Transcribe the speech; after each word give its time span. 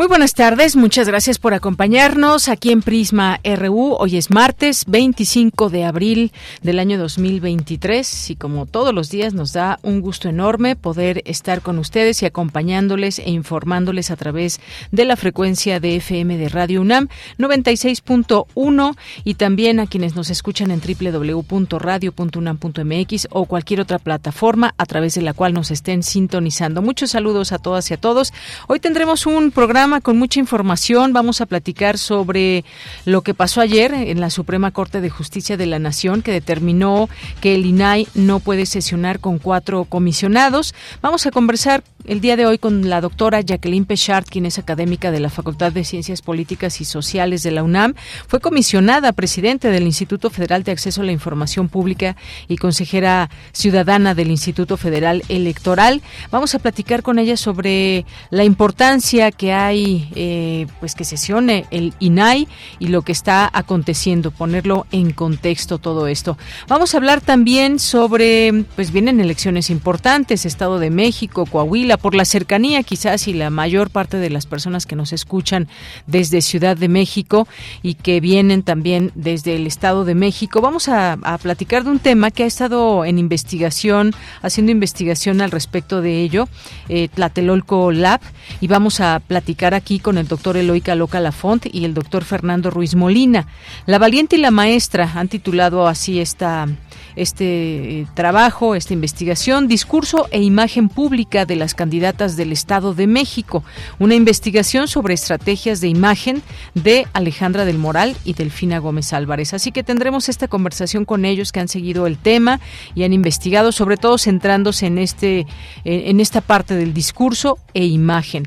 Muy 0.00 0.08
buenas 0.08 0.32
tardes, 0.32 0.76
muchas 0.76 1.06
gracias 1.06 1.38
por 1.38 1.52
acompañarnos 1.52 2.48
aquí 2.48 2.72
en 2.72 2.80
Prisma 2.80 3.38
RU. 3.44 3.96
Hoy 3.98 4.16
es 4.16 4.30
martes 4.30 4.86
25 4.86 5.68
de 5.68 5.84
abril 5.84 6.32
del 6.62 6.78
año 6.78 6.98
2023 6.98 8.30
y 8.30 8.36
como 8.36 8.64
todos 8.64 8.94
los 8.94 9.10
días 9.10 9.34
nos 9.34 9.52
da 9.52 9.78
un 9.82 10.00
gusto 10.00 10.30
enorme 10.30 10.74
poder 10.74 11.20
estar 11.26 11.60
con 11.60 11.78
ustedes 11.78 12.22
y 12.22 12.24
acompañándoles 12.24 13.18
e 13.18 13.28
informándoles 13.28 14.10
a 14.10 14.16
través 14.16 14.58
de 14.90 15.04
la 15.04 15.16
frecuencia 15.16 15.80
de 15.80 15.96
FM 15.96 16.38
de 16.38 16.48
Radio 16.48 16.80
UNAM 16.80 17.08
96.1 17.36 18.96
y 19.24 19.34
también 19.34 19.80
a 19.80 19.86
quienes 19.86 20.16
nos 20.16 20.30
escuchan 20.30 20.70
en 20.70 20.80
www.radio.unam.mx 20.80 23.28
o 23.32 23.44
cualquier 23.44 23.82
otra 23.82 23.98
plataforma 23.98 24.72
a 24.78 24.86
través 24.86 25.12
de 25.12 25.20
la 25.20 25.34
cual 25.34 25.52
nos 25.52 25.70
estén 25.70 26.02
sintonizando. 26.02 26.80
Muchos 26.80 27.10
saludos 27.10 27.52
a 27.52 27.58
todas 27.58 27.90
y 27.90 27.94
a 27.94 27.98
todos. 27.98 28.32
Hoy 28.66 28.80
tendremos 28.80 29.26
un 29.26 29.50
programa 29.50 29.89
con 30.00 30.16
mucha 30.16 30.38
información. 30.38 31.12
Vamos 31.12 31.40
a 31.40 31.46
platicar 31.46 31.98
sobre 31.98 32.64
lo 33.04 33.22
que 33.22 33.34
pasó 33.34 33.60
ayer 33.60 33.92
en 33.92 34.20
la 34.20 34.30
Suprema 34.30 34.70
Corte 34.70 35.00
de 35.00 35.10
Justicia 35.10 35.56
de 35.56 35.66
la 35.66 35.80
Nación, 35.80 36.22
que 36.22 36.30
determinó 36.30 37.08
que 37.40 37.56
el 37.56 37.66
INAI 37.66 38.06
no 38.14 38.38
puede 38.38 38.66
sesionar 38.66 39.18
con 39.18 39.40
cuatro 39.40 39.86
comisionados. 39.86 40.72
Vamos 41.02 41.26
a 41.26 41.32
conversar 41.32 41.82
el 42.06 42.20
día 42.20 42.36
de 42.36 42.46
hoy 42.46 42.58
con 42.58 42.88
la 42.88 43.00
doctora 43.00 43.40
Jacqueline 43.40 43.84
Pechard, 43.84 44.24
quien 44.24 44.46
es 44.46 44.58
académica 44.58 45.10
de 45.10 45.20
la 45.20 45.30
Facultad 45.30 45.72
de 45.72 45.84
Ciencias 45.84 46.22
Políticas 46.22 46.80
y 46.80 46.84
Sociales 46.84 47.42
de 47.42 47.50
la 47.50 47.62
UNAM. 47.62 47.94
Fue 48.26 48.40
comisionada 48.40 49.12
presidente 49.12 49.68
del 49.68 49.84
Instituto 49.84 50.30
Federal 50.30 50.62
de 50.62 50.72
Acceso 50.72 51.02
a 51.02 51.04
la 51.04 51.12
Información 51.12 51.68
Pública 51.68 52.16
y 52.48 52.56
consejera 52.56 53.30
ciudadana 53.52 54.14
del 54.14 54.30
Instituto 54.30 54.76
Federal 54.76 55.22
Electoral. 55.28 56.02
Vamos 56.30 56.54
a 56.54 56.58
platicar 56.58 57.02
con 57.02 57.18
ella 57.18 57.36
sobre 57.36 58.04
la 58.30 58.44
importancia 58.44 59.30
que 59.30 59.52
hay, 59.52 60.08
eh, 60.14 60.66
pues 60.80 60.94
que 60.94 61.04
sesione 61.04 61.66
el 61.70 61.94
INAI 62.00 62.48
y 62.78 62.88
lo 62.88 63.02
que 63.02 63.12
está 63.12 63.50
aconteciendo, 63.52 64.30
ponerlo 64.30 64.86
en 64.90 65.12
contexto 65.12 65.78
todo 65.78 66.06
esto. 66.06 66.38
Vamos 66.68 66.94
a 66.94 66.98
hablar 66.98 67.20
también 67.20 67.78
sobre, 67.78 68.64
pues 68.74 68.90
vienen 68.90 69.20
elecciones 69.20 69.70
importantes, 69.70 70.46
Estado 70.46 70.78
de 70.78 70.90
México, 70.90 71.46
Coahuila, 71.46 71.89
por 71.96 72.14
la 72.14 72.24
cercanía 72.24 72.82
quizás 72.82 73.28
y 73.28 73.32
la 73.32 73.50
mayor 73.50 73.90
parte 73.90 74.16
de 74.16 74.30
las 74.30 74.46
personas 74.46 74.86
que 74.86 74.96
nos 74.96 75.12
escuchan 75.12 75.68
desde 76.06 76.42
Ciudad 76.42 76.76
de 76.76 76.88
México 76.88 77.46
y 77.82 77.94
que 77.94 78.20
vienen 78.20 78.62
también 78.62 79.12
desde 79.14 79.56
el 79.56 79.66
Estado 79.66 80.04
de 80.04 80.14
México. 80.14 80.60
Vamos 80.60 80.88
a, 80.88 81.18
platicar 81.42 81.84
de 81.84 81.90
un 81.90 81.98
tema 81.98 82.30
que 82.30 82.44
ha 82.44 82.46
estado 82.46 83.04
en 83.04 83.18
investigación, 83.18 84.12
haciendo 84.42 84.72
investigación 84.72 85.40
al 85.40 85.50
respecto 85.50 86.02
de 86.02 86.22
ello, 86.22 86.48
eh, 86.88 87.08
Tlatelolco 87.08 87.92
Lab, 87.92 88.20
y 88.60 88.66
vamos 88.66 89.00
a 89.00 89.20
platicar 89.20 89.74
aquí 89.74 90.00
con 90.00 90.18
el 90.18 90.28
doctor 90.28 90.56
Eloica 90.56 90.94
Loca 90.94 91.20
Lafont 91.20 91.66
y 91.72 91.84
el 91.84 91.94
doctor 91.94 92.24
Fernando 92.24 92.70
Ruiz 92.70 92.94
Molina. 92.94 93.46
La 93.86 93.98
valiente 93.98 94.36
y 94.36 94.40
la 94.40 94.50
maestra 94.50 95.10
han 95.14 95.28
titulado 95.28 95.86
así 95.86 96.20
esta 96.20 96.66
este 97.16 98.00
eh, 98.00 98.06
trabajo, 98.14 98.74
esta 98.74 98.92
investigación, 98.92 99.68
discurso 99.68 100.28
e 100.30 100.42
imagen 100.42 100.88
pública 100.88 101.46
de 101.46 101.56
las 101.56 101.74
candidatas 101.74 102.36
del 102.36 102.52
Estado 102.52 102.94
de 102.94 103.06
México, 103.06 103.64
una 103.98 104.14
investigación 104.14 104.88
sobre 104.88 105.14
estrategias 105.14 105.80
de 105.80 105.88
imagen 105.88 106.42
de 106.74 107.06
Alejandra 107.12 107.64
del 107.64 107.78
Moral 107.78 108.16
y 108.24 108.34
Delfina 108.34 108.78
Gómez 108.78 109.12
Álvarez. 109.12 109.54
Así 109.54 109.72
que 109.72 109.82
tendremos 109.82 110.28
esta 110.28 110.48
conversación 110.48 111.04
con 111.04 111.24
ellos 111.24 111.52
que 111.52 111.60
han 111.60 111.68
seguido 111.68 112.06
el 112.06 112.18
tema 112.18 112.60
y 112.94 113.04
han 113.04 113.12
investigado, 113.12 113.72
sobre 113.72 113.96
todo 113.96 114.18
centrándose 114.18 114.86
en 114.86 114.98
este 114.98 115.46
en 115.84 116.20
esta 116.20 116.40
parte 116.40 116.74
del 116.74 116.94
discurso 116.94 117.58
e 117.74 117.84
imagen. 117.84 118.46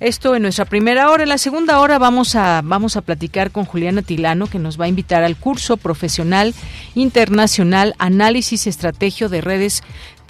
Esto 0.00 0.34
en 0.34 0.42
nuestra 0.42 0.64
primera 0.64 1.10
hora. 1.10 1.22
En 1.22 1.28
la 1.28 1.38
segunda 1.38 1.80
hora 1.80 1.98
vamos 1.98 2.34
a 2.34 2.62
vamos 2.62 2.96
a 2.96 3.02
platicar 3.02 3.50
con 3.50 3.64
Juliana 3.64 4.02
Tilano 4.02 4.46
que 4.46 4.58
nos 4.58 4.80
va 4.80 4.86
a 4.86 4.88
invitar 4.88 5.22
al 5.22 5.36
curso 5.36 5.76
profesional 5.76 6.54
internacional 6.94 7.94
análisis 8.04 8.66
estrategio 8.66 9.30
de 9.30 9.40
redes 9.40 9.82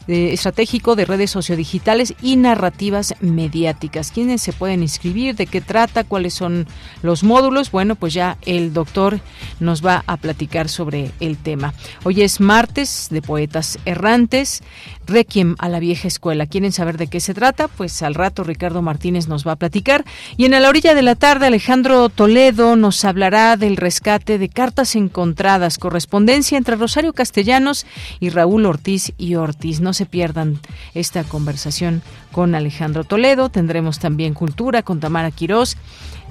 estratégico 0.06 0.96
de 0.96 1.04
redes 1.04 1.30
sociodigitales 1.30 2.14
y 2.22 2.36
narrativas 2.36 3.14
mediáticas. 3.20 4.10
¿Quiénes 4.10 4.42
se 4.42 4.52
pueden 4.52 4.82
inscribir? 4.82 5.34
¿De 5.36 5.46
qué 5.46 5.60
trata? 5.60 6.04
¿Cuáles 6.04 6.34
son 6.34 6.66
los 7.02 7.24
módulos? 7.24 7.70
Bueno, 7.70 7.94
pues 7.94 8.14
ya 8.14 8.36
el 8.46 8.72
doctor 8.72 9.20
nos 9.60 9.84
va 9.84 10.04
a 10.06 10.16
platicar 10.16 10.68
sobre 10.68 11.10
el 11.20 11.36
tema. 11.36 11.74
Hoy 12.04 12.22
es 12.22 12.40
martes 12.40 13.08
de 13.10 13.22
Poetas 13.22 13.78
Errantes. 13.84 14.62
Requiem 15.06 15.54
a 15.58 15.68
la 15.68 15.80
vieja 15.80 16.08
escuela. 16.08 16.46
¿Quieren 16.46 16.72
saber 16.72 16.96
de 16.96 17.08
qué 17.08 17.20
se 17.20 17.34
trata? 17.34 17.68
Pues 17.68 18.02
al 18.02 18.14
rato 18.14 18.42
Ricardo 18.42 18.80
Martínez 18.80 19.28
nos 19.28 19.46
va 19.46 19.52
a 19.52 19.56
platicar. 19.56 20.04
Y 20.36 20.46
en 20.46 20.54
a 20.54 20.60
la 20.60 20.68
orilla 20.68 20.94
de 20.94 21.02
la 21.02 21.14
tarde 21.14 21.46
Alejandro 21.46 22.08
Toledo 22.08 22.76
nos 22.76 23.04
hablará 23.04 23.56
del 23.56 23.76
rescate 23.76 24.38
de 24.38 24.48
cartas 24.48 24.96
encontradas, 24.96 25.78
correspondencia 25.78 26.56
entre 26.56 26.76
Rosario 26.76 27.12
Castellanos 27.12 27.86
y 28.18 28.30
Raúl 28.30 28.64
Ortiz 28.66 29.12
y 29.18 29.34
Ortiz. 29.34 29.80
Se 29.94 30.06
pierdan 30.06 30.58
esta 30.94 31.24
conversación 31.24 32.02
con 32.32 32.54
Alejandro 32.54 33.04
Toledo. 33.04 33.48
Tendremos 33.48 33.98
también 33.98 34.34
cultura 34.34 34.82
con 34.82 35.00
Tamara 35.00 35.30
Quirós 35.30 35.76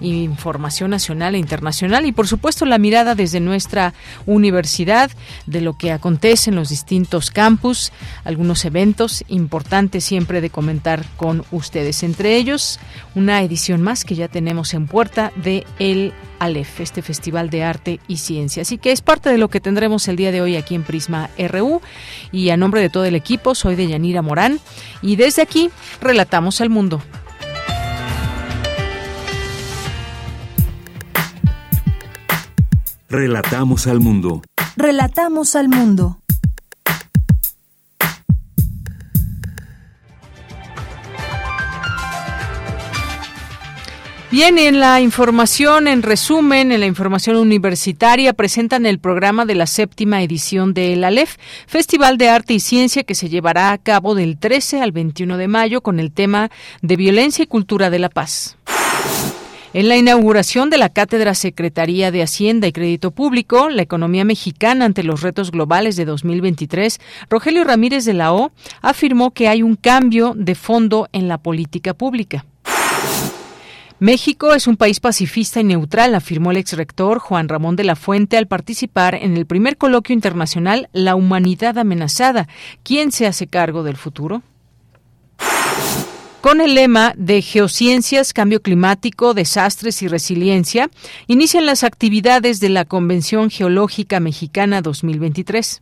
información 0.03 0.91
nacional 0.91 1.35
e 1.35 1.39
internacional 1.39 2.05
y 2.05 2.11
por 2.11 2.27
supuesto 2.27 2.65
la 2.65 2.77
mirada 2.77 3.15
desde 3.15 3.39
nuestra 3.39 3.93
universidad 4.25 5.11
de 5.45 5.61
lo 5.61 5.77
que 5.77 5.91
acontece 5.91 6.49
en 6.49 6.55
los 6.55 6.69
distintos 6.69 7.31
campus, 7.31 7.91
algunos 8.23 8.65
eventos 8.65 9.23
importantes 9.27 10.03
siempre 10.03 10.41
de 10.41 10.49
comentar 10.49 11.05
con 11.17 11.43
ustedes. 11.51 12.03
Entre 12.03 12.35
ellos, 12.35 12.79
una 13.15 13.41
edición 13.41 13.81
más 13.81 14.03
que 14.03 14.15
ya 14.15 14.27
tenemos 14.27 14.73
en 14.73 14.87
puerta 14.87 15.31
de 15.35 15.65
El 15.79 16.13
Aleph, 16.39 16.81
este 16.81 17.01
Festival 17.01 17.49
de 17.49 17.63
Arte 17.63 17.99
y 18.07 18.17
Ciencia. 18.17 18.63
Así 18.63 18.77
que 18.77 18.91
es 18.91 19.01
parte 19.01 19.29
de 19.29 19.37
lo 19.37 19.49
que 19.49 19.61
tendremos 19.61 20.07
el 20.07 20.17
día 20.17 20.31
de 20.31 20.41
hoy 20.41 20.57
aquí 20.57 20.75
en 20.75 20.83
Prisma 20.83 21.29
RU 21.37 21.81
y 22.31 22.49
a 22.49 22.57
nombre 22.57 22.81
de 22.81 22.89
todo 22.89 23.05
el 23.05 23.15
equipo 23.15 23.55
soy 23.55 23.75
de 23.75 23.87
Yanira 23.87 24.21
Morán 24.21 24.59
y 25.01 25.15
desde 25.15 25.41
aquí 25.41 25.69
relatamos 26.01 26.59
al 26.59 26.69
mundo. 26.69 27.01
Relatamos 33.13 33.85
al 33.85 33.99
mundo. 33.99 34.41
Relatamos 34.75 35.55
al 35.55 35.69
mundo. 35.69 36.17
Bien, 44.31 44.57
en 44.57 44.79
la 44.79 44.99
información, 44.99 45.87
en 45.87 46.01
resumen, 46.01 46.71
en 46.71 46.79
la 46.79 46.87
información 46.87 47.35
universitaria, 47.35 48.33
presentan 48.33 48.87
el 48.87 48.97
programa 48.97 49.45
de 49.45 49.53
la 49.53 49.67
séptima 49.67 50.23
edición 50.23 50.73
del 50.73 51.03
ALEF, 51.03 51.35
Festival 51.67 52.17
de 52.17 52.29
Arte 52.29 52.55
y 52.55 52.59
Ciencia, 52.59 53.03
que 53.03 53.13
se 53.13 53.29
llevará 53.29 53.73
a 53.73 53.77
cabo 53.77 54.15
del 54.15 54.39
13 54.39 54.81
al 54.81 54.91
21 54.91 55.37
de 55.37 55.47
mayo 55.47 55.81
con 55.81 55.99
el 55.99 56.11
tema 56.11 56.49
de 56.81 56.95
violencia 56.95 57.43
y 57.43 57.47
cultura 57.47 57.91
de 57.91 57.99
la 57.99 58.09
paz. 58.09 58.57
En 59.75 59.89
la 59.89 59.97
inauguración 59.97 60.69
de 60.69 60.77
la 60.77 60.89
Cátedra 60.89 61.33
Secretaría 61.33 62.11
de 62.11 62.21
Hacienda 62.21 62.67
y 62.67 62.71
Crédito 62.71 63.09
Público, 63.09 63.69
la 63.69 63.81
economía 63.81 64.23
mexicana 64.23 64.85
ante 64.85 65.01
los 65.01 65.21
retos 65.21 65.49
globales 65.49 65.95
de 65.95 66.05
2023, 66.05 66.99
Rogelio 67.27 67.63
Ramírez 67.63 68.05
de 68.05 68.13
la 68.13 68.33
O 68.33 68.51
afirmó 68.83 69.31
que 69.31 69.47
hay 69.47 69.63
un 69.63 69.75
cambio 69.75 70.33
de 70.35 70.53
fondo 70.53 71.09
en 71.11 71.27
la 71.27 71.39
política 71.39 71.95
pública. 71.95 72.45
México 73.97 74.53
es 74.53 74.67
un 74.67 74.77
país 74.77 74.99
pacifista 74.99 75.59
y 75.59 75.63
neutral, 75.63 76.13
afirmó 76.13 76.51
el 76.51 76.57
exrector 76.57 77.17
Juan 77.17 77.49
Ramón 77.49 77.75
de 77.75 77.83
la 77.83 77.95
Fuente 77.95 78.37
al 78.37 78.45
participar 78.45 79.15
en 79.15 79.37
el 79.37 79.47
primer 79.47 79.77
coloquio 79.77 80.13
internacional 80.13 80.87
La 80.93 81.15
humanidad 81.15 81.79
amenazada. 81.79 82.47
¿Quién 82.83 83.11
se 83.11 83.25
hace 83.25 83.47
cargo 83.47 83.81
del 83.81 83.97
futuro? 83.97 84.43
Con 86.43 86.59
el 86.59 86.75
lema 86.75 87.13
de 87.15 87.41
Geociencias, 87.41 88.33
Cambio 88.33 88.61
Climático, 88.61 89.33
Desastres 89.33 90.01
y 90.01 90.09
Resiliencia, 90.09 90.89
inician 91.27 91.65
las 91.65 91.85
actividades 91.85 92.59
de 92.59 92.67
la 92.67 92.83
Convención 92.83 93.49
Geológica 93.49 94.19
Mexicana 94.19 94.81
2023. 94.81 95.81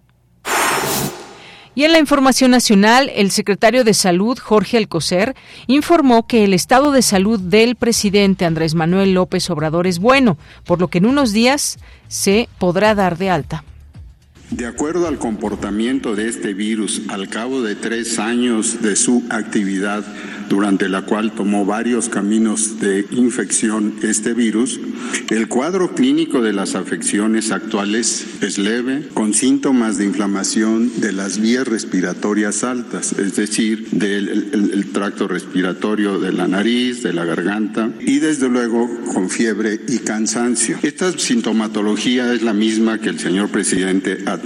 Y 1.73 1.83
en 1.83 1.91
la 1.91 1.97
información 1.97 2.51
nacional, 2.51 3.09
el 3.15 3.31
secretario 3.31 3.83
de 3.83 3.95
Salud, 3.95 4.37
Jorge 4.37 4.77
Alcocer, 4.77 5.35
informó 5.65 6.27
que 6.27 6.43
el 6.43 6.53
estado 6.53 6.91
de 6.91 7.01
salud 7.01 7.39
del 7.39 7.75
presidente 7.75 8.45
Andrés 8.45 8.75
Manuel 8.75 9.15
López 9.15 9.49
Obrador 9.49 9.87
es 9.87 9.97
bueno, 9.97 10.37
por 10.63 10.79
lo 10.79 10.89
que 10.89 10.99
en 10.99 11.07
unos 11.07 11.33
días 11.33 11.79
se 12.07 12.49
podrá 12.59 12.93
dar 12.93 13.17
de 13.17 13.31
alta. 13.31 13.63
De 14.51 14.65
acuerdo 14.65 15.07
al 15.07 15.17
comportamiento 15.17 16.13
de 16.13 16.27
este 16.27 16.53
virus 16.53 17.03
al 17.07 17.29
cabo 17.29 17.61
de 17.61 17.75
tres 17.75 18.19
años 18.19 18.81
de 18.81 18.97
su 18.97 19.23
actividad, 19.29 20.03
durante 20.49 20.89
la 20.89 21.03
cual 21.03 21.31
tomó 21.31 21.65
varios 21.65 22.09
caminos 22.09 22.81
de 22.81 23.05
infección 23.11 23.95
este 24.03 24.33
virus, 24.33 24.77
el 25.29 25.47
cuadro 25.47 25.95
clínico 25.95 26.41
de 26.41 26.51
las 26.51 26.75
afecciones 26.75 27.51
actuales 27.51 28.25
es 28.41 28.57
leve, 28.57 29.07
con 29.13 29.33
síntomas 29.33 29.97
de 29.97 30.03
inflamación 30.03 30.99
de 30.99 31.13
las 31.13 31.39
vías 31.39 31.65
respiratorias 31.65 32.65
altas, 32.65 33.13
es 33.13 33.37
decir, 33.37 33.87
del 33.91 34.91
tracto 34.91 35.29
respiratorio 35.29 36.19
de 36.19 36.33
la 36.33 36.49
nariz, 36.49 37.01
de 37.01 37.13
la 37.13 37.23
garganta 37.23 37.89
y 38.01 38.19
desde 38.19 38.49
luego 38.49 38.89
con 39.13 39.29
fiebre 39.29 39.79
y 39.87 39.99
cansancio. 39.99 40.77
Esta 40.83 41.17
sintomatología 41.17 42.33
es 42.33 42.41
la 42.41 42.53
misma 42.53 42.99
que 42.99 43.07
el 43.07 43.19
señor 43.19 43.49
presidente 43.49 44.17
ha 44.25 44.40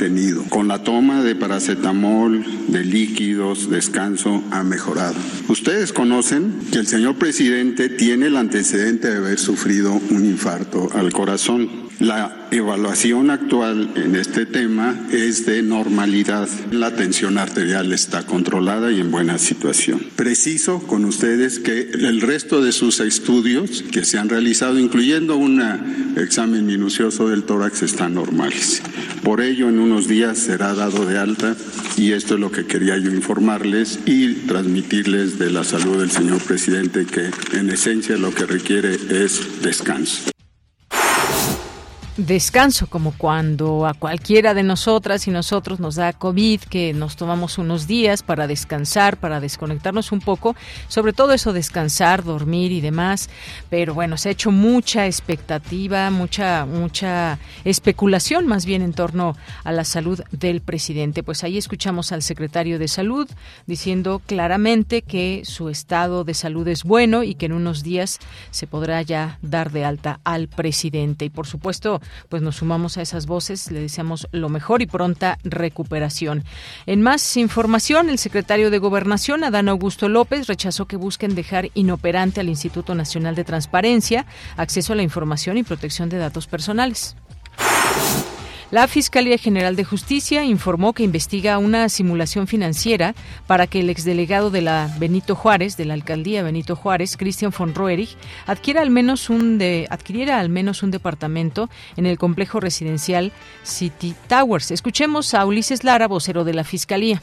Con 0.50 0.68
la 0.68 0.84
toma 0.84 1.24
de 1.24 1.36
paracetamol, 1.36 2.46
de 2.68 2.84
líquidos, 2.84 3.70
descanso, 3.70 4.44
ha 4.52 4.62
mejorado. 4.62 5.16
Ustedes 5.48 5.94
conocen 5.94 6.54
que 6.72 6.80
el 6.80 6.88
señor 6.88 7.16
presidente 7.16 7.88
tiene 7.88 8.28
el 8.28 8.36
antecedente 8.36 9.10
de 9.10 9.18
haber 9.18 9.40
sufrido 9.40 9.94
un 9.94 10.26
infarto 10.26 10.90
al 10.94 11.14
corazón. 11.14 11.85
La 12.00 12.48
evaluación 12.52 13.30
actual 13.30 13.94
en 13.96 14.16
este 14.16 14.46
tema 14.46 15.08
es 15.12 15.46
de 15.46 15.62
normalidad. 15.62 16.50
La 16.72 16.94
tensión 16.94 17.38
arterial 17.38 17.94
está 17.94 18.26
controlada 18.26 18.92
y 18.92 19.00
en 19.00 19.12
buena 19.12 19.38
situación. 19.38 20.02
Preciso 20.18 20.80
con 20.88 21.06
ustedes 21.06 21.60
que 21.60 21.92
el 21.92 22.20
resto 22.20 22.62
de 22.62 22.74
sus 22.74 23.00
estudios 23.00 23.82
que 23.94 24.04
se 24.04 24.18
han 24.18 24.28
realizado, 24.28 24.78
incluyendo 24.78 25.38
un 25.38 25.62
examen 26.18 26.66
minucioso 26.66 27.30
del 27.30 27.44
tórax, 27.44 27.84
están 27.84 28.16
normales. 28.16 28.82
Por 29.24 29.40
ello, 29.40 29.70
en 29.70 29.80
unos 29.80 30.10
días 30.10 30.38
será 30.38 30.74
dado 30.74 31.06
de 31.06 31.18
alta 31.18 31.56
y 31.96 32.12
esto 32.12 32.34
es 32.34 32.42
lo 32.42 32.52
que 32.52 32.66
quería 32.66 32.98
yo 32.98 33.10
informarles 33.10 34.00
y 34.06 34.34
transmitirles 34.34 35.40
de 35.40 35.50
la 35.50 35.64
salud 35.64 36.00
del 36.00 36.12
señor 36.12 36.42
presidente 36.42 37.06
que 37.06 37.32
en 37.58 37.70
esencia 37.70 38.18
lo 38.18 38.34
que 38.36 38.46
requiere 38.46 39.00
es 39.10 39.62
descanso 39.62 40.35
descanso, 42.18 42.88
como 42.88 43.14
cuando 43.18 43.86
a 43.86 43.94
cualquiera 43.94 44.54
de 44.54 44.64
nosotras 44.64 45.28
y 45.28 45.32
nosotros 45.32 45.80
nos 45.80 45.96
da 45.96 46.14
COVID, 46.14 46.62
que 46.62 46.94
nos 46.94 47.16
tomamos 47.16 47.58
unos 47.58 47.88
días 47.88 48.24
para 48.24 48.48
descansar, 48.48 49.18
para 49.18 49.40
desconectarnos 49.40 50.12
un 50.12 50.22
poco, 50.22 50.56
sobre 50.88 51.14
todo 51.14 51.34
eso, 51.34 51.52
descansar, 51.52 52.24
dormir 52.24 52.72
y 52.72 52.82
demás. 52.82 53.30
Pero 53.70 53.94
bueno, 53.94 54.18
se 54.18 54.30
ha 54.30 54.32
hecho 54.32 54.52
mucha 54.52 55.06
expectativa, 55.06 56.10
mucha, 56.10 56.66
mucha 56.66 57.38
especulación 57.66 58.48
más 58.48 58.66
bien 58.66 58.82
en 58.82 58.94
torno 58.94 59.36
a 59.64 59.72
la 59.72 59.84
salud 59.84 60.22
del 60.32 60.62
presidente. 60.62 61.24
Pues 61.24 61.44
ahí 61.44 61.58
escuchamos 61.58 62.12
al 62.12 62.22
secretario 62.22 62.80
de 62.80 62.88
Salud 62.88 63.30
diciendo 63.68 64.22
claramente 64.26 65.02
que 65.02 65.42
su 65.44 65.70
estado 65.70 66.24
de 66.24 66.34
salud 66.34 66.68
es 66.68 66.84
bueno 66.84 67.24
y 67.24 67.36
que 67.36 67.48
en 67.48 67.54
unos 67.54 67.84
días 67.84 68.20
se 68.52 68.68
podrá 68.68 69.02
ya 69.02 69.38
dar 69.42 69.72
de 69.72 69.84
alta 69.84 70.20
al 70.24 70.48
presidente. 70.48 71.26
Y 71.26 71.30
por 71.30 71.48
supuesto, 71.48 72.02
pues 72.30 72.42
nos 72.42 72.58
sumamos 72.58 72.98
a 72.98 73.02
esas 73.02 73.26
voces, 73.26 73.72
le 73.72 73.82
deseamos 73.82 74.28
lo 74.32 74.50
mejor 74.50 74.82
y 74.82 74.88
pronta 74.88 75.38
recuperación. 75.44 76.44
En 76.86 77.02
más 77.02 77.38
información, 77.38 78.10
el 78.10 78.18
secretario 78.18 78.72
de 78.72 78.78
Gobernación, 78.78 79.44
Adán 79.44 79.70
Augusto 79.70 80.10
López, 80.10 80.48
rechazó 80.48 80.86
que 80.86 80.98
busquen 80.98 81.36
dejar 81.36 81.70
inoperante 81.74 82.42
al 82.42 82.50
Instituto 82.50 82.96
Nacional 82.96 83.36
de 83.36 83.44
Transparencia, 83.44 84.26
acceso 84.58 84.94
a 84.94 84.96
la 84.96 85.04
información 85.04 85.58
y 85.58 85.64
protección 85.64 86.10
de 86.10 86.18
datos 86.18 86.48
personales. 86.48 87.16
La 88.72 88.88
Fiscalía 88.88 89.38
General 89.38 89.76
de 89.76 89.84
Justicia 89.84 90.44
informó 90.44 90.94
que 90.94 91.04
investiga 91.04 91.60
una 91.60 91.88
simulación 91.88 92.48
financiera 92.48 93.14
para 93.46 93.68
que 93.68 93.80
el 93.80 93.92
exdelegado 93.92 94.50
de 94.50 94.62
la 94.62 94.90
Benito 95.00 95.36
Juárez, 95.36 95.78
de 95.78 95.86
la 95.86 95.94
alcaldía 95.94 96.42
Benito 96.42 96.76
Juárez, 96.76 97.16
Christian 97.16 97.54
von 97.56 97.76
Roerich, 97.76 98.18
adquiera 98.48 98.82
al 98.82 98.90
menos 98.90 99.30
un 99.30 99.62
adquiriera 99.90 100.40
al 100.40 100.50
menos 100.50 100.82
un 100.82 100.90
departamento 100.90 101.70
en 101.96 102.08
el 102.08 102.18
complejo 102.18 102.60
residencial 102.60 103.32
City 103.62 104.16
Towers. 104.28 104.72
Escuchemos 104.72 105.36
a 105.36 105.46
Ulises 105.46 105.84
Lara, 105.84 106.08
vocero 106.08 106.44
de 106.44 106.56
la 106.56 106.64
Fiscalía. 106.64 107.22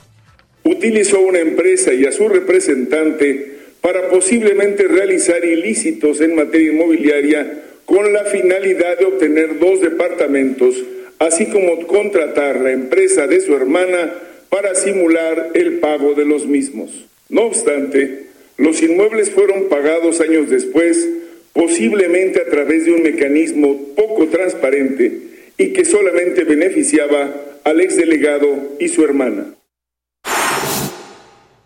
Utilizó 0.62 1.18
una 1.20 1.40
empresa 1.40 1.92
y 1.92 2.06
a 2.06 2.12
su 2.12 2.28
representante 2.28 3.58
para 3.80 4.08
posiblemente 4.10 4.86
realizar 4.86 5.44
ilícitos 5.44 6.20
en 6.20 6.36
materia 6.36 6.72
inmobiliaria 6.72 7.62
con 7.84 8.12
la 8.12 8.22
finalidad 8.26 8.96
de 8.96 9.06
obtener 9.06 9.58
dos 9.58 9.80
departamentos 9.80 10.76
así 11.18 11.46
como 11.46 11.86
contratar 11.86 12.60
la 12.60 12.72
empresa 12.72 13.26
de 13.26 13.40
su 13.40 13.54
hermana 13.54 14.12
para 14.48 14.74
simular 14.74 15.50
el 15.54 15.78
pago 15.78 16.14
de 16.14 16.24
los 16.24 16.46
mismos. 16.46 16.90
No 17.28 17.42
obstante, 17.42 18.26
los 18.58 18.82
inmuebles 18.82 19.30
fueron 19.30 19.68
pagados 19.68 20.20
años 20.20 20.50
después, 20.50 21.08
posiblemente 21.52 22.40
a 22.40 22.50
través 22.50 22.84
de 22.84 22.92
un 22.92 23.02
mecanismo 23.02 23.94
poco 23.96 24.26
transparente 24.28 25.12
y 25.58 25.72
que 25.72 25.84
solamente 25.84 26.44
beneficiaba 26.44 27.34
al 27.64 27.80
exdelegado 27.80 28.76
y 28.78 28.88
su 28.88 29.04
hermana. 29.04 29.54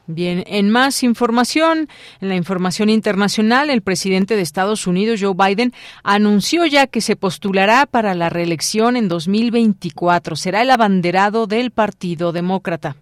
Bien, 0.08 0.44
en 0.46 0.70
más 0.70 1.02
información, 1.02 1.88
en 2.20 2.28
la 2.28 2.36
información 2.36 2.90
internacional, 2.90 3.70
el 3.70 3.82
presidente 3.82 4.36
de 4.36 4.42
Estados 4.42 4.86
Unidos, 4.86 5.20
Joe 5.20 5.34
Biden, 5.34 5.72
anunció 6.04 6.64
ya 6.64 6.86
que 6.86 7.00
se 7.00 7.16
postulará 7.16 7.86
para 7.86 8.14
la 8.14 8.30
reelección 8.30 8.96
en 8.96 9.08
2024. 9.08 10.36
Será 10.36 10.62
el 10.62 10.70
abanderado 10.70 11.48
del 11.48 11.72
Partido 11.72 12.30
Demócrata. 12.30 12.96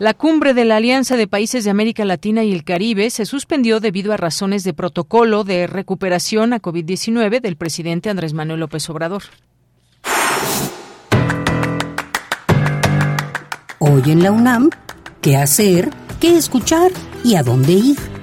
La 0.00 0.12
cumbre 0.12 0.54
de 0.54 0.64
la 0.64 0.76
Alianza 0.76 1.16
de 1.16 1.28
Países 1.28 1.62
de 1.62 1.70
América 1.70 2.04
Latina 2.04 2.42
y 2.42 2.52
el 2.52 2.64
Caribe 2.64 3.10
se 3.10 3.24
suspendió 3.24 3.78
debido 3.78 4.12
a 4.12 4.16
razones 4.16 4.64
de 4.64 4.74
protocolo 4.74 5.44
de 5.44 5.68
recuperación 5.68 6.52
a 6.52 6.60
COVID-19 6.60 7.40
del 7.40 7.56
presidente 7.56 8.10
Andrés 8.10 8.32
Manuel 8.32 8.58
López 8.58 8.90
Obrador. 8.90 9.22
Hoy 13.78 14.02
en 14.06 14.22
la 14.24 14.32
UNAM 14.32 14.70
qué 15.24 15.38
hacer, 15.38 15.88
qué 16.20 16.36
escuchar 16.36 16.92
y 17.24 17.36
a 17.36 17.42
dónde 17.42 17.72
ir. 17.72 18.13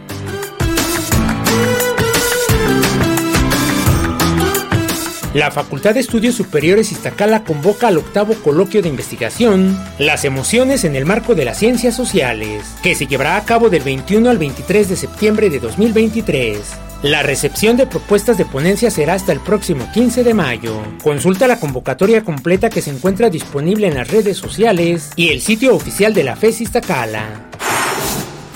La 5.33 5.49
Facultad 5.49 5.93
de 5.93 6.01
Estudios 6.01 6.35
Superiores 6.35 6.91
Iztacala 6.91 7.45
convoca 7.45 7.87
al 7.87 7.97
octavo 7.97 8.33
coloquio 8.33 8.81
de 8.81 8.89
investigación 8.89 9.79
Las 9.97 10.25
emociones 10.25 10.83
en 10.83 10.97
el 10.97 11.05
marco 11.05 11.35
de 11.35 11.45
las 11.45 11.57
ciencias 11.57 11.95
sociales, 11.95 12.65
que 12.83 12.95
se 12.95 13.07
llevará 13.07 13.37
a 13.37 13.45
cabo 13.45 13.69
del 13.69 13.81
21 13.81 14.29
al 14.29 14.37
23 14.37 14.89
de 14.89 14.95
septiembre 14.97 15.49
de 15.49 15.59
2023. 15.59 16.59
La 17.01 17.23
recepción 17.23 17.77
de 17.77 17.87
propuestas 17.87 18.37
de 18.37 18.43
ponencia 18.43 18.91
será 18.91 19.13
hasta 19.13 19.31
el 19.31 19.39
próximo 19.39 19.87
15 19.93 20.25
de 20.25 20.33
mayo. 20.33 20.81
Consulta 21.01 21.47
la 21.47 21.59
convocatoria 21.59 22.23
completa 22.25 22.69
que 22.69 22.81
se 22.81 22.91
encuentra 22.91 23.29
disponible 23.29 23.87
en 23.87 23.95
las 23.95 24.09
redes 24.09 24.37
sociales 24.37 25.11
y 25.15 25.29
el 25.29 25.39
sitio 25.39 25.73
oficial 25.73 26.13
de 26.13 26.25
la 26.25 26.35
FES 26.35 26.61
Iztacala. 26.61 27.47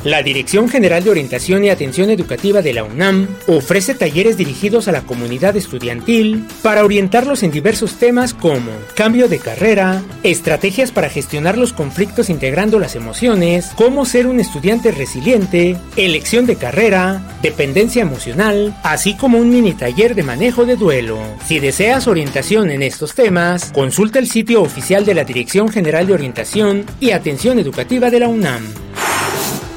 La 0.05 0.21
Dirección 0.21 0.69
General 0.69 1.03
de 1.03 1.09
Orientación 1.09 1.63
y 1.63 1.69
Atención 1.69 2.11
Educativa 2.11 2.61
de 2.61 2.73
la 2.73 2.83
UNAM 2.83 3.27
ofrece 3.47 3.95
talleres 3.95 4.37
dirigidos 4.37 4.87
a 4.87 4.91
la 4.91 5.01
comunidad 5.01 5.57
estudiantil 5.57 6.45
para 6.61 6.85
orientarlos 6.85 7.41
en 7.41 7.49
diversos 7.49 7.95
temas 7.95 8.35
como 8.35 8.69
cambio 8.93 9.27
de 9.27 9.39
carrera, 9.39 10.03
estrategias 10.21 10.91
para 10.91 11.09
gestionar 11.09 11.57
los 11.57 11.73
conflictos 11.73 12.29
integrando 12.29 12.77
las 12.77 12.95
emociones, 12.95 13.71
cómo 13.75 14.05
ser 14.05 14.27
un 14.27 14.39
estudiante 14.39 14.91
resiliente, 14.91 15.75
elección 15.95 16.45
de 16.45 16.57
carrera, 16.57 17.23
dependencia 17.41 18.03
emocional, 18.03 18.77
así 18.83 19.15
como 19.15 19.39
un 19.39 19.49
mini 19.49 19.73
taller 19.73 20.13
de 20.13 20.21
manejo 20.21 20.67
de 20.67 20.75
duelo. 20.75 21.17
Si 21.47 21.59
deseas 21.59 22.07
orientación 22.07 22.69
en 22.69 22.83
estos 22.83 23.15
temas, 23.15 23.71
consulta 23.71 24.19
el 24.19 24.27
sitio 24.27 24.61
oficial 24.61 25.03
de 25.03 25.15
la 25.15 25.23
Dirección 25.23 25.69
General 25.69 26.05
de 26.05 26.13
Orientación 26.13 26.85
y 26.99 27.09
Atención 27.09 27.57
Educativa 27.57 28.11
de 28.11 28.19
la 28.19 28.27
UNAM. 28.27 28.71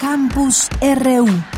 Campus 0.00 0.68
RU 0.80 1.55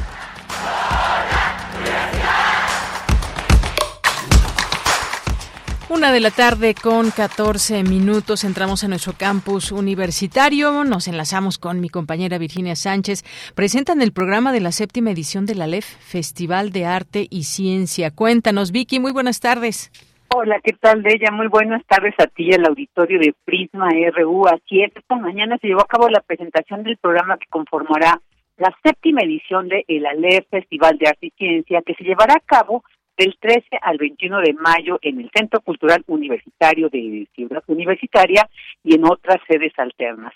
Una 5.90 6.12
de 6.12 6.20
la 6.20 6.30
tarde 6.30 6.74
con 6.74 7.10
14 7.10 7.82
minutos 7.82 8.44
entramos 8.44 8.84
a 8.84 8.88
nuestro 8.88 9.14
campus 9.14 9.72
universitario. 9.72 10.84
Nos 10.84 11.08
enlazamos 11.08 11.56
con 11.56 11.80
mi 11.80 11.88
compañera 11.88 12.36
Virginia 12.36 12.76
Sánchez. 12.76 13.24
Presentan 13.54 14.02
el 14.02 14.12
programa 14.12 14.52
de 14.52 14.60
la 14.60 14.70
séptima 14.70 15.12
edición 15.12 15.46
de 15.46 15.54
la 15.54 15.66
LEF, 15.66 15.86
Festival 15.86 16.72
de 16.72 16.84
Arte 16.84 17.26
y 17.30 17.44
Ciencia. 17.44 18.10
Cuéntanos, 18.14 18.70
Vicky, 18.70 19.00
muy 19.00 19.12
buenas 19.12 19.40
tardes. 19.40 19.90
Hola, 20.28 20.60
¿qué 20.62 20.74
tal, 20.74 21.02
ella? 21.06 21.30
Muy 21.32 21.46
buenas 21.46 21.82
tardes 21.86 22.14
a 22.18 22.26
ti, 22.26 22.50
el 22.50 22.66
auditorio 22.66 23.18
de 23.18 23.34
Prisma 23.46 23.88
RU. 24.14 24.46
Así 24.46 24.82
es, 24.82 24.94
esta 24.94 25.16
mañana 25.16 25.56
se 25.56 25.68
llevó 25.68 25.80
a 25.80 25.86
cabo 25.86 26.10
la 26.10 26.20
presentación 26.20 26.82
del 26.82 26.98
programa 26.98 27.38
que 27.38 27.46
conformará 27.48 28.20
la 28.58 28.76
séptima 28.82 29.22
edición 29.22 29.68
de 29.68 29.86
el 29.88 30.04
ALEF 30.04 30.46
Festival 30.50 30.98
de 30.98 31.08
Arte 31.08 31.28
y 31.28 31.30
Ciencia, 31.30 31.80
que 31.80 31.94
se 31.94 32.04
llevará 32.04 32.34
a 32.34 32.40
cabo 32.40 32.84
del 33.18 33.36
13 33.38 33.66
al 33.82 33.98
21 33.98 34.40
de 34.40 34.54
mayo 34.54 34.98
en 35.02 35.20
el 35.20 35.30
Centro 35.34 35.60
Cultural 35.60 36.02
Universitario 36.06 36.88
de 36.88 37.26
Ciudad 37.34 37.62
Universitaria 37.66 38.48
y 38.84 38.94
en 38.94 39.04
otras 39.04 39.38
sedes 39.48 39.72
alternas. 39.76 40.32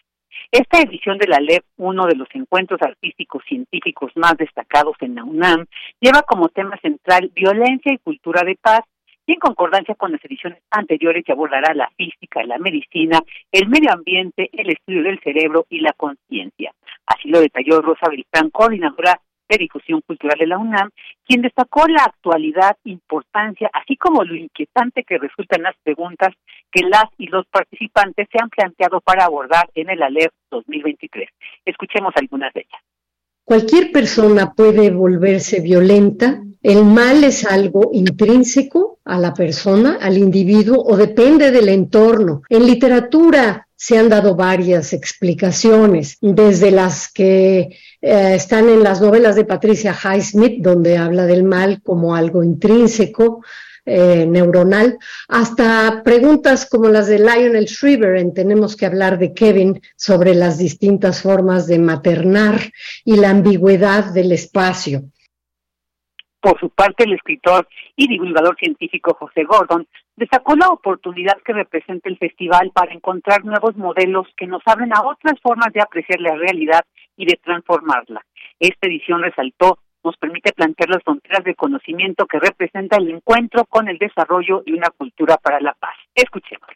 Esta 0.50 0.80
edición 0.80 1.18
de 1.18 1.28
la 1.28 1.38
LEP, 1.38 1.64
uno 1.76 2.06
de 2.06 2.16
los 2.16 2.28
encuentros 2.34 2.82
artísticos 2.82 3.42
científicos 3.48 4.12
más 4.16 4.36
destacados 4.36 4.96
en 5.00 5.14
la 5.14 5.24
UNAM, 5.24 5.66
lleva 6.00 6.22
como 6.22 6.48
tema 6.48 6.76
central 6.78 7.30
violencia 7.34 7.92
y 7.92 7.98
cultura 7.98 8.42
de 8.42 8.56
paz, 8.60 8.80
y 9.24 9.34
en 9.34 9.38
concordancia 9.38 9.94
con 9.94 10.10
las 10.10 10.24
ediciones 10.24 10.60
anteriores 10.70 11.24
que 11.24 11.32
abordará 11.32 11.74
la 11.74 11.88
física, 11.96 12.42
la 12.44 12.58
medicina, 12.58 13.20
el 13.52 13.68
medio 13.68 13.92
ambiente, 13.92 14.50
el 14.52 14.70
estudio 14.70 15.04
del 15.04 15.20
cerebro 15.20 15.64
y 15.70 15.80
la 15.80 15.92
conciencia. 15.92 16.72
Así 17.06 17.28
lo 17.28 17.40
detalló 17.40 17.80
Rosa 17.80 18.08
Beltrán, 18.10 18.50
coordinadora 18.50 19.20
de 19.52 19.64
Difusión 19.64 20.00
Cultural 20.00 20.38
de 20.38 20.46
la 20.46 20.58
UNAM, 20.58 20.90
quien 21.26 21.42
destacó 21.42 21.86
la 21.86 22.04
actualidad, 22.04 22.76
importancia, 22.84 23.70
así 23.72 23.96
como 23.96 24.24
lo 24.24 24.34
inquietante 24.34 25.04
que 25.04 25.18
resultan 25.18 25.62
las 25.62 25.76
preguntas 25.82 26.34
que 26.70 26.84
las 26.86 27.04
y 27.18 27.26
los 27.26 27.46
participantes 27.46 28.28
se 28.32 28.38
han 28.42 28.48
planteado 28.48 29.00
para 29.00 29.24
abordar 29.24 29.68
en 29.74 29.90
el 29.90 30.02
ALER 30.02 30.30
2023. 30.50 31.28
Escuchemos 31.64 32.12
algunas 32.16 32.52
de 32.54 32.60
ellas. 32.60 32.80
Cualquier 33.44 33.92
persona 33.92 34.52
puede 34.54 34.90
volverse 34.90 35.60
violenta. 35.60 36.42
El 36.62 36.84
mal 36.84 37.24
es 37.24 37.44
algo 37.44 37.90
intrínseco 37.92 39.00
a 39.04 39.18
la 39.18 39.34
persona, 39.34 39.98
al 40.00 40.16
individuo, 40.16 40.82
o 40.82 40.96
depende 40.96 41.50
del 41.50 41.68
entorno. 41.68 42.42
En 42.48 42.66
literatura 42.66 43.66
se 43.74 43.98
han 43.98 44.08
dado 44.08 44.36
varias 44.36 44.92
explicaciones, 44.92 46.18
desde 46.20 46.70
las 46.70 47.12
que 47.12 47.76
eh, 48.02 48.34
están 48.34 48.68
en 48.68 48.82
las 48.82 49.00
novelas 49.00 49.36
de 49.36 49.44
Patricia 49.44 49.94
Highsmith, 49.94 50.60
donde 50.60 50.98
habla 50.98 51.24
del 51.24 51.44
mal 51.44 51.80
como 51.82 52.16
algo 52.16 52.42
intrínseco, 52.42 53.42
eh, 53.84 54.26
neuronal, 54.26 54.98
hasta 55.28 56.02
preguntas 56.04 56.68
como 56.68 56.88
las 56.88 57.08
de 57.08 57.18
Lionel 57.18 57.66
Shriver 57.66 58.16
en 58.16 58.34
Tenemos 58.34 58.76
que 58.76 58.86
hablar 58.86 59.18
de 59.18 59.34
Kevin 59.34 59.80
sobre 59.96 60.34
las 60.34 60.58
distintas 60.58 61.22
formas 61.22 61.66
de 61.66 61.78
maternar 61.78 62.60
y 63.04 63.16
la 63.16 63.30
ambigüedad 63.30 64.12
del 64.12 64.32
espacio. 64.32 65.02
Por 66.40 66.58
su 66.58 66.70
parte, 66.70 67.04
el 67.04 67.12
escritor 67.12 67.68
y 67.94 68.08
divulgador 68.08 68.56
científico 68.56 69.16
José 69.18 69.44
Gordon 69.44 69.86
destacó 70.16 70.56
la 70.56 70.68
oportunidad 70.68 71.38
que 71.44 71.52
representa 71.52 72.08
el 72.08 72.18
festival 72.18 72.72
para 72.72 72.92
encontrar 72.92 73.44
nuevos 73.44 73.76
modelos 73.76 74.26
que 74.36 74.46
nos 74.46 74.62
abren 74.66 74.92
a 74.92 75.02
otras 75.02 75.40
formas 75.40 75.72
de 75.72 75.80
apreciar 75.80 76.20
la 76.20 76.34
realidad 76.36 76.82
y 77.22 77.26
de 77.26 77.38
transformarla. 77.42 78.20
Esta 78.58 78.88
edición 78.88 79.22
resaltó 79.22 79.78
nos 80.04 80.16
permite 80.16 80.52
plantear 80.52 80.90
las 80.90 81.04
fronteras 81.04 81.44
de 81.44 81.54
conocimiento 81.54 82.26
que 82.26 82.40
representa 82.40 82.96
el 82.96 83.08
encuentro 83.08 83.64
con 83.66 83.88
el 83.88 83.98
desarrollo 83.98 84.64
y 84.66 84.72
una 84.72 84.90
cultura 84.90 85.36
para 85.36 85.60
la 85.60 85.74
paz. 85.74 85.94
Escuchemos. 86.12 86.68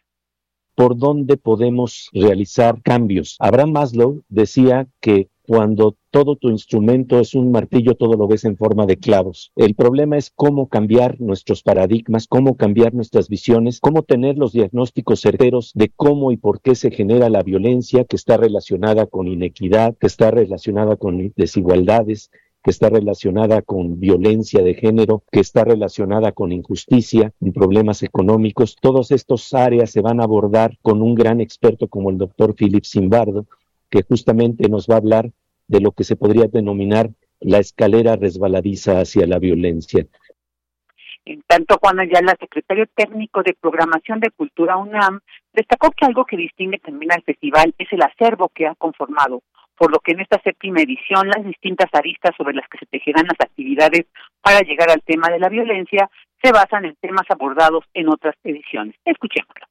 ¿Por 0.75 0.97
dónde 0.97 1.35
podemos 1.35 2.09
realizar 2.13 2.81
cambios? 2.81 3.35
Abraham 3.39 3.73
Maslow 3.73 4.23
decía 4.29 4.87
que 5.01 5.27
cuando 5.47 5.95
todo 6.11 6.35
tu 6.35 6.49
instrumento 6.49 7.19
es 7.19 7.33
un 7.33 7.51
martillo, 7.51 7.95
todo 7.95 8.15
lo 8.15 8.27
ves 8.27 8.43
en 8.43 8.57
forma 8.57 8.85
de 8.85 8.97
clavos. 8.97 9.53
El 9.55 9.75
problema 9.75 10.17
es 10.17 10.29
cómo 10.29 10.67
cambiar 10.67 11.21
nuestros 11.21 11.63
paradigmas, 11.63 12.27
cómo 12.27 12.57
cambiar 12.57 12.93
nuestras 12.93 13.29
visiones, 13.29 13.79
cómo 13.79 14.03
tener 14.03 14.37
los 14.37 14.51
diagnósticos 14.51 15.21
certeros 15.21 15.71
de 15.73 15.89
cómo 15.95 16.33
y 16.33 16.37
por 16.37 16.59
qué 16.61 16.75
se 16.75 16.91
genera 16.91 17.29
la 17.29 17.43
violencia 17.43 18.03
que 18.03 18.17
está 18.17 18.35
relacionada 18.35 19.05
con 19.05 19.27
inequidad, 19.27 19.95
que 19.97 20.07
está 20.07 20.31
relacionada 20.31 20.97
con 20.97 21.31
desigualdades, 21.37 22.29
que 22.67 22.71
está 22.71 22.89
relacionada 22.89 23.61
con 23.61 24.01
violencia 24.01 24.61
de 24.61 24.73
género, 24.73 25.23
que 25.31 25.39
está 25.39 25.63
relacionada 25.63 26.33
con 26.33 26.51
injusticia, 26.51 27.31
y 27.39 27.51
problemas 27.51 28.03
económicos. 28.03 28.75
Todas 28.81 29.11
estas 29.11 29.53
áreas 29.53 29.91
se 29.91 30.01
van 30.01 30.19
a 30.19 30.25
abordar 30.25 30.77
con 30.81 31.01
un 31.01 31.15
gran 31.15 31.39
experto 31.39 31.87
como 31.87 32.09
el 32.09 32.17
doctor 32.17 32.55
Philip 32.55 32.83
Zimbardo, 32.83 33.45
que 33.89 34.03
justamente 34.03 34.69
nos 34.69 34.87
va 34.87 34.95
a 34.95 34.97
hablar 34.99 35.31
de 35.67 35.81
lo 35.81 35.91
que 35.91 36.03
se 36.03 36.15
podría 36.15 36.47
denominar 36.47 37.09
la 37.39 37.59
escalera 37.59 38.15
resbaladiza 38.15 38.99
hacia 38.99 39.27
la 39.27 39.39
violencia. 39.39 40.05
En 41.25 41.41
tanto, 41.45 41.77
Juan 41.81 41.99
Ayala, 41.99 42.35
secretario 42.39 42.85
técnico 42.95 43.43
de 43.43 43.53
Programación 43.53 44.21
de 44.21 44.31
Cultura 44.31 44.77
UNAM, 44.77 45.19
destacó 45.53 45.91
que 45.91 46.05
algo 46.05 46.25
que 46.25 46.37
distingue 46.37 46.79
también 46.79 47.11
al 47.11 47.21
festival 47.23 47.75
es 47.77 47.91
el 47.91 48.01
acervo 48.01 48.49
que 48.49 48.65
ha 48.65 48.75
conformado, 48.75 49.43
por 49.77 49.91
lo 49.91 49.99
que 49.99 50.13
en 50.13 50.21
esta 50.21 50.41
séptima 50.41 50.81
edición 50.81 51.27
las 51.27 51.43
distintas 51.45 51.89
aristas 51.93 52.31
sobre 52.37 52.55
las 52.55 52.67
que 52.69 52.77
se 52.77 52.85
tejerán 52.85 53.25
las 53.25 53.45
actividades 53.45 54.05
para 54.41 54.61
llegar 54.61 54.89
al 54.89 55.03
tema 55.03 55.27
de 55.29 55.39
la 55.39 55.49
violencia 55.49 56.09
se 56.41 56.51
basan 56.51 56.85
en 56.85 56.95
temas 56.95 57.25
abordados 57.29 57.83
en 57.93 58.07
otras 58.07 58.35
ediciones. 58.43 58.95
Escuchémoslo 59.03 59.66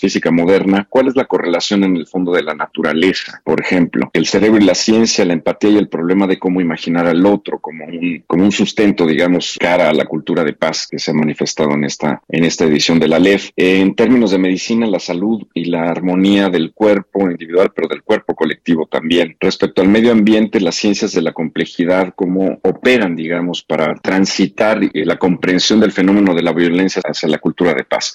física 0.00 0.30
moderna, 0.30 0.86
¿cuál 0.88 1.08
es 1.08 1.16
la 1.16 1.26
correlación 1.26 1.84
en 1.84 1.96
el 1.96 2.06
fondo 2.06 2.32
de 2.32 2.42
la 2.42 2.54
naturaleza? 2.54 3.40
Por 3.44 3.60
ejemplo, 3.60 4.10
el 4.12 4.26
cerebro 4.26 4.60
y 4.60 4.64
la 4.64 4.74
ciencia, 4.74 5.24
la 5.24 5.34
empatía 5.34 5.70
y 5.70 5.76
el 5.76 5.88
problema 5.88 6.26
de 6.26 6.38
cómo 6.38 6.60
imaginar 6.60 7.06
al 7.06 7.24
otro 7.26 7.58
como 7.60 7.84
un, 7.84 8.24
como 8.26 8.44
un 8.44 8.52
sustento, 8.52 9.06
digamos, 9.06 9.56
cara 9.60 9.88
a 9.88 9.92
la 9.92 10.06
cultura 10.06 10.42
de 10.42 10.54
paz 10.54 10.88
que 10.90 10.98
se 10.98 11.10
ha 11.10 11.14
manifestado 11.14 11.72
en 11.72 11.84
esta, 11.84 12.22
en 12.28 12.44
esta 12.44 12.64
edición 12.64 12.98
de 12.98 13.08
la 13.08 13.18
LEF. 13.18 13.50
En 13.56 13.94
términos 13.94 14.30
de 14.30 14.38
medicina, 14.38 14.86
la 14.86 14.98
salud 14.98 15.46
y 15.54 15.66
la 15.66 15.82
armonía 15.82 16.48
del 16.48 16.72
cuerpo 16.72 17.30
individual, 17.30 17.72
pero 17.74 17.88
del 17.88 18.02
cuerpo 18.02 18.34
colectivo 18.34 18.86
también. 18.86 19.36
Respecto 19.38 19.82
al 19.82 19.88
medio 19.88 20.12
ambiente, 20.12 20.60
las 20.60 20.76
ciencias 20.76 21.12
de 21.12 21.22
la 21.22 21.32
complejidad, 21.32 22.14
cómo 22.16 22.58
operan, 22.62 23.14
digamos, 23.14 23.62
para 23.62 23.94
transitar 23.94 24.80
la 24.92 25.18
comprensión 25.18 25.80
del 25.80 25.92
fenómeno 25.92 26.34
de 26.34 26.42
la 26.42 26.52
violencia 26.52 27.02
hacia 27.04 27.28
la 27.28 27.38
cultura 27.38 27.74
de 27.74 27.84
paz. 27.84 28.14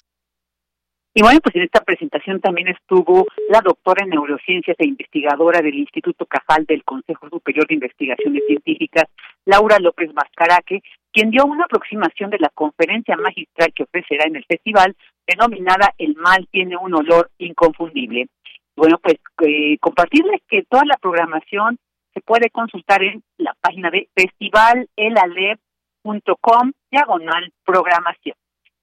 Y 1.17 1.21
bueno, 1.21 1.39
pues 1.41 1.55
en 1.55 1.61
esta 1.61 1.79
presentación 1.79 2.41
también 2.41 2.67
estuvo 2.67 3.25
la 3.47 3.61
doctora 3.61 4.03
en 4.03 4.09
neurociencias 4.09 4.75
e 4.77 4.85
investigadora 4.85 5.61
del 5.61 5.75
Instituto 5.75 6.25
Cajal 6.25 6.65
del 6.65 6.83
Consejo 6.83 7.29
Superior 7.29 7.65
de 7.67 7.75
Investigaciones 7.75 8.43
Científicas, 8.45 9.05
Laura 9.45 9.79
López 9.79 10.13
Mascaraque, 10.13 10.81
quien 11.13 11.31
dio 11.31 11.45
una 11.45 11.63
aproximación 11.63 12.31
de 12.31 12.39
la 12.39 12.49
conferencia 12.49 13.15
magistral 13.15 13.71
que 13.73 13.83
ofrecerá 13.83 14.25
en 14.27 14.35
el 14.35 14.43
festival, 14.43 14.93
denominada 15.25 15.93
El 15.97 16.17
mal 16.17 16.49
tiene 16.51 16.75
un 16.75 16.93
olor 16.93 17.31
inconfundible. 17.37 18.27
Bueno, 18.75 18.99
pues 19.01 19.15
eh, 19.47 19.77
compartirles 19.79 20.41
que 20.49 20.63
toda 20.63 20.83
la 20.83 20.97
programación 20.97 21.79
se 22.13 22.19
puede 22.19 22.49
consultar 22.49 23.01
en 23.03 23.23
la 23.37 23.55
página 23.61 23.89
de 23.89 24.09
festivalelaleb.com 24.13 26.73
diagonal 26.91 27.53
programación. 27.63 28.35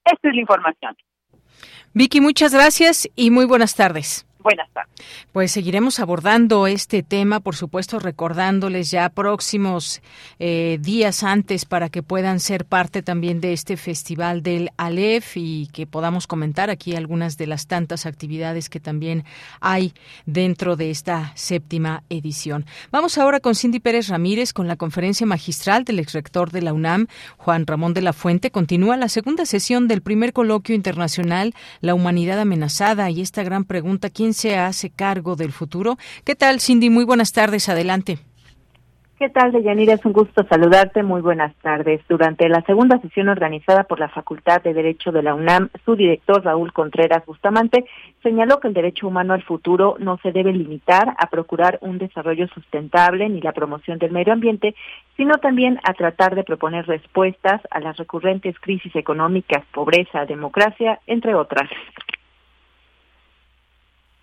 Esta 0.03 0.29
es 0.31 0.35
la 0.35 0.41
información. 0.41 0.97
Vicky, 1.94 2.21
muchas 2.21 2.52
gracias 2.52 3.09
y 3.16 3.30
muy 3.30 3.44
buenas 3.44 3.75
tardes. 3.75 4.25
Buenas 4.42 4.68
tardes. 4.72 4.92
Pues 5.32 5.52
seguiremos 5.52 6.00
abordando 6.00 6.66
este 6.66 7.02
tema, 7.02 7.40
por 7.40 7.56
supuesto, 7.56 7.99
recordándoles 7.99 8.90
ya 8.90 9.08
próximos 9.08 10.02
eh, 10.38 10.78
días 10.80 11.22
antes 11.22 11.64
para 11.64 11.88
que 11.88 12.02
puedan 12.02 12.40
ser 12.40 12.64
parte 12.64 13.02
también 13.02 13.40
de 13.40 13.52
este 13.52 13.76
festival 13.76 14.42
del 14.42 14.70
Aleph 14.76 15.37
y 15.37 15.68
que 15.72 15.87
podamos 15.87 16.26
comentar 16.26 16.70
aquí 16.70 16.96
algunas 16.96 17.37
de 17.37 17.46
las 17.46 17.66
tantas 17.66 18.06
actividades 18.06 18.68
que 18.68 18.80
también 18.80 19.25
hay 19.61 19.94
dentro 20.26 20.76
de 20.76 20.90
esta 20.90 21.32
séptima 21.34 22.02
edición. 22.11 22.66
Vamos 22.90 23.18
ahora 23.18 23.40
con 23.40 23.54
Cindy 23.54 23.80
Pérez 23.80 24.08
Ramírez 24.08 24.52
con 24.52 24.68
la 24.68 24.76
conferencia 24.76 25.26
magistral 25.26 25.84
del 25.84 25.99
exrector 25.99 26.50
de 26.50 26.62
la 26.62 26.72
UNAM, 26.72 27.06
Juan 27.37 27.66
Ramón 27.66 27.94
de 27.94 28.02
la 28.02 28.12
Fuente. 28.12 28.50
Continúa 28.50 28.96
la 28.96 29.08
segunda 29.08 29.46
sesión 29.46 29.88
del 29.88 30.02
primer 30.02 30.32
coloquio 30.32 30.75
internacional 30.75 31.54
La 31.80 31.94
humanidad 31.94 32.40
amenazada 32.40 33.11
y 33.11 33.20
esta 33.20 33.42
gran 33.42 33.64
pregunta, 33.64 34.11
¿quién 34.11 34.32
se 34.35 34.57
hace 34.57 34.91
cargo 34.91 35.37
del 35.37 35.53
futuro? 35.53 35.97
¿Qué 36.25 36.35
tal, 36.35 36.61
Cindy? 36.61 36.91
Muy 36.91 37.05
buenas 37.05 37.33
tardes. 37.33 37.69
Adelante. 37.69 38.19
¿Qué 39.23 39.29
tal, 39.29 39.53
Deyanira? 39.53 39.95
Es 39.95 40.05
un 40.05 40.12
gusto 40.12 40.43
saludarte. 40.49 41.05
Muy 41.05 41.21
buenas 41.21 41.55
tardes. 41.62 42.01
Durante 42.09 42.49
la 42.49 42.61
segunda 42.62 43.01
sesión 43.01 43.29
organizada 43.29 43.85
por 43.85 44.01
la 44.01 44.09
Facultad 44.09 44.61
de 44.62 44.75
Derecho 44.75 45.12
de 45.12 45.23
la 45.23 45.37
UNAM, 45.37 45.69
su 45.85 45.95
director 45.95 46.43
Raúl 46.45 46.73
Contreras 46.73 47.25
Bustamante 47.25 47.85
señaló 48.25 48.59
que 48.59 48.67
el 48.67 48.75
derecho 48.75 49.07
humano 49.07 49.33
al 49.33 49.45
futuro 49.45 49.95
no 50.01 50.19
se 50.25 50.33
debe 50.33 50.53
limitar 50.53 51.15
a 51.17 51.31
procurar 51.31 51.79
un 51.83 51.99
desarrollo 51.99 52.49
sustentable 52.49 53.29
ni 53.29 53.41
la 53.41 53.53
promoción 53.53 54.01
del 54.01 54.11
medio 54.11 54.33
ambiente, 54.33 54.75
sino 55.17 55.39
también 55.39 55.79
a 55.85 55.95
tratar 55.95 56.35
de 56.35 56.43
proponer 56.43 56.89
respuestas 56.89 57.61
a 57.71 57.79
las 57.79 57.97
recurrentes 57.99 58.59
crisis 58.59 58.97
económicas, 58.97 59.65
pobreza, 59.73 60.25
democracia, 60.25 60.99
entre 61.07 61.37
otras. 61.37 61.71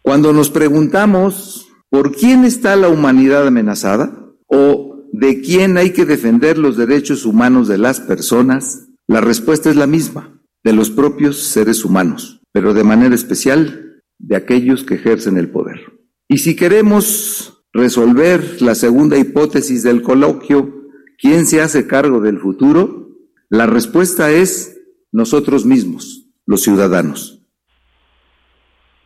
Cuando 0.10 0.34
nos 0.34 0.50
preguntamos 0.50 1.68
por 1.92 2.16
quién 2.16 2.44
está 2.44 2.76
la 2.76 2.90
humanidad 2.90 3.46
amenazada 3.46 4.34
o 4.48 5.06
de 5.14 5.40
quién 5.40 5.78
hay 5.78 5.92
que 5.92 6.08
defender 6.08 6.58
los 6.58 6.78
derechos 6.78 7.28
humanos 7.28 7.68
de 7.68 7.78
las 7.78 8.00
personas, 8.00 8.88
la 9.06 9.22
respuesta 9.22 9.70
es 9.70 9.76
la 9.76 9.86
misma, 9.86 10.42
de 10.64 10.74
los 10.74 10.90
propios 10.90 11.38
seres 11.38 11.86
humanos, 11.86 12.42
pero 12.52 12.74
de 12.74 12.84
manera 12.84 13.14
especial 13.14 14.02
de 14.18 14.36
aquellos 14.36 14.84
que 14.84 14.96
ejercen 14.96 15.38
el 15.38 15.52
poder. 15.52 15.80
Y 16.28 16.40
si 16.40 16.56
queremos 16.56 17.62
resolver 17.72 18.64
la 18.64 18.74
segunda 18.74 19.16
hipótesis 19.16 19.84
del 19.84 20.02
coloquio, 20.02 20.88
¿quién 21.20 21.46
se 21.46 21.62
hace 21.62 21.86
cargo 21.86 22.20
del 22.20 22.40
futuro? 22.40 23.12
La 23.48 23.68
respuesta 23.68 24.32
es 24.32 24.76
nosotros 25.12 25.68
mismos, 25.68 26.32
los 26.48 26.64
ciudadanos. 26.64 27.39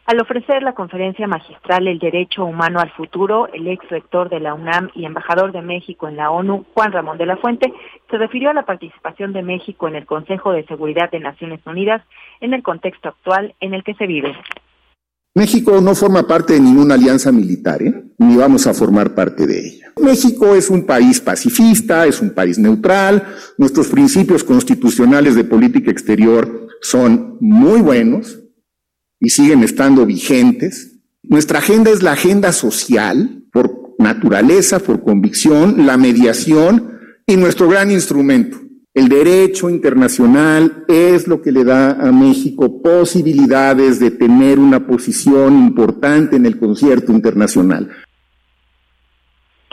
Al 0.06 0.20
ofrecer 0.20 0.64
la 0.64 0.74
conferencia 0.74 1.28
magistral 1.28 1.88
El 1.88 1.98
Derecho 1.98 2.44
Humano 2.44 2.82
al 2.82 2.92
Futuro, 2.92 3.48
el 3.54 3.70
ex 3.70 3.88
rector 3.90 4.30
de 4.30 4.42
la 4.42 4.54
UNAM 4.54 4.90
y 4.96 5.06
embajador 5.06 5.54
de 5.54 5.62
México 5.62 6.10
en 6.10 6.18
la 6.18 6.30
ONU, 6.30 6.66
Juan 6.74 6.92
Ramón 6.92 7.18
de 7.18 7.26
la 7.26 7.38
Fuente, 7.38 7.72
se 8.12 8.18
refirió 8.18 8.50
a 8.50 8.54
la 8.54 8.66
participación 8.66 9.32
de 9.32 9.44
México 9.44 9.88
en 9.88 9.96
el 9.96 10.06
Consejo 10.06 10.52
de 10.52 10.66
Seguridad 10.66 11.10
de 11.10 11.22
Naciones 11.22 11.62
Unidas 11.66 12.02
en 12.42 12.54
el 12.54 12.64
contexto 12.64 13.10
actual 13.10 13.56
en 13.62 13.74
el 13.74 13.86
que 13.86 13.94
se 13.94 14.06
vive. 14.06 14.36
México 15.36 15.80
no 15.82 15.96
forma 15.96 16.28
parte 16.28 16.54
de 16.54 16.60
ninguna 16.60 16.96
alianza 16.96 17.32
militar, 17.32 17.82
¿eh? 17.82 18.04
ni 18.20 18.36
vamos 18.36 18.68
a 18.68 18.74
formar 18.74 19.16
parte 19.16 19.48
de 19.48 19.58
ella. 19.58 19.94
México 20.02 20.54
es 20.54 20.70
un 20.70 20.86
país 20.86 21.22
pacifista, 21.22 22.06
es 22.06 22.22
un 22.22 22.36
país 22.36 22.60
neutral, 22.60 23.24
nuestros 23.58 23.88
principios 23.88 24.44
constitucionales 24.44 25.36
de 25.36 25.46
política 25.46 25.90
exterior 25.90 26.68
son 26.82 27.38
muy 27.40 27.82
buenos, 27.82 28.43
y 29.24 29.30
siguen 29.30 29.64
estando 29.64 30.06
vigentes. 30.06 31.00
Nuestra 31.24 31.60
agenda 31.60 31.90
es 31.90 32.04
la 32.04 32.12
agenda 32.12 32.52
social, 32.52 33.46
por 33.54 33.96
naturaleza, 33.98 34.80
por 34.80 35.02
convicción, 35.02 35.86
la 35.86 35.96
mediación 35.96 36.92
y 37.26 37.38
nuestro 37.38 37.70
gran 37.70 37.90
instrumento. 37.90 38.60
El 38.94 39.08
derecho 39.08 39.70
internacional 39.70 40.84
es 40.90 41.26
lo 41.30 41.42
que 41.42 41.54
le 41.54 41.64
da 41.64 41.92
a 41.92 42.12
México 42.12 42.82
posibilidades 42.82 44.02
de 44.02 44.12
tener 44.12 44.60
una 44.60 44.86
posición 44.86 45.58
importante 45.58 46.36
en 46.36 46.46
el 46.46 46.60
concierto 46.60 47.14
internacional. 47.14 47.90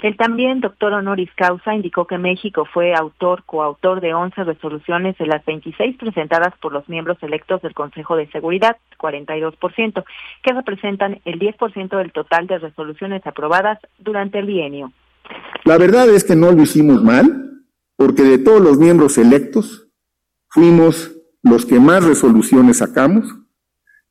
El 0.03 0.17
también 0.17 0.61
doctor 0.61 0.95
honoris 0.95 1.31
causa 1.37 1.75
indicó 1.75 2.07
que 2.07 2.17
México 2.17 2.67
fue 2.73 2.95
autor, 2.95 3.45
coautor 3.45 4.01
de 4.01 4.15
11 4.15 4.45
resoluciones 4.45 5.17
de 5.19 5.27
las 5.27 5.45
26 5.45 5.99
presentadas 5.99 6.55
por 6.61 6.73
los 6.73 6.89
miembros 6.89 7.19
electos 7.23 7.61
del 7.61 7.75
Consejo 7.75 8.17
de 8.17 8.31
Seguridad, 8.31 8.79
42%, 8.99 10.05
que 10.43 10.53
representan 10.55 11.21
el 11.27 11.39
10% 11.39 11.99
del 11.99 12.13
total 12.13 12.47
de 12.47 12.59
resoluciones 12.59 13.27
aprobadas 13.27 13.79
durante 13.99 14.39
el 14.39 14.47
bienio. 14.47 14.91
La 15.65 15.77
verdad 15.77 16.09
es 16.09 16.25
que 16.25 16.35
no 16.35 16.51
lo 16.51 16.63
hicimos 16.63 17.03
mal, 17.05 17.63
porque 17.97 18.23
de 18.23 18.39
todos 18.39 18.63
los 18.63 18.79
miembros 18.79 19.19
electos 19.19 19.89
fuimos 20.49 21.15
los 21.43 21.67
que 21.67 21.79
más 21.79 22.03
resoluciones 22.05 22.79
sacamos 22.79 23.37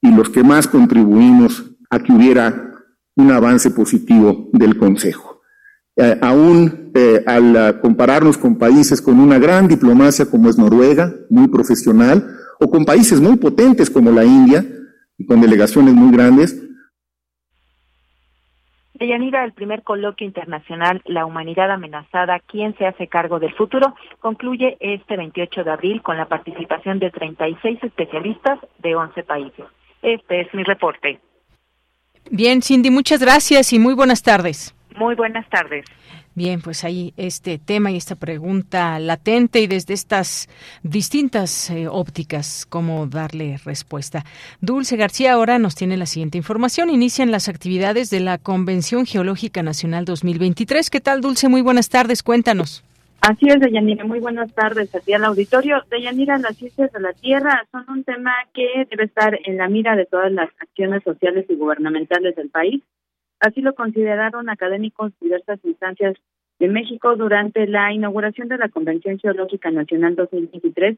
y 0.02 0.16
los 0.16 0.30
que 0.30 0.44
más 0.44 0.68
contribuimos 0.68 1.66
a 1.90 2.00
que 2.00 2.12
hubiera 2.12 2.74
un 3.16 3.32
avance 3.32 3.72
positivo 3.72 4.50
del 4.54 4.78
Consejo. 4.78 5.29
Eh, 6.02 6.18
aún 6.22 6.92
eh, 6.96 7.22
al 7.28 7.82
compararnos 7.82 8.38
con 8.38 8.58
países 8.58 9.02
con 9.02 9.20
una 9.20 9.38
gran 9.38 9.68
diplomacia 9.68 10.26
como 10.32 10.50
es 10.50 10.58
Noruega, 10.58 11.12
muy 11.30 11.50
profesional, 11.50 12.26
o 12.60 12.70
con 12.70 12.86
países 12.86 13.20
muy 13.20 13.36
potentes 13.36 13.90
como 13.90 14.10
la 14.12 14.24
India, 14.24 14.64
y 15.20 15.26
con 15.26 15.42
delegaciones 15.42 15.94
muy 15.94 16.16
grandes. 16.16 16.66
Deyanira, 18.94 19.46
el 19.46 19.54
primer 19.54 19.84
coloquio 19.84 20.26
internacional 20.26 21.02
La 21.06 21.26
Humanidad 21.26 21.72
Amenazada, 21.72 22.40
¿Quién 22.40 22.76
se 22.78 22.86
hace 22.86 23.08
cargo 23.08 23.40
del 23.40 23.54
futuro? 23.54 23.96
concluye 24.20 24.78
este 24.80 25.16
28 25.16 25.64
de 25.64 25.72
abril 25.72 26.02
con 26.02 26.18
la 26.18 26.28
participación 26.28 27.00
de 27.00 27.12
36 27.12 27.80
especialistas 27.84 28.60
de 28.80 28.96
11 28.96 29.24
países. 29.24 29.66
Este 30.02 30.42
es 30.42 30.54
mi 30.54 30.64
reporte. 30.64 31.20
Bien, 32.32 32.62
Cindy, 32.62 32.90
muchas 32.90 33.22
gracias 33.22 33.72
y 33.74 33.80
muy 33.80 33.94
buenas 33.94 34.22
tardes. 34.22 34.76
Muy 34.98 35.16
buenas 35.16 35.48
tardes. 35.50 35.86
Bien, 36.36 36.62
pues 36.62 36.84
ahí 36.84 37.14
este 37.18 37.58
tema 37.58 37.92
y 37.92 37.98
esta 37.98 38.16
pregunta 38.16 38.98
latente 39.00 39.60
y 39.60 39.68
desde 39.68 39.94
estas 39.94 40.48
distintas 40.84 41.70
eh, 41.70 41.88
ópticas, 41.88 42.66
cómo 42.66 43.08
darle 43.08 43.58
respuesta. 43.66 44.24
Dulce 44.62 44.96
García 44.96 45.34
ahora 45.34 45.60
nos 45.60 45.76
tiene 45.76 45.98
la 45.98 46.06
siguiente 46.06 46.38
información. 46.38 46.90
Inician 46.90 47.32
las 47.32 47.50
actividades 47.50 48.10
de 48.10 48.22
la 48.22 48.38
Convención 48.38 49.06
Geológica 49.06 49.64
Nacional 49.64 50.06
2023. 50.06 50.90
¿Qué 50.90 51.02
tal, 51.02 51.22
Dulce? 51.22 51.50
Muy 51.50 51.62
buenas 51.62 51.90
tardes. 51.90 52.24
Cuéntanos. 52.24 52.84
Así 53.22 53.48
es, 53.50 53.60
Deyanira. 53.60 54.06
Muy 54.06 54.20
buenas 54.20 54.54
tardes 54.54 54.96
a 54.96 55.02
ti 55.02 55.12
al 55.14 55.26
auditorio. 55.26 55.84
Deyanira, 55.92 56.38
las 56.38 56.56
ciencias 56.56 56.92
de 56.94 57.02
la 57.02 57.12
Tierra 57.14 57.66
son 57.72 57.84
un 57.90 58.04
tema 58.06 58.34
que 58.54 58.88
debe 58.90 59.04
estar 59.04 59.38
en 59.44 59.58
la 59.58 59.68
mira 59.68 59.96
de 59.98 60.06
todas 60.06 60.32
las 60.32 60.50
acciones 60.60 61.04
sociales 61.04 61.46
y 61.50 61.56
gubernamentales 61.56 62.36
del 62.38 62.50
país 62.50 62.82
Así 63.40 63.62
lo 63.62 63.74
consideraron 63.74 64.50
académicos 64.50 65.12
de 65.12 65.28
diversas 65.28 65.60
instancias 65.64 66.16
de 66.60 66.68
México 66.68 67.16
durante 67.16 67.68
la 67.68 67.94
inauguración 67.94 68.50
de 68.50 68.58
la 68.58 68.70
Convención 68.70 69.18
Geológica 69.18 69.72
Nacional 69.72 70.16
2023, 70.16 70.98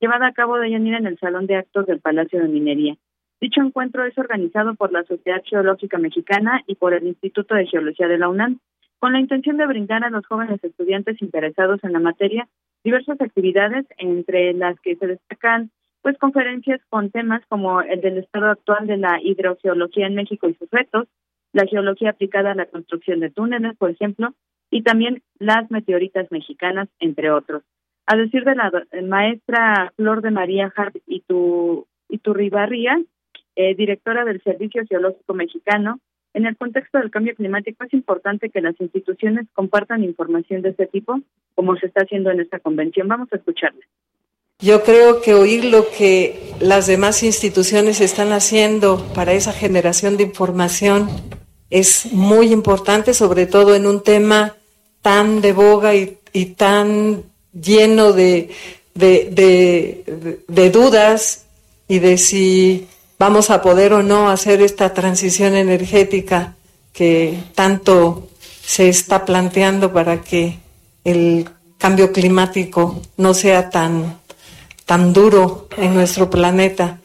llevada 0.00 0.26
a 0.26 0.32
cabo 0.32 0.56
de 0.56 0.70
Yanira 0.70 0.98
en 0.98 1.06
el 1.06 1.18
Salón 1.18 1.46
de 1.46 1.56
Actos 1.56 1.86
del 1.86 2.00
Palacio 2.00 2.40
de 2.40 2.48
Minería. 2.48 2.96
Dicho 3.40 3.60
encuentro 3.60 4.04
es 4.04 4.16
organizado 4.16 4.74
por 4.74 4.92
la 4.92 5.04
Sociedad 5.04 5.42
Geológica 5.44 5.98
Mexicana 5.98 6.62
y 6.66 6.76
por 6.76 6.94
el 6.94 7.06
Instituto 7.06 7.54
de 7.54 7.66
Geología 7.66 8.08
de 8.08 8.18
la 8.18 8.28
UNAM, 8.28 8.58
con 8.98 9.12
la 9.12 9.20
intención 9.20 9.56
de 9.58 9.66
brindar 9.66 10.04
a 10.04 10.10
los 10.10 10.24
jóvenes 10.26 10.62
estudiantes 10.62 11.20
interesados 11.20 11.82
en 11.82 11.92
la 11.92 11.98
materia 11.98 12.48
diversas 12.84 13.20
actividades, 13.20 13.86
entre 13.98 14.52
las 14.54 14.78
que 14.80 14.96
se 14.96 15.06
destacan 15.06 15.70
pues 16.02 16.18
conferencias 16.18 16.80
con 16.88 17.10
temas 17.10 17.42
como 17.48 17.80
el 17.80 18.00
del 18.00 18.18
estado 18.18 18.46
actual 18.46 18.86
de 18.86 18.96
la 18.96 19.20
hidrogeología 19.22 20.06
en 20.06 20.16
México 20.16 20.48
y 20.48 20.54
sus 20.54 20.68
retos, 20.70 21.06
la 21.52 21.66
geología 21.66 22.10
aplicada 22.10 22.52
a 22.52 22.54
la 22.54 22.66
construcción 22.66 23.20
de 23.20 23.30
túneles, 23.30 23.76
por 23.76 23.90
ejemplo, 23.90 24.34
y 24.70 24.82
también 24.82 25.22
las 25.38 25.70
meteoritas 25.70 26.30
mexicanas, 26.30 26.88
entre 26.98 27.30
otros. 27.30 27.62
A 28.06 28.16
decir 28.16 28.44
de 28.44 28.54
la 28.54 28.72
maestra 29.02 29.92
Flor 29.96 30.22
de 30.22 30.30
María 30.30 30.72
Hart 30.74 30.96
y 31.06 31.20
tu, 31.20 31.86
y 32.08 32.18
tu 32.18 32.34
Ribarría, 32.34 33.00
eh, 33.54 33.74
directora 33.74 34.24
del 34.24 34.42
Servicio 34.42 34.82
Geológico 34.88 35.34
Mexicano, 35.34 36.00
en 36.34 36.46
el 36.46 36.56
contexto 36.56 36.98
del 36.98 37.10
cambio 37.10 37.34
climático 37.34 37.84
es 37.84 37.92
importante 37.92 38.48
que 38.48 38.62
las 38.62 38.80
instituciones 38.80 39.46
compartan 39.52 40.02
información 40.02 40.62
de 40.62 40.70
este 40.70 40.86
tipo, 40.86 41.20
como 41.54 41.76
se 41.76 41.86
está 41.86 42.02
haciendo 42.02 42.30
en 42.30 42.40
esta 42.40 42.58
convención. 42.58 43.06
Vamos 43.06 43.28
a 43.32 43.36
escucharla. 43.36 43.84
Yo 44.58 44.82
creo 44.84 45.20
que 45.20 45.34
oír 45.34 45.64
lo 45.64 45.84
que 45.98 46.54
las 46.60 46.86
demás 46.86 47.22
instituciones 47.22 48.00
están 48.00 48.32
haciendo 48.32 49.04
para 49.14 49.32
esa 49.32 49.52
generación 49.52 50.16
de 50.16 50.22
información 50.22 51.08
es 51.72 52.12
muy 52.12 52.52
importante, 52.52 53.14
sobre 53.14 53.46
todo 53.46 53.74
en 53.74 53.86
un 53.86 54.02
tema 54.02 54.56
tan 55.00 55.40
de 55.40 55.54
boga 55.54 55.94
y, 55.94 56.18
tan 56.56 57.24
lleno 57.52 58.12
de, 58.12 58.50
de, 58.94 60.04
de, 60.48 60.70
dudas 60.70 61.46
y 61.88 61.98
de 61.98 62.18
si 62.18 62.88
vamos 63.18 63.48
a 63.48 63.62
poder 63.62 63.94
o 63.94 64.02
no 64.02 64.28
hacer 64.28 64.60
esta 64.60 64.92
transición 64.92 65.54
energética 65.54 66.56
que 66.92 67.38
tanto 67.54 68.28
se 68.64 68.90
está 68.90 69.24
planteando 69.24 69.92
para 69.94 70.20
que 70.20 70.58
el 71.04 71.48
cambio 71.78 72.12
climático 72.12 73.00
no 73.16 73.32
sea 73.32 73.70
tan, 73.70 74.20
tan 74.84 75.12
duro 75.14 75.68
en 75.78 75.94
nuestro 75.94 76.28
planeta. 76.28 77.01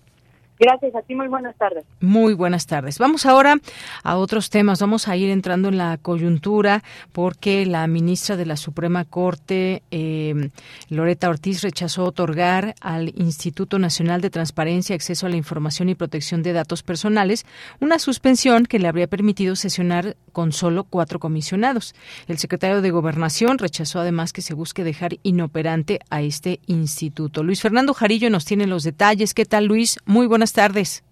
Gracias 0.57 0.95
a 0.95 1.01
ti, 1.01 1.15
muy 1.15 1.27
buenas 1.27 1.55
tardes. 1.57 1.83
Muy 1.99 2.33
buenas 2.33 2.65
tardes. 2.65 2.97
Vamos 2.97 3.25
ahora 3.25 3.57
a 4.03 4.15
otros 4.15 4.49
temas. 4.49 4.79
Vamos 4.79 5.07
a 5.07 5.17
ir 5.17 5.29
entrando 5.29 5.67
en 5.67 5.77
la 5.77 5.97
coyuntura 5.97 6.81
porque 7.11 7.65
la 7.65 7.85
ministra 7.87 8.37
de 8.37 8.45
la 8.45 8.55
Suprema 8.55 9.03
Corte, 9.03 9.83
eh, 9.91 10.49
Loreta 10.89 11.29
Ortiz, 11.29 11.61
rechazó 11.61 12.05
otorgar 12.05 12.75
al 12.79 13.09
Instituto 13.15 13.79
Nacional 13.79 14.21
de 14.21 14.29
Transparencia, 14.29 14.95
Acceso 14.95 15.25
a 15.25 15.29
la 15.29 15.35
Información 15.35 15.89
y 15.89 15.95
Protección 15.95 16.41
de 16.41 16.53
Datos 16.53 16.83
Personales 16.83 17.45
una 17.79 17.99
suspensión 17.99 18.65
que 18.65 18.79
le 18.79 18.87
habría 18.87 19.07
permitido 19.07 19.55
sesionar 19.55 20.15
con 20.31 20.51
solo 20.51 20.83
cuatro 20.83 21.19
comisionados. 21.19 21.95
El 22.27 22.37
secretario 22.37 22.81
de 22.81 22.91
Gobernación 22.91 23.57
rechazó 23.57 23.99
además 23.99 24.33
que 24.33 24.41
se 24.41 24.53
busque 24.53 24.83
dejar 24.83 25.17
inoperante 25.23 25.99
a 26.09 26.21
este 26.21 26.59
instituto. 26.67 27.43
Luis 27.43 27.61
Fernando 27.61 27.93
Jarillo 27.93 28.29
nos 28.29 28.45
tiene 28.45 28.67
los 28.67 28.83
detalles. 28.83 29.33
¿Qué 29.33 29.45
tal, 29.45 29.65
Luis? 29.65 29.97
Muy 30.05 30.27
buenas 30.27 30.44
buenas 30.45 30.53
tardes. 30.53 31.03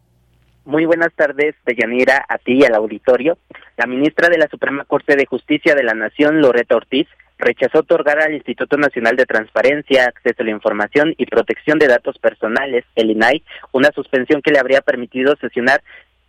Muy 0.64 0.86
buenas 0.86 1.12
tardes, 1.16 1.56
Deyanira, 1.66 2.24
a 2.30 2.38
ti 2.38 2.60
y 2.60 2.66
al 2.66 2.76
auditorio. 2.76 3.40
La 3.78 3.88
ministra 3.88 4.30
de 4.30 4.38
la 4.38 4.48
Suprema 4.48 4.86
Corte 4.86 5.16
de 5.16 5.26
Justicia 5.26 5.74
de 5.74 5.82
la 5.82 5.96
Nación, 5.96 6.40
Loreta 6.40 6.76
Ortiz, 6.76 7.08
rechazó 7.40 7.80
otorgar 7.80 8.22
al 8.22 8.36
Instituto 8.36 8.78
Nacional 8.78 9.16
de 9.16 9.26
Transparencia, 9.26 10.06
Acceso 10.06 10.44
a 10.44 10.46
la 10.46 10.52
Información 10.52 11.16
y 11.18 11.26
Protección 11.26 11.80
de 11.80 11.88
Datos 11.88 12.20
Personales, 12.20 12.86
el 12.96 13.10
INAI, 13.10 13.44
una 13.72 13.90
suspensión 13.96 14.44
que 14.44 14.52
le 14.52 14.60
habría 14.60 14.82
permitido 14.82 15.36
sesionar 15.38 15.82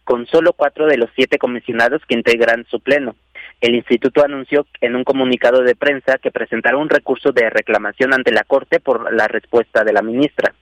con 0.05 0.27
solo 0.27 0.55
cuatro 0.55 0.87
de 0.87 0.97
los 0.97 1.11
siete 1.15 1.37
comisionados 1.37 2.01
que 2.09 2.15
integran 2.15 2.65
su 2.71 2.81
pleno. 2.81 3.17
El 3.61 3.75
instituto 3.75 4.25
anunció 4.25 4.67
en 4.81 4.97
un 4.97 5.05
comunicado 5.05 5.63
de 5.63 5.77
prensa 5.77 6.17
que 6.17 6.31
presentará 6.31 6.79
un 6.79 6.89
recurso 6.89 7.33
de 7.33 7.51
reclamación 7.51 8.15
ante 8.15 8.33
la 8.33 8.45
Corte 8.45 8.81
por 8.81 9.13
la 9.13 9.29
respuesta 9.29 9.85
de 9.85 9.93
la 9.93 10.01
ministra. 10.01 10.55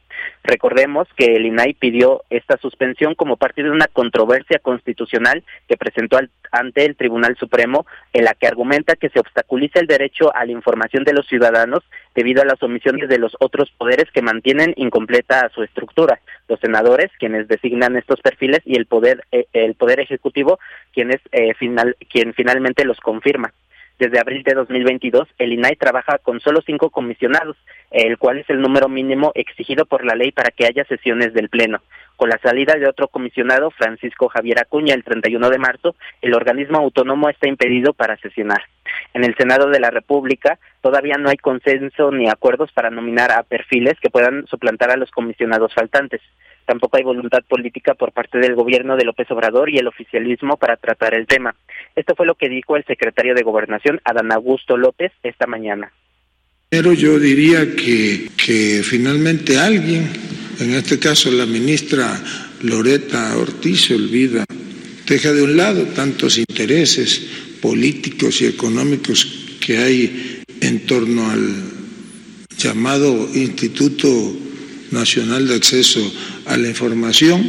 Recordemos 0.45 1.09
que 1.17 1.37
el 1.37 1.47
INAI 1.47 1.75
pidió 1.75 2.25
esta 2.31 2.57
suspensión 2.57 3.15
como 3.15 3.37
parte 3.37 3.63
de 3.63 3.71
una 3.71 3.87
controversia 3.87 4.59
constitucional 4.59 5.45
que 5.69 5.77
presentó 5.77 6.19
ante 6.51 6.85
el 6.85 6.97
Tribunal 6.97 7.37
Supremo 7.37 7.87
en 8.13 8.25
la 8.25 8.35
que 8.35 8.47
argumenta 8.47 8.97
que 8.97 9.09
se 9.09 9.21
obstaculiza 9.21 9.81
el 9.81 9.87
derecho 9.87 10.35
a 10.35 10.45
la 10.45 10.53
información 10.53 11.05
de 11.05 11.13
los 11.13 11.27
ciudadanos 11.27 11.83
debido 12.15 12.43
a 12.43 12.47
las 12.47 12.63
omisiones 12.63 13.09
de 13.09 13.19
los 13.19 13.37
otros 13.41 13.71
poderes 13.79 14.11
que 14.13 14.23
mantienen 14.23 14.75
incompleta 14.77 15.49
su 15.55 15.63
estructura, 15.63 16.21
los 16.49 16.61
senadores 16.61 17.11
quienes 17.19 17.49
designan 17.49 17.97
estos 17.97 18.21
perfiles 18.21 18.61
y 18.65 18.77
el 18.77 18.87
poder 18.87 19.25
eh, 19.33 19.47
el 19.53 19.75
poder 19.75 20.01
ejecutivo 20.01 20.59
quien 20.93 21.11
es 21.11 21.21
eh, 21.33 21.55
final 21.55 21.97
quien 22.11 22.35
finalmente 22.35 22.85
los 22.85 23.01
confirma. 23.01 23.53
Desde 23.99 24.19
abril 24.19 24.43
de 24.43 24.55
2022, 24.55 25.29
el 25.39 25.53
INAI 25.53 25.77
trabaja 25.77 26.19
con 26.19 26.41
solo 26.41 26.61
cinco 26.65 26.91
comisionados, 26.91 27.57
el 27.91 28.19
cual 28.19 28.39
es 28.39 28.51
el 28.51 28.61
número 28.61 28.89
mínimo 28.89 29.33
exigido 29.35 29.87
por 29.87 30.05
la 30.05 30.15
ley 30.15 30.33
para 30.33 30.51
que 30.51 30.67
haya 30.67 30.85
sesiones 30.85 31.35
del 31.35 31.49
Pleno. 31.49 31.81
Con 32.17 32.29
la 32.29 32.39
salida 32.39 32.75
de 32.75 32.89
otro 32.89 33.09
comisionado, 33.09 33.71
Francisco 33.71 34.29
Javier 34.29 34.61
Acuña, 34.61 34.95
el 34.95 35.03
31 35.03 35.51
de 35.51 35.59
marzo, 35.59 35.97
el 36.21 36.35
organismo 36.35 36.79
autónomo 36.79 37.29
está 37.29 37.49
impedido 37.49 37.95
para 37.95 38.17
sesionar. 38.19 38.63
En 39.15 39.25
el 39.25 39.35
Senado 39.37 39.69
de 39.69 39.81
la 39.81 39.91
República 39.91 40.59
todavía 40.81 41.17
no 41.19 41.31
hay 41.31 41.37
consenso 41.37 42.11
ni 42.11 42.29
acuerdos 42.29 42.71
para 42.73 42.91
nominar 42.91 43.33
a 43.33 43.43
perfiles 43.43 43.99
que 44.01 44.11
puedan 44.11 44.47
suplantar 44.47 44.91
a 44.91 44.97
los 44.97 45.11
comisionados 45.11 45.75
faltantes. 45.75 46.21
Tampoco 46.67 46.97
hay 46.97 47.03
voluntad 47.03 47.43
política 47.49 47.95
por 47.95 48.13
parte 48.13 48.39
del 48.39 48.55
gobierno 48.55 48.97
de 48.97 49.05
López 49.05 49.31
Obrador 49.31 49.71
y 49.71 49.79
el 49.79 49.89
oficialismo 49.89 50.57
para 50.57 50.77
tratar 50.77 51.15
el 51.15 51.27
tema. 51.27 51.55
Esto 51.97 52.15
fue 52.15 52.27
lo 52.27 52.35
que 52.35 52.49
dijo 52.49 52.77
el 52.77 52.85
secretario 52.85 53.35
de 53.35 53.43
Gobernación, 53.43 54.01
Adán 54.05 54.33
Augusto 54.33 54.77
López, 54.77 55.13
esta 55.23 55.47
mañana. 55.47 55.93
Pero 56.69 56.93
yo 56.93 57.19
diría 57.19 57.77
que, 57.77 58.29
que 58.37 58.83
finalmente 58.83 59.59
alguien, 59.59 60.09
en 60.59 60.75
este 60.75 60.99
caso 60.99 61.31
la 61.31 61.45
ministra 61.45 62.19
Loreta 62.63 63.37
Ortiz, 63.37 63.91
olvida, 63.91 64.45
deja 65.07 65.33
de 65.33 65.43
un 65.43 65.57
lado 65.57 65.85
tantos 65.95 66.39
intereses 66.39 67.59
políticos 67.61 68.41
y 68.41 68.47
económicos 68.47 69.59
que 69.61 69.79
hay 69.79 70.43
en 70.61 70.87
torno 70.87 71.31
al 71.31 71.73
llamado 72.57 73.29
Instituto 73.35 74.09
Nacional 74.93 75.49
de 75.49 75.57
Acceso 75.57 76.01
a 76.47 76.57
la 76.57 76.69
Información. 76.69 77.49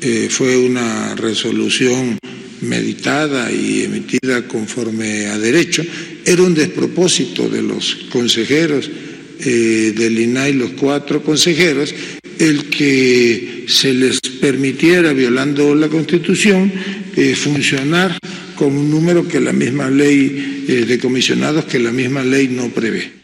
Eh, 0.00 0.28
fue 0.30 0.56
una 0.56 1.14
resolución 1.14 2.18
meditada 2.60 3.50
y 3.50 3.82
emitida 3.82 4.46
conforme 4.46 5.26
a 5.26 5.38
derecho. 5.38 5.84
Era 6.24 6.42
un 6.42 6.54
despropósito 6.54 7.48
de 7.48 7.62
los 7.62 7.96
consejeros 8.10 8.90
eh, 9.40 9.92
del 9.96 10.18
INAI, 10.18 10.52
los 10.52 10.70
cuatro 10.72 11.22
consejeros, 11.22 11.94
el 12.38 12.66
que 12.66 13.64
se 13.68 13.94
les 13.94 14.20
permitiera, 14.20 15.12
violando 15.12 15.74
la 15.74 15.88
Constitución, 15.88 16.72
eh, 17.16 17.34
funcionar 17.34 18.18
con 18.54 18.76
un 18.76 18.90
número 18.90 19.26
que 19.26 19.40
la 19.40 19.52
misma 19.52 19.90
ley 19.90 20.64
de 20.66 20.98
comisionados, 20.98 21.66
que 21.66 21.78
la 21.78 21.92
misma 21.92 22.22
ley 22.24 22.48
no 22.48 22.68
prevé. 22.70 23.15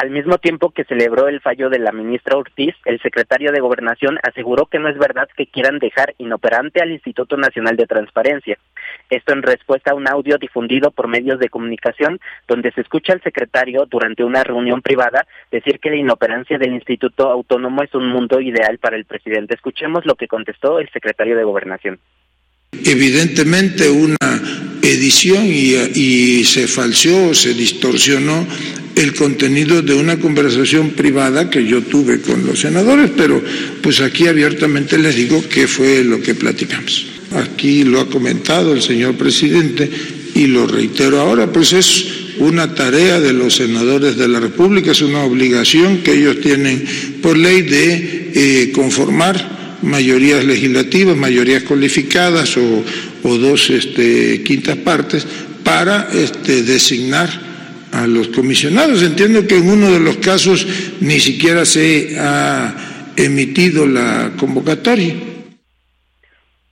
Al 0.00 0.08
mismo 0.08 0.38
tiempo 0.38 0.70
que 0.70 0.84
celebró 0.84 1.28
el 1.28 1.42
fallo 1.42 1.68
de 1.68 1.78
la 1.78 1.92
ministra 1.92 2.38
Ortiz, 2.38 2.74
el 2.86 3.02
secretario 3.02 3.52
de 3.52 3.60
Gobernación 3.60 4.18
aseguró 4.22 4.64
que 4.64 4.78
no 4.78 4.88
es 4.88 4.96
verdad 4.96 5.28
que 5.36 5.46
quieran 5.46 5.78
dejar 5.78 6.14
inoperante 6.16 6.80
al 6.80 6.90
Instituto 6.90 7.36
Nacional 7.36 7.76
de 7.76 7.86
Transparencia. 7.86 8.58
Esto 9.10 9.34
en 9.34 9.42
respuesta 9.42 9.90
a 9.90 9.94
un 9.94 10.08
audio 10.08 10.38
difundido 10.38 10.90
por 10.90 11.06
medios 11.06 11.38
de 11.38 11.50
comunicación 11.50 12.18
donde 12.48 12.72
se 12.72 12.80
escucha 12.80 13.12
al 13.12 13.22
secretario 13.22 13.84
durante 13.84 14.24
una 14.24 14.42
reunión 14.42 14.80
privada 14.80 15.26
decir 15.50 15.78
que 15.80 15.90
la 15.90 15.96
inoperancia 15.96 16.56
del 16.56 16.72
Instituto 16.72 17.28
Autónomo 17.28 17.82
es 17.82 17.94
un 17.94 18.08
mundo 18.08 18.40
ideal 18.40 18.78
para 18.78 18.96
el 18.96 19.04
presidente. 19.04 19.54
Escuchemos 19.54 20.06
lo 20.06 20.14
que 20.14 20.28
contestó 20.28 20.78
el 20.78 20.88
secretario 20.92 21.36
de 21.36 21.44
Gobernación. 21.44 22.00
Evidentemente 22.84 23.90
una 23.90 24.16
edición 24.82 25.46
y, 25.46 26.44
se 26.44 26.66
falseó, 26.66 27.34
se 27.34 27.54
distorsionó 27.54 28.46
el 28.96 29.14
contenido 29.14 29.82
de 29.82 29.94
una 29.94 30.18
conversación 30.18 30.90
privada 30.90 31.50
que 31.50 31.64
yo 31.66 31.82
tuve 31.82 32.20
con 32.20 32.46
los 32.46 32.60
senadores, 32.60 33.10
pero 33.16 33.42
pues 33.82 34.00
aquí 34.00 34.26
abiertamente 34.26 34.98
les 34.98 35.16
digo 35.16 35.42
qué 35.48 35.68
fue 35.68 36.04
lo 36.04 36.20
que 36.20 36.34
platicamos. 36.34 37.06
aquí 37.32 37.84
lo 37.84 38.00
ha 38.00 38.08
comentado 38.08 38.72
el 38.72 38.82
señor 38.82 39.14
presidente 39.14 39.88
y 40.34 40.46
lo 40.46 40.66
reitero 40.66 41.20
ahora, 41.20 41.52
pues 41.52 41.72
es 41.72 42.06
una 42.38 42.74
tarea 42.74 43.20
de 43.20 43.32
los 43.32 43.56
senadores 43.56 44.16
de 44.16 44.28
la 44.28 44.40
República, 44.40 44.92
es 44.92 45.02
una 45.02 45.22
obligación 45.24 45.98
que 45.98 46.14
ellos 46.14 46.40
tienen 46.40 46.84
por 47.22 47.36
ley 47.36 47.62
de 47.62 48.30
eh, 48.34 48.72
conformar 48.72 49.59
mayorías 49.82 50.44
legislativas, 50.44 51.16
mayorías 51.16 51.62
cualificadas 51.64 52.56
o, 52.56 52.84
dos 53.22 53.70
este, 53.70 54.42
quintas 54.44 54.76
partes 54.76 55.26
para 55.64 56.08
este, 56.12 56.62
designar 56.62 57.28
a 57.92 58.06
los 58.06 58.28
comisionados. 58.28 59.02
Entiendo 59.02 59.46
que 59.46 59.58
en 59.58 59.68
uno 59.68 59.90
de 59.90 60.00
los 60.00 60.16
casos 60.18 60.66
ni 61.00 61.20
siquiera 61.20 61.64
se 61.64 62.16
ha 62.18 62.74
emitido 63.16 63.86
la 63.86 64.32
convocatoria. 64.38 65.14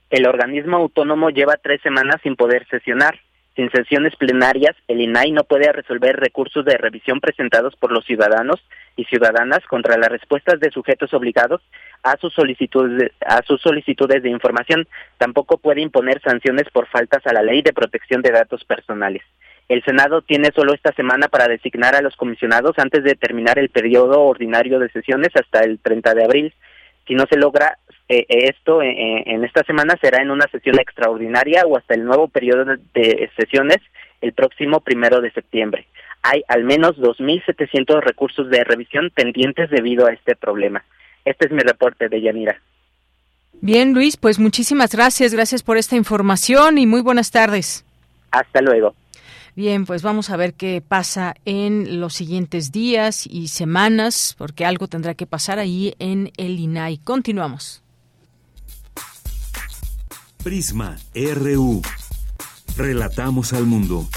El 0.09 0.25
organismo 0.25 0.77
autónomo 0.77 1.29
lleva 1.29 1.59
tres 1.61 1.81
semanas 1.81 2.17
sin 2.23 2.35
poder 2.35 2.65
sesionar. 2.69 3.19
Sin 3.55 3.69
sesiones 3.71 4.15
plenarias, 4.15 4.75
el 4.87 5.01
INAI 5.01 5.31
no 5.31 5.43
puede 5.43 5.71
resolver 5.73 6.15
recursos 6.15 6.63
de 6.63 6.77
revisión 6.77 7.19
presentados 7.19 7.75
por 7.75 7.91
los 7.91 8.05
ciudadanos 8.05 8.59
y 8.99 9.05
ciudadanas 9.05 9.59
contra 9.69 9.97
las 9.97 10.09
respuestas 10.09 10.59
de 10.59 10.71
sujetos 10.71 11.13
obligados 11.13 11.61
a 12.03 12.17
sus 12.17 12.33
solicitudes 12.33 13.11
a 13.25 13.41
sus 13.43 13.61
solicitudes 13.61 14.21
de 14.21 14.29
información. 14.29 14.87
Tampoco 15.17 15.57
puede 15.57 15.81
imponer 15.81 16.21
sanciones 16.21 16.65
por 16.73 16.87
faltas 16.87 17.25
a 17.25 17.33
la 17.33 17.41
Ley 17.41 17.61
de 17.61 17.71
Protección 17.71 18.21
de 18.21 18.31
Datos 18.31 18.65
Personales. 18.65 19.23
El 19.69 19.83
Senado 19.83 20.21
tiene 20.21 20.49
solo 20.53 20.73
esta 20.73 20.91
semana 20.93 21.29
para 21.29 21.47
designar 21.47 21.95
a 21.95 22.01
los 22.01 22.15
comisionados 22.17 22.77
antes 22.77 23.03
de 23.03 23.15
terminar 23.15 23.57
el 23.57 23.69
periodo 23.69 24.21
ordinario 24.21 24.79
de 24.79 24.89
sesiones 24.89 25.29
hasta 25.35 25.61
el 25.61 25.79
30 25.79 26.13
de 26.15 26.23
abril. 26.25 26.53
Si 27.07 27.15
no 27.15 27.25
se 27.29 27.37
logra 27.37 27.77
eh, 28.09 28.25
esto 28.27 28.81
eh, 28.81 29.23
en 29.27 29.45
esta 29.45 29.63
semana 29.63 29.95
será 30.01 30.21
en 30.21 30.31
una 30.31 30.47
sesión 30.51 30.77
extraordinaria 30.79 31.63
o 31.65 31.77
hasta 31.77 31.93
el 31.93 32.03
nuevo 32.03 32.27
periodo 32.27 32.65
de 32.93 33.29
sesiones 33.37 33.77
el 34.21 34.33
próximo 34.33 34.81
primero 34.81 35.21
de 35.21 35.31
septiembre. 35.31 35.87
Hay 36.21 36.43
al 36.47 36.63
menos 36.63 36.97
2.700 36.97 38.01
recursos 38.01 38.49
de 38.49 38.63
revisión 38.63 39.09
pendientes 39.13 39.69
debido 39.69 40.05
a 40.05 40.13
este 40.13 40.35
problema. 40.35 40.83
Este 41.25 41.47
es 41.47 41.51
mi 41.51 41.59
reporte 41.59 42.09
de 42.09 42.21
Yanira. 42.21 42.61
Bien, 43.61 43.93
Luis, 43.93 44.17
pues 44.17 44.39
muchísimas 44.39 44.93
gracias. 44.93 45.33
Gracias 45.33 45.63
por 45.63 45.77
esta 45.77 45.95
información 45.95 46.77
y 46.77 46.87
muy 46.87 47.01
buenas 47.01 47.31
tardes. 47.31 47.85
Hasta 48.31 48.61
luego. 48.61 48.95
Bien, 49.55 49.85
pues 49.85 50.03
vamos 50.03 50.29
a 50.29 50.37
ver 50.37 50.53
qué 50.53 50.81
pasa 50.85 51.35
en 51.43 51.99
los 51.99 52.13
siguientes 52.13 52.71
días 52.71 53.27
y 53.27 53.49
semanas, 53.49 54.35
porque 54.37 54.65
algo 54.65 54.87
tendrá 54.87 55.15
que 55.15 55.25
pasar 55.25 55.59
ahí 55.59 55.95
en 55.99 56.31
el 56.37 56.59
INAI. 56.59 56.99
Continuamos. 56.99 57.83
Prisma 60.43 60.95
RU. 61.13 61.81
Relatamos 62.79 63.51
al 63.51 63.65
mundo. 63.65 64.07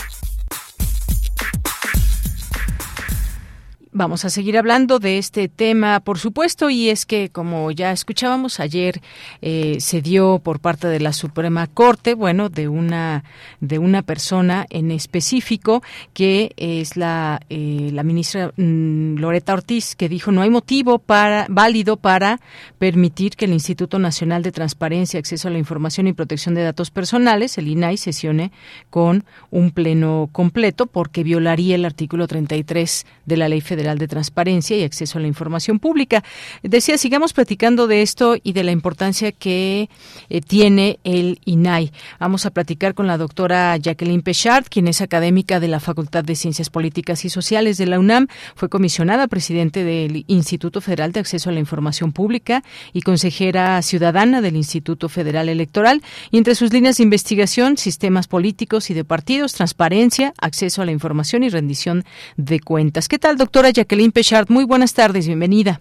Vamos 3.95 4.25
a 4.25 4.31
seguir 4.31 4.57
hablando 4.57 4.99
de 5.01 5.19
este 5.19 5.49
tema, 5.49 6.01
por 6.01 6.19
supuesto, 6.19 6.71
y 6.71 6.89
es 6.89 7.05
que, 7.05 7.29
como 7.29 7.71
ya 7.73 7.93
escuchábamos 7.93 8.59
ayer, 8.59 9.03
eh, 9.43 9.77
se 9.81 10.01
dio 10.01 10.39
por 10.39 10.61
parte 10.61 10.89
de 10.89 10.99
la 10.99 11.13
Suprema 11.13 11.67
Corte, 11.67 12.15
bueno, 12.15 12.49
de 12.49 12.69
una 12.69 13.23
de 13.61 13.79
una 13.79 14.01
persona 14.01 14.65
en 14.71 14.91
específico 14.93 15.83
que 16.15 16.55
es 16.57 16.97
la 16.97 17.43
eh, 17.51 17.91
la 17.93 18.03
ministra 18.03 18.55
mm, 18.57 19.17
Loreta 19.19 19.53
Ortiz, 19.53 19.95
que 19.95 20.09
dijo 20.09 20.33
no 20.33 20.41
hay 20.41 20.49
motivo 20.49 20.99
para 20.99 21.45
válido 21.51 21.99
para 21.99 22.41
permitir 22.79 23.37
que 23.37 23.45
el 23.45 23.53
Instituto 23.53 23.99
Nacional 23.99 24.43
de 24.43 24.53
Transparencia, 24.53 25.21
Acceso 25.21 25.49
a 25.49 25.51
la 25.51 25.59
Información 25.59 26.07
y 26.07 26.15
Protección 26.15 26.55
de 26.55 26.63
Datos 26.63 26.91
Personales, 26.91 27.59
el 27.59 27.69
INAI, 27.69 27.99
sesione 27.99 28.53
con 28.89 29.27
un 29.51 29.71
pleno 29.71 30.31
completo 30.33 30.87
porque 30.87 31.25
violaría 31.25 31.75
el 31.75 31.85
artículo 31.85 32.27
33 32.27 33.05
de 33.27 33.37
la 33.37 33.51
Ley 33.51 33.61
Federal 33.61 33.82
de 33.83 34.09
Transparencia 34.09 34.77
y 34.77 34.85
Acceso 34.85 35.19
a 35.19 35.21
la 35.21 35.29
Información 35.29 35.79
Pública. 35.79 36.23
Decía, 36.63 36.97
sigamos 36.99 37.33
platicando 37.33 37.87
de 37.87 38.03
esto 38.03 38.37
y 38.43 38.53
de 38.53 38.65
la 38.65 38.71
importancia 38.71 39.33
que 39.33 39.89
eh, 40.29 40.41
tiene 40.41 40.99
el 41.05 41.41
INAI. 41.45 41.93
Vamos 42.21 42.47
a 42.47 42.51
platicar 42.51 42.95
con 42.95 43.07
la 43.07 43.19
doctora 43.19 43.77
Jacqueline 43.77 44.23
Pechard, 44.23 44.67
quien 44.69 44.89
es 44.89 45.01
académica 45.01 45.61
de 45.61 45.69
la 45.69 45.81
Facultad 45.81 46.25
de 46.25 46.37
Ciencias 46.37 46.71
Políticas 46.71 47.25
y 47.25 47.29
Sociales 47.29 47.79
de 47.79 47.87
la 47.87 47.99
UNAM, 47.99 48.29
fue 48.55 48.69
comisionada 48.69 49.27
presidente 49.27 49.85
del 49.85 50.25
Instituto 50.29 50.81
Federal 50.81 51.13
de 51.13 51.21
Acceso 51.21 51.51
a 51.51 51.53
la 51.53 51.61
Información 51.61 52.13
Pública 52.13 52.63
y 52.93 53.03
consejera 53.03 53.81
ciudadana 53.83 54.41
del 54.41 54.57
Instituto 54.57 55.09
Federal 55.09 55.49
Electoral. 55.49 56.03
Y 56.31 56.39
entre 56.39 56.55
sus 56.55 56.73
líneas 56.73 56.99
de 56.99 57.03
investigación, 57.03 57.77
sistemas 57.77 58.29
políticos 58.29 58.91
y 58.91 58.95
de 58.95 59.05
partidos, 59.05 59.55
transparencia, 59.55 60.35
acceso 60.41 60.83
a 60.83 60.87
la 60.87 60.93
información 60.93 61.43
y 61.45 61.49
rendición 61.49 62.05
de 62.37 62.61
cuentas. 62.61 63.09
¿Qué 63.09 63.19
tal, 63.19 63.37
doctora 63.37 63.71
Jacqueline 63.73 64.13
Pechard. 64.13 64.51
Muy 64.51 64.65
buenas 64.65 64.95
tardes, 64.95 65.27
bienvenida. 65.27 65.81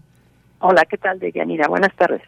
Hola, 0.60 0.86
¿qué 0.86 0.97
tal, 0.97 1.19
Deyanira? 1.19 1.67
Buenas 1.67 1.95
tardes. 1.95 2.21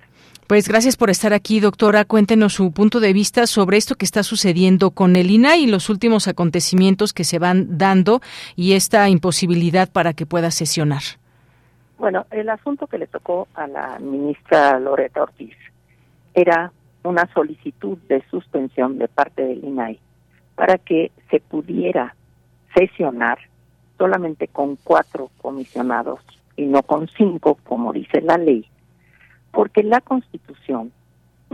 Pues 0.47 0.67
gracias 0.67 0.97
por 0.97 1.09
estar 1.09 1.33
aquí, 1.33 1.59
doctora. 1.59 2.03
Cuéntenos 2.03 2.53
su 2.53 2.73
punto 2.73 2.99
de 2.99 3.13
vista 3.13 3.47
sobre 3.47 3.77
esto 3.77 3.95
que 3.95 4.05
está 4.05 4.23
sucediendo 4.23 4.91
con 4.91 5.15
el 5.15 5.31
INAI 5.31 5.63
y 5.63 5.67
los 5.67 5.89
últimos 5.89 6.27
acontecimientos 6.27 7.13
que 7.13 7.23
se 7.23 7.39
van 7.39 7.77
dando 7.77 8.21
y 8.55 8.73
esta 8.73 9.07
imposibilidad 9.07 9.89
para 9.89 10.13
que 10.13 10.25
pueda 10.25 10.51
sesionar. 10.51 11.01
Bueno, 11.97 12.25
el 12.31 12.49
asunto 12.49 12.87
que 12.87 12.97
le 12.97 13.07
tocó 13.07 13.47
a 13.53 13.67
la 13.67 13.99
ministra 13.99 14.77
Loreta 14.79 15.23
Ortiz 15.23 15.55
era 16.33 16.73
una 17.03 17.27
solicitud 17.33 17.97
de 18.09 18.21
suspensión 18.29 18.97
de 18.97 19.07
parte 19.07 19.43
del 19.43 19.63
INAI 19.63 19.99
para 20.55 20.77
que 20.77 21.11
se 21.31 21.39
pudiera 21.39 22.15
sesionar 22.75 23.37
solamente 24.03 24.49
con 24.49 24.75
cuatro 24.83 25.29
comisionados 25.41 26.19
y 26.57 26.65
no 26.65 26.83
con 26.83 27.07
cinco, 27.15 27.57
como 27.63 27.93
dice 27.93 28.19
la 28.19 28.37
ley, 28.37 28.67
porque 29.49 29.81
la 29.81 30.01
Constitución 30.01 30.91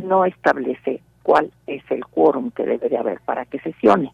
no 0.03 0.25
establece 0.25 1.03
cuál 1.21 1.51
es 1.67 1.83
el 1.91 2.03
quórum 2.07 2.49
que 2.49 2.65
debe 2.65 2.89
de 2.89 2.97
haber 2.97 3.19
para 3.19 3.45
que 3.45 3.59
sesione. 3.59 4.11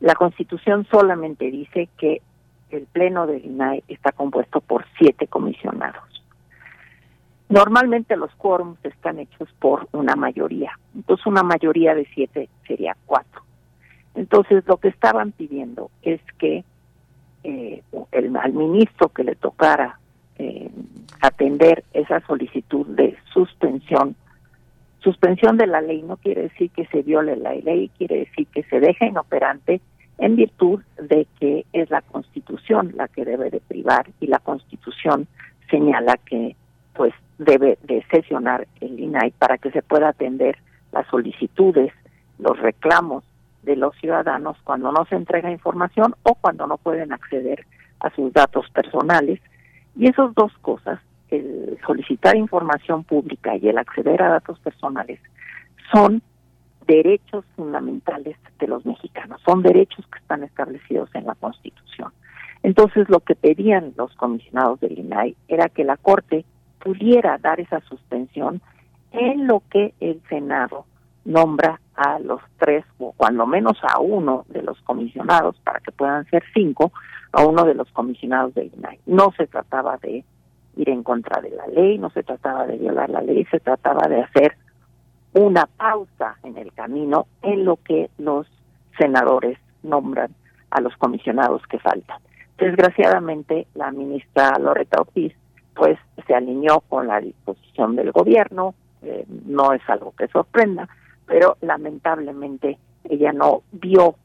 La 0.00 0.16
Constitución 0.16 0.84
solamente 0.90 1.48
dice 1.48 1.88
que 1.96 2.22
el 2.70 2.86
Pleno 2.86 3.28
del 3.28 3.44
INAE 3.44 3.84
está 3.86 4.10
compuesto 4.10 4.60
por 4.60 4.84
siete 4.98 5.28
comisionados. 5.28 6.02
Normalmente 7.48 8.16
los 8.16 8.34
quórums 8.34 8.84
están 8.84 9.20
hechos 9.20 9.48
por 9.60 9.86
una 9.92 10.16
mayoría, 10.16 10.76
entonces 10.92 11.24
una 11.26 11.44
mayoría 11.44 11.94
de 11.94 12.04
siete 12.16 12.48
sería 12.66 12.96
cuatro. 13.06 13.42
Entonces 14.16 14.64
lo 14.66 14.78
que 14.78 14.88
estaban 14.88 15.30
pidiendo 15.30 15.92
es 16.02 16.20
que 16.38 16.64
eh, 17.44 17.82
el, 18.12 18.36
al 18.36 18.52
ministro 18.52 19.08
que 19.10 19.24
le 19.24 19.34
tocara 19.34 19.98
eh, 20.38 20.70
atender 21.20 21.84
esa 21.92 22.20
solicitud 22.26 22.86
de 22.86 23.16
suspensión. 23.32 24.16
Suspensión 25.00 25.56
de 25.56 25.66
la 25.66 25.80
ley 25.80 26.02
no 26.02 26.16
quiere 26.16 26.42
decir 26.42 26.70
que 26.70 26.86
se 26.86 27.02
viole 27.02 27.36
la 27.36 27.54
ley, 27.54 27.90
quiere 27.98 28.20
decir 28.20 28.46
que 28.48 28.62
se 28.64 28.80
deja 28.80 29.06
inoperante 29.06 29.80
en 30.18 30.36
virtud 30.36 30.80
de 30.96 31.26
que 31.38 31.66
es 31.72 31.90
la 31.90 32.00
Constitución 32.02 32.92
la 32.96 33.08
que 33.08 33.24
debe 33.24 33.50
de 33.50 33.60
privar 33.60 34.06
y 34.20 34.26
la 34.26 34.38
Constitución 34.38 35.26
señala 35.70 36.16
que 36.24 36.56
pues 36.94 37.12
debe 37.38 37.78
de 37.82 38.04
sesionar 38.10 38.66
el 38.80 38.98
INAI 38.98 39.32
para 39.32 39.58
que 39.58 39.70
se 39.72 39.82
pueda 39.82 40.08
atender 40.08 40.56
las 40.92 41.06
solicitudes, 41.08 41.92
los 42.38 42.58
reclamos 42.58 43.24
de 43.64 43.76
los 43.76 43.94
ciudadanos 43.96 44.56
cuando 44.64 44.92
no 44.92 45.04
se 45.06 45.16
entrega 45.16 45.50
información 45.50 46.14
o 46.22 46.34
cuando 46.34 46.66
no 46.66 46.76
pueden 46.76 47.12
acceder 47.12 47.66
a 48.00 48.10
sus 48.10 48.32
datos 48.32 48.68
personales. 48.70 49.40
Y 49.96 50.08
esas 50.08 50.34
dos 50.34 50.52
cosas, 50.60 51.00
el 51.30 51.78
solicitar 51.86 52.36
información 52.36 53.04
pública 53.04 53.56
y 53.56 53.68
el 53.68 53.78
acceder 53.78 54.22
a 54.22 54.30
datos 54.30 54.58
personales, 54.60 55.20
son 55.92 56.22
derechos 56.86 57.44
fundamentales 57.56 58.36
de 58.58 58.66
los 58.68 58.84
mexicanos, 58.84 59.40
son 59.46 59.62
derechos 59.62 60.06
que 60.08 60.18
están 60.18 60.42
establecidos 60.42 61.08
en 61.14 61.24
la 61.26 61.34
Constitución. 61.34 62.12
Entonces, 62.62 63.08
lo 63.08 63.20
que 63.20 63.34
pedían 63.34 63.92
los 63.96 64.14
comisionados 64.16 64.80
del 64.80 64.98
INAI 64.98 65.36
era 65.48 65.68
que 65.68 65.84
la 65.84 65.96
Corte 65.96 66.44
pudiera 66.78 67.38
dar 67.38 67.60
esa 67.60 67.80
suspensión 67.80 68.60
en 69.12 69.46
lo 69.46 69.62
que 69.70 69.94
el 70.00 70.20
Senado 70.28 70.86
nombra 71.24 71.80
a 71.94 72.18
los 72.18 72.40
tres 72.58 72.84
o 72.98 73.12
cuando 73.12 73.46
menos 73.46 73.78
a 73.82 74.00
uno 74.00 74.44
de 74.48 74.62
los 74.62 74.80
comisionados 74.82 75.56
para 75.64 75.80
que 75.80 75.92
puedan 75.92 76.24
ser 76.26 76.42
cinco 76.52 76.92
a 77.32 77.44
uno 77.44 77.64
de 77.64 77.74
los 77.74 77.90
comisionados 77.92 78.54
del 78.54 78.72
INAI. 78.76 79.00
No 79.06 79.32
se 79.36 79.46
trataba 79.46 79.96
de 79.98 80.24
ir 80.76 80.88
en 80.88 81.02
contra 81.02 81.40
de 81.40 81.50
la 81.50 81.66
ley, 81.68 81.98
no 81.98 82.10
se 82.10 82.22
trataba 82.22 82.66
de 82.66 82.76
violar 82.76 83.10
la 83.10 83.20
ley, 83.20 83.44
se 83.50 83.60
trataba 83.60 84.08
de 84.08 84.22
hacer 84.22 84.56
una 85.32 85.66
pausa 85.66 86.36
en 86.42 86.56
el 86.58 86.72
camino 86.72 87.26
en 87.42 87.64
lo 87.64 87.76
que 87.76 88.10
los 88.18 88.46
senadores 88.98 89.58
nombran 89.82 90.34
a 90.70 90.80
los 90.80 90.96
comisionados 90.96 91.62
que 91.68 91.78
faltan. 91.78 92.18
Desgraciadamente, 92.58 93.66
la 93.74 93.90
ministra 93.90 94.56
Loreta 94.58 95.00
Ortiz 95.00 95.34
pues 95.74 95.98
se 96.26 96.34
alineó 96.34 96.80
con 96.88 97.08
la 97.08 97.20
disposición 97.20 97.96
del 97.96 98.12
gobierno, 98.12 98.74
eh, 99.02 99.26
no 99.46 99.72
es 99.72 99.82
algo 99.88 100.14
que 100.16 100.28
sorprenda, 100.28 100.88
pero 101.26 101.56
lamentablemente 101.60 102.78
ella 103.04 103.32
no 103.32 103.62
vio, 103.72 104.16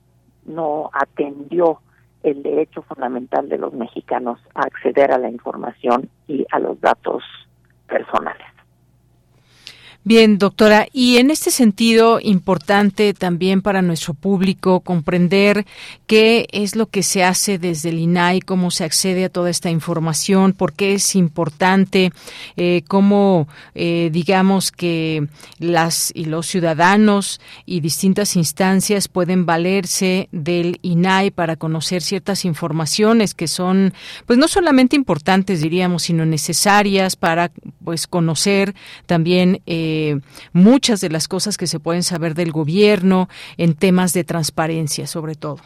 no 0.46 0.90
atendió 0.94 1.82
el 2.24 2.44
derecho 2.44 2.82
fundamental 2.82 3.48
de 3.48 3.58
los 3.58 3.74
mexicanos 3.74 4.40
a 4.54 4.62
acceder 4.62 5.12
a 5.12 5.18
la 5.18 5.30
información 5.30 6.10
y 6.28 6.46
a 6.52 6.60
los 6.60 6.80
datos 6.82 7.24
personales. 7.88 8.46
Bien, 10.06 10.38
doctora, 10.38 10.88
y 10.94 11.18
en 11.18 11.30
este 11.30 11.52
sentido, 11.52 12.20
importante 12.24 13.14
también 13.14 13.62
para 13.62 13.82
nuestro 13.82 14.14
público 14.14 14.80
comprender 14.80 15.66
qué 16.08 16.48
es 16.54 16.78
lo 16.78 16.88
que 16.88 17.04
se 17.04 17.26
hace 17.26 17.60
desde 17.60 17.90
el 17.90 18.00
INAI, 18.00 18.40
cómo 18.40 18.72
se 18.72 18.86
accede 18.86 19.26
a 19.26 19.30
toda 19.30 19.50
esta 19.50 19.70
información, 19.70 20.54
por 20.54 20.72
qué 20.72 20.94
es 20.94 21.16
importante, 21.16 22.12
eh, 22.56 22.84
cómo, 22.88 23.50
eh, 23.76 24.10
digamos, 24.12 24.72
que 24.72 25.28
las 25.60 26.12
y 26.16 26.26
los 26.26 26.48
ciudadanos 26.48 27.42
y 27.66 27.82
distintas 27.82 28.38
instancias 28.38 29.10
pueden 29.10 29.46
valerse 29.46 30.30
del 30.32 30.80
INAI 30.82 31.30
para 31.30 31.58
conocer 31.58 32.02
ciertas 32.02 32.46
informaciones 32.46 33.34
que 33.34 33.50
son, 33.50 33.94
pues 34.26 34.40
no 34.40 34.48
solamente 34.48 34.96
importantes, 34.96 35.62
diríamos, 35.62 36.04
sino 36.04 36.26
necesarias 36.26 37.18
para, 37.18 37.52
pues, 37.84 38.08
conocer 38.08 38.74
también. 39.06 39.62
Eh, 39.66 39.89
eh, 39.90 40.20
muchas 40.54 41.02
de 41.02 41.10
las 41.10 41.28
cosas 41.28 41.58
que 41.58 41.68
se 41.68 41.80
pueden 41.80 42.04
saber 42.04 42.34
del 42.36 42.52
gobierno 42.52 43.28
en 43.58 43.76
temas 43.76 44.14
de 44.14 44.24
transparencia, 44.24 45.08
sobre 45.08 45.36
todo. 45.36 45.58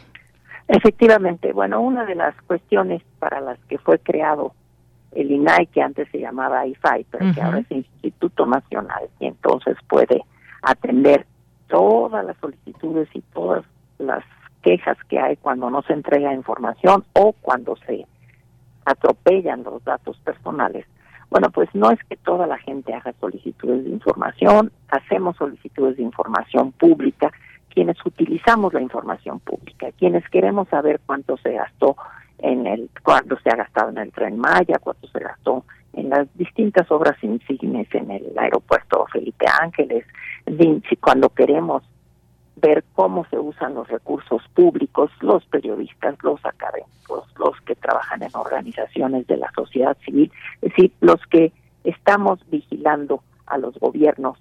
Efectivamente, 0.68 1.52
bueno, 1.52 1.80
una 1.80 2.04
de 2.04 2.14
las 2.14 2.34
cuestiones 2.46 3.02
para 3.18 3.40
las 3.40 3.58
que 3.68 3.78
fue 3.78 3.98
creado 3.98 4.54
el 5.12 5.30
INAI, 5.30 5.66
que 5.66 5.82
antes 5.82 6.08
se 6.10 6.18
llamaba 6.18 6.66
IFAI, 6.66 7.06
pero 7.10 7.32
que 7.34 7.40
ahora 7.40 7.58
es 7.60 7.70
Instituto 7.70 8.46
Nacional, 8.46 9.04
y 9.20 9.26
entonces 9.26 9.76
puede 9.88 10.22
atender 10.62 11.26
todas 11.68 12.24
las 12.24 12.36
solicitudes 12.38 13.08
y 13.14 13.20
todas 13.32 13.64
las 13.98 14.24
quejas 14.62 14.96
que 15.08 15.18
hay 15.18 15.36
cuando 15.36 15.70
no 15.70 15.82
se 15.82 15.92
entrega 15.92 16.32
información 16.32 17.04
o 17.12 17.32
cuando 17.32 17.76
se 17.86 18.06
atropellan 18.84 19.62
los 19.62 19.84
datos 19.84 20.16
personales 20.18 20.86
bueno, 21.34 21.50
pues 21.50 21.68
no 21.74 21.90
es 21.90 21.98
que 22.04 22.14
toda 22.14 22.46
la 22.46 22.58
gente 22.58 22.94
haga 22.94 23.12
solicitudes 23.18 23.82
de 23.82 23.90
información, 23.90 24.70
hacemos 24.88 25.36
solicitudes 25.36 25.96
de 25.96 26.04
información 26.04 26.70
pública, 26.70 27.32
quienes 27.70 27.96
utilizamos 28.06 28.72
la 28.72 28.80
información 28.80 29.40
pública, 29.40 29.88
quienes 29.98 30.22
queremos 30.28 30.68
saber 30.68 31.00
cuánto 31.04 31.36
se 31.38 31.54
gastó 31.54 31.96
en 32.38 32.68
el, 32.68 32.88
cuánto 33.02 33.36
se 33.40 33.50
ha 33.50 33.56
gastado 33.56 33.90
en 33.90 33.98
el 33.98 34.12
tren 34.12 34.38
Maya, 34.38 34.78
cuánto 34.78 35.08
se 35.08 35.18
gastó 35.18 35.64
en 35.94 36.10
las 36.10 36.28
distintas 36.36 36.88
obras 36.92 37.16
insignes 37.20 37.88
en 37.92 38.12
el 38.12 38.32
aeropuerto 38.38 39.04
Felipe 39.12 39.46
Ángeles, 39.60 40.06
cuando 41.00 41.30
queremos 41.30 41.82
ver 42.56 42.84
cómo 42.94 43.24
se 43.30 43.38
usan 43.38 43.74
los 43.74 43.88
recursos 43.88 44.42
públicos, 44.54 45.10
los 45.20 45.44
periodistas, 45.46 46.16
los 46.22 46.44
académicos, 46.44 47.26
los 47.38 47.60
que 47.62 47.74
trabajan 47.74 48.22
en 48.22 48.30
organizaciones 48.34 49.26
de 49.26 49.36
la 49.36 49.50
sociedad 49.54 49.96
civil, 50.04 50.30
es 50.62 50.70
decir, 50.70 50.92
los 51.00 51.20
que 51.26 51.52
estamos 51.82 52.38
vigilando 52.50 53.22
a 53.46 53.58
los 53.58 53.78
gobiernos 53.78 54.38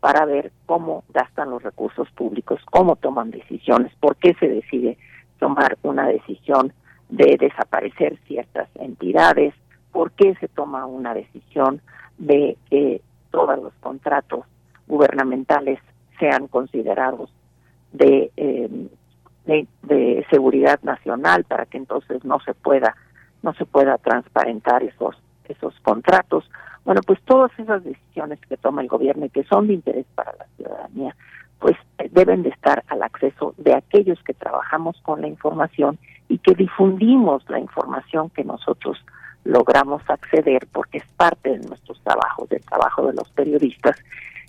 para 0.00 0.24
ver 0.26 0.50
cómo 0.66 1.04
gastan 1.14 1.50
los 1.50 1.62
recursos 1.62 2.10
públicos, 2.10 2.60
cómo 2.70 2.96
toman 2.96 3.30
decisiones, 3.30 3.92
por 4.00 4.16
qué 4.16 4.34
se 4.34 4.48
decide 4.48 4.98
tomar 5.38 5.78
una 5.82 6.06
decisión 6.08 6.72
de 7.08 7.36
desaparecer 7.38 8.18
ciertas 8.26 8.68
entidades, 8.74 9.54
por 9.92 10.10
qué 10.12 10.34
se 10.40 10.48
toma 10.48 10.86
una 10.86 11.14
decisión 11.14 11.80
de 12.18 12.56
que 12.68 13.00
todos 13.30 13.62
los 13.62 13.72
contratos 13.74 14.44
gubernamentales 14.86 15.78
sean 16.18 16.48
considerados 16.48 17.30
Em, 17.98 18.88
de, 19.44 19.66
de, 19.82 20.24
seguridad 20.30 20.80
nacional 20.82 21.44
para 21.44 21.66
que 21.66 21.76
entonces 21.76 22.24
no 22.24 22.38
se 22.40 22.54
pueda 22.54 22.96
no 23.42 23.52
se 23.54 23.66
pueda 23.66 23.98
transparentar 23.98 24.82
esos 24.84 25.20
esos 25.48 25.78
contratos. 25.80 26.48
Bueno 26.84 27.00
pues 27.06 27.20
todas 27.22 27.50
esas 27.58 27.84
decisiones 27.84 28.38
que 28.48 28.56
toma 28.56 28.82
el 28.82 28.88
gobierno 28.88 29.26
y 29.26 29.30
que 29.30 29.44
son 29.44 29.66
de 29.66 29.74
interés 29.74 30.06
para 30.14 30.32
la 30.38 30.46
ciudadanía 30.56 31.16
pues 31.58 31.76
deben 32.12 32.42
de 32.42 32.48
estar 32.48 32.82
al 32.88 33.02
acceso 33.02 33.54
de 33.58 33.74
aquellos 33.74 34.22
que 34.22 34.34
trabajamos 34.34 35.00
con 35.02 35.20
la 35.20 35.28
información 35.28 35.98
y 36.28 36.38
que 36.38 36.54
difundimos 36.54 37.48
la 37.50 37.58
información 37.58 38.30
que 38.30 38.44
nosotros 38.44 39.04
logramos 39.44 40.02
acceder 40.08 40.66
porque 40.72 40.98
es 40.98 41.06
parte 41.16 41.58
de 41.58 41.66
nuestros 41.66 42.00
trabajos, 42.02 42.48
del 42.48 42.62
trabajo 42.62 43.06
de 43.06 43.14
los 43.14 43.28
periodistas 43.30 43.96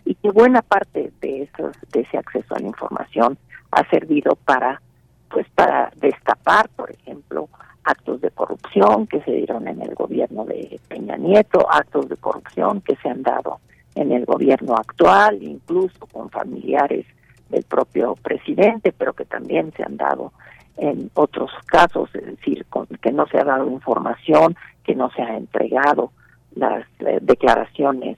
y 0.05 0.15
que 0.15 0.31
buena 0.31 0.61
parte 0.61 1.11
de 1.21 1.43
esos, 1.43 1.75
de 1.91 2.01
ese 2.01 2.17
acceso 2.17 2.55
a 2.55 2.59
la 2.59 2.67
información 2.67 3.37
ha 3.71 3.87
servido 3.89 4.35
para 4.35 4.81
pues 5.29 5.47
para 5.55 5.91
destapar 5.95 6.69
por 6.69 6.91
ejemplo 6.91 7.49
actos 7.83 8.21
de 8.21 8.29
corrupción 8.31 9.07
que 9.07 9.21
se 9.21 9.31
dieron 9.31 9.67
en 9.67 9.81
el 9.81 9.95
gobierno 9.95 10.45
de 10.45 10.79
Peña 10.87 11.17
Nieto 11.17 11.67
actos 11.71 12.07
de 12.09 12.17
corrupción 12.17 12.81
que 12.81 12.95
se 12.97 13.09
han 13.09 13.23
dado 13.23 13.59
en 13.95 14.11
el 14.11 14.25
gobierno 14.25 14.75
actual 14.75 15.41
incluso 15.41 16.05
con 16.07 16.29
familiares 16.29 17.05
del 17.49 17.63
propio 17.63 18.15
presidente 18.15 18.93
pero 18.95 19.13
que 19.13 19.25
también 19.25 19.71
se 19.75 19.83
han 19.83 19.97
dado 19.97 20.33
en 20.77 21.09
otros 21.15 21.51
casos 21.65 22.13
es 22.13 22.25
decir 22.25 22.65
con, 22.69 22.87
que 22.87 23.11
no 23.11 23.25
se 23.27 23.39
ha 23.39 23.43
dado 23.43 23.67
información 23.69 24.55
que 24.83 24.95
no 24.95 25.09
se 25.11 25.21
ha 25.21 25.37
entregado 25.37 26.11
las 26.55 26.85
eh, 26.99 27.19
declaraciones 27.21 28.17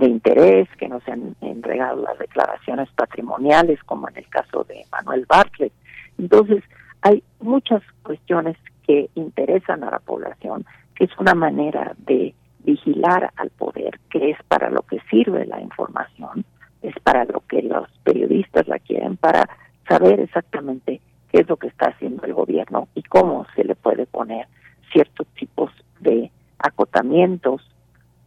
de 0.00 0.06
interés, 0.06 0.68
que 0.78 0.88
no 0.88 1.00
se 1.00 1.12
han 1.12 1.36
entregado 1.40 2.02
las 2.02 2.18
declaraciones 2.18 2.88
patrimoniales, 2.96 3.82
como 3.84 4.08
en 4.08 4.16
el 4.16 4.28
caso 4.28 4.64
de 4.64 4.84
Manuel 4.90 5.26
Bartlett. 5.28 5.72
Entonces, 6.18 6.64
hay 7.02 7.22
muchas 7.40 7.82
cuestiones 8.02 8.56
que 8.86 9.10
interesan 9.14 9.84
a 9.84 9.90
la 9.90 9.98
población, 10.00 10.64
que 10.94 11.04
es 11.04 11.10
una 11.18 11.34
manera 11.34 11.94
de 11.98 12.34
vigilar 12.64 13.30
al 13.36 13.50
poder, 13.50 14.00
que 14.10 14.30
es 14.30 14.38
para 14.48 14.70
lo 14.70 14.82
que 14.82 15.00
sirve 15.10 15.46
la 15.46 15.60
información, 15.60 16.44
es 16.82 16.94
para 17.02 17.24
lo 17.26 17.40
que 17.46 17.62
los 17.62 17.88
periodistas 18.02 18.66
la 18.68 18.78
quieren, 18.78 19.16
para 19.16 19.48
saber 19.88 20.20
exactamente 20.20 21.00
qué 21.30 21.40
es 21.40 21.48
lo 21.48 21.56
que 21.56 21.68
está 21.68 21.90
haciendo 21.90 22.24
el 22.24 22.34
gobierno 22.34 22.88
y 22.94 23.02
cómo 23.02 23.46
se 23.54 23.64
le 23.64 23.74
puede 23.74 24.06
poner 24.06 24.46
ciertos 24.92 25.26
tipos 25.38 25.70
de 26.00 26.30
acotamientos 26.58 27.62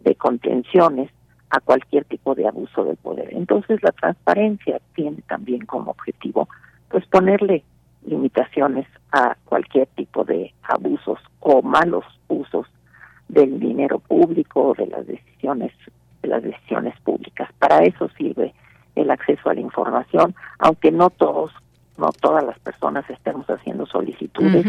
de 0.01 0.15
contenciones 0.15 1.09
a 1.53 1.59
cualquier 1.59 2.03
tipo 2.05 2.33
de 2.33 2.47
abuso 2.47 2.83
del 2.83 2.97
poder. 2.97 3.29
Entonces 3.31 3.81
la 3.83 3.91
transparencia 3.91 4.81
tiene 4.95 5.21
también 5.27 5.67
como 5.67 5.91
objetivo 5.91 6.49
pues 6.89 7.05
ponerle 7.05 7.63
limitaciones 8.07 8.87
a 9.11 9.37
cualquier 9.45 9.85
tipo 9.89 10.23
de 10.23 10.51
abusos 10.63 11.19
o 11.41 11.61
malos 11.61 12.05
usos 12.27 12.65
del 13.27 13.59
dinero 13.59 13.99
público 13.99 14.69
o 14.69 14.73
de 14.73 14.87
las 14.87 15.05
decisiones 15.05 15.71
de 16.23 16.29
las 16.29 16.41
decisiones 16.41 16.99
públicas. 17.01 17.47
Para 17.59 17.83
eso 17.83 18.09
sirve 18.17 18.51
el 18.95 19.11
acceso 19.11 19.47
a 19.47 19.53
la 19.53 19.61
información, 19.61 20.33
aunque 20.57 20.91
no 20.91 21.11
todos, 21.11 21.51
no 21.99 22.09
todas 22.19 22.43
las 22.43 22.57
personas 22.59 23.07
estemos 23.11 23.45
haciendo 23.47 23.85
solicitudes. 23.85 24.65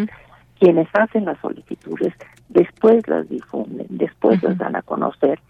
Quienes 0.58 0.88
hacen 0.92 1.24
las 1.24 1.38
solicitudes 1.40 2.12
después 2.50 3.08
las 3.08 3.26
difunden, 3.30 3.86
después 3.88 4.42
las 4.42 4.58
dan 4.58 4.76
a 4.76 4.82
conocer, 4.82 5.40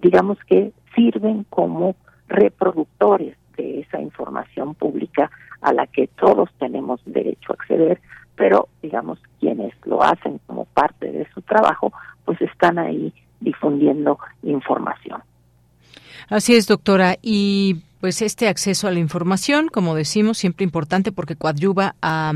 digamos 0.00 0.38
que 0.46 0.72
sirven 0.94 1.44
como 1.44 1.96
reproductores 2.28 3.36
de 3.56 3.80
esa 3.80 4.00
información 4.00 4.74
pública 4.74 5.30
a 5.60 5.72
la 5.72 5.86
que 5.86 6.08
todos 6.08 6.50
tenemos 6.58 7.00
derecho 7.06 7.52
a 7.52 7.54
acceder, 7.54 8.00
pero 8.34 8.68
digamos 8.82 9.18
quienes 9.40 9.72
lo 9.84 10.02
hacen 10.02 10.40
como 10.46 10.66
parte 10.66 11.10
de 11.10 11.26
su 11.32 11.42
trabajo, 11.42 11.92
pues 12.24 12.40
están 12.42 12.78
ahí 12.78 13.12
difundiendo 13.40 14.18
información. 14.42 15.22
Así 16.28 16.54
es, 16.54 16.66
doctora. 16.66 17.16
Y 17.22 17.82
pues 18.00 18.22
este 18.22 18.48
acceso 18.48 18.88
a 18.88 18.90
la 18.90 18.98
información, 18.98 19.68
como 19.68 19.94
decimos, 19.94 20.38
siempre 20.38 20.64
importante 20.64 21.12
porque 21.12 21.36
coadyuva 21.36 21.94
a 22.02 22.34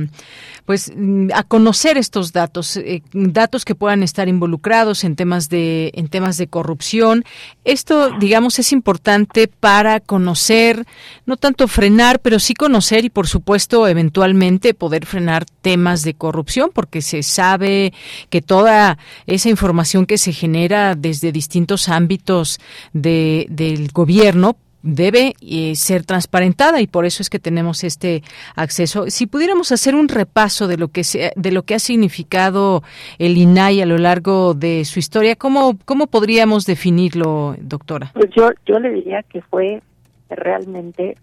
pues 0.64 0.92
a 1.34 1.42
conocer 1.42 1.98
estos 1.98 2.32
datos, 2.32 2.76
eh, 2.76 3.02
datos 3.12 3.64
que 3.64 3.74
puedan 3.74 4.02
estar 4.02 4.28
involucrados 4.28 5.04
en 5.04 5.16
temas 5.16 5.48
de 5.48 5.90
en 5.94 6.08
temas 6.08 6.36
de 6.38 6.46
corrupción. 6.46 7.24
Esto, 7.64 8.10
digamos, 8.18 8.58
es 8.58 8.72
importante 8.72 9.48
para 9.48 10.00
conocer, 10.00 10.86
no 11.26 11.36
tanto 11.36 11.68
frenar, 11.68 12.20
pero 12.20 12.38
sí 12.38 12.54
conocer 12.54 13.04
y 13.04 13.10
por 13.10 13.26
supuesto 13.26 13.86
eventualmente 13.88 14.74
poder 14.74 15.06
frenar 15.06 15.44
temas 15.44 16.02
de 16.02 16.14
corrupción 16.14 16.70
porque 16.72 17.02
se 17.02 17.22
sabe 17.22 17.92
que 18.30 18.40
toda 18.42 18.98
esa 19.26 19.48
información 19.48 20.06
que 20.06 20.18
se 20.18 20.32
genera 20.32 20.94
desde 20.94 21.32
distintos 21.32 21.88
ámbitos 21.88 22.60
de, 22.92 23.46
del 23.50 23.90
gobierno 23.92 24.56
debe 24.82 25.34
eh, 25.40 25.74
ser 25.74 26.04
transparentada 26.04 26.80
y 26.80 26.86
por 26.86 27.04
eso 27.04 27.22
es 27.22 27.30
que 27.30 27.38
tenemos 27.38 27.84
este 27.84 28.22
acceso. 28.56 29.06
Si 29.08 29.26
pudiéramos 29.26 29.72
hacer 29.72 29.94
un 29.94 30.08
repaso 30.08 30.66
de 30.66 30.76
lo 30.76 30.88
que 30.88 31.02
de 31.36 31.52
lo 31.52 31.62
que 31.62 31.74
ha 31.74 31.78
significado 31.78 32.82
el 33.18 33.36
INAI 33.36 33.82
a 33.82 33.86
lo 33.86 33.98
largo 33.98 34.54
de 34.54 34.84
su 34.84 34.98
historia, 34.98 35.36
¿cómo 35.36 35.76
cómo 35.84 36.06
podríamos 36.06 36.66
definirlo, 36.66 37.56
doctora? 37.60 38.10
Pues 38.14 38.30
yo 38.36 38.50
yo 38.66 38.78
le 38.78 38.90
diría 38.90 39.22
que 39.22 39.42
fue 39.42 39.82
realmente 40.28 41.16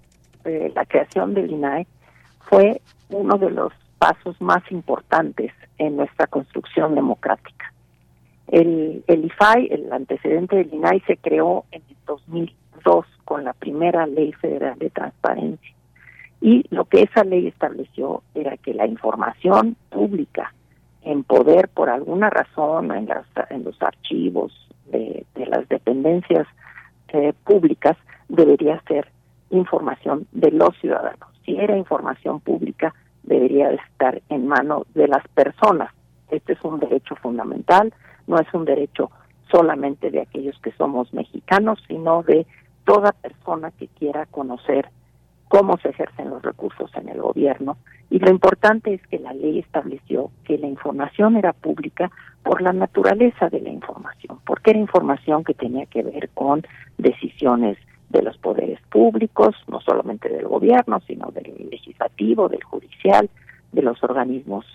eh, 0.46 0.72
la 0.76 0.86
creación 0.86 1.34
del 1.34 1.52
INAE 1.52 1.88
fue 2.50 2.82
uno 3.10 3.38
de 3.38 3.52
los 3.52 3.74
pasos 4.00 4.40
más 4.42 4.64
importantes 4.72 5.52
en 5.78 5.98
nuestra 5.98 6.28
construcción 6.28 6.96
democrática. 6.96 7.74
El, 8.48 9.04
el 9.08 9.26
IFAI, 9.26 9.68
el 9.72 9.92
antecedente 9.92 10.56
del 10.56 10.74
INAI, 10.74 11.02
se 11.02 11.18
creó 11.18 11.66
en 11.72 11.82
el 11.90 11.98
2002 12.84 13.06
con 13.26 13.44
la 13.44 13.54
primera 13.54 14.08
ley 14.08 14.32
federal 14.34 14.78
de 14.80 14.90
transparencia. 14.90 15.76
Y 16.40 16.64
lo 16.70 16.86
que 16.86 17.02
esa 17.02 17.24
ley 17.24 17.48
estableció 17.48 18.24
era 18.36 18.58
que 18.58 18.74
la 18.74 18.86
información 18.86 19.76
pública 19.90 20.54
en 21.02 21.24
poder 21.24 21.70
por 21.70 21.90
alguna 21.90 22.30
razón 22.30 22.92
en, 22.92 23.08
las, 23.08 23.26
en 23.50 23.64
los 23.64 23.82
archivos 23.82 24.52
de, 24.92 25.26
las 25.36 25.68
dependencias 25.70 26.48
eh, 27.10 27.34
públicas 27.46 27.96
debería 28.28 28.82
ser 28.88 29.10
información 29.50 30.28
de 30.32 30.52
los 30.52 30.78
ciudadanos. 30.80 31.30
Si 31.46 31.58
era 31.58 31.78
información 31.78 32.42
pública, 32.42 32.94
debería 33.24 33.72
estar 33.72 34.22
en 34.30 34.48
manos 34.48 34.84
de 34.94 35.08
las 35.08 35.26
personas. 35.30 35.92
Este 36.30 36.54
es 36.54 36.64
un 36.64 36.80
derecho 36.80 37.16
fundamental, 37.16 37.94
no 38.28 38.38
es 38.40 38.54
un 38.54 38.66
derecho 38.66 39.10
solamente 39.50 40.12
de 40.12 40.22
aquellos 40.22 40.60
que 40.60 40.74
somos 40.74 41.14
mexicanos, 41.14 41.82
sino 41.88 42.24
de 42.24 42.46
toda 42.88 43.12
persona 43.12 43.72
que 43.72 43.90
quiera 43.90 44.26
conocer 44.28 44.90
cómo 45.50 45.78
se 45.78 45.90
ejercen 45.90 46.30
los 46.30 46.42
recursos 46.42 46.90
en 46.96 47.10
el 47.10 47.22
gobierno. 47.22 47.76
Y 48.10 48.20
lo 48.20 48.32
importante 48.32 48.94
es 48.94 49.06
que 49.08 49.20
la 49.20 49.34
ley 49.34 49.60
estableció 49.60 50.32
que 50.46 50.58
la 50.58 50.68
información 50.68 51.36
era 51.36 51.52
pública 51.52 52.10
por 52.44 52.62
la 52.62 52.72
naturaleza 52.72 53.50
de 53.50 53.60
la 53.60 53.70
información, 53.70 54.40
porque 54.46 54.72
era 54.72 54.80
información 54.80 55.44
que 55.44 55.54
tenía 55.54 55.86
que 55.88 56.02
ver 56.02 56.30
con 56.30 56.64
decisiones 56.98 57.78
de 58.10 58.22
los 58.22 58.38
poderes 58.38 58.80
públicos, 58.90 59.54
no 59.68 59.82
solamente 59.82 60.30
del 60.30 60.48
gobierno, 60.48 61.02
sino 61.06 61.30
del 61.32 61.68
legislativo, 61.70 62.48
del 62.48 62.64
judicial, 62.64 63.30
de 63.74 63.82
los 63.82 64.02
organismos 64.02 64.66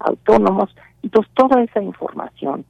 autónomos. 0.00 0.74
Entonces, 1.04 1.32
toda 1.34 1.62
esa 1.62 1.80
información 1.80 2.64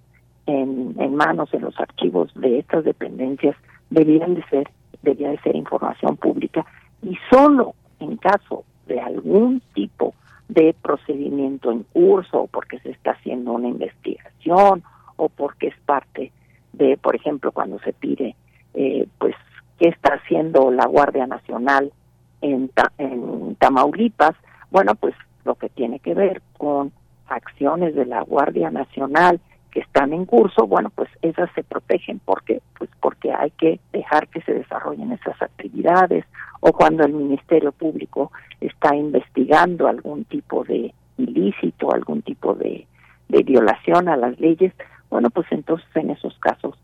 en, 0.45 0.95
en 0.99 1.15
manos, 1.15 1.55
en 1.55 1.63
los 1.63 1.81
archivos 1.81 2.31
de 2.35 2.59
estas 2.59 2.85
dependencias, 2.85 3.57
debían 3.89 4.35
de 4.35 4.45
ser, 4.51 4.71
debía 5.03 5.31
de 5.31 5.41
ser 5.41 5.57
información 5.57 6.17
pública 6.17 6.65
y 7.03 7.17
solo 7.31 7.75
en 7.99 8.17
caso 8.17 8.65
de 8.87 9.01
algún 9.01 9.63
tipo 9.75 10.15
de 10.49 10.75
procedimiento 10.83 11.71
en 11.71 11.85
curso 11.85 12.43
o 12.43 12.47
porque 12.49 12.81
se 12.81 12.91
está 12.91 13.13
haciendo 13.13 13.53
una 13.53 13.69
investigación 13.69 14.83
o 15.17 15.29
porque 15.29 15.69
es 15.69 15.77
parte 15.87 16.33
de, 16.73 16.97
por 16.97 17.15
ejemplo, 17.15 17.53
cuando 17.53 17.79
se 17.81 17.93
pide, 17.93 18.35
eh, 18.75 19.07
pues, 19.19 19.35
qué 19.79 19.89
está 19.89 20.15
haciendo 20.15 20.71
la 20.71 20.87
Guardia 20.87 21.27
Nacional 21.27 21.93
en, 22.41 22.71
en 22.99 23.55
Tamaulipas, 23.57 24.35
bueno, 24.71 24.95
pues 24.95 25.15
lo 25.45 25.55
que 25.55 25.69
tiene 25.69 26.01
que 26.01 26.15
ver 26.15 26.43
con 26.57 26.93
acciones 27.29 27.95
de 27.95 28.07
la 28.07 28.23
Guardia 28.23 28.71
Nacional 28.71 29.41
que 29.71 29.81
están 29.81 30.13
en 30.13 30.27
curso, 30.27 30.67
bueno, 30.67 30.91
pues 30.91 31.09
esas 31.23 31.51
se 31.55 31.63
protegen. 31.63 32.21
Porque 32.25 32.61
pues 32.79 32.91
porque 33.01 33.33
hay 33.33 33.51
que 33.53 33.81
dejar 33.93 34.29
que 34.29 34.41
se 34.43 34.55
desarrollen 34.55 35.13
esas 35.13 35.41
actividades. 35.41 36.25
O 36.61 36.73
cuando 36.73 37.05
el 37.05 37.13
Ministerio 37.13 37.73
Público 37.73 38.33
está 38.61 38.95
investigando 38.95 39.89
algún 39.89 40.25
tipo 40.25 40.65
de 40.65 40.95
ilícito, 41.17 41.93
algún 41.93 42.23
tipo 42.23 42.55
de, 42.55 42.87
de 43.29 43.43
violación 43.43 44.09
a 44.09 44.17
las 44.17 44.39
leyes, 44.41 44.73
bueno, 45.09 45.31
pues 45.31 45.47
entonces 45.51 45.89
en 45.95 46.11
esos 46.11 46.39
casos 46.39 46.79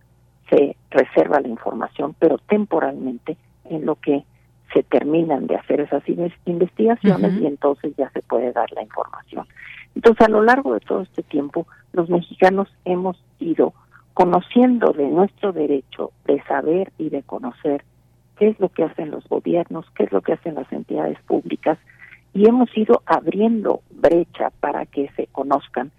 se 0.50 0.76
reserva 0.90 1.40
la 1.40 1.48
información, 1.48 2.14
pero 2.18 2.38
temporalmente 2.38 3.36
en 3.64 3.84
lo 3.84 3.96
que 3.96 4.24
se 4.72 4.82
terminan 4.82 5.46
de 5.46 5.56
hacer 5.56 5.80
esas 5.80 6.02
investigaciones 6.44 7.40
y 7.40 7.46
entonces 7.46 7.94
ya 7.96 8.10
se 8.10 8.22
puede 8.22 8.52
dar 8.52 8.70
la 8.72 8.82
información. 8.82 9.46
Entonces, 9.96 10.26
a 10.26 10.30
lo 10.30 10.42
largo 10.42 10.74
de 10.74 10.80
todo 10.80 11.00
este 11.00 11.22
tiempo, 11.22 11.66
los 11.92 12.10
mexicanos 12.10 12.68
hemos 12.84 13.16
ido 13.40 13.72
conociendo 14.12 14.92
de 14.92 15.08
nuestro 15.08 15.52
derecho 15.52 16.12
de 16.26 16.42
saber 16.44 16.92
y 16.98 17.08
de 17.08 17.22
conocer 17.22 17.82
qué 18.38 18.48
es 18.48 18.60
lo 18.60 18.68
que 18.68 18.84
hacen 18.84 19.10
los 19.10 19.26
gobiernos, 19.26 19.86
qué 19.96 20.04
es 20.04 20.12
lo 20.12 20.20
que 20.20 20.34
hacen 20.34 20.54
las 20.54 20.70
entidades 20.70 21.18
públicas, 21.22 21.78
y 22.34 22.46
hemos 22.46 22.68
ido 22.76 23.02
abriendo 23.06 23.80
brecha 23.90 24.50
para 24.60 24.84
que 24.84 25.10
se 25.16 25.28
conozcan, 25.28 25.90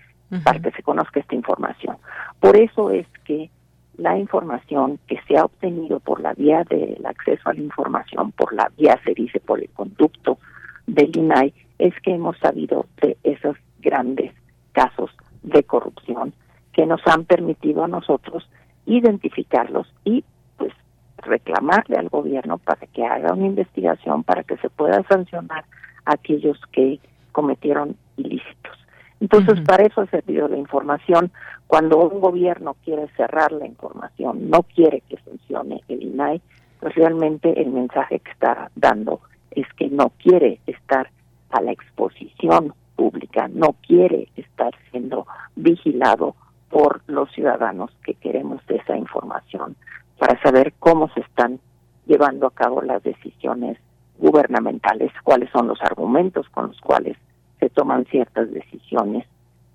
para 0.44 0.60
que 0.60 0.72
se 0.72 0.84
conozca 0.84 1.20
esta 1.20 1.34
información. 1.34 1.98
Por 2.40 2.56
eso 2.56 2.92
es 2.92 3.08
que 3.26 3.50
la 3.98 4.16
información 4.16 5.00
que 5.08 5.20
se 5.28 5.38
ha 5.38 5.46
obtenido 5.46 6.00
por 6.00 6.22
la 6.22 6.34
vía 6.34 6.64
del 6.70 7.04
acceso 7.04 7.50
a 7.50 7.54
la 7.54 7.62
información, 7.62 8.32
por 8.34 8.54
la 8.54 8.72
vía, 8.78 9.00
se 9.04 9.16
dice, 9.16 9.40
por 9.40 9.60
el 9.60 9.70
conducto 9.70 10.38
del 10.86 11.16
INAI, 11.18 11.52
es 11.80 11.94
que 12.02 12.14
hemos 12.14 12.38
sabido 12.40 12.86
de 13.02 13.18
esos 13.24 13.56
grandes 13.80 14.34
casos 14.72 15.12
de 15.44 15.64
corrupción 15.64 16.34
que 16.74 16.86
nos 16.86 17.02
han 17.08 17.26
permitido 17.26 17.84
a 17.84 17.88
nosotros 17.88 18.48
identificarlos 18.86 19.88
y 20.04 20.24
pues 20.58 20.74
reclamarle 21.18 21.98
al 21.98 22.10
gobierno 22.10 22.58
para 22.58 22.86
que 22.88 23.06
haga 23.06 23.34
una 23.34 23.48
investigación 23.48 24.24
para 24.24 24.44
que 24.44 24.58
se 24.58 24.70
pueda 24.70 25.04
sancionar 25.10 25.66
a 26.06 26.14
aquellos 26.14 26.60
que 26.72 27.00
cometieron 27.32 27.96
ilícitos. 28.16 28.78
Entonces, 29.20 29.60
para 29.62 29.84
eso 29.84 30.02
ha 30.02 30.08
servido 30.08 30.48
la 30.48 30.58
información. 30.58 31.32
Cuando 31.66 31.98
un 31.98 32.22
gobierno 32.22 32.76
quiere 32.84 33.08
cerrar 33.18 33.52
la 33.52 33.66
información, 33.66 34.50
no 34.50 34.64
quiere 34.64 35.02
que 35.10 35.18
funcione 35.18 35.82
el 35.88 36.04
INAI, 36.04 36.42
pues 36.80 36.94
realmente 36.96 37.60
el 37.60 37.72
mensaje 37.72 38.20
que 38.20 38.32
está 38.32 38.70
dando 38.76 39.22
es 39.52 39.66
que 39.74 39.90
no 39.90 40.12
quiere 40.22 40.60
estar 40.68 41.10
a 41.50 41.62
la 41.62 41.72
exposición 41.72 42.74
pública, 42.96 43.48
no 43.48 43.76
quiere 43.86 44.28
estar 44.36 44.74
siendo 44.92 45.28
vigilado 45.56 46.36
por 46.70 47.02
los 47.08 47.32
ciudadanos 47.32 47.92
que 48.04 48.16
queremos 48.16 48.62
esa 48.68 48.98
información 48.98 49.76
para 50.18 50.42
saber 50.42 50.74
cómo 50.80 51.10
se 51.14 51.22
están 51.22 51.60
llevando 52.06 52.48
a 52.48 52.54
cabo 52.54 52.82
las 52.82 53.04
decisiones 53.04 53.78
gubernamentales, 54.18 55.12
cuáles 55.24 55.50
son 55.52 55.68
los 55.68 55.82
argumentos 55.82 56.50
con 56.50 56.68
los 56.68 56.82
cuales 56.82 57.18
se 57.60 57.70
toman 57.70 58.06
ciertas 58.06 58.52
decisiones 58.52 59.26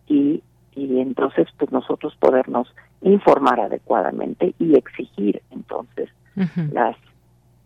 y, 0.06 0.42
y 0.74 1.00
entonces 1.00 1.46
pues 1.58 1.70
nosotros 1.70 2.14
podernos 2.18 2.74
informar 3.02 3.60
adecuadamente 3.60 4.54
y 4.58 4.76
exigir 4.76 5.42
entonces 5.50 6.10
las 6.72 6.96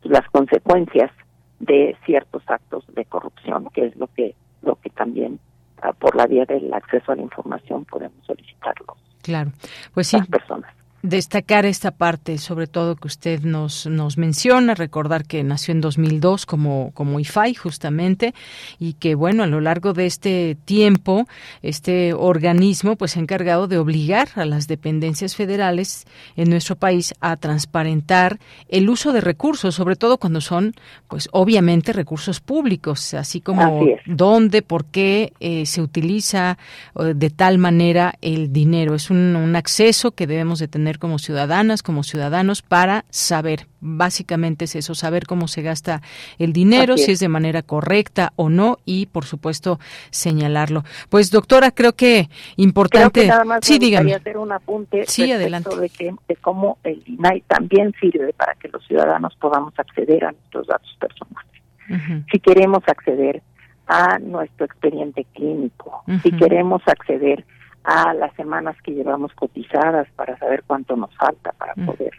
las 0.02 0.28
consecuencias 0.30 1.11
de 1.59 1.96
ciertos 2.04 2.42
actos 2.46 2.84
de 2.94 3.04
corrupción, 3.04 3.68
que 3.72 3.86
es 3.86 3.96
lo 3.96 4.09
que 4.09 4.34
lo 4.62 4.76
que 4.76 4.90
también 4.90 5.38
ah, 5.82 5.92
por 5.92 6.16
la 6.16 6.26
vía 6.26 6.44
del 6.44 6.72
acceso 6.72 7.12
a 7.12 7.16
la 7.16 7.22
información 7.22 7.84
podemos 7.84 8.24
solicitarlo. 8.26 8.96
Claro, 9.22 9.52
pues 9.94 10.09
sí. 10.09 10.20
personas 10.22 10.74
destacar 11.09 11.66
esta 11.66 11.92
parte, 11.92 12.38
sobre 12.38 12.66
todo 12.66 12.96
que 12.96 13.07
usted 13.07 13.42
nos, 13.42 13.86
nos 13.86 14.18
menciona, 14.18 14.74
recordar 14.74 15.24
que 15.24 15.44
nació 15.44 15.72
en 15.72 15.80
2002 15.80 16.46
como, 16.46 16.90
como 16.94 17.20
IFAI 17.20 17.54
justamente 17.54 18.34
y 18.78 18.94
que 18.94 19.14
bueno, 19.14 19.44
a 19.44 19.46
lo 19.46 19.61
largo 19.61 19.92
de 19.92 20.07
este 20.07 20.57
tiempo, 20.64 21.26
este 21.62 22.12
organismo 22.12 22.96
pues 22.96 23.16
ha 23.16 23.20
encargado 23.20 23.68
de 23.68 23.78
obligar 23.78 24.28
a 24.34 24.44
las 24.44 24.66
dependencias 24.66 25.36
federales 25.36 26.07
en 26.34 26.50
nuestro 26.50 26.74
país 26.74 27.14
a 27.20 27.36
transparentar 27.36 28.38
el 28.68 28.88
uso 28.90 29.12
de 29.12 29.20
recursos, 29.20 29.76
sobre 29.76 29.96
todo 29.96 30.18
cuando 30.18 30.40
son 30.40 30.74
pues 31.09 31.28
obviamente 31.32 31.92
recursos 31.92 32.40
públicos, 32.40 33.14
así 33.14 33.40
como 33.40 33.86
dónde, 34.07 34.62
por 34.62 34.86
qué 34.86 35.32
eh, 35.38 35.66
se 35.66 35.82
utiliza 35.82 36.59
de 36.94 37.30
tal 37.30 37.59
manera 37.59 38.14
el 38.20 38.52
dinero. 38.52 38.94
Es 38.94 39.11
un, 39.11 39.36
un 39.36 39.54
acceso 39.54 40.11
que 40.11 40.26
debemos 40.26 40.59
de 40.59 40.66
tener 40.66 40.95
como 40.99 41.18
ciudadanas, 41.18 41.82
como 41.82 42.03
ciudadanos, 42.03 42.62
para 42.62 43.05
saber, 43.11 43.66
básicamente 43.80 44.64
es 44.64 44.76
eso, 44.76 44.94
saber 44.94 45.26
cómo 45.26 45.49
se 45.49 45.62
gasta 45.62 46.03
el 46.38 46.53
dinero, 46.53 46.97
si 46.97 47.12
es 47.12 47.20
de 47.20 47.28
manera 47.28 47.62
correcta 47.62 48.32
o 48.36 48.49
no, 48.49 48.78
y 48.84 49.07
por 49.07 49.24
supuesto 49.24 49.78
señalarlo. 50.11 50.84
Pues 51.09 51.30
doctora, 51.30 51.70
creo 51.70 51.94
que 51.94 52.28
importante. 52.57 53.30
sí, 53.62 53.78
dígame. 53.78 54.14
hacer 54.14 54.38
un 54.38 54.53
apunte 54.53 55.05
sí, 55.07 55.30
adelante. 55.30 55.76
De, 55.76 55.88
que, 55.88 56.14
de 56.28 56.36
cómo 56.36 56.78
el 56.84 57.03
INAI 57.07 57.42
también 57.42 57.94
sirve 58.01 58.32
para 58.32 58.55
que 58.55 58.68
los 58.68 58.84
ciudadanos 58.86 59.34
podamos 59.36 59.78
acceder 59.78 60.24
a 60.24 60.32
nuestros 60.32 60.66
datos 60.66 60.97
personales. 60.99 62.26
Si 62.32 62.40
queremos 62.40 62.82
acceder 62.88 63.42
a 63.86 64.18
nuestro 64.18 64.66
expediente 64.66 65.24
clínico, 65.34 66.03
si 66.22 66.32
queremos 66.32 66.82
acceder 66.86 67.44
a 67.87 68.12
las 68.14 68.34
semanas 68.34 68.76
que 68.82 68.93
llevamos 68.93 69.32
cotizadas 69.34 70.09
para 70.16 70.37
saber 70.39 70.64
cuánto 70.66 70.97
nos 70.97 71.14
falta 71.16 71.53
para 71.53 71.72
mm. 71.76 71.87
poder 71.87 72.11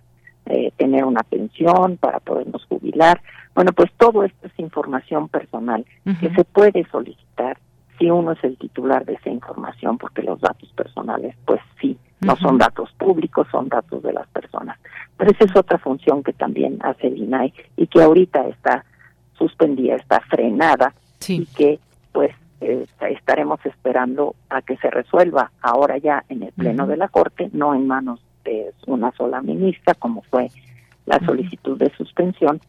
eh, 0.46 0.72
tener 0.78 1.04
una 1.04 1.24
pensión, 1.24 1.98
para 1.98 2.22
podernos 2.22 2.64
jubilar. 2.66 3.22
Bueno, 3.54 3.74
pues 3.74 3.92
todo 3.98 4.24
esto 4.24 4.48
es 4.48 4.60
información 4.60 5.28
personal 5.28 5.86
que 6.22 6.34
se 6.34 6.46
puede 6.46 6.88
solicitar 6.90 7.58
si 8.00 8.10
uno 8.10 8.32
es 8.32 8.44
el 8.44 8.58
titular 8.58 9.04
de 9.04 9.16
esa 9.16 9.30
información, 9.30 9.98
porque 9.98 10.22
los 10.22 10.40
datos 10.40 10.72
personales, 10.74 11.36
pues 11.46 11.60
sí, 11.82 11.98
no 12.22 12.38
son 12.38 12.58
datos 12.58 12.92
públicos, 12.94 13.48
son 13.52 13.68
datos 13.68 14.02
de 14.04 14.14
las 14.14 14.28
personas. 14.28 14.80
Pero 15.18 15.32
esa 15.32 15.46
es 15.46 15.56
otra 15.56 15.80
función 15.80 16.24
que 16.24 16.32
también 16.32 16.78
hace 16.82 17.08
el 17.08 17.18
INAI 17.18 17.54
y 17.76 17.88
que 17.88 18.02
ahorita 18.02 18.48
está 18.48 18.86
suspendida, 19.38 19.96
está 19.96 20.22
frenada 20.22 20.94
y 21.28 21.46
que 21.48 21.80
pues 22.14 22.32
eh, 22.62 22.86
estaremos 23.10 23.64
esperando 23.66 24.36
a 24.50 24.62
que 24.62 24.78
se 24.78 24.90
resuelva 24.90 25.52
ahora 25.62 25.98
ya 25.98 26.24
en 26.30 26.44
el 26.44 26.52
Pleno 26.54 26.88
de 26.88 26.98
la 26.98 27.08
Corte, 27.08 27.50
no 27.54 27.76
en 27.76 27.88
manos 27.88 28.20
de 28.44 28.74
una 28.88 29.12
sola 29.12 29.42
ministra, 29.42 29.94
como 29.94 30.22
fue 30.24 30.50
la 31.06 31.20
solicitud 31.20 31.78
de 31.78 31.92
suspensión, 31.96 32.60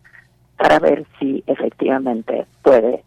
para 0.57 0.79
ver 0.79 1.07
si 1.19 1.43
efectivamente 1.47 2.47
puede 2.63 3.05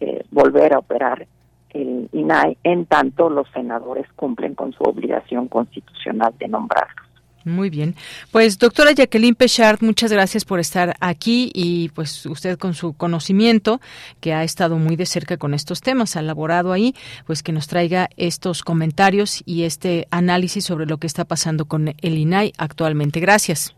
eh, 0.00 0.24
volver 0.30 0.74
a 0.74 0.78
operar 0.78 1.26
el 1.70 2.08
INAI 2.12 2.58
en 2.64 2.86
tanto 2.86 3.30
los 3.30 3.48
senadores 3.50 4.06
cumplen 4.14 4.54
con 4.54 4.72
su 4.72 4.82
obligación 4.84 5.48
constitucional 5.48 6.34
de 6.38 6.48
nombrarlos. 6.48 7.01
Muy 7.44 7.70
bien. 7.70 7.96
Pues 8.30 8.58
doctora 8.58 8.92
Jacqueline 8.92 9.34
Pechard, 9.34 9.82
muchas 9.82 10.12
gracias 10.12 10.44
por 10.44 10.60
estar 10.60 10.96
aquí 11.00 11.50
y 11.54 11.88
pues 11.90 12.24
usted 12.26 12.58
con 12.58 12.74
su 12.74 12.92
conocimiento 12.92 13.80
que 14.20 14.32
ha 14.32 14.44
estado 14.44 14.76
muy 14.78 14.96
de 14.96 15.06
cerca 15.06 15.36
con 15.36 15.54
estos 15.54 15.80
temas, 15.80 16.16
ha 16.16 16.22
laborado 16.22 16.72
ahí, 16.72 16.94
pues 17.26 17.42
que 17.42 17.52
nos 17.52 17.66
traiga 17.66 18.08
estos 18.16 18.62
comentarios 18.62 19.42
y 19.44 19.64
este 19.64 20.06
análisis 20.10 20.64
sobre 20.64 20.86
lo 20.86 20.98
que 20.98 21.06
está 21.06 21.24
pasando 21.24 21.64
con 21.64 21.94
el 22.00 22.18
INAI 22.18 22.52
actualmente. 22.58 23.20
Gracias. 23.20 23.74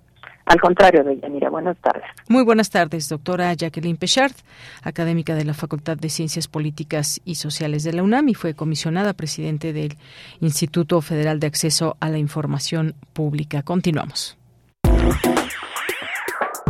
Al 0.46 0.60
contrario, 0.60 1.02
Deyanira, 1.04 1.48
buenas 1.48 1.76
tardes. 1.78 2.04
Muy 2.28 2.44
buenas 2.44 2.70
tardes, 2.70 3.08
doctora 3.08 3.52
Jacqueline 3.54 3.96
Pechard, 3.96 4.34
académica 4.82 5.34
de 5.34 5.44
la 5.44 5.54
Facultad 5.54 5.96
de 5.96 6.10
Ciencias 6.10 6.48
Políticas 6.48 7.20
y 7.24 7.36
Sociales 7.36 7.82
de 7.82 7.94
la 7.94 8.02
UNAM 8.02 8.28
y 8.28 8.34
fue 8.34 8.54
comisionada 8.54 9.14
presidente 9.14 9.72
del 9.72 9.96
Instituto 10.40 11.00
Federal 11.00 11.40
de 11.40 11.46
Acceso 11.46 11.96
a 12.00 12.10
la 12.10 12.18
Información 12.18 12.94
Pública. 13.14 13.62
Continuamos. 13.62 14.36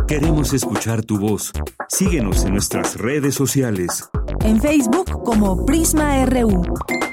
Queremos 0.06 0.52
escuchar 0.52 1.02
tu 1.02 1.18
voz. 1.18 1.50
Síguenos 1.88 2.44
en 2.44 2.52
nuestras 2.52 2.96
redes 2.96 3.34
sociales. 3.34 4.08
En 4.44 4.60
Facebook 4.60 5.24
como 5.24 5.64
Prisma 5.64 6.24
RU 6.26 6.62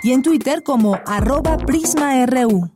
y 0.03 0.11
en 0.11 0.21
Twitter 0.21 0.61
como 0.63 0.99
arroba 1.05 1.57
PrismaRU. 1.57 2.69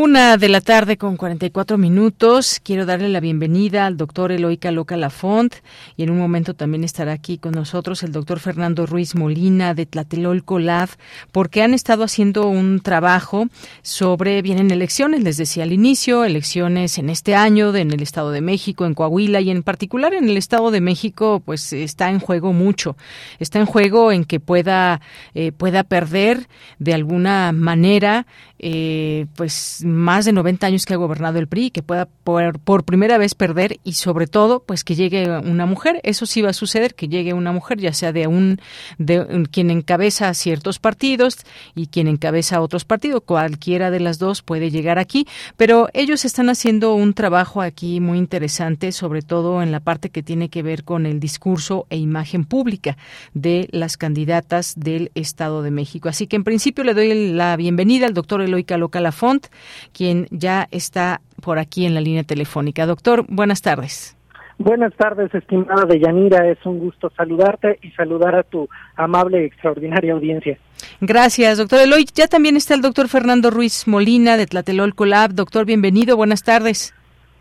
Una 0.00 0.36
de 0.36 0.48
la 0.48 0.60
tarde 0.60 0.96
con 0.96 1.16
44 1.16 1.76
minutos. 1.76 2.60
Quiero 2.62 2.86
darle 2.86 3.08
la 3.08 3.18
bienvenida 3.18 3.84
al 3.84 3.96
doctor 3.96 4.30
Eloica 4.30 4.70
Loca 4.70 4.96
Lafont 4.96 5.56
y 5.96 6.04
en 6.04 6.10
un 6.10 6.18
momento 6.18 6.54
también 6.54 6.84
estará 6.84 7.10
aquí 7.10 7.36
con 7.36 7.50
nosotros 7.50 8.04
el 8.04 8.12
doctor 8.12 8.38
Fernando 8.38 8.86
Ruiz 8.86 9.16
Molina 9.16 9.74
de 9.74 9.86
Tlatelolco 9.86 10.60
Lab 10.60 10.88
porque 11.32 11.64
han 11.64 11.74
estado 11.74 12.04
haciendo 12.04 12.46
un 12.46 12.78
trabajo 12.78 13.48
sobre, 13.82 14.40
vienen 14.40 14.70
elecciones, 14.70 15.24
les 15.24 15.36
decía 15.36 15.64
al 15.64 15.72
inicio, 15.72 16.22
elecciones 16.22 16.96
en 16.98 17.10
este 17.10 17.34
año 17.34 17.74
en 17.74 17.90
el 17.90 18.00
Estado 18.00 18.30
de 18.30 18.40
México, 18.40 18.86
en 18.86 18.94
Coahuila 18.94 19.40
y 19.40 19.50
en 19.50 19.64
particular 19.64 20.14
en 20.14 20.28
el 20.28 20.36
Estado 20.36 20.70
de 20.70 20.80
México, 20.80 21.42
pues 21.44 21.72
está 21.72 22.08
en 22.10 22.20
juego 22.20 22.52
mucho. 22.52 22.96
Está 23.40 23.58
en 23.58 23.66
juego 23.66 24.12
en 24.12 24.24
que 24.24 24.38
pueda, 24.38 25.00
eh, 25.34 25.50
pueda 25.50 25.82
perder 25.82 26.46
de 26.78 26.94
alguna 26.94 27.50
manera 27.50 28.28
eh, 28.58 29.26
pues 29.36 29.82
más 29.84 30.24
de 30.24 30.32
90 30.32 30.66
años 30.66 30.84
que 30.84 30.94
ha 30.94 30.96
gobernado 30.96 31.38
el 31.38 31.48
PRI, 31.48 31.70
que 31.70 31.82
pueda 31.82 32.06
por, 32.24 32.58
por, 32.58 32.84
primera 32.84 33.18
vez 33.18 33.34
perder 33.34 33.78
y 33.84 33.92
sobre 33.94 34.26
todo 34.26 34.60
pues 34.60 34.84
que 34.84 34.94
llegue 34.94 35.28
una 35.38 35.66
mujer. 35.66 36.00
Eso 36.02 36.26
sí 36.26 36.42
va 36.42 36.50
a 36.50 36.54
suceder, 36.54 36.94
que 36.94 37.08
llegue 37.08 37.32
una 37.32 37.52
mujer, 37.52 37.78
ya 37.78 37.92
sea 37.92 38.12
de 38.12 38.26
un 38.26 38.60
de 38.98 39.46
quien 39.50 39.70
encabeza 39.70 40.32
ciertos 40.34 40.78
partidos 40.78 41.38
y 41.74 41.86
quien 41.86 42.08
encabeza 42.08 42.60
otros 42.60 42.84
partidos, 42.84 43.22
cualquiera 43.24 43.90
de 43.90 44.00
las 44.00 44.18
dos 44.18 44.42
puede 44.42 44.70
llegar 44.70 44.98
aquí, 44.98 45.26
pero 45.56 45.88
ellos 45.92 46.24
están 46.24 46.48
haciendo 46.48 46.94
un 46.94 47.14
trabajo 47.14 47.62
aquí 47.62 48.00
muy 48.00 48.18
interesante, 48.18 48.92
sobre 48.92 49.22
todo 49.22 49.62
en 49.62 49.72
la 49.72 49.80
parte 49.80 50.10
que 50.10 50.22
tiene 50.22 50.48
que 50.48 50.62
ver 50.62 50.84
con 50.84 51.06
el 51.06 51.20
discurso 51.20 51.86
e 51.90 51.96
imagen 51.96 52.44
pública 52.44 52.96
de 53.34 53.68
las 53.70 53.96
candidatas 53.96 54.74
del 54.76 55.10
Estado 55.14 55.62
de 55.62 55.70
México. 55.70 56.08
Así 56.08 56.26
que 56.26 56.36
en 56.36 56.44
principio 56.44 56.84
le 56.84 56.94
doy 56.94 57.32
la 57.32 57.56
bienvenida 57.56 58.06
al 58.06 58.14
doctor 58.14 58.42
Eloica 58.48 58.76
Loca 58.76 59.00
Lafont, 59.00 59.46
quien 59.92 60.26
ya 60.30 60.66
está 60.70 61.20
por 61.40 61.58
aquí 61.58 61.86
en 61.86 61.94
la 61.94 62.00
línea 62.00 62.24
telefónica. 62.24 62.84
Doctor, 62.84 63.24
buenas 63.28 63.62
tardes. 63.62 64.18
Buenas 64.58 64.92
tardes, 64.94 65.32
estimada 65.32 65.84
Deyanira. 65.84 66.50
Es 66.50 66.58
un 66.66 66.80
gusto 66.80 67.10
saludarte 67.16 67.78
y 67.80 67.92
saludar 67.92 68.34
a 68.34 68.42
tu 68.42 68.68
amable 68.96 69.42
y 69.42 69.44
extraordinaria 69.44 70.12
audiencia. 70.12 70.58
Gracias, 71.00 71.58
doctor 71.58 71.80
Eloy. 71.80 72.06
Ya 72.12 72.26
también 72.26 72.56
está 72.56 72.74
el 72.74 72.82
doctor 72.82 73.06
Fernando 73.08 73.50
Ruiz 73.50 73.86
Molina 73.86 74.36
de 74.36 74.46
Tlatelolco 74.46 75.06
Lab. 75.06 75.32
Doctor, 75.32 75.64
bienvenido. 75.64 76.16
Buenas 76.16 76.42
tardes. 76.42 76.92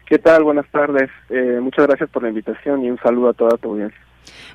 ¿Qué 0.05 0.19
tal? 0.19 0.43
Buenas 0.43 0.69
tardes. 0.71 1.09
Eh, 1.29 1.59
muchas 1.59 1.87
gracias 1.87 2.09
por 2.11 2.21
la 2.21 2.29
invitación 2.29 2.85
y 2.85 2.91
un 2.91 2.99
saludo 2.99 3.29
a 3.29 3.33
toda 3.33 3.57
tu 3.57 3.71
audiencia. 3.71 3.99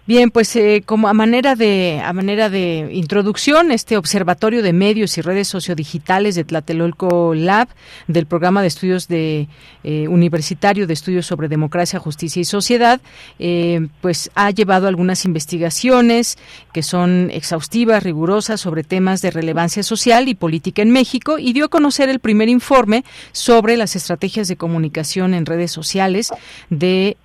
Bien, 0.04 0.32
pues 0.32 0.56
eh, 0.56 0.82
como 0.84 1.06
a 1.06 1.14
manera 1.14 1.54
de 1.54 2.02
a 2.04 2.12
manera 2.12 2.50
de 2.50 2.90
introducción, 2.92 3.70
este 3.70 3.96
observatorio 3.96 4.60
de 4.60 4.72
medios 4.72 5.16
y 5.16 5.20
redes 5.20 5.46
sociodigitales 5.46 6.34
de 6.34 6.42
Tlatelolco 6.42 7.34
Lab 7.36 7.68
del 8.08 8.26
programa 8.26 8.62
de 8.62 8.66
estudios 8.66 9.06
de 9.06 9.46
eh, 9.84 10.08
universitario 10.08 10.88
de 10.88 10.94
estudios 10.94 11.26
sobre 11.26 11.46
democracia, 11.46 12.00
justicia 12.00 12.40
y 12.40 12.44
sociedad, 12.44 13.00
eh, 13.38 13.86
pues 14.00 14.28
ha 14.34 14.50
llevado 14.50 14.88
algunas 14.88 15.24
investigaciones 15.24 16.36
que 16.72 16.82
son 16.82 17.30
exhaustivas, 17.30 18.02
rigurosas 18.02 18.60
sobre 18.60 18.82
temas 18.82 19.22
de 19.22 19.30
relevancia 19.30 19.84
social 19.84 20.26
y 20.26 20.34
política 20.34 20.82
en 20.82 20.90
México 20.90 21.38
y 21.38 21.52
dio 21.52 21.66
a 21.66 21.68
conocer 21.68 22.08
el 22.08 22.18
primer 22.18 22.48
informe 22.48 23.04
sobre 23.30 23.76
las 23.76 23.94
estrategias 23.94 24.48
de 24.48 24.56
comunicación 24.56 25.32
en 25.32 25.46
redes 25.46 25.70
sociales 25.70 26.32
de 26.70 27.16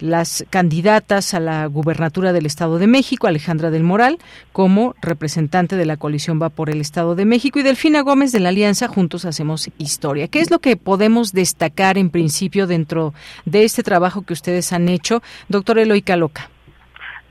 las 0.00 0.46
candidatas 0.48 1.34
a 1.34 1.40
la 1.40 1.68
gubernatura 1.82 2.32
del 2.32 2.46
Estado 2.46 2.78
de 2.78 2.86
México, 2.86 3.26
Alejandra 3.26 3.70
del 3.70 3.82
Moral, 3.82 4.18
como 4.52 4.94
representante 5.02 5.76
de 5.76 5.84
la 5.84 5.96
coalición 5.96 6.40
Va 6.40 6.48
por 6.48 6.70
el 6.70 6.80
Estado 6.80 7.14
de 7.14 7.24
México, 7.24 7.58
y 7.58 7.62
Delfina 7.62 8.02
Gómez 8.02 8.30
de 8.32 8.40
la 8.40 8.50
Alianza 8.50 8.86
Juntos 8.86 9.24
Hacemos 9.24 9.68
Historia. 9.78 10.28
¿Qué 10.28 10.40
es 10.40 10.50
lo 10.50 10.60
que 10.60 10.76
podemos 10.76 11.32
destacar 11.32 11.98
en 11.98 12.10
principio 12.10 12.66
dentro 12.66 13.12
de 13.44 13.64
este 13.64 13.82
trabajo 13.82 14.22
que 14.22 14.32
ustedes 14.32 14.72
han 14.72 14.88
hecho? 14.88 15.22
Doctor 15.48 15.78
Eloy 15.78 16.02
Caloca. 16.02 16.48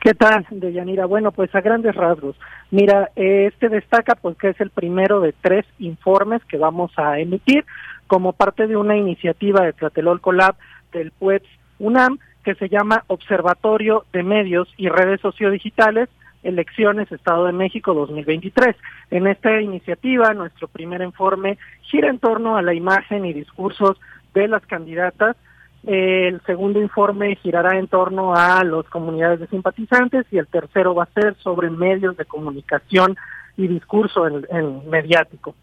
¿Qué 0.02 0.14
tal, 0.16 0.45
Deyanira? 0.49 1.06
Bueno, 1.06 1.32
pues 1.32 1.54
a 1.54 1.62
grandes 1.62 1.95
rasgos. 1.95 2.36
Mira, 2.72 3.12
este 3.16 3.70
destaca 3.70 4.16
porque 4.16 4.49
es 4.49 4.60
el 4.60 4.72
primero 4.72 5.22
de 5.22 5.34
tres 5.41 5.66
informes 5.80 6.41
que 6.45 6.58
vamos 6.58 6.91
a 6.97 7.20
emitir 7.20 7.66
como 8.08 8.34
parte 8.34 8.68
de 8.68 8.76
una 8.76 8.97
iniciativa 8.97 9.64
de 9.64 9.74
Tlatelolco 9.74 10.32
Lab 10.32 10.56
del 10.91 11.12
PUEPS 11.12 11.47
UNAM 11.80 12.18
que 12.44 12.56
se 12.56 12.70
llama 12.70 13.04
Observatorio 13.08 14.06
de 14.14 14.24
Medios 14.24 14.68
y 14.78 14.89
Redes 14.89 15.22
Sociodigitales, 15.22 16.10
Elecciones 16.44 17.12
Estado 17.12 17.46
de 17.46 17.52
México 17.52 17.94
2023. 17.94 18.76
En 19.12 19.28
esta 19.28 19.62
iniciativa, 19.62 20.34
nuestro 20.34 20.68
primer 20.68 21.02
informe 21.02 21.58
gira 21.84 22.10
en 22.10 22.20
torno 22.20 22.58
a 22.58 22.62
la 22.62 22.74
imagen 22.74 23.26
y 23.26 23.34
discursos 23.34 24.00
de 24.34 24.48
las 24.48 24.66
candidatas. 24.66 25.36
El 25.84 26.42
segundo 26.46 26.80
informe 26.82 27.36
girará 27.38 27.78
en 27.78 27.88
torno 27.88 28.36
a 28.36 28.64
las 28.64 28.86
comunidades 28.86 29.39
de 29.39 29.48
simpatizantes 29.48 30.26
y 30.32 30.38
el 30.38 30.48
tercero 30.48 30.96
va 30.96 31.04
a 31.04 31.22
ser 31.22 31.36
sobre 31.38 31.70
medios 31.70 32.18
de 32.18 32.26
comunicación 32.26 33.16
y 33.58 33.68
discurso 33.68 34.28
en 34.28 34.89
mediático. 34.89 35.56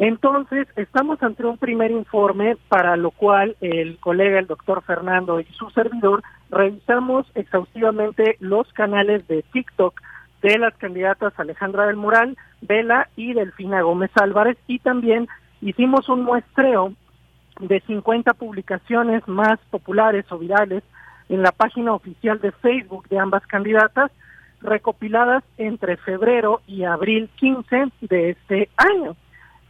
Entonces, 0.00 0.66
estamos 0.76 1.22
ante 1.22 1.44
un 1.44 1.58
primer 1.58 1.90
informe 1.90 2.56
para 2.68 2.96
lo 2.96 3.10
cual 3.10 3.54
el 3.60 3.98
colega, 3.98 4.38
el 4.38 4.46
doctor 4.46 4.82
Fernando 4.82 5.40
y 5.40 5.44
su 5.52 5.68
servidor, 5.68 6.22
revisamos 6.48 7.26
exhaustivamente 7.34 8.38
los 8.40 8.66
canales 8.72 9.28
de 9.28 9.42
TikTok 9.52 10.00
de 10.40 10.56
las 10.56 10.74
candidatas 10.78 11.38
Alejandra 11.38 11.86
del 11.86 11.96
Moral, 11.96 12.38
Vela 12.62 13.10
y 13.14 13.34
Delfina 13.34 13.82
Gómez 13.82 14.10
Álvarez 14.14 14.56
y 14.66 14.78
también 14.78 15.28
hicimos 15.60 16.08
un 16.08 16.22
muestreo 16.22 16.94
de 17.60 17.80
50 17.80 18.32
publicaciones 18.32 19.28
más 19.28 19.58
populares 19.68 20.24
o 20.32 20.38
virales 20.38 20.82
en 21.28 21.42
la 21.42 21.52
página 21.52 21.92
oficial 21.92 22.40
de 22.40 22.52
Facebook 22.52 23.06
de 23.10 23.18
ambas 23.18 23.46
candidatas, 23.46 24.10
recopiladas 24.62 25.44
entre 25.58 25.98
febrero 25.98 26.62
y 26.66 26.84
abril 26.84 27.28
15 27.36 27.92
de 28.00 28.30
este 28.30 28.70
año. 28.78 29.14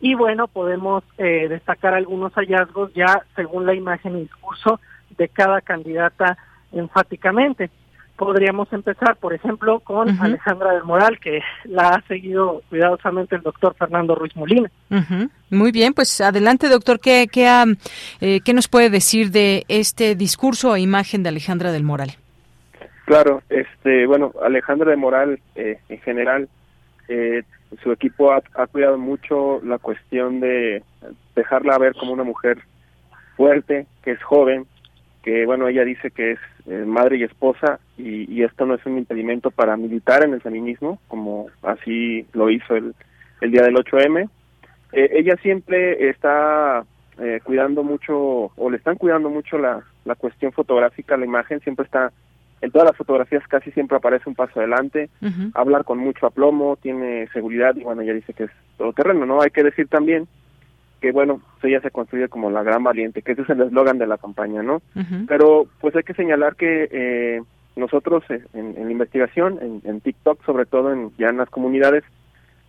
Y 0.01 0.15
bueno, 0.15 0.49
podemos 0.49 1.05
eh, 1.19 1.47
destacar 1.49 1.95
algunos 1.95 2.33
hallazgos 2.33 2.93
ya 2.95 3.23
según 3.37 3.67
la 3.67 3.75
imagen 3.75 4.17
y 4.17 4.23
discurso 4.23 4.81
de 5.17 5.29
cada 5.29 5.61
candidata 5.61 6.39
enfáticamente. 6.73 7.71
Podríamos 8.17 8.71
empezar, 8.73 9.17
por 9.17 9.33
ejemplo, 9.33 9.81
con 9.81 10.11
Alejandra 10.21 10.73
del 10.75 10.85
Moral, 10.85 11.19
que 11.19 11.41
la 11.65 11.89
ha 11.89 12.03
seguido 12.03 12.63
cuidadosamente 12.69 13.37
el 13.37 13.43
doctor 13.43 13.75
Fernando 13.79 14.15
Ruiz 14.15 14.37
Molina. 14.37 14.71
Muy 15.49 15.73
bien, 15.73 15.95
pues 15.95 16.21
adelante, 16.21 16.69
doctor. 16.69 17.01
¿Qué, 17.01 17.29
qué, 17.33 17.49
eh, 18.21 18.41
¿Qué 18.45 18.53
nos 18.53 18.69
puede 18.69 18.91
decir 18.91 19.31
de 19.31 19.65
este 19.69 20.17
discurso 20.17 20.73
o 20.73 20.77
imagen 20.77 21.23
de 21.23 21.31
Alejandra 21.31 21.73
del 21.73 21.83
Moral? 21.83 22.11
Claro, 23.07 23.43
este, 23.49 24.07
bueno, 24.07 24.33
Alejandra 24.45 24.91
del 24.91 24.99
Moral, 24.99 25.41
eh, 25.55 25.81
en 25.89 26.01
general, 26.01 26.49
su 27.83 27.93
equipo 27.93 28.33
ha, 28.33 28.67
cuidado 28.67 28.99
mucho 28.99 29.61
la 29.63 29.79
cuestión 29.79 30.41
de 30.41 30.83
dejarla 31.35 31.79
ver 31.79 31.95
como 31.95 32.13
una 32.13 32.25
mujer 32.25 32.59
fuerte, 33.37 33.87
que 34.03 34.13
es 34.13 34.23
joven, 34.23 34.67
que 35.23 35.47
bueno, 35.47 35.69
ella 35.69 35.85
dice 35.85 36.11
que 36.11 36.33
es 36.33 36.39
eh, 36.67 36.85
madre 36.87 37.19
y 37.19 37.25
esposa 37.25 37.79
y, 37.97 38.43
esto 38.43 38.65
no 38.65 38.75
es 38.75 38.87
un 38.87 38.99
impedimento 38.99 39.51
para 39.51 39.77
militar 39.77 40.25
en 40.25 40.35
el 40.35 40.41
feminismo, 40.41 40.99
como 41.09 41.49
así 41.63 42.27
lo 42.33 42.51
hizo 42.51 42.75
el, 42.75 42.95
el 43.41 43.51
día 43.51 43.63
del 43.63 43.77
8M. 43.77 44.29
Eh, 44.93 45.11
ella 45.13 45.37
siempre 45.43 46.09
está 46.09 46.85
eh, 47.19 47.41
cuidando 47.45 47.83
mucho, 47.83 48.51
o 48.57 48.71
le 48.71 48.79
están 48.79 48.97
cuidando 48.97 49.29
mucho 49.29 49.59
la, 49.59 49.83
la 50.05 50.15
cuestión 50.15 50.53
fotográfica, 50.53 51.17
la 51.17 51.27
imagen, 51.27 51.61
siempre 51.61 51.85
está 51.85 52.13
en 52.61 52.71
todas 52.71 52.89
las 52.89 52.97
fotografías 52.97 53.47
casi 53.49 53.71
siempre 53.73 53.97
aparece 53.97 54.29
un 54.29 54.35
paso 54.35 54.61
adelante, 54.61 55.09
hablar 55.55 55.85
con 55.85 55.99
mucho 55.99 56.27
aplomo, 56.27 56.77
tiene 56.77 57.29
seguridad 57.33 57.75
y 57.77 57.83
bueno, 57.83 58.03
ella 58.03 58.15
dice 58.15 58.35
que 58.35 58.45
es 58.45 58.51
todo 58.77 58.93
terreno, 58.93 59.27
¿no? 59.27 59.41
Hay 59.41 59.51
que 59.51 59.65
decir 59.65 59.89
también 59.89 60.29
que 61.01 61.13
bueno, 61.13 61.41
ella 61.63 61.81
se 61.81 61.91
construye 61.91 62.29
como 62.29 62.51
la 62.51 62.63
gran 62.63 62.85
valiente, 62.85 63.23
que 63.23 63.33
ese 63.33 63.43
es 63.43 63.51
el 63.51 63.63
eslogan 63.63 63.99
de 63.99 64.07
la 64.07 64.19
campaña, 64.19 64.63
¿no? 64.63 64.83
Pero 65.27 65.67
pues 65.81 65.97
hay 65.97 66.03
que 66.03 66.15
señalar 66.15 66.57
que 66.57 66.89
eh, 66.91 67.41
nosotros 67.77 68.23
eh, 68.29 68.45
en, 68.53 68.75
la 68.75 68.91
investigación, 68.93 69.59
en, 69.63 69.81
en, 69.85 70.01
TikTok, 70.01 70.45
sobre 70.45 70.67
todo 70.67 70.93
en, 70.93 71.11
ya 71.17 71.29
en 71.29 71.39
las 71.39 71.49
comunidades, 71.49 72.05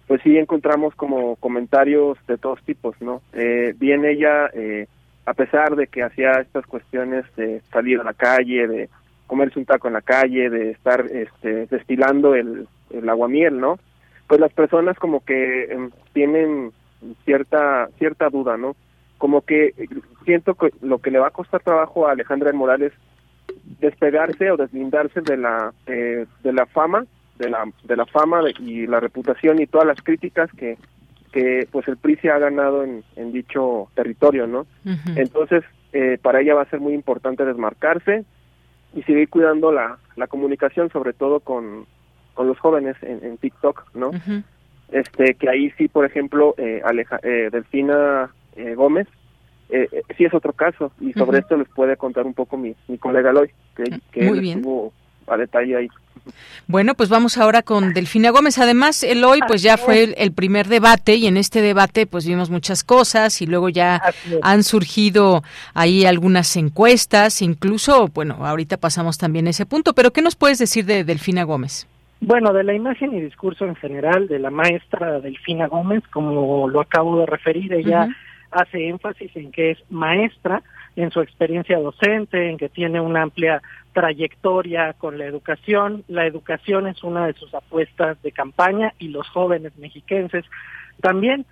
pues 0.07 0.21
sí 0.23 0.37
encontramos 0.37 0.95
como 0.95 1.35
comentarios 1.37 2.17
de 2.27 2.37
todos 2.37 2.61
tipos, 2.63 2.95
¿no? 3.01 3.21
Eh, 3.33 3.73
bien 3.77 4.05
ella, 4.05 4.49
eh, 4.53 4.87
a 5.25 5.33
pesar 5.33 5.75
de 5.75 5.87
que 5.87 6.03
hacía 6.03 6.31
estas 6.41 6.65
cuestiones 6.65 7.25
de 7.35 7.61
salir 7.71 7.99
a 7.99 8.03
la 8.03 8.13
calle, 8.13 8.67
de 8.67 8.89
comerse 9.31 9.59
un 9.59 9.65
taco 9.65 9.87
en 9.87 9.93
la 9.93 10.01
calle, 10.01 10.49
de 10.49 10.71
estar 10.71 11.05
este, 11.05 11.65
destilando 11.67 12.35
el, 12.35 12.67
el 12.89 13.07
aguamiel, 13.07 13.61
¿no? 13.61 13.79
Pues 14.27 14.41
las 14.41 14.51
personas 14.51 14.99
como 14.99 15.23
que 15.23 15.71
em, 15.71 15.89
tienen 16.11 16.73
cierta 17.23 17.87
cierta 17.97 18.27
duda, 18.27 18.57
¿no? 18.57 18.75
Como 19.17 19.39
que 19.39 19.73
siento 20.25 20.55
que 20.55 20.71
lo 20.81 20.97
que 20.97 21.11
le 21.11 21.19
va 21.19 21.27
a 21.27 21.37
costar 21.39 21.63
trabajo 21.63 22.05
a 22.05 22.11
Alejandra 22.11 22.51
Morales 22.51 22.91
despegarse 23.79 24.51
o 24.51 24.57
deslindarse 24.57 25.21
de 25.21 25.37
la 25.37 25.73
eh, 25.85 26.25
de 26.43 26.51
la 26.51 26.65
fama, 26.65 27.05
de 27.39 27.49
la 27.49 27.63
de 27.85 27.95
la 27.95 28.05
fama 28.07 28.41
y 28.59 28.85
la 28.85 28.99
reputación 28.99 29.61
y 29.61 29.65
todas 29.65 29.87
las 29.87 30.01
críticas 30.01 30.51
que 30.57 30.77
que 31.31 31.69
pues 31.71 31.87
el 31.87 31.95
PRI 31.95 32.17
se 32.17 32.31
ha 32.31 32.37
ganado 32.37 32.83
en, 32.83 33.05
en 33.15 33.31
dicho 33.31 33.87
territorio, 33.95 34.45
¿no? 34.45 34.67
Entonces, 35.15 35.63
eh, 35.93 36.17
para 36.21 36.41
ella 36.41 36.55
va 36.55 36.63
a 36.63 36.69
ser 36.69 36.81
muy 36.81 36.93
importante 36.93 37.45
desmarcarse, 37.45 38.25
y 38.93 39.03
seguir 39.03 39.29
cuidando 39.29 39.71
la, 39.71 39.97
la 40.15 40.27
comunicación, 40.27 40.89
sobre 40.89 41.13
todo 41.13 41.39
con, 41.39 41.85
con 42.33 42.47
los 42.47 42.59
jóvenes 42.59 42.95
en, 43.01 43.23
en 43.23 43.37
TikTok, 43.37 43.95
¿no? 43.95 44.11
Este, 44.91 45.35
que 45.35 45.49
ahí 45.49 45.71
sí, 45.77 45.87
por 45.87 46.05
ejemplo, 46.05 46.53
eh, 46.57 46.81
Aleja, 46.83 47.19
eh, 47.23 47.49
Delfina 47.51 48.29
eh, 48.55 48.75
Gómez, 48.75 49.07
eh, 49.69 49.87
eh, 49.91 50.01
sí 50.17 50.25
es 50.25 50.33
otro 50.33 50.51
caso, 50.51 50.91
y 50.99 51.13
sobre 51.13 51.39
esto 51.39 51.55
les 51.55 51.69
puede 51.69 51.95
contar 51.95 52.25
un 52.25 52.33
poco 52.33 52.57
mi, 52.57 52.75
mi 52.89 52.97
colega 52.97 53.31
Loy, 53.31 53.51
que, 53.75 53.85
que 54.11 54.31
bien. 54.31 54.57
estuvo 54.57 54.91
a 55.31 55.37
detalle 55.37 55.77
ahí. 55.77 55.87
Bueno, 56.67 56.93
pues 56.93 57.09
vamos 57.09 57.37
ahora 57.37 57.63
con 57.63 57.93
Delfina 57.93 58.29
Gómez. 58.29 58.59
Además, 58.59 59.03
el 59.03 59.23
hoy 59.23 59.39
pues 59.47 59.61
ya 59.63 59.77
fue 59.77 60.13
el, 60.15 60.31
primer 60.31 60.67
debate 60.67 61.15
y 61.15 61.27
en 61.27 61.37
este 61.37 61.61
debate 61.61 62.05
pues 62.05 62.25
vimos 62.25 62.49
muchas 62.49 62.83
cosas 62.83 63.41
y 63.41 63.47
luego 63.47 63.69
ya 63.69 64.01
han 64.41 64.63
surgido 64.63 65.43
ahí 65.73 66.05
algunas 66.05 66.55
encuestas, 66.57 67.41
incluso, 67.41 68.07
bueno, 68.13 68.45
ahorita 68.45 68.77
pasamos 68.77 69.17
también 69.17 69.47
ese 69.47 69.65
punto, 69.65 69.93
pero 69.93 70.11
¿qué 70.11 70.21
nos 70.21 70.35
puedes 70.35 70.59
decir 70.59 70.85
de 70.85 71.03
Delfina 71.03 71.43
Gómez? 71.43 71.87
Bueno, 72.21 72.53
de 72.53 72.63
la 72.63 72.73
imagen 72.73 73.15
y 73.15 73.21
discurso 73.21 73.65
en 73.65 73.75
general 73.75 74.27
de 74.27 74.37
la 74.37 74.51
maestra 74.51 75.19
Delfina 75.19 75.67
Gómez, 75.67 76.03
como 76.13 76.69
lo 76.69 76.79
acabo 76.79 77.19
de 77.19 77.25
referir, 77.25 77.73
ella 77.73 78.07
hace 78.51 78.87
énfasis 78.89 79.35
en 79.35 79.51
que 79.51 79.71
es 79.71 79.79
maestra, 79.89 80.61
en 80.95 81.09
su 81.09 81.21
experiencia 81.21 81.79
docente, 81.79 82.49
en 82.49 82.57
que 82.57 82.69
tiene 82.69 82.99
una 82.99 83.23
amplia 83.23 83.61
trayectoria 83.93 84.93
con 84.93 85.17
la 85.17 85.25
educación. 85.25 86.03
La 86.07 86.25
educación 86.25 86.87
es 86.87 87.03
una 87.03 87.27
de 87.27 87.33
sus 87.33 87.53
apuestas 87.53 88.21
de 88.21 88.31
campaña 88.31 88.93
y 88.99 89.09
los 89.09 89.27
jóvenes 89.29 89.77
mexiquenses 89.77 90.45
también. 91.01 91.45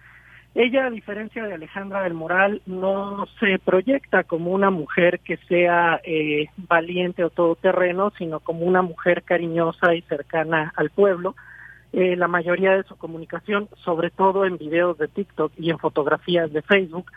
Ella, 0.56 0.88
a 0.88 0.90
diferencia 0.90 1.44
de 1.44 1.54
Alejandra 1.54 2.04
del 2.04 2.16
Moral, 2.16 2.62
no 2.66 3.28
se 3.40 3.60
proyecta 3.60 4.24
como 4.24 4.52
una 4.52 4.72
mujer 4.72 5.20
que 5.20 5.38
sea 5.48 6.02
eh, 6.04 6.48
valiente 6.58 7.24
o 7.24 7.30
todoterreno, 7.30 8.12
sino 8.18 8.40
como 8.40 8.66
una 8.66 8.82
mujer 8.82 9.24
cariñosa 9.24 9.94
y 9.94 10.02
cercana 10.02 10.74
al 10.76 10.90
pueblo. 10.90 11.36
Eh, 11.94 12.16
la 12.16 12.28
mayoría 12.28 12.72
de 12.72 12.84
su 12.84 12.96
comunicación, 12.98 13.70
sobre 13.84 14.10
todo 14.10 14.46
en 14.46 14.58
videos 14.58 14.98
de 14.98 15.08
TikTok 15.08 15.54
y 15.58 15.70
en 15.70 15.80
fotografías 15.80 16.52
de 16.52 16.62
Facebook, 16.64 17.12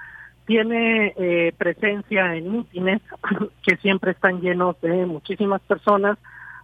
tiene 0.46 1.14
eh, 1.16 1.52
presencia 1.56 2.34
en 2.34 2.52
mítines 2.52 3.00
que 3.62 3.76
siempre 3.76 4.12
están 4.12 4.40
llenos 4.40 4.80
de 4.80 5.06
muchísimas 5.06 5.60
personas 5.62 6.18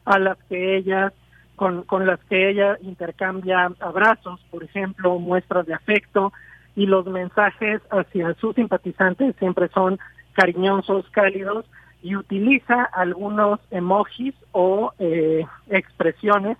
a 0.04 0.18
las 0.18 0.38
que 0.48 0.76
ella 0.76 1.12
con, 1.56 1.82
con 1.82 2.06
las 2.06 2.20
que 2.24 2.50
ella 2.50 2.78
intercambia 2.82 3.70
abrazos, 3.80 4.40
por 4.50 4.62
ejemplo, 4.62 5.18
muestras 5.18 5.66
de 5.66 5.74
afecto 5.74 6.32
y 6.76 6.86
los 6.86 7.06
mensajes 7.06 7.82
hacia 7.90 8.34
sus 8.34 8.54
simpatizantes 8.54 9.34
siempre 9.36 9.68
son 9.68 9.98
cariñosos, 10.34 11.04
cálidos 11.10 11.66
y 12.02 12.14
utiliza 12.14 12.84
algunos 12.84 13.58
emojis 13.72 14.34
o 14.52 14.92
eh, 15.00 15.44
expresiones 15.68 16.56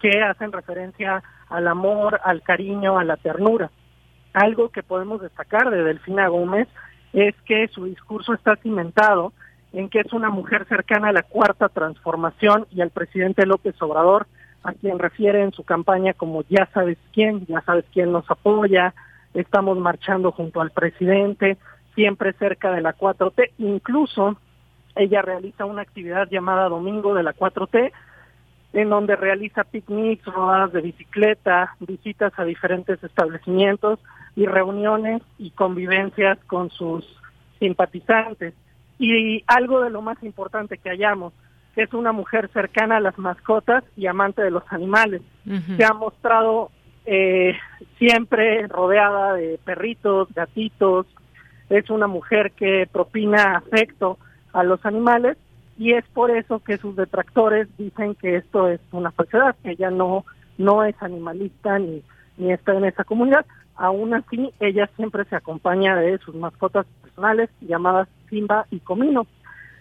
que 0.00 0.22
hacen 0.22 0.52
referencia 0.52 1.22
al 1.48 1.66
amor, 1.66 2.20
al 2.22 2.42
cariño, 2.42 2.98
a 2.98 3.04
la 3.04 3.16
ternura. 3.16 3.70
Algo 4.38 4.68
que 4.68 4.84
podemos 4.84 5.20
destacar 5.20 5.68
de 5.68 5.82
Delfina 5.82 6.28
Gómez 6.28 6.68
es 7.12 7.34
que 7.44 7.66
su 7.66 7.86
discurso 7.86 8.34
está 8.34 8.54
cimentado 8.54 9.32
en 9.72 9.88
que 9.88 9.98
es 9.98 10.12
una 10.12 10.30
mujer 10.30 10.64
cercana 10.68 11.08
a 11.08 11.12
la 11.12 11.24
cuarta 11.24 11.68
transformación 11.68 12.64
y 12.70 12.80
al 12.80 12.90
presidente 12.90 13.46
López 13.46 13.74
Obrador, 13.82 14.28
a 14.62 14.74
quien 14.74 15.00
refiere 15.00 15.42
en 15.42 15.50
su 15.50 15.64
campaña 15.64 16.12
como 16.12 16.44
ya 16.48 16.68
sabes 16.72 16.98
quién, 17.12 17.46
ya 17.46 17.62
sabes 17.62 17.84
quién 17.92 18.12
nos 18.12 18.30
apoya, 18.30 18.94
estamos 19.34 19.76
marchando 19.78 20.30
junto 20.30 20.60
al 20.60 20.70
presidente, 20.70 21.56
siempre 21.96 22.32
cerca 22.34 22.70
de 22.70 22.80
la 22.80 22.96
4T, 22.96 23.54
incluso 23.58 24.38
ella 24.94 25.20
realiza 25.20 25.64
una 25.64 25.82
actividad 25.82 26.28
llamada 26.30 26.68
Domingo 26.68 27.12
de 27.14 27.24
la 27.24 27.34
4T, 27.34 27.90
en 28.72 28.90
donde 28.90 29.16
realiza 29.16 29.64
picnics, 29.64 30.24
rodadas 30.26 30.72
de 30.72 30.82
bicicleta, 30.82 31.74
visitas 31.80 32.32
a 32.36 32.44
diferentes 32.44 33.02
establecimientos 33.02 33.98
y 34.36 34.46
reuniones 34.46 35.22
y 35.38 35.50
convivencias 35.50 36.38
con 36.46 36.70
sus 36.70 37.04
simpatizantes. 37.58 38.54
Y 38.98 39.42
algo 39.46 39.80
de 39.80 39.90
lo 39.90 40.02
más 40.02 40.22
importante 40.22 40.78
que 40.78 40.90
hallamos, 40.90 41.32
que 41.74 41.82
es 41.82 41.94
una 41.94 42.12
mujer 42.12 42.50
cercana 42.52 42.96
a 42.96 43.00
las 43.00 43.16
mascotas 43.18 43.84
y 43.96 44.06
amante 44.06 44.42
de 44.42 44.50
los 44.50 44.64
animales. 44.70 45.22
Se 45.76 45.84
ha 45.84 45.94
mostrado 45.94 46.70
eh, 47.06 47.56
siempre 47.98 48.66
rodeada 48.66 49.34
de 49.34 49.58
perritos, 49.64 50.28
gatitos, 50.34 51.06
es 51.70 51.88
una 51.90 52.06
mujer 52.06 52.52
que 52.52 52.88
propina 52.90 53.56
afecto 53.56 54.18
a 54.52 54.62
los 54.62 54.84
animales 54.84 55.36
y 55.78 55.92
es 55.92 56.04
por 56.12 56.30
eso 56.32 56.58
que 56.58 56.76
sus 56.76 56.96
detractores 56.96 57.68
dicen 57.78 58.16
que 58.16 58.36
esto 58.36 58.68
es 58.68 58.80
una 58.90 59.12
falsedad, 59.12 59.54
que 59.62 59.70
ella 59.70 59.90
no, 59.90 60.24
no 60.58 60.82
es 60.82 61.00
animalista 61.00 61.78
ni, 61.78 62.02
ni 62.36 62.52
está 62.52 62.74
en 62.74 62.84
esa 62.84 63.04
comunidad. 63.04 63.46
Aún 63.76 64.12
así, 64.12 64.52
ella 64.58 64.90
siempre 64.96 65.24
se 65.26 65.36
acompaña 65.36 65.94
de 65.94 66.18
sus 66.18 66.34
mascotas 66.34 66.84
personales 67.00 67.48
llamadas 67.60 68.08
Simba 68.28 68.66
y 68.72 68.80
Comino. 68.80 69.28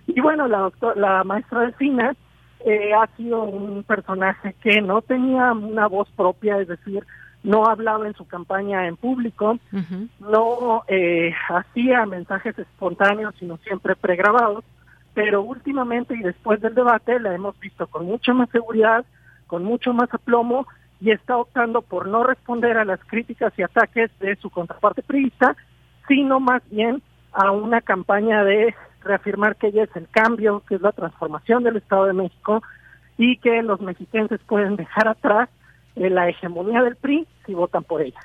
Y 0.05 0.21
bueno, 0.21 0.47
la, 0.47 0.59
doctor, 0.59 0.95
la 0.95 1.23
maestra 1.23 1.61
Delfina 1.61 2.15
eh, 2.63 2.93
ha 2.93 3.07
sido 3.17 3.43
un 3.43 3.83
personaje 3.83 4.53
que 4.61 4.81
no 4.81 5.01
tenía 5.01 5.51
una 5.51 5.87
voz 5.87 6.07
propia, 6.15 6.59
es 6.59 6.67
decir, 6.67 7.03
no 7.43 7.65
hablaba 7.65 8.07
en 8.07 8.13
su 8.13 8.27
campaña 8.27 8.87
en 8.87 8.97
público, 8.97 9.57
no 10.19 10.83
eh, 10.87 11.33
hacía 11.49 12.05
mensajes 12.05 12.57
espontáneos, 12.59 13.33
sino 13.39 13.57
siempre 13.57 13.95
pregrabados 13.95 14.63
pero 15.17 15.41
últimamente 15.41 16.13
y 16.13 16.21
después 16.21 16.61
del 16.61 16.75
debate 16.75 17.19
la 17.19 17.33
hemos 17.33 17.59
visto 17.59 17.87
con 17.87 18.05
mucha 18.05 18.33
más 18.33 18.51
seguridad, 18.51 19.03
con 19.47 19.63
mucho 19.63 19.91
más 19.91 20.13
aplomo 20.13 20.67
y 21.01 21.09
está 21.09 21.37
optando 21.37 21.81
por 21.81 22.07
no 22.07 22.23
responder 22.23 22.77
a 22.77 22.85
las 22.85 23.03
críticas 23.03 23.51
y 23.57 23.63
ataques 23.63 24.11
de 24.19 24.35
su 24.35 24.51
contraparte 24.51 25.01
priista, 25.01 25.55
sino 26.07 26.39
más 26.39 26.61
bien 26.69 27.01
a 27.31 27.49
una 27.49 27.81
campaña 27.81 28.43
de 28.43 28.75
reafirmar 29.01 29.55
que 29.55 29.69
ella 29.69 29.85
es 29.85 29.95
el 29.95 30.07
cambio, 30.07 30.61
que 30.69 30.75
es 30.75 30.81
la 30.81 30.91
transformación 30.91 31.63
del 31.63 31.77
Estado 31.77 32.05
de 32.05 32.13
México 32.13 32.61
y 33.17 33.37
que 33.37 33.63
los 33.63 33.81
mexicanos 33.81 34.39
pueden 34.47 34.75
dejar 34.75 35.07
atrás 35.07 35.49
eh, 35.95 36.11
la 36.11 36.29
hegemonía 36.29 36.83
del 36.83 36.95
PRI 36.95 37.25
si 37.47 37.55
votan 37.55 37.83
por 37.83 38.03
ella. 38.03 38.19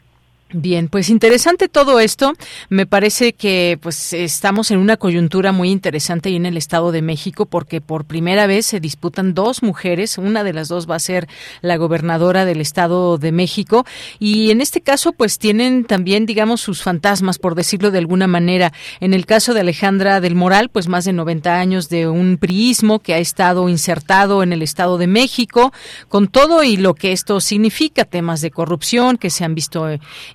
Bien, 0.54 0.88
pues 0.88 1.08
interesante 1.08 1.70
todo 1.70 1.98
esto. 1.98 2.34
Me 2.68 2.84
parece 2.84 3.32
que 3.32 3.78
pues 3.80 4.12
estamos 4.12 4.70
en 4.70 4.78
una 4.80 4.98
coyuntura 4.98 5.50
muy 5.50 5.70
interesante 5.70 6.28
ahí 6.28 6.36
en 6.36 6.44
el 6.44 6.58
Estado 6.58 6.92
de 6.92 7.00
México 7.00 7.46
porque 7.46 7.80
por 7.80 8.04
primera 8.04 8.46
vez 8.46 8.66
se 8.66 8.78
disputan 8.78 9.32
dos 9.32 9.62
mujeres. 9.62 10.18
Una 10.18 10.44
de 10.44 10.52
las 10.52 10.68
dos 10.68 10.90
va 10.90 10.96
a 10.96 11.00
ser 11.00 11.26
la 11.62 11.78
gobernadora 11.78 12.44
del 12.44 12.60
Estado 12.60 13.16
de 13.16 13.32
México 13.32 13.86
y 14.18 14.50
en 14.50 14.60
este 14.60 14.82
caso 14.82 15.12
pues 15.12 15.38
tienen 15.38 15.84
también 15.84 16.26
digamos 16.26 16.60
sus 16.60 16.82
fantasmas 16.82 17.38
por 17.38 17.54
decirlo 17.54 17.90
de 17.90 17.98
alguna 17.98 18.26
manera. 18.26 18.74
En 19.00 19.14
el 19.14 19.24
caso 19.24 19.54
de 19.54 19.60
Alejandra 19.60 20.20
del 20.20 20.34
Moral 20.34 20.68
pues 20.68 20.86
más 20.86 21.06
de 21.06 21.14
90 21.14 21.58
años 21.58 21.88
de 21.88 22.08
un 22.08 22.36
priismo 22.36 22.98
que 22.98 23.14
ha 23.14 23.18
estado 23.18 23.70
insertado 23.70 24.42
en 24.42 24.52
el 24.52 24.60
Estado 24.60 24.98
de 24.98 25.06
México 25.06 25.72
con 26.10 26.28
todo 26.28 26.62
y 26.62 26.76
lo 26.76 26.94
que 26.94 27.12
esto 27.12 27.40
significa 27.40 28.04
temas 28.04 28.42
de 28.42 28.50
corrupción 28.50 29.16
que 29.16 29.30
se 29.30 29.44
han 29.44 29.54
visto 29.54 29.88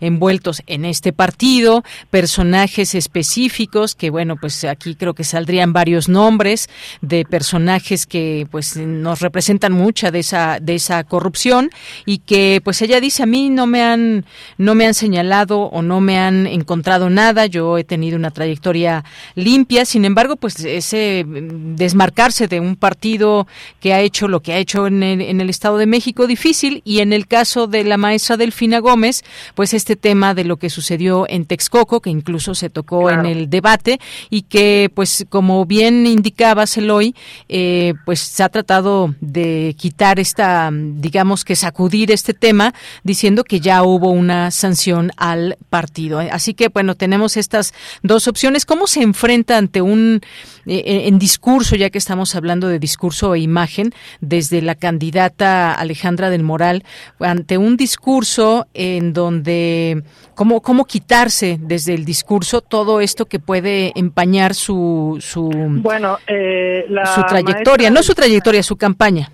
envueltos 0.08 0.62
en 0.68 0.86
este 0.86 1.14
partido, 1.14 1.84
personajes 2.10 2.96
específicos 2.96 3.96
que 3.96 4.10
bueno, 4.10 4.36
pues 4.38 4.64
aquí 4.64 4.96
creo 4.96 5.14
que 5.14 5.24
saldrían 5.24 5.74
varios 5.74 6.10
nombres 6.10 6.70
de 7.02 7.26
personajes 7.26 8.06
que 8.06 8.48
pues 8.50 8.78
nos 8.78 9.22
representan 9.22 9.74
mucha 9.74 10.12
de 10.12 10.20
esa 10.20 10.60
de 10.62 10.76
esa 10.76 11.04
corrupción 11.04 11.70
y 12.06 12.20
que 12.20 12.62
pues 12.64 12.82
ella 12.82 13.00
dice 13.00 13.24
a 13.24 13.26
mí 13.26 13.50
no 13.50 13.68
me 13.68 13.84
han 13.84 14.26
no 14.58 14.76
me 14.76 14.86
han 14.86 14.94
señalado 14.94 15.64
o 15.64 15.82
no 15.82 16.00
me 16.02 16.18
han 16.18 16.48
encontrado 16.48 17.10
nada, 17.10 17.46
yo 17.46 17.78
he 17.78 17.84
tenido 17.84 18.18
una 18.18 18.32
trayectoria 18.32 19.04
limpia, 19.36 19.86
sin 19.86 20.06
embargo, 20.06 20.36
pues 20.36 20.60
ese 20.64 21.26
desmarcarse 21.28 22.48
de 22.48 22.60
un 22.60 22.76
partido 22.76 23.48
que 23.80 23.94
ha 23.94 24.02
hecho 24.02 24.28
lo 24.28 24.42
que 24.42 24.54
ha 24.54 24.58
hecho 24.58 24.88
en 24.88 25.04
el, 25.04 25.22
en 25.22 25.42
el 25.42 25.50
Estado 25.50 25.78
de 25.78 25.86
México 25.86 26.28
difícil 26.28 26.82
y 26.86 27.00
en 27.00 27.14
el 27.14 27.28
caso 27.28 27.68
de 27.68 27.84
la 27.84 27.98
maestra 27.98 28.38
Delfina 28.38 28.80
Gómez, 28.80 29.24
pues 29.56 29.74
este 29.74 29.97
tema 29.98 30.34
de 30.34 30.44
lo 30.44 30.58
que 30.58 30.70
sucedió 30.70 31.26
en 31.28 31.46
Texcoco, 31.46 32.02
que 32.02 32.10
incluso 32.10 32.56
se 32.56 32.70
tocó 32.70 33.10
en 33.10 33.26
el 33.26 33.50
debate 33.50 34.00
y 34.30 34.44
que, 34.44 34.90
pues, 34.94 35.26
como 35.30 35.66
bien 35.66 36.08
indicaba 36.08 36.68
Celoy, 36.68 37.16
eh, 37.50 37.94
pues 38.06 38.20
se 38.20 38.44
ha 38.44 38.50
tratado 38.50 39.14
de 39.20 39.76
quitar 39.78 40.20
esta, 40.20 40.72
digamos 40.72 41.44
que 41.44 41.56
sacudir 41.56 42.12
este 42.12 42.34
tema, 42.34 42.74
diciendo 43.04 43.44
que 43.44 43.60
ya 43.60 43.84
hubo 43.84 44.10
una 44.10 44.52
sanción 44.52 45.12
al 45.18 45.58
partido. 45.70 46.20
Así 46.32 46.54
que, 46.54 46.70
bueno, 46.70 46.96
tenemos 46.96 47.38
estas 47.38 47.74
dos 48.04 48.28
opciones. 48.28 48.66
¿Cómo 48.66 48.88
se 48.88 49.02
enfrenta 49.02 49.58
ante 49.58 49.82
un, 49.82 50.22
en 50.68 51.18
discurso, 51.20 51.76
ya 51.76 51.90
que 51.90 51.98
estamos 51.98 52.36
hablando 52.36 52.68
de 52.68 52.80
discurso 52.80 53.34
e 53.36 53.40
imagen, 53.40 53.92
desde 54.22 54.62
la 54.62 54.76
candidata 54.76 55.74
Alejandra 55.74 56.30
del 56.30 56.44
Moral, 56.44 56.84
ante 57.20 57.58
un 57.58 57.78
discurso 57.78 58.68
en 58.74 59.14
donde 59.14 60.04
cómo, 60.36 60.62
cómo 60.62 60.86
quitarse 60.86 61.58
desde 61.60 61.94
el 61.94 62.06
discurso 62.06 62.62
todo 62.62 63.02
esto 63.02 63.26
que 63.26 63.40
puede 63.40 63.92
empañar 63.96 64.54
su, 64.54 65.18
su, 65.20 65.50
bueno, 65.50 66.18
eh, 66.28 66.86
su 67.16 67.24
trayectoria, 67.24 67.90
no 67.90 68.04
su 68.04 68.14
trayectoria, 68.14 68.64
su 68.64 68.76
campaña. 68.76 69.32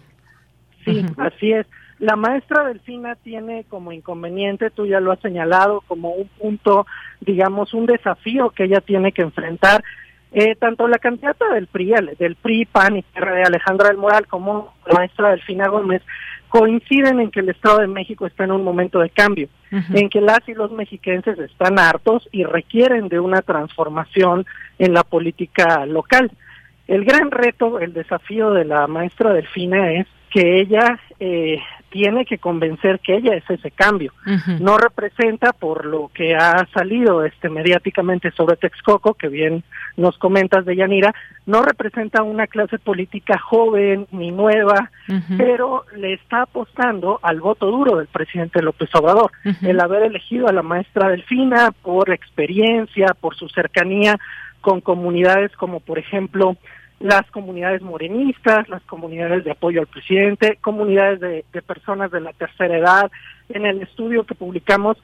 Sí, 0.85 1.05
así 1.17 1.51
es. 1.51 1.65
La 1.99 2.17
maestra 2.17 2.65
Delfina 2.65 3.15
tiene 3.15 3.63
como 3.69 3.93
inconveniente, 3.93 4.69
tú 4.69 4.85
ya 4.85 4.99
lo 4.99 5.13
has 5.13 5.21
señalado, 5.21 5.81
como 5.87 6.09
un 6.09 6.27
punto, 6.27 6.85
digamos, 7.21 7.73
un 7.73 7.85
desafío 7.85 8.49
que 8.49 8.65
ella 8.65 8.81
tiene 8.81 9.13
que 9.13 9.21
enfrentar. 9.21 9.83
Eh, 10.35 10.55
tanto 10.55 10.87
la 10.87 10.97
candidata 10.97 11.47
del 11.53 11.67
PRI, 11.67 11.93
del 12.17 12.35
PRI, 12.35 12.65
PAN 12.65 12.97
y 12.97 13.01
PRD, 13.03 13.43
Alejandra 13.43 13.89
del 13.89 13.97
Moral, 13.97 14.25
como 14.25 14.73
la 14.87 14.95
maestra 14.95 15.29
Delfina 15.29 15.67
Gómez, 15.67 16.01
coinciden 16.49 17.19
en 17.19 17.29
que 17.29 17.41
el 17.41 17.49
Estado 17.49 17.79
de 17.79 17.87
México 17.87 18.25
está 18.25 18.43
en 18.43 18.51
un 18.51 18.63
momento 18.63 18.99
de 18.99 19.09
cambio, 19.09 19.47
en 19.71 20.09
que 20.09 20.21
las 20.21 20.47
y 20.47 20.53
los 20.53 20.71
mexiquenses 20.71 21.37
están 21.39 21.79
hartos 21.79 22.27
y 22.31 22.43
requieren 22.43 23.09
de 23.09 23.19
una 23.19 23.41
transformación 23.41 24.45
en 24.77 24.93
la 24.93 25.03
política 25.03 25.85
local. 25.85 26.31
El 26.87 27.05
gran 27.05 27.31
reto, 27.31 27.79
el 27.79 27.93
desafío 27.93 28.51
de 28.51 28.65
la 28.65 28.87
maestra 28.87 29.33
Delfina 29.33 29.93
es 29.93 30.07
que 30.29 30.61
ella 30.61 30.99
eh, 31.19 31.59
tiene 31.93 32.25
que 32.25 32.39
convencer 32.39 32.99
que 33.01 33.17
ella 33.17 33.35
es 33.35 33.47
ese 33.47 33.69
cambio. 33.69 34.13
No 34.59 34.79
representa, 34.79 35.53
por 35.53 35.85
lo 35.85 36.09
que 36.11 36.33
ha 36.33 36.65
salido 36.73 37.23
este 37.23 37.49
mediáticamente 37.49 38.31
sobre 38.31 38.57
Texcoco, 38.57 39.13
que 39.13 39.27
bien 39.27 39.63
nos 39.95 40.17
comentas 40.17 40.65
de 40.65 40.75
Yanira, 40.75 41.13
no 41.45 41.61
representa 41.61 42.23
una 42.23 42.47
clase 42.47 42.79
política 42.79 43.37
joven 43.37 44.07
ni 44.09 44.31
nueva, 44.31 44.89
pero 45.37 45.85
le 45.95 46.13
está 46.13 46.41
apostando 46.41 47.19
al 47.21 47.39
voto 47.39 47.67
duro 47.67 47.97
del 47.97 48.07
presidente 48.07 48.63
López 48.63 48.89
Obrador. 48.95 49.31
El 49.61 49.79
haber 49.79 50.01
elegido 50.01 50.47
a 50.47 50.53
la 50.53 50.63
maestra 50.63 51.09
Delfina 51.09 51.71
por 51.83 52.09
experiencia, 52.09 53.13
por 53.21 53.35
su 53.35 53.47
cercanía 53.49 54.19
con 54.61 54.81
comunidades 54.81 55.51
como 55.57 55.79
por 55.79 55.99
ejemplo 55.99 56.57
las 57.03 57.29
comunidades 57.31 57.81
morenistas, 57.81 58.69
las 58.69 58.81
comunidades 58.83 59.43
de 59.43 59.51
apoyo 59.51 59.81
al 59.81 59.87
presidente, 59.87 60.57
comunidades 60.61 61.19
de, 61.19 61.61
personas 61.61 62.09
de 62.11 62.21
la 62.21 62.31
tercera 62.31 62.77
edad. 62.77 63.11
En 63.49 63.65
el 63.65 63.81
estudio 63.81 64.23
que 64.23 64.35
publicamos 64.35 64.95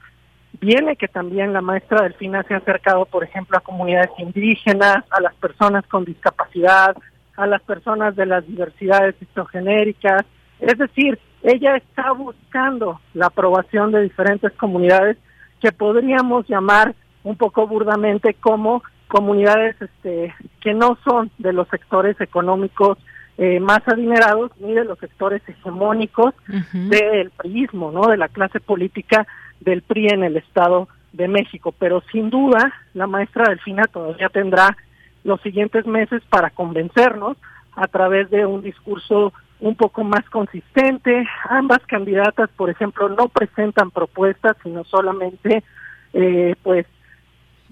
viene 0.62 0.96
que 0.96 1.08
también 1.08 1.52
la 1.52 1.60
maestra 1.60 2.02
Delfina 2.02 2.42
se 2.44 2.54
ha 2.54 2.56
acercado, 2.56 3.04
por 3.04 3.22
ejemplo, 3.22 3.58
a 3.58 3.60
comunidades 3.60 4.08
indígenas, 4.16 5.04
a 5.10 5.20
las 5.20 5.34
personas 5.34 5.86
con 5.88 6.06
discapacidad, 6.06 6.96
a 7.36 7.46
las 7.46 7.60
personas 7.64 8.16
de 8.16 8.24
las 8.24 8.46
diversidades 8.46 9.14
histogenéricas. 9.20 10.24
Es 10.58 10.78
decir, 10.78 11.18
ella 11.42 11.76
está 11.76 12.12
buscando 12.12 12.98
la 13.12 13.26
aprobación 13.26 13.92
de 13.92 14.00
diferentes 14.00 14.52
comunidades 14.52 15.18
que 15.60 15.70
podríamos 15.70 16.48
llamar 16.48 16.94
un 17.24 17.36
poco 17.36 17.66
burdamente 17.66 18.32
como 18.32 18.82
comunidades 19.10 19.76
este, 19.82 20.32
que 20.60 20.72
no 20.72 20.96
son 21.04 21.30
de 21.38 21.52
los 21.52 21.68
sectores 21.68 22.18
económicos 22.20 22.96
eh, 23.38 23.58
más 23.58 23.80
adinerados 23.86 24.52
ni 24.60 24.72
de 24.72 24.84
los 24.84 24.98
sectores 24.98 25.42
hegemónicos 25.48 26.34
del 26.72 27.30
priismo, 27.30 27.90
¿no? 27.90 28.06
De 28.06 28.16
la 28.16 28.28
clase 28.28 28.60
política 28.60 29.26
del 29.60 29.82
PRI 29.82 30.08
en 30.08 30.24
el 30.24 30.36
Estado 30.36 30.88
de 31.12 31.26
México. 31.26 31.74
Pero 31.76 32.02
sin 32.12 32.30
duda, 32.30 32.72
la 32.94 33.06
maestra 33.06 33.48
Delfina 33.48 33.84
todavía 33.84 34.28
tendrá 34.28 34.76
los 35.24 35.40
siguientes 35.40 35.86
meses 35.86 36.22
para 36.30 36.50
convencernos 36.50 37.36
a 37.74 37.88
través 37.88 38.30
de 38.30 38.46
un 38.46 38.62
discurso 38.62 39.32
un 39.58 39.74
poco 39.74 40.04
más 40.04 40.28
consistente. 40.30 41.26
Ambas 41.48 41.80
candidatas, 41.86 42.50
por 42.56 42.70
ejemplo, 42.70 43.08
no 43.08 43.28
presentan 43.28 43.90
propuestas, 43.90 44.56
sino 44.62 44.84
solamente, 44.84 45.64
eh, 46.12 46.54
pues, 46.62 46.86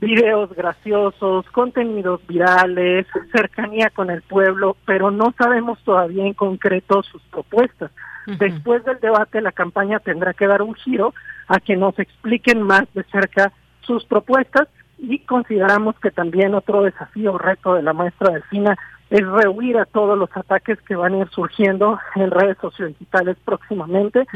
videos 0.01 0.55
graciosos, 0.55 1.45
contenidos 1.51 2.21
virales, 2.27 3.07
cercanía 3.33 3.91
con 3.91 4.11
el 4.11 4.23
pueblo, 4.23 4.77
pero 4.87 5.11
no 5.11 5.35
sabemos 5.37 5.79
todavía 5.85 6.25
en 6.25 6.35
concreto 6.35 7.03
sus 7.03 7.23
propuestas. 7.25 7.91
Después 8.27 8.85
del 8.85 9.01
debate, 9.01 9.41
la 9.41 9.53
campaña 9.53 10.01
tendrá 10.01 10.35
que 10.35 10.47
dar 10.47 10.61
un 10.61 10.75
giro 10.75 11.15
a 11.47 11.61
que 11.61 11.77
nos 11.77 11.99
expliquen 11.99 12.61
más 12.61 12.85
de 12.93 13.03
cerca 13.05 13.53
sus 13.81 14.05
propuestas 14.05 14.69
y 14.99 15.21
consideramos 15.21 15.99
que 15.99 16.11
también 16.11 16.55
otro 16.55 16.83
desafío 16.83 17.33
o 17.33 17.39
reto 17.39 17.75
de 17.75 17.83
la 17.83 17.95
maestra 17.95 18.33
Delfina 18.33 18.77
es 19.09 19.27
rehuir 19.27 19.79
a 19.79 19.87
todos 19.87 20.19
los 20.19 20.29
ataques 20.37 20.79
que 20.83 20.95
van 20.95 21.15
a 21.15 21.19
ir 21.21 21.29
surgiendo 21.31 21.99
en 22.17 22.31
redes 22.31 22.59
sociodigitales 22.61 23.39
próximamente. 23.43 24.27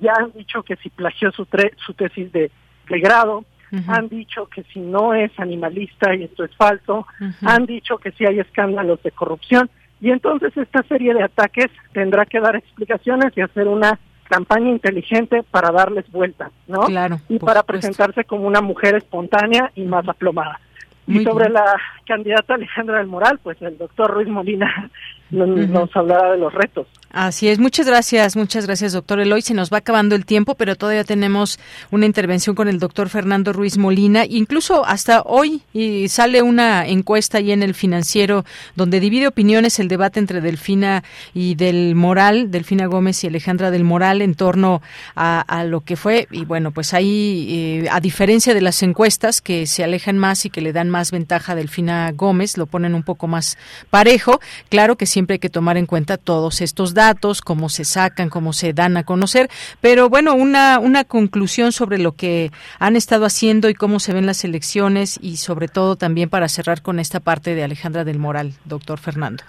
Ya 0.00 0.12
han 0.18 0.32
dicho 0.32 0.62
que 0.62 0.76
si 0.76 0.90
plagió 0.90 1.32
su, 1.32 1.46
su 1.78 1.94
tesis 1.94 2.30
de, 2.32 2.50
de 2.90 3.00
grado, 3.00 3.44
han 3.86 4.08
dicho 4.08 4.46
que 4.46 4.62
si 4.72 4.80
no 4.80 5.14
es 5.14 5.30
animalista 5.38 6.14
y 6.14 6.24
esto 6.24 6.44
es 6.44 6.54
falso, 6.56 7.06
han 7.42 7.66
dicho 7.66 7.98
que 7.98 8.12
si 8.12 8.24
hay 8.24 8.38
escándalos 8.40 9.02
de 9.02 9.10
corrupción 9.10 9.70
y 10.00 10.10
entonces 10.10 10.56
esta 10.56 10.82
serie 10.84 11.14
de 11.14 11.22
ataques 11.22 11.66
tendrá 11.92 12.24
que 12.24 12.40
dar 12.40 12.56
explicaciones 12.56 13.32
y 13.36 13.40
hacer 13.40 13.66
una 13.66 13.98
campaña 14.28 14.68
inteligente 14.68 15.42
para 15.50 15.72
darles 15.72 16.10
vuelta, 16.10 16.50
¿no? 16.66 16.82
Claro. 16.82 17.18
Y 17.28 17.38
para 17.38 17.62
presentarse 17.62 18.24
como 18.24 18.46
una 18.46 18.60
mujer 18.60 18.94
espontánea 18.96 19.72
y 19.74 19.82
más 19.82 20.06
aplomada. 20.08 20.60
y 21.06 21.24
sobre 21.24 21.48
la 21.48 21.64
candidata 22.06 22.54
Alejandra 22.54 22.98
del 22.98 23.06
Moral, 23.06 23.40
pues 23.42 23.60
el 23.62 23.78
doctor 23.78 24.10
Ruiz 24.10 24.28
Molina 24.28 24.90
nos 25.30 25.94
hablará 25.94 26.32
de 26.32 26.38
los 26.38 26.52
retos. 26.52 26.86
Así 27.10 27.48
es, 27.48 27.58
muchas 27.58 27.86
gracias, 27.86 28.36
muchas 28.36 28.66
gracias, 28.66 28.92
doctor 28.92 29.18
Eloy. 29.18 29.40
Se 29.40 29.54
nos 29.54 29.72
va 29.72 29.78
acabando 29.78 30.14
el 30.14 30.26
tiempo, 30.26 30.54
pero 30.56 30.76
todavía 30.76 31.04
tenemos 31.04 31.58
una 31.90 32.04
intervención 32.04 32.54
con 32.54 32.68
el 32.68 32.78
doctor 32.78 33.08
Fernando 33.08 33.54
Ruiz 33.54 33.78
Molina. 33.78 34.26
Incluso 34.26 34.84
hasta 34.84 35.22
hoy 35.22 35.62
y 35.72 36.08
sale 36.08 36.42
una 36.42 36.86
encuesta 36.86 37.38
ahí 37.38 37.50
en 37.50 37.62
el 37.62 37.72
financiero 37.72 38.44
donde 38.76 39.00
divide 39.00 39.26
opiniones 39.26 39.78
el 39.78 39.88
debate 39.88 40.20
entre 40.20 40.42
Delfina 40.42 41.02
y 41.32 41.54
del 41.54 41.94
Moral, 41.94 42.50
Delfina 42.50 42.84
Gómez 42.84 43.24
y 43.24 43.28
Alejandra 43.28 43.70
del 43.70 43.84
Moral 43.84 44.20
en 44.20 44.34
torno 44.34 44.82
a, 45.16 45.64
lo 45.64 45.80
que 45.80 45.96
fue. 45.96 46.28
Y 46.30 46.44
bueno, 46.44 46.72
pues 46.72 46.92
ahí, 46.92 47.82
eh, 47.84 47.88
a 47.90 48.00
diferencia 48.00 48.52
de 48.52 48.60
las 48.60 48.82
encuestas 48.82 49.40
que 49.40 49.66
se 49.66 49.82
alejan 49.82 50.18
más 50.18 50.44
y 50.44 50.50
que 50.50 50.60
le 50.60 50.74
dan 50.74 50.90
más 50.90 51.10
ventaja 51.10 51.52
a 51.52 51.56
Delfina 51.56 52.12
Gómez, 52.12 52.58
lo 52.58 52.66
ponen 52.66 52.94
un 52.94 53.02
poco 53.02 53.28
más 53.28 53.56
parejo. 53.88 54.40
Claro 54.68 54.96
que 54.96 55.06
sí 55.06 55.17
siempre 55.18 55.34
hay 55.34 55.40
que 55.40 55.50
tomar 55.50 55.76
en 55.76 55.86
cuenta 55.86 56.16
todos 56.16 56.60
estos 56.60 56.94
datos, 56.94 57.40
cómo 57.40 57.68
se 57.68 57.84
sacan, 57.84 58.30
cómo 58.30 58.52
se 58.52 58.72
dan 58.72 58.96
a 58.96 59.02
conocer, 59.02 59.48
pero 59.80 60.08
bueno, 60.08 60.32
una, 60.36 60.78
una 60.78 61.02
conclusión 61.02 61.72
sobre 61.72 61.98
lo 61.98 62.12
que 62.12 62.52
han 62.78 62.94
estado 62.94 63.24
haciendo 63.24 63.68
y 63.68 63.74
cómo 63.74 63.98
se 63.98 64.14
ven 64.14 64.26
las 64.26 64.44
elecciones 64.44 65.18
y 65.20 65.38
sobre 65.38 65.66
todo 65.66 65.96
también 65.96 66.28
para 66.30 66.46
cerrar 66.46 66.82
con 66.82 67.00
esta 67.00 67.18
parte 67.18 67.56
de 67.56 67.64
Alejandra 67.64 68.04
del 68.04 68.20
Moral, 68.20 68.52
doctor 68.64 69.00
Fernando. 69.00 69.42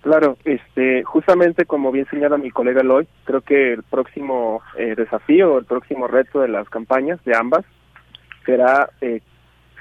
Claro, 0.00 0.38
este, 0.46 1.04
justamente 1.04 1.66
como 1.66 1.92
bien 1.92 2.06
señala 2.08 2.38
mi 2.38 2.50
colega 2.50 2.82
Loy, 2.82 3.06
creo 3.24 3.42
que 3.42 3.74
el 3.74 3.82
próximo 3.82 4.62
eh, 4.78 4.94
desafío, 4.96 5.58
el 5.58 5.66
próximo 5.66 6.06
reto 6.06 6.40
de 6.40 6.48
las 6.48 6.66
campañas 6.70 7.22
de 7.26 7.36
ambas 7.36 7.66
será 8.46 8.88
eh, 9.02 9.20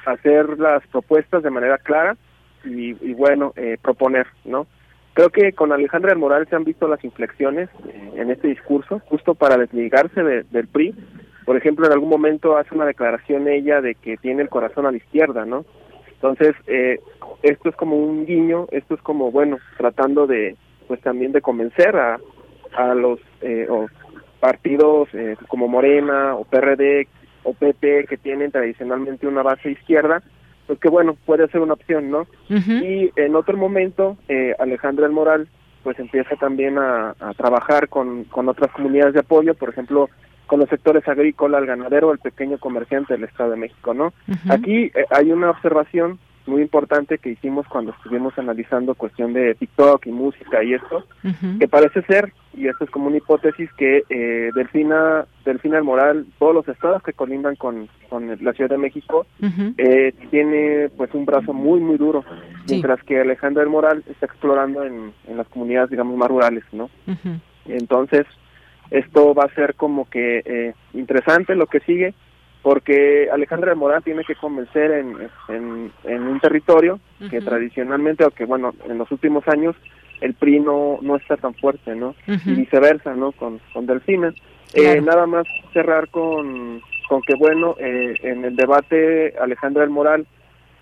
hacer 0.05 0.59
las 0.59 0.85
propuestas 0.87 1.43
de 1.43 1.49
manera 1.49 1.77
clara 1.77 2.17
y, 2.65 3.13
bueno, 3.13 3.53
eh, 3.55 3.77
proponer, 3.81 4.27
¿no? 4.43 4.67
Creo 5.17 5.31
que 5.31 5.53
con 5.53 5.71
Alejandra 5.71 6.11
del 6.11 6.19
Moral 6.19 6.47
se 6.47 6.55
han 6.55 6.63
visto 6.63 6.87
las 6.87 7.03
inflexiones 7.03 7.69
en 8.15 8.29
este 8.29 8.49
discurso, 8.49 9.01
justo 9.05 9.33
para 9.33 9.57
desligarse 9.57 10.21
del 10.21 10.67
PRI. 10.67 10.93
Por 11.43 11.57
ejemplo, 11.57 11.87
en 11.87 11.93
algún 11.93 12.09
momento 12.09 12.55
hace 12.55 12.75
una 12.75 12.85
declaración 12.85 13.47
ella 13.47 13.81
de 13.81 13.95
que 13.95 14.17
tiene 14.17 14.43
el 14.43 14.49
corazón 14.49 14.85
a 14.85 14.91
la 14.91 14.97
izquierda, 14.97 15.43
¿no? 15.43 15.65
Entonces, 16.11 16.53
eh, 16.67 16.99
esto 17.41 17.69
es 17.69 17.75
como 17.75 17.95
un 17.95 18.27
guiño, 18.27 18.67
esto 18.69 18.93
es 18.93 19.01
como, 19.01 19.31
bueno, 19.31 19.57
tratando 19.79 20.27
de, 20.27 20.55
pues 20.87 21.01
también 21.01 21.31
de 21.31 21.41
convencer 21.41 21.95
a, 21.95 22.19
a 22.75 22.93
los 22.93 23.19
eh, 23.41 23.67
partidos 24.39 25.09
eh, 25.13 25.35
como 25.47 25.67
Morena 25.67 26.35
o 26.35 26.43
PRD 26.43 27.07
o 27.41 27.53
PP 27.53 28.05
que 28.07 28.17
tienen 28.17 28.51
tradicionalmente 28.51 29.25
una 29.25 29.41
base 29.41 29.71
izquierda, 29.71 30.21
pues 30.67 30.79
que 30.79 30.89
bueno, 30.89 31.15
puede 31.25 31.47
ser 31.47 31.61
una 31.61 31.73
opción, 31.73 32.11
¿no? 32.11 32.27
Y 32.49 33.11
en 33.15 33.35
otro 33.35 33.57
momento, 33.57 34.17
eh, 34.27 34.53
Alejandra 34.59 35.05
El 35.05 35.13
Moral, 35.13 35.47
pues 35.83 35.97
empieza 35.99 36.35
también 36.35 36.77
a, 36.77 37.15
a 37.19 37.33
trabajar 37.33 37.87
con, 37.87 38.25
con 38.25 38.49
otras 38.49 38.71
comunidades 38.71 39.13
de 39.13 39.21
apoyo, 39.21 39.55
por 39.55 39.69
ejemplo, 39.69 40.09
con 40.47 40.59
los 40.59 40.69
sectores 40.69 41.07
agrícola, 41.07 41.59
el 41.59 41.65
ganadero, 41.65 42.11
el 42.11 42.19
pequeño 42.19 42.57
comerciante 42.57 43.13
del 43.13 43.25
Estado 43.25 43.51
de 43.51 43.57
México, 43.57 43.93
¿no? 43.93 44.13
Aquí 44.49 44.91
eh, 44.93 45.05
hay 45.09 45.31
una 45.31 45.49
observación 45.49 46.19
muy 46.47 46.61
importante 46.61 47.17
que 47.17 47.31
hicimos 47.31 47.67
cuando 47.67 47.91
estuvimos 47.91 48.37
analizando 48.37 48.95
cuestión 48.95 49.33
de 49.33 49.55
TikTok 49.55 50.05
y 50.07 50.11
música 50.11 50.63
y 50.63 50.73
esto, 50.73 51.03
que 51.59 51.67
parece 51.67 52.01
ser, 52.03 52.31
y 52.53 52.67
esto 52.67 52.85
es 52.85 52.89
como 52.89 53.07
una 53.07 53.17
hipótesis, 53.17 53.69
que 53.77 54.03
eh, 54.09 54.49
Delfina, 54.55 55.25
Delfina 55.45 55.75
del 55.75 55.83
Moral, 55.83 56.25
todos 56.39 56.55
los 56.55 56.67
estados 56.67 57.03
que 57.03 57.13
colindan 57.13 57.55
con, 57.55 57.89
con 58.09 58.27
la 58.41 58.53
Ciudad 58.53 58.69
de 58.69 58.77
México, 58.77 59.25
eh, 59.77 60.13
tiene 60.31 60.89
pues 60.95 61.13
un 61.13 61.25
brazo 61.25 61.53
muy, 61.53 61.79
muy 61.79 61.97
duro, 61.97 62.23
mientras 62.67 63.01
que 63.03 63.19
Alejandra 63.19 63.63
del 63.63 63.71
Moral 63.71 64.03
está 64.07 64.25
explorando 64.25 64.83
en, 64.83 65.13
en 65.27 65.37
las 65.37 65.47
comunidades, 65.47 65.89
digamos, 65.89 66.17
más 66.17 66.29
rurales, 66.29 66.63
¿no? 66.71 66.89
Entonces, 67.65 68.25
esto 68.91 69.33
va 69.33 69.43
a 69.43 69.55
ser 69.55 69.75
como 69.75 70.09
que 70.09 70.41
eh, 70.45 70.73
interesante 70.93 71.55
lo 71.55 71.67
que 71.67 71.79
sigue, 71.81 72.13
porque 72.67 73.29
Alejandra 73.31 73.73
Morán 73.75 74.03
tiene 74.03 74.25
que 74.25 74.35
convencer 74.35 74.91
en, 74.91 75.15
en, 75.47 76.21
un 76.21 76.39
territorio 76.41 76.99
que 77.29 77.39
tradicionalmente, 77.39 78.25
o 78.25 78.31
que 78.31 78.43
bueno, 78.43 78.73
en 78.89 78.97
los 78.97 79.09
últimos 79.09 79.47
años 79.47 79.73
el 80.19 80.33
PRI 80.33 80.59
no, 80.59 80.99
no 81.01 81.15
está 81.15 81.37
tan 81.37 81.53
fuerte, 81.53 81.95
¿no? 81.95 82.13
Y 82.27 82.55
viceversa, 82.55 83.15
¿no? 83.15 83.31
Con, 83.31 83.61
con 83.71 83.85
Delfina. 83.85 84.33
Eh, 84.73 84.99
nada 84.99 85.25
más 85.27 85.47
cerrar 85.71 86.09
con, 86.09 86.81
con 87.07 87.21
que, 87.21 87.35
bueno, 87.35 87.77
eh, 87.79 88.15
en 88.23 88.43
el 88.43 88.57
debate 88.57 89.33
Alejandra 89.39 89.83
del 89.83 89.91
Moral, 89.91 90.27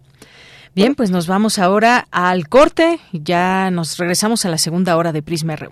Bien, 0.75 0.95
pues 0.95 1.11
nos 1.11 1.27
vamos 1.27 1.59
ahora 1.59 2.07
al 2.11 2.49
corte, 2.49 2.99
ya 3.13 3.71
nos 3.71 3.97
regresamos 3.97 4.45
a 4.45 4.49
la 4.49 4.57
segunda 4.57 4.97
hora 4.97 5.13
de 5.13 5.21
Prisma 5.21 5.55
RU. 5.55 5.71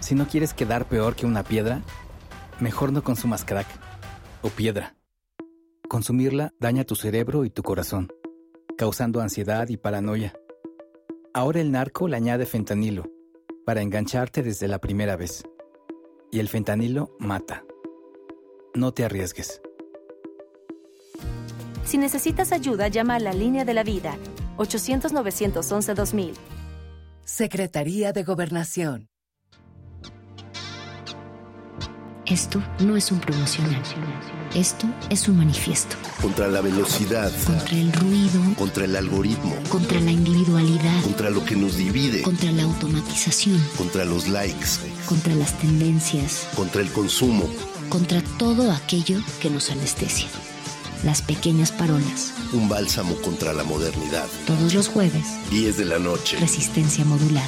Si 0.00 0.14
no 0.14 0.26
quieres 0.26 0.54
quedar 0.54 0.86
peor 0.86 1.14
que 1.14 1.26
una 1.26 1.44
piedra, 1.44 1.82
mejor 2.58 2.92
no 2.92 3.02
consumas 3.02 3.44
crack 3.44 3.66
o 4.42 4.48
piedra. 4.48 4.94
Consumirla 5.88 6.52
daña 6.58 6.84
tu 6.84 6.96
cerebro 6.96 7.44
y 7.44 7.50
tu 7.50 7.62
corazón, 7.62 8.12
causando 8.78 9.20
ansiedad 9.20 9.68
y 9.68 9.76
paranoia. 9.76 10.34
Ahora 11.34 11.60
el 11.60 11.70
narco 11.70 12.08
le 12.08 12.16
añade 12.16 12.46
fentanilo 12.46 13.04
para 13.64 13.82
engancharte 13.82 14.42
desde 14.42 14.68
la 14.68 14.80
primera 14.80 15.16
vez. 15.16 15.44
Y 16.32 16.40
el 16.40 16.48
fentanilo 16.48 17.16
mata. 17.18 17.64
No 18.74 18.92
te 18.92 19.04
arriesgues. 19.04 19.60
Si 21.84 21.98
necesitas 21.98 22.52
ayuda, 22.52 22.88
llama 22.88 23.16
a 23.16 23.20
la 23.20 23.32
línea 23.32 23.64
de 23.64 23.74
la 23.74 23.82
vida 23.82 24.16
800-911-2000. 24.56 26.34
Secretaría 27.24 28.12
de 28.12 28.24
Gobernación. 28.24 29.08
Esto 32.26 32.62
no 32.78 32.96
es 32.96 33.10
un 33.10 33.18
promocional. 33.18 33.82
Esto 34.54 34.86
es 35.08 35.26
un 35.28 35.38
manifiesto. 35.38 35.96
Contra 36.22 36.46
la 36.46 36.60
velocidad. 36.60 37.32
Contra 37.44 37.76
el 37.76 37.92
ruido. 37.92 38.40
Contra 38.56 38.84
el 38.84 38.94
algoritmo. 38.94 39.56
Contra 39.68 39.98
la 39.98 40.12
individualidad. 40.12 41.02
Contra 41.02 41.30
lo 41.30 41.44
que 41.44 41.56
nos 41.56 41.76
divide. 41.76 42.22
Contra 42.22 42.52
la 42.52 42.62
automatización. 42.62 43.60
Contra 43.76 44.04
los 44.04 44.28
likes. 44.28 44.78
Contra 45.06 45.34
las 45.34 45.58
tendencias. 45.58 46.48
Contra 46.54 46.82
el 46.82 46.92
consumo. 46.92 47.48
Contra 47.88 48.22
todo 48.38 48.70
aquello 48.70 49.18
que 49.40 49.50
nos 49.50 49.70
anestesia. 49.72 50.28
Las 51.04 51.22
pequeñas 51.22 51.72
parolas. 51.72 52.34
Un 52.52 52.68
bálsamo 52.68 53.14
contra 53.22 53.54
la 53.54 53.64
modernidad. 53.64 54.26
Todos 54.46 54.74
los 54.74 54.88
jueves. 54.88 55.24
10 55.50 55.78
de 55.78 55.84
la 55.86 55.98
noche. 55.98 56.36
Resistencia 56.38 57.06
modulada. 57.06 57.46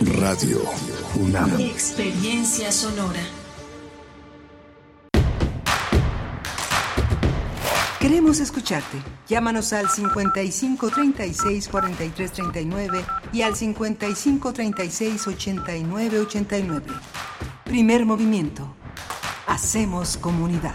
Radio 0.00 0.60
UNAM. 1.16 1.58
Experiencia 1.60 2.70
sonora. 2.70 3.20
Queremos 8.00 8.38
escucharte. 8.40 8.98
Llámanos 9.28 9.72
al 9.72 9.88
55 9.88 10.90
36 10.90 11.68
43 11.68 12.32
39 12.32 13.02
y 13.32 13.40
al 13.40 13.56
55 13.56 14.52
36 14.52 15.26
89 15.26 16.20
89. 16.20 16.86
Primer 17.64 18.04
movimiento. 18.04 18.76
Hacemos 19.46 20.18
comunidad. 20.18 20.74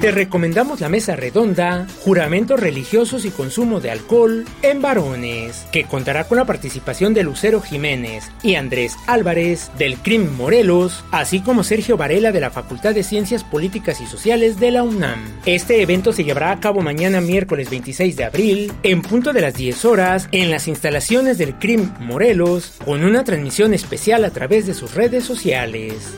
Te 0.00 0.12
recomendamos 0.12 0.78
la 0.78 0.88
mesa 0.88 1.16
redonda, 1.16 1.88
juramentos 2.04 2.60
religiosos 2.60 3.24
y 3.24 3.30
consumo 3.30 3.80
de 3.80 3.90
alcohol 3.90 4.44
en 4.62 4.80
varones, 4.80 5.66
que 5.72 5.86
contará 5.86 6.22
con 6.22 6.38
la 6.38 6.44
participación 6.44 7.14
de 7.14 7.24
Lucero 7.24 7.60
Jiménez 7.60 8.30
y 8.44 8.54
Andrés 8.54 8.96
Álvarez 9.08 9.72
del 9.76 9.96
CRIM 9.96 10.36
Morelos, 10.36 11.04
así 11.10 11.40
como 11.40 11.64
Sergio 11.64 11.96
Varela 11.96 12.30
de 12.30 12.38
la 12.38 12.50
Facultad 12.50 12.94
de 12.94 13.02
Ciencias 13.02 13.42
Políticas 13.42 14.00
y 14.00 14.06
Sociales 14.06 14.60
de 14.60 14.70
la 14.70 14.84
UNAM. 14.84 15.18
Este 15.46 15.82
evento 15.82 16.12
se 16.12 16.22
llevará 16.22 16.52
a 16.52 16.60
cabo 16.60 16.80
mañana 16.80 17.20
miércoles 17.20 17.68
26 17.68 18.14
de 18.14 18.24
abril, 18.24 18.72
en 18.84 19.02
punto 19.02 19.32
de 19.32 19.40
las 19.40 19.54
10 19.54 19.84
horas, 19.84 20.28
en 20.30 20.52
las 20.52 20.68
instalaciones 20.68 21.38
del 21.38 21.56
CRIM 21.56 21.90
Morelos, 21.98 22.74
con 22.84 23.02
una 23.02 23.24
transmisión 23.24 23.74
especial 23.74 24.24
a 24.24 24.30
través 24.30 24.64
de 24.68 24.74
sus 24.74 24.94
redes 24.94 25.24
sociales. 25.24 26.16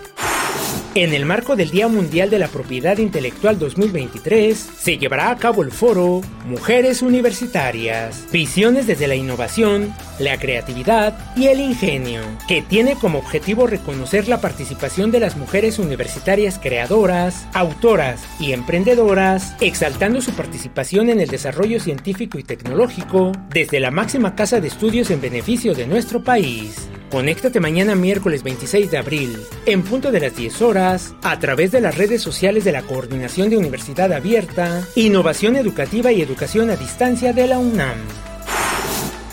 En 0.97 1.15
el 1.15 1.25
marco 1.25 1.55
del 1.55 1.71
Día 1.71 1.87
Mundial 1.87 2.31
de 2.31 2.41
la 2.41 2.49
Propiedad 2.49 2.99
Intelectual 2.99 3.61
2023, 3.61 4.59
se 4.77 4.99
llevará 4.99 5.31
a 5.31 5.37
cabo 5.37 5.63
el 5.63 5.71
foro 5.71 6.21
Mujeres 6.47 7.01
Universitarias, 7.01 8.27
Visiones 8.33 8.89
desde 8.89 9.07
la 9.07 9.15
Innovación, 9.15 9.95
la 10.19 10.37
Creatividad 10.41 11.17
y 11.37 11.47
el 11.47 11.61
Ingenio, 11.61 12.23
que 12.49 12.63
tiene 12.63 12.97
como 12.97 13.21
objetivo 13.21 13.69
reconocer 13.69 14.27
la 14.27 14.41
participación 14.41 15.13
de 15.13 15.21
las 15.21 15.37
mujeres 15.37 15.79
universitarias 15.79 16.59
creadoras, 16.59 17.47
autoras 17.53 18.21
y 18.41 18.53
emprendedoras, 18.53 19.55
exaltando 19.61 20.21
su 20.21 20.33
participación 20.33 21.09
en 21.09 21.21
el 21.21 21.29
desarrollo 21.29 21.79
científico 21.79 22.37
y 22.37 22.43
tecnológico 22.43 23.31
desde 23.49 23.79
la 23.79 23.93
máxima 23.93 24.35
casa 24.35 24.61
de 24.61 24.67
estudios 24.67 25.13
en 25.13 25.21
beneficio 25.21 25.73
de 25.73 25.87
nuestro 25.87 26.25
país. 26.25 26.89
Conéctate 27.11 27.59
mañana 27.59 27.97
miércoles 27.97 28.45
26 28.45 28.89
de 28.93 28.99
abril, 28.99 29.37
en 29.67 29.83
punto 29.83 30.13
de 30.13 30.21
las 30.21 30.37
10 30.37 30.63
horas, 30.63 30.80
a 30.81 31.39
través 31.39 31.73
de 31.73 31.83
las 31.83 31.99
redes 31.99 32.23
sociales 32.23 32.65
de 32.65 32.73
la 32.73 32.81
Coordinación 32.83 33.51
de 33.51 33.59
Universidad 33.59 34.15
Abierta, 34.15 34.83
Innovación 34.95 35.57
Educativa 35.57 36.11
y 36.11 36.23
Educación 36.23 36.71
a 36.71 36.77
Distancia 36.77 37.35
de 37.35 37.47
la 37.47 37.59
UNAM. 37.59 37.99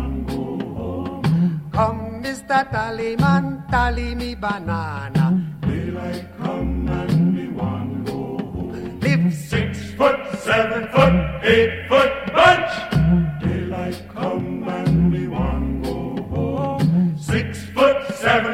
Come, 1.71 2.21
Mr. 2.21 2.69
Tallyman, 2.69 3.65
tally 3.71 4.13
me 4.13 4.35
banana. 4.35 5.39
Daylight 5.61 6.25
come 6.37 6.87
and 6.89 7.33
me 7.35 7.47
want 7.47 8.05
go 8.05 8.37
home. 8.37 8.99
Live 8.99 9.33
six 9.33 9.91
foot, 9.93 10.19
seven 10.39 10.87
foot, 10.89 11.15
eight 11.43 11.87
foot 11.87 12.11
bunch. 12.35 12.73
Daylight 13.41 14.01
come 14.13 14.67
and 14.67 15.11
me 15.13 15.27
want 15.27 15.83
go 15.83 16.21
home. 16.33 17.17
Six 17.17 17.63
foot, 17.73 17.97
seven 18.15 18.50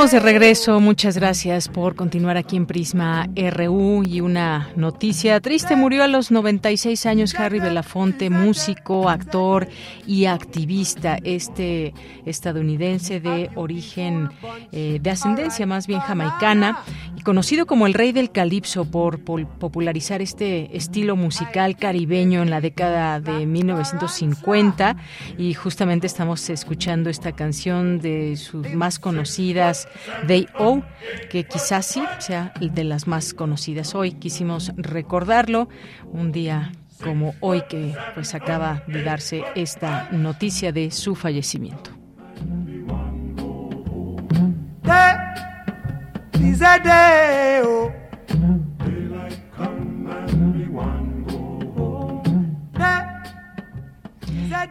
De 0.00 0.18
regreso. 0.18 0.80
Muchas 0.80 1.18
gracias 1.18 1.68
por 1.68 1.94
continuar 1.94 2.38
aquí 2.38 2.56
en 2.56 2.64
Prisma 2.64 3.28
RU 3.36 4.02
y 4.02 4.22
una 4.22 4.70
noticia 4.74 5.38
triste. 5.40 5.76
Murió 5.76 6.02
a 6.02 6.08
los 6.08 6.30
96 6.30 7.04
años 7.04 7.34
Harry 7.34 7.60
Belafonte, 7.60 8.30
músico, 8.30 9.10
actor 9.10 9.68
y 10.06 10.24
activista, 10.24 11.18
este 11.22 11.92
estadounidense 12.24 13.20
de 13.20 13.50
origen, 13.56 14.30
eh, 14.72 15.00
de 15.02 15.10
ascendencia 15.10 15.66
más 15.66 15.86
bien 15.86 16.00
jamaicana 16.00 16.82
y 17.14 17.20
conocido 17.20 17.66
como 17.66 17.86
el 17.86 17.92
rey 17.92 18.12
del 18.12 18.32
calipso 18.32 18.86
por 18.86 19.20
popularizar 19.20 20.22
este 20.22 20.74
estilo 20.74 21.14
musical 21.14 21.76
caribeño 21.76 22.40
en 22.40 22.48
la 22.48 22.62
década 22.62 23.20
de 23.20 23.44
1950 23.44 24.96
y 25.36 25.52
justamente 25.52 26.06
estamos 26.06 26.48
escuchando 26.48 27.10
esta 27.10 27.32
canción 27.32 28.00
de 28.00 28.38
sus 28.38 28.72
más 28.72 28.98
conocidas 28.98 29.89
They 30.26 30.48
O, 30.58 30.82
que 31.28 31.44
quizás 31.44 31.86
sí 31.86 32.02
sea 32.18 32.52
de 32.60 32.84
las 32.84 33.06
más 33.06 33.34
conocidas 33.34 33.94
hoy. 33.94 34.12
Quisimos 34.12 34.72
recordarlo 34.76 35.68
un 36.04 36.32
día 36.32 36.72
como 37.02 37.34
hoy 37.40 37.62
que 37.68 37.94
pues 38.14 38.34
acaba 38.34 38.82
de 38.86 39.02
darse 39.02 39.44
esta 39.54 40.08
noticia 40.10 40.72
de 40.72 40.90
su 40.90 41.14
fallecimiento. 41.14 41.90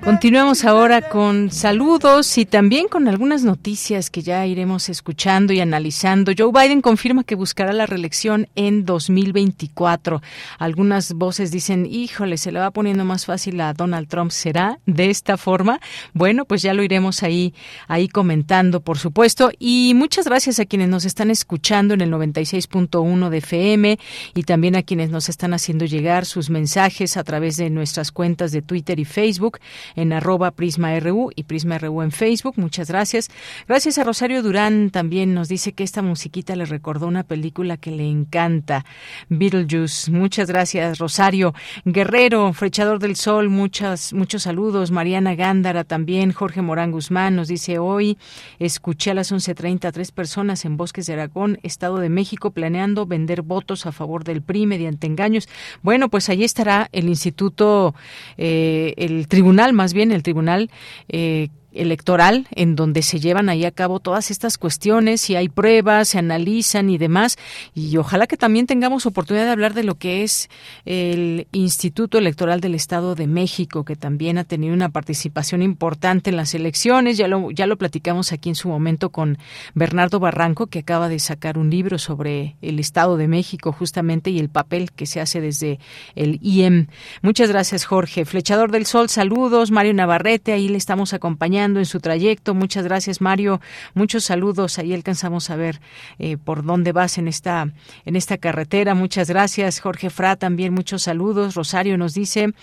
Continuamos 0.04 0.66
ahora 0.66 1.02
con 1.02 1.52
saludos 1.52 2.38
y 2.38 2.46
también 2.46 2.88
con 2.88 3.08
algunas 3.08 3.44
noticias 3.44 4.10
que 4.10 4.22
ya 4.22 4.46
iremos 4.46 4.90
escuchando 4.90 5.54
y 5.54 5.60
analizando. 5.60 6.32
Joe 6.38 6.52
Biden 6.52 6.82
confirma 6.82 7.24
que 7.24 7.36
buscará 7.36 7.72
la 7.74 7.86
reelección 7.86 8.48
en 8.56 8.86
2024. 8.86 10.22
Algunas 10.58 11.14
voces 11.14 11.52
dicen, 11.52 11.86
híjole, 11.86 12.38
se 12.38 12.52
le 12.52 12.60
va 12.60 12.72
poniendo 12.72 13.06
más 13.06 13.26
fácil 13.26 13.62
a 13.62 13.74
Donald 13.74 14.08
Trump. 14.08 14.32
¿Será 14.32 14.80
de 14.86 15.10
esta 15.10 15.38
forma? 15.38 15.80
Bueno, 16.14 16.46
pues 16.46 16.62
ya 16.62 16.74
lo 16.74 16.84
iremos 16.84 17.24
ahí, 17.24 17.54
ahí 17.88 18.08
comentando, 18.08 18.82
por 18.82 18.98
supuesto. 18.98 19.52
Y 19.60 19.94
muchas 19.96 20.26
gracias 20.26 20.60
a 20.60 20.66
quienes 20.66 20.90
nos 20.90 21.06
están 21.06 21.30
escuchando 21.30 21.94
en 21.94 22.02
el 22.02 22.12
96.1 22.12 23.30
de 23.30 23.38
FM 23.38 24.00
y 24.34 24.44
también 24.44 24.76
a 24.76 24.84
quienes 24.84 25.10
nos 25.10 25.30
están 25.30 25.54
haciendo 25.54 25.86
llegar 25.86 26.26
sus 26.26 26.50
mensajes 26.50 27.18
a 27.18 27.24
través 27.24 27.58
de 27.58 27.70
nuestras 27.70 28.12
cuentas 28.12 28.52
de 28.52 28.62
Twitter 28.62 29.00
y 29.00 29.06
Facebook 29.06 29.60
en 29.96 30.14
arroba 30.14 30.52
PrismaRU 30.52 31.32
y 31.36 31.44
PrismaRU 31.44 32.02
en 32.02 32.12
Facebook. 32.12 32.54
Muchas 32.58 32.90
gracias. 32.90 33.30
Gracias 33.68 33.98
a 33.98 34.04
Rosario 34.04 34.44
Durán 34.44 34.90
también 34.90 35.34
nos 35.34 35.48
dice 35.48 35.74
que 35.74 35.84
esta 35.84 36.02
musiquita 36.02 36.56
le 36.56 36.66
recordó 36.66 37.08
una 37.08 37.24
película 37.24 37.78
que 37.78 37.92
le 37.92 38.08
encanta, 38.08 38.86
Beetlejuice. 39.30 40.12
Muchas 40.12 40.48
gracias, 40.50 40.98
Rosario. 40.98 41.54
Guerrero, 41.86 42.52
Frechador 42.54 43.00
del 43.00 43.16
Sol, 43.16 43.50
muchas, 43.50 44.14
muchos 44.14 44.44
saludos. 44.44 44.92
Mariana 44.92 45.36
Gándara 45.36 45.84
también. 45.84 46.32
Jorge 46.32 46.62
Morán 46.62 46.92
Guzmán 46.92 47.36
nos 47.36 47.48
dice 47.48 47.80
hoy, 47.80 48.18
escuché 48.60 49.12
a 49.12 49.14
las 49.14 49.32
11.30 49.32 49.86
a 49.86 49.92
tres 49.92 50.12
personas 50.12 50.66
en 50.66 50.78
Bosques 50.78 51.06
de 51.06 51.14
Aragón, 51.14 51.60
Estado 51.64 51.98
de 51.98 52.10
México, 52.10 52.52
planeando 52.52 53.06
vender 53.06 53.42
votos 53.42 53.86
a 53.86 53.92
favor 53.92 54.24
del 54.24 54.42
PRI 54.42 54.66
mediante 54.66 55.08
engaños. 55.08 55.48
Bueno, 55.82 56.10
pues 56.10 56.30
allí 56.30 56.44
estará 56.44 56.90
el 56.92 57.10
Instituto, 57.10 57.96
eh, 58.38 58.94
el 58.98 59.28
Tribunal, 59.28 59.59
más 59.74 59.94
bien 59.94 60.12
el 60.12 60.24
Tribunal 60.24 60.70
eh, 61.08 61.50
electoral 61.72 62.48
en 62.52 62.76
donde 62.76 63.02
se 63.02 63.20
llevan 63.20 63.50
ahí 63.50 63.66
a 63.66 63.72
cabo 63.72 64.00
todas 64.00 64.32
estas 64.32 64.58
cuestiones, 64.58 65.22
si 65.22 65.36
hay 65.36 65.50
pruebas, 65.50 66.10
se 66.10 66.20
analizan 66.20 66.90
y 66.90 66.98
demás. 66.98 67.38
Y 67.76 67.98
ojalá 67.98 68.28
que 68.28 68.38
también 68.38 68.68
tengamos 68.68 69.06
oportunidad 69.06 69.46
de 69.46 69.52
hablar 69.52 69.74
de 69.74 69.84
lo 69.84 69.96
que 69.96 70.24
es 70.24 70.50
el 70.86 71.48
Instituto 71.52 72.18
Electoral 72.18 72.62
del 72.62 72.76
Estado 72.76 73.16
de 73.16 73.28
México, 73.28 73.86
que 73.86 73.96
también 73.96 74.38
ha 74.38 74.44
tenido 74.44 74.74
una 74.74 74.90
participación 74.90 75.62
importante 75.62 76.30
en 76.30 76.38
las 76.38 76.54
elecciones. 76.54 77.18
Ya 77.18 77.28
lo, 77.28 77.52
ya 77.52 77.68
lo 77.68 77.78
platicamos 77.78 78.32
aquí 78.32 78.50
en 78.50 78.56
su 78.56 78.70
momento 78.70 79.10
con 79.10 79.38
Bernardo 79.76 80.20
Barranco, 80.20 80.68
que 80.68 80.80
acaba 80.80 81.10
de 81.10 81.20
sacar 81.20 81.58
un 81.58 81.70
libro 81.70 82.00
sobre 82.00 82.56
el 82.62 82.80
Estado 82.80 83.18
de 83.18 83.28
México 83.28 83.72
justamente 83.72 84.32
y 84.32 84.40
el 84.40 84.50
papel 84.50 84.92
que 84.92 85.06
se 85.06 85.22
hace 85.22 85.42
desde 85.42 85.80
el 86.16 86.40
IEM. 86.42 86.88
Muchas 87.22 87.50
gracias, 87.50 87.86
Jorge. 87.86 88.26
Flechador 88.26 88.72
del 88.72 88.86
Sol, 88.86 89.10
saludos. 89.10 89.72
Mario 89.72 89.94
Navarrete, 89.94 90.54
ahí 90.54 90.68
le 90.70 90.78
estamos 90.78 91.14
acompañando 91.14 91.59
en 91.66 91.86
su 91.86 92.00
trayecto. 92.00 92.54
Muchas 92.54 92.84
gracias, 92.86 93.22
Mario. 93.22 93.62
Muchos 93.94 94.24
saludos. 94.24 94.80
Ahí 94.80 94.94
alcanzamos 94.94 95.50
a 95.50 95.56
ver 95.56 95.82
eh, 96.18 96.38
por 96.38 96.64
dónde 96.64 96.92
vas 96.92 97.18
en 97.18 97.28
esta, 97.28 97.68
en 98.06 98.16
esta 98.16 98.38
carretera. 98.38 98.96
Muchas 98.96 99.30
gracias, 99.30 99.80
Jorge 99.80 100.10
Fra. 100.10 100.36
También 100.36 100.74
muchos 100.74 101.04
saludos. 101.04 101.56
Rosario 101.56 101.98
nos 101.98 102.14
dice, 102.14 102.54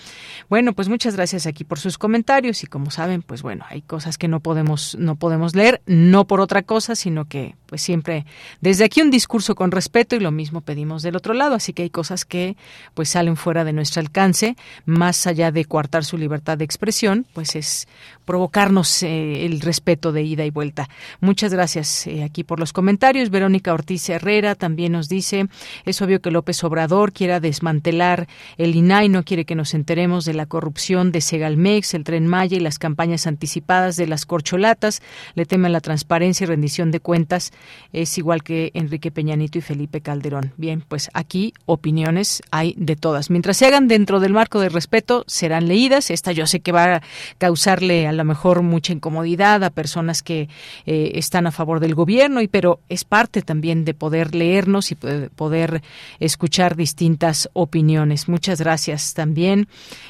bueno, 0.49 0.72
pues 0.72 0.88
muchas 0.88 1.16
gracias 1.16 1.47
aquí 1.47 1.64
por 1.64 1.78
sus 1.78 1.99
comentarios. 1.99 2.62
Y 2.62 2.66
como 2.66 2.90
saben, 2.90 3.22
pues 3.22 3.42
bueno, 3.42 3.64
hay 3.68 3.82
cosas 3.82 4.18
que 4.18 4.28
no 4.28 4.40
podemos, 4.40 4.97
no 4.99 5.16
podemos 5.16 5.55
leer, 5.55 5.82
no 5.86 6.26
por 6.26 6.40
otra 6.40 6.62
cosa, 6.62 6.94
sino 6.94 7.26
que 7.26 7.55
pues 7.66 7.82
siempre 7.82 8.26
desde 8.61 8.84
aquí 8.84 9.03
un 9.03 9.11
discurso 9.11 9.55
con 9.55 9.72
respeto 9.72 10.16
y 10.16 10.20
lo 10.20 10.30
mismo 10.30 10.61
pedimos 10.61 11.03
del 11.03 11.16
otro 11.16 11.34
lado. 11.34 11.55
Así 11.55 11.72
que 11.72 11.82
hay 11.82 11.90
cosas 11.90 12.24
que 12.24 12.57
pues 12.94 13.11
salen 13.11 13.36
fuera 13.36 13.64
de 13.64 13.72
nuestro 13.72 14.01
alcance, 14.01 14.57
más 14.84 15.26
allá 15.26 15.51
de 15.51 15.64
coartar 15.64 16.05
su 16.05 16.16
libertad 16.16 16.59
de 16.59 16.64
expresión, 16.64 17.26
pues 17.32 17.57
es 17.57 17.88
provocarnos 18.27 19.03
eh, 19.03 19.46
el 19.46 19.61
respeto 19.61 20.13
de 20.13 20.22
ida 20.22 20.45
y 20.45 20.50
vuelta. 20.50 20.91
Muchas 21.21 21.55
gracias 21.55 22.07
eh, 22.07 22.25
aquí 22.25 22.45
por 22.45 22.61
los 22.61 22.75
comentarios. 22.75 23.30
Verónica 23.30 23.72
Ortiz 23.72 24.11
Herrera 24.11 24.55
también 24.55 24.92
nos 24.92 25.09
dice, 25.09 25.46
es 25.87 26.03
obvio 26.03 26.21
que 26.21 26.30
López 26.30 26.63
Obrador 26.64 27.13
quiera 27.13 27.41
desmantelar 27.41 28.29
el 28.59 28.75
INAI, 28.75 29.09
no 29.09 29.25
quiere 29.25 29.46
que 29.46 29.55
nos 29.55 29.72
enteremos 29.72 30.25
de 30.25 30.34
la 30.34 30.46
corrupción 30.46 31.13
de 31.13 31.21
Segalmex, 31.21 31.95
el 31.95 32.05
Tren 32.05 32.26
Maya 32.26 32.57
y 32.57 32.61
las 32.61 32.79
campañas 32.79 33.26
anticipadas 33.26 33.96
de 33.96 34.07
las 34.07 34.26
corcholatas, 34.26 35.00
le 35.34 35.46
temen 35.46 35.72
la 35.72 35.80
transparencia 35.80 36.45
y 36.45 36.49
rendición 36.49 36.91
de 36.91 37.00
cuentas, 37.00 37.53
es 37.92 38.18
igual 38.18 38.42
que 38.42 38.72
Enrique 38.75 39.11
Peñanito 39.11 39.59
y 39.59 39.63
Felipe 39.63 40.00
Calderón. 40.00 40.53
Bien, 40.57 40.83
pues 40.87 41.11
aquí 41.14 41.55
opiniones 41.64 42.42
hay 42.50 42.75
de 42.76 42.96
todas. 42.96 43.30
Mientras 43.30 43.57
se 43.57 43.67
hagan 43.67 43.87
dentro 43.87 44.18
del 44.18 44.33
marco 44.33 44.61
de 44.61 44.68
respeto, 44.68 45.25
serán 45.26 45.68
leídas. 45.68 46.11
Esta 46.11 46.33
yo 46.33 46.46
sé 46.46 46.61
que 46.61 46.72
va 46.72 46.96
a 46.96 47.03
causarle 47.38 48.07
a 48.07 48.13
lo 48.17 48.25
mejor 48.25 48.63
mucha 48.63 48.93
incomodidad 48.93 49.63
a 49.63 49.71
personas 49.71 50.22
que 50.22 50.49
eh, 50.87 51.13
están 51.14 51.47
a 51.47 51.53
favor 51.53 51.80
del 51.80 51.95
gobierno, 51.95 52.41
y 52.41 52.49
pero 52.49 52.80
es 52.88 53.05
parte 53.05 53.43
también 53.43 53.84
de 53.84 53.95
poder 53.95 54.34
leernos 54.34 54.91
y 54.91 54.95
poder 54.95 55.83
escuchar 56.21 56.76
distintas 56.76 57.49
opiniones. 57.53 58.29
Muchas 58.29 58.61
gracias 58.61 59.14
también, 59.14 59.68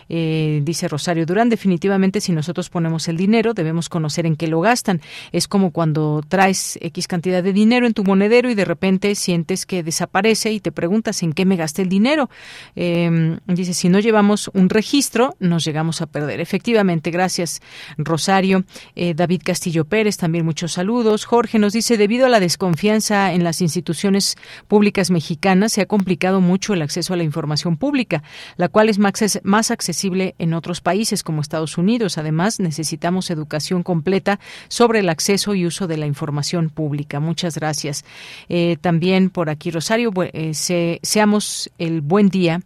eh, 0.09 0.61
dice 0.65 0.89
Rosario 0.89 1.27
Durán. 1.27 1.49
Definitivamente, 1.49 2.21
si 2.21 2.33
nosotros 2.33 2.71
ponemos 2.71 3.09
el 3.09 3.17
dinero, 3.17 3.55
debemos 3.55 3.89
conocer 3.89 4.27
en 4.27 4.37
qué 4.37 4.47
lo 4.47 4.61
gastan. 4.61 5.01
Es 5.33 5.49
como 5.49 5.71
cuando 5.71 6.23
traes 6.27 6.79
X 6.81 7.09
cantidad 7.09 7.43
de 7.43 7.53
dinero 7.53 7.87
en 7.87 7.95
tu 7.95 8.05
monedero 8.05 8.51
y 8.51 8.55
de 8.55 8.65
repente 8.65 9.15
sientes 9.15 9.67
que 9.67 9.83
desaparece 9.83 10.53
y 10.53 10.61
te 10.61 10.73
preguntas 10.73 11.23
en 11.23 11.33
qué 11.33 11.45
me 11.45 11.57
gasté 11.57 11.83
el 11.83 11.89
dinero. 11.89 12.31
Eh, 12.75 13.39
dice, 13.47 13.75
si 13.75 13.89
no 13.89 13.99
llevamos 13.99 14.51
un 14.55 14.69
registro, 14.69 15.35
nos 15.41 15.65
llegamos 15.65 16.03
a 16.03 16.07
perder. 16.07 16.41
Efectivamente, 16.41 17.11
gracias, 17.11 17.61
Rosario. 17.99 18.65
Eh, 18.95 19.15
David 19.15 19.43
Castillo 19.45 19.85
Pérez, 19.85 20.17
también 20.17 20.45
muchos 20.45 20.73
saludos. 20.73 21.25
Jorge 21.25 21.59
nos 21.59 21.73
dice, 21.73 21.97
debido 21.97 22.27
a 22.27 22.29
la 22.29 22.41
desconfianza 22.41 23.33
en 23.33 23.45
las 23.45 23.61
instituciones 23.61 24.37
públicas 24.69 25.11
mexicanas, 25.11 25.73
se 25.73 25.83
ha 25.83 25.87
complicado 25.87 26.41
mucho 26.41 26.75
el 26.75 26.83
acceso 26.83 27.15
a 27.15 27.17
la 27.17 27.25
información 27.25 27.77
pública, 27.77 28.23
la 28.57 28.69
cual 28.69 28.89
es 28.89 28.99
más, 28.99 29.71
accesible 29.71 30.35
en 30.39 30.55
otros 30.55 30.81
países 30.81 31.23
como 31.23 31.41
Estados 31.41 31.79
Unidos. 31.79 32.19
Además, 32.19 32.61
necesitamos 32.61 33.31
educación 33.31 33.83
completa 33.83 34.39
sobre 34.69 35.01
el 35.01 35.09
acceso 35.09 35.55
y 35.55 35.67
uso 35.67 35.87
de 35.87 35.97
la 35.97 36.07
información 36.07 36.71
pública. 36.71 37.21
Muchas 37.21 37.57
gracias. 37.57 38.05
Eh, 38.49 38.77
también 38.81 39.31
por 39.31 39.51
aquí, 39.51 39.71
Rosario, 39.71 40.13
eh, 40.33 40.99
seamos 41.03 41.71
el 41.79 42.01
buen 42.01 42.29
día 42.29 42.61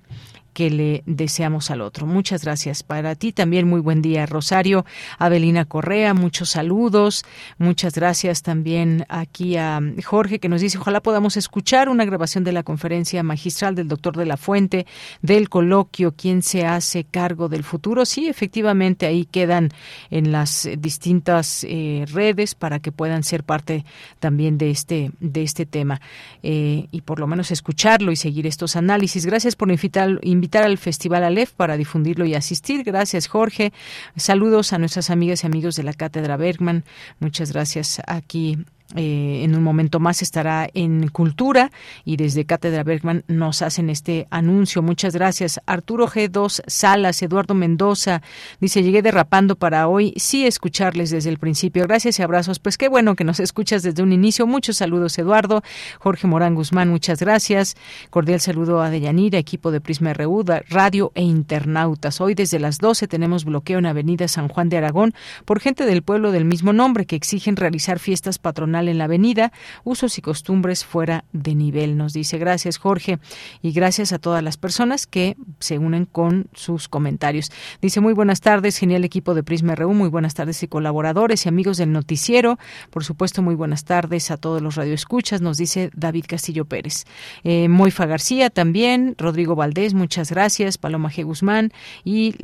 que 0.53 0.71
le 0.71 1.03
deseamos 1.07 1.71
al 1.71 1.81
otro. 1.81 2.07
Muchas 2.07 2.45
gracias 2.45 2.83
para 2.83 3.15
ti 3.15 3.33
también. 3.33 3.69
Muy 3.69 3.81
buen 3.81 4.03
día, 4.03 4.27
Rosario. 4.27 4.85
Avelina 5.19 5.65
Correa, 5.65 6.15
muchos 6.15 6.51
saludos. 6.51 7.25
Muchas 7.59 7.95
gracias 7.95 8.43
también 8.43 9.07
aquí 9.09 9.57
a 9.57 9.81
Jorge 10.05 10.39
que 10.39 10.49
nos 10.49 10.61
dice, 10.61 10.79
ojalá 10.79 11.01
podamos 11.01 11.37
escuchar 11.37 11.89
una 11.89 12.05
grabación 12.05 12.45
de 12.45 12.53
la 12.53 12.63
conferencia 12.63 13.23
magistral 13.23 13.75
del 13.75 13.89
doctor 13.89 14.17
de 14.17 14.27
la 14.27 14.37
Fuente 14.37 14.87
del 15.23 15.49
coloquio 15.49 16.15
¿Quién 16.17 16.43
se 16.43 16.67
hace 16.67 17.05
cargo 17.05 17.49
del 17.49 17.65
futuro? 17.65 18.05
Sí, 18.05 18.29
efectivamente, 18.29 19.07
ahí 19.07 19.25
quedan 19.25 19.71
en 20.11 20.33
las 20.33 20.69
distintas 20.79 21.65
eh, 21.69 22.05
redes 22.13 22.55
para 22.55 22.81
que 22.81 22.93
puedan 22.93 23.23
ser 23.23 23.45
parte 23.45 23.85
también 24.19 24.59
de 24.59 24.71
este, 24.71 25.11
de 25.21 25.43
este 25.43 25.67
tema 25.67 26.01
eh, 26.43 26.89
y 26.91 27.01
por 27.03 27.21
lo 27.21 27.27
menos 27.27 27.51
escucharlo 27.51 28.13
y 28.13 28.17
seguir 28.17 28.47
estos 28.47 28.77
análisis. 28.77 29.27
Gracias 29.27 29.57
por 29.57 29.71
invitar 29.71 30.21
al 30.59 30.79
Festival 30.79 31.25
Aleph 31.25 31.53
para 31.53 31.77
difundirlo 31.77 32.27
y 32.27 32.35
asistir. 32.35 32.85
Gracias, 32.85 33.27
Jorge. 33.27 33.73
Saludos 34.17 34.73
a 34.73 34.79
nuestras 34.79 35.11
amigas 35.11 35.45
y 35.45 35.47
amigos 35.47 35.77
de 35.77 35.83
la 35.83 35.93
Cátedra 35.93 36.37
Bergman. 36.37 36.85
Muchas 37.21 37.53
gracias 37.53 38.03
aquí 38.07 38.59
eh, 38.97 39.43
en 39.45 39.55
un 39.55 39.63
momento 39.63 40.01
más 40.01 40.21
estará 40.21 40.69
en 40.75 41.09
Cultura 41.09 41.71
y 42.05 42.17
desde 42.17 42.45
Cátedra 42.45 42.83
Bergman 42.83 43.23
nos 43.29 43.63
hacen 43.63 43.89
este 43.89 44.27
anuncio. 44.31 44.83
Muchas 44.83 45.15
gracias. 45.15 45.61
Arturo 45.67 46.09
G2 46.09 46.63
Salas, 46.67 47.23
Eduardo 47.23 47.55
Mendoza, 47.55 48.21
dice, 48.61 48.83
llegué 48.83 49.03
derrapando 49.03 49.55
para 49.55 49.87
hoy, 49.87 50.13
sí 50.17 50.45
escucharles 50.45 51.11
desde 51.11 51.31
el 51.31 51.39
principio. 51.39 51.85
Gracias 51.85 52.19
y 52.19 52.23
abrazos. 52.23 52.59
Pues 52.59 52.77
qué 52.77 52.89
bueno 52.89 53.15
que 53.15 53.23
nos 53.23 53.39
escuchas 53.39 53.85
desde 53.85 54.03
un 54.03 54.13
inicio. 54.13 54.47
Muchos 54.49 54.79
saludos, 54.79 55.17
Eduardo. 55.19 55.63
Jorge 56.01 56.27
Morán 56.27 56.57
Guzmán, 56.57 56.89
muchas 56.89 57.21
gracias. 57.21 57.77
Cordial 58.11 58.41
saludo 58.41 58.83
a 58.83 58.91
Deyanira, 58.91 59.39
equipo 59.39 59.71
de 59.71 59.81
Prisma 59.81 60.15
RU, 60.15 60.45
radio 60.69 61.13
e 61.15 61.23
internautas. 61.23 62.21
Hoy 62.21 62.35
desde 62.35 62.59
las 62.59 62.79
12 62.79 63.07
tenemos 63.07 63.45
bloqueo 63.45 63.79
en 63.79 63.87
Avenida 63.87 64.27
San 64.27 64.49
Juan 64.49 64.69
de 64.69 64.79
Aragón 64.79 65.15
por 65.45 65.61
gente 65.61 65.87
del 65.87 66.03
pueblo 66.03 66.33
del 66.33 66.45
mismo 66.45 66.73
nombre 66.73 67.07
que 67.07 67.15
exigen 67.15 67.55
realizar 67.55 68.01
fiestas 68.01 68.39
patronales 68.39 68.80
en 68.89 68.99
la 68.99 69.05
avenida, 69.05 69.53
usos 69.85 70.19
y 70.19 70.23
costumbres 70.23 70.85
fuera 70.85 71.25
de 71.33 71.55
nivel. 71.55 71.97
Nos 71.97 72.13
dice 72.13 72.39
gracias 72.39 72.79
Jorge 72.79 73.19
y 73.63 73.73
gracias 73.73 74.13
a 74.13 74.19
todas 74.19 74.43
las 74.43 74.57
personas 74.57 75.07
que 75.07 75.37
se 75.59 75.79
unen 75.79 76.07
con 76.07 76.47
sus 76.53 76.89
comentarios. 76.89 77.51
Dice 77.81 78.01
muy 78.01 78.13
buenas 78.13 78.41
tardes, 78.41 78.79
genial 78.79 79.05
equipo 79.05 79.35
de 79.35 79.43
Prisma 79.43 79.75
RU, 79.75 79.93
muy 79.95 80.09
buenas 80.09 80.35
tardes 80.35 80.63
y 80.63 80.69
colaboradores 80.69 81.47
y 81.47 81.49
amigos 81.49 81.77
del 81.77 81.93
noticiero. 81.93 82.59
Por 82.91 83.05
supuesto, 83.05 83.43
muy 83.43 83.55
buenas 83.55 83.85
tardes 83.85 84.31
a 84.31 84.37
todos 84.37 84.63
los 84.63 84.77
radioescuchas, 84.77 85.41
nos 85.41 85.57
dice 85.57 85.91
David 85.95 86.25
Castillo 86.29 86.65
Pérez. 86.65 87.05
Eh, 87.45 87.69
Moifa 87.69 88.07
García 88.07 88.51
también, 88.51 89.15
Rodrigo 89.19 89.55
Valdés, 89.55 89.95
muchas 89.95 90.31
gracias, 90.31 90.79
Paloma 90.79 91.11
G. 91.11 91.25
Guzmán 91.25 91.73
y 92.05 92.35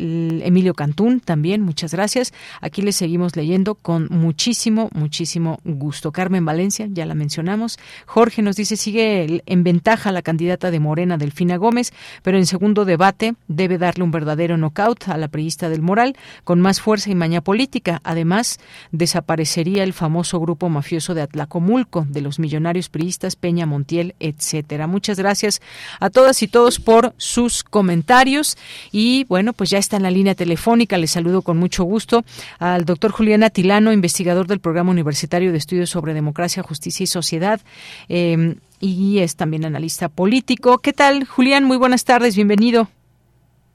Emilio 0.44 0.74
Cantún 0.74 1.20
también, 1.20 1.62
muchas 1.62 1.92
gracias. 1.92 2.32
Aquí 2.60 2.82
les 2.82 2.96
seguimos 2.96 3.36
leyendo 3.36 3.74
con 3.74 4.08
muchísimo, 4.10 4.90
muchísimo 4.94 5.60
gusto. 5.64 6.12
Carmen 6.26 6.44
Valencia, 6.44 6.88
ya 6.90 7.06
la 7.06 7.14
mencionamos. 7.14 7.78
Jorge 8.04 8.42
nos 8.42 8.56
dice, 8.56 8.76
sigue 8.76 9.44
en 9.46 9.62
ventaja 9.62 10.10
la 10.10 10.22
candidata 10.22 10.72
de 10.72 10.80
Morena, 10.80 11.18
Delfina 11.18 11.56
Gómez, 11.56 11.92
pero 12.24 12.36
en 12.36 12.46
segundo 12.46 12.84
debate 12.84 13.36
debe 13.46 13.78
darle 13.78 14.02
un 14.02 14.10
verdadero 14.10 14.56
knockout 14.56 15.06
a 15.06 15.16
la 15.18 15.28
priista 15.28 15.68
del 15.68 15.82
Moral, 15.82 16.16
con 16.42 16.60
más 16.60 16.80
fuerza 16.80 17.10
y 17.10 17.14
maña 17.14 17.42
política. 17.42 18.00
Además, 18.02 18.58
desaparecería 18.90 19.84
el 19.84 19.92
famoso 19.92 20.40
grupo 20.40 20.68
mafioso 20.68 21.14
de 21.14 21.22
Atlacomulco, 21.22 22.04
de 22.10 22.22
los 22.22 22.40
millonarios 22.40 22.88
priistas 22.88 23.36
Peña 23.36 23.64
Montiel, 23.64 24.16
etcétera. 24.18 24.88
Muchas 24.88 25.20
gracias 25.20 25.60
a 26.00 26.10
todas 26.10 26.42
y 26.42 26.48
todos 26.48 26.80
por 26.80 27.14
sus 27.18 27.62
comentarios. 27.62 28.58
Y 28.90 29.22
bueno, 29.28 29.52
pues 29.52 29.70
ya 29.70 29.78
está 29.78 29.96
en 29.96 30.02
la 30.02 30.10
línea 30.10 30.34
telefónica. 30.34 30.98
Les 30.98 31.12
saludo 31.12 31.42
con 31.42 31.56
mucho 31.56 31.84
gusto 31.84 32.24
al 32.58 32.84
doctor 32.84 33.12
Julián 33.12 33.44
Atilano, 33.44 33.92
investigador 33.92 34.48
del 34.48 34.58
Programa 34.58 34.90
Universitario 34.90 35.52
de 35.52 35.58
Estudios 35.58 35.90
sobre 35.90 36.15
Democracia, 36.16 36.64
Justicia 36.64 37.04
y 37.04 37.06
Sociedad. 37.06 37.60
Em, 38.08 38.56
y 38.80 39.20
es 39.20 39.36
también 39.36 39.64
analista 39.64 40.08
político. 40.08 40.78
¿Qué 40.78 40.92
tal, 40.92 41.24
Julián? 41.24 41.64
Muy 41.64 41.76
buenas 41.76 42.04
tardes, 42.04 42.34
bienvenido. 42.34 42.88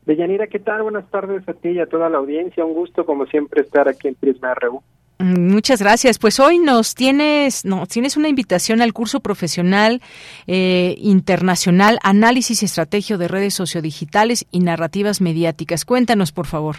Deyanira, 0.05 0.47
¿qué 0.47 0.59
tal? 0.59 0.83
Buenas 0.83 1.09
tardes 1.09 1.47
a 1.47 1.53
ti 1.53 1.69
y 1.69 1.79
a 1.79 1.85
toda 1.85 2.09
la 2.09 2.17
audiencia. 2.17 2.65
Un 2.65 2.73
gusto, 2.73 3.05
como 3.05 3.25
siempre, 3.27 3.61
estar 3.61 3.87
aquí 3.87 4.07
en 4.07 4.15
Prisma 4.15 4.53
RU. 4.55 4.81
Mm, 5.19 5.51
muchas 5.51 5.79
gracias. 5.79 6.17
Pues 6.17 6.39
hoy 6.39 6.57
nos 6.57 6.95
tienes, 6.95 7.65
no, 7.65 7.85
tienes 7.85 8.17
una 8.17 8.27
invitación 8.27 8.81
al 8.81 8.93
curso 8.93 9.19
profesional 9.19 10.01
eh, 10.47 10.95
internacional 10.97 11.99
Análisis 12.01 12.63
y 12.63 12.65
Estrategia 12.65 13.17
de 13.17 13.27
Redes 13.27 13.53
Sociodigitales 13.53 14.47
y 14.51 14.61
Narrativas 14.61 15.21
Mediáticas. 15.21 15.85
Cuéntanos, 15.85 16.31
por 16.31 16.47
favor. 16.47 16.77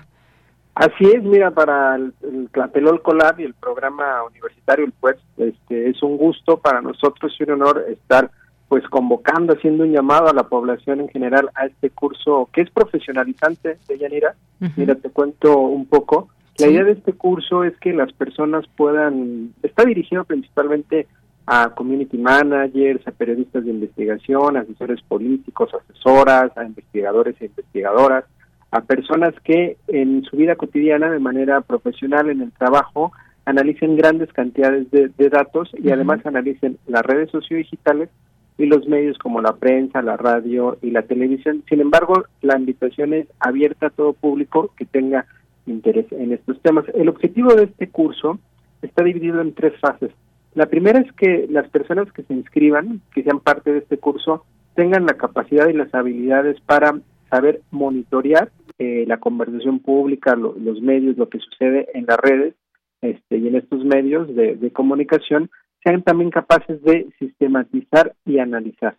Así 0.75 1.05
es, 1.05 1.23
mira, 1.23 1.51
para 1.51 1.97
el, 1.97 2.15
el 2.23 3.03
Colab 3.03 3.39
y 3.41 3.45
el 3.45 3.55
programa 3.55 4.25
universitario, 4.25 4.87
el 4.87 4.93
pues, 4.93 5.17
este, 5.37 5.91
es 5.91 6.03
un 6.03 6.17
gusto 6.17 6.57
para 6.57 6.81
nosotros 6.81 7.35
y 7.39 7.43
un 7.43 7.51
honor 7.63 7.85
estar 7.89 8.31
pues 8.69 8.89
convocando, 8.89 9.53
haciendo 9.53 9.85
un 9.85 9.93
llamado 9.93 10.29
a 10.29 10.33
la 10.33 10.45
población 10.45 11.03
en 11.03 11.09
general 11.11 11.51
a 11.55 11.67
este 11.67 11.91
curso 11.91 12.49
que 12.55 12.63
es 12.63 12.71
profesionalizante 12.71 13.77
de 13.87 13.99
Yanira. 13.99 14.35
Mira, 14.77 14.95
te 14.95 15.11
cuento 15.11 15.59
un 15.59 15.85
poco. 15.85 16.31
La 16.57 16.69
idea 16.69 16.85
de 16.85 16.93
este 16.93 17.13
curso 17.13 17.65
es 17.65 17.77
que 17.77 17.93
las 17.93 18.11
personas 18.15 18.65
puedan, 18.75 19.53
está 19.63 19.85
dirigido 19.85 20.25
principalmente 20.25 21.07
a 21.45 21.69
community 21.75 22.17
managers, 22.17 23.07
a 23.07 23.11
periodistas 23.11 23.63
de 23.65 23.73
investigación, 23.73 24.57
asesores 24.57 25.03
políticos, 25.03 25.69
asesoras, 25.75 26.57
a 26.57 26.65
investigadores 26.65 27.37
e 27.41 27.47
investigadoras, 27.47 28.25
a 28.73 28.81
personas 28.81 29.35
que 29.45 29.77
en 29.87 30.25
su 30.25 30.37
vida 30.37 30.57
cotidiana, 30.57 31.11
de 31.11 31.19
manera 31.19 31.61
profesional, 31.61 32.31
en 32.31 32.41
el 32.41 32.53
trabajo, 32.53 33.13
analicen 33.45 33.97
grandes 33.97 34.33
cantidades 34.33 34.91
de, 34.91 35.29
datos 35.29 35.71
y 35.75 35.91
además 35.91 36.25
analicen 36.25 36.79
las 36.87 37.03
redes 37.03 37.31
sociodigitales 37.31 38.09
y 38.57 38.67
los 38.67 38.87
medios 38.89 39.19
como 39.19 39.43
la 39.43 39.57
prensa, 39.57 40.01
la 40.01 40.17
radio 40.17 40.79
y 40.81 40.91
la 40.91 41.03
televisión. 41.03 41.63
Sin 41.69 41.81
embargo, 41.81 42.25
la 42.41 42.59
invitación 42.59 43.13
es 43.13 43.27
abierta 43.41 43.87
a 43.87 43.91
todo 43.91 44.15
público 44.15 44.73
que 44.77 44.87
tenga 44.87 45.27
interés 45.67 46.07
en 46.13 46.33
estos 46.33 46.61
temas. 46.63 46.87
El 46.95 47.09
objetivo 47.09 47.55
de 47.55 47.65
este 47.65 47.89
curso 47.89 48.39
está 48.81 49.05
dividido 49.05 49.41
en 49.43 49.55
tres 49.55 49.75
fases. 49.81 50.13
La 50.55 50.67
primera 50.67 51.01
es 51.01 51.13
que 51.13 51.47
las 51.51 51.69
personas 51.69 52.11
que 52.13 52.23
se 52.23 52.33
inscriban, 52.33 53.01
que 53.15 53.23
sean 53.23 53.41
parte 53.41 53.73
de 53.73 53.79
este 53.81 53.99
curso, 53.99 54.45
tengan 54.75 55.05
la 55.05 55.15
capacidad 55.15 55.69
y 55.69 55.75
las 55.75 55.95
habilidades 55.95 56.61
para 56.61 56.95
saber 57.33 57.63
monitorear 57.71 58.51
eh, 58.79 59.05
la 59.07 59.19
conversación 59.19 59.81
pública, 59.81 60.35
los 60.37 60.81
medios, 60.81 61.17
lo 61.17 61.29
que 61.29 61.39
sucede 61.39 61.89
en 61.95 62.07
las 62.07 62.19
redes 62.19 62.55
este, 63.01 63.37
y 63.37 63.49
en 63.49 63.57
estos 63.57 63.85
medios 63.85 64.35
de, 64.35 64.71
comunicación, 64.73 65.51
sean 65.83 66.03
también 66.03 66.31
capaces 66.31 66.81
de 66.83 67.09
sistematizar 67.19 68.15
y 68.25 68.39
analizar. 68.39 68.97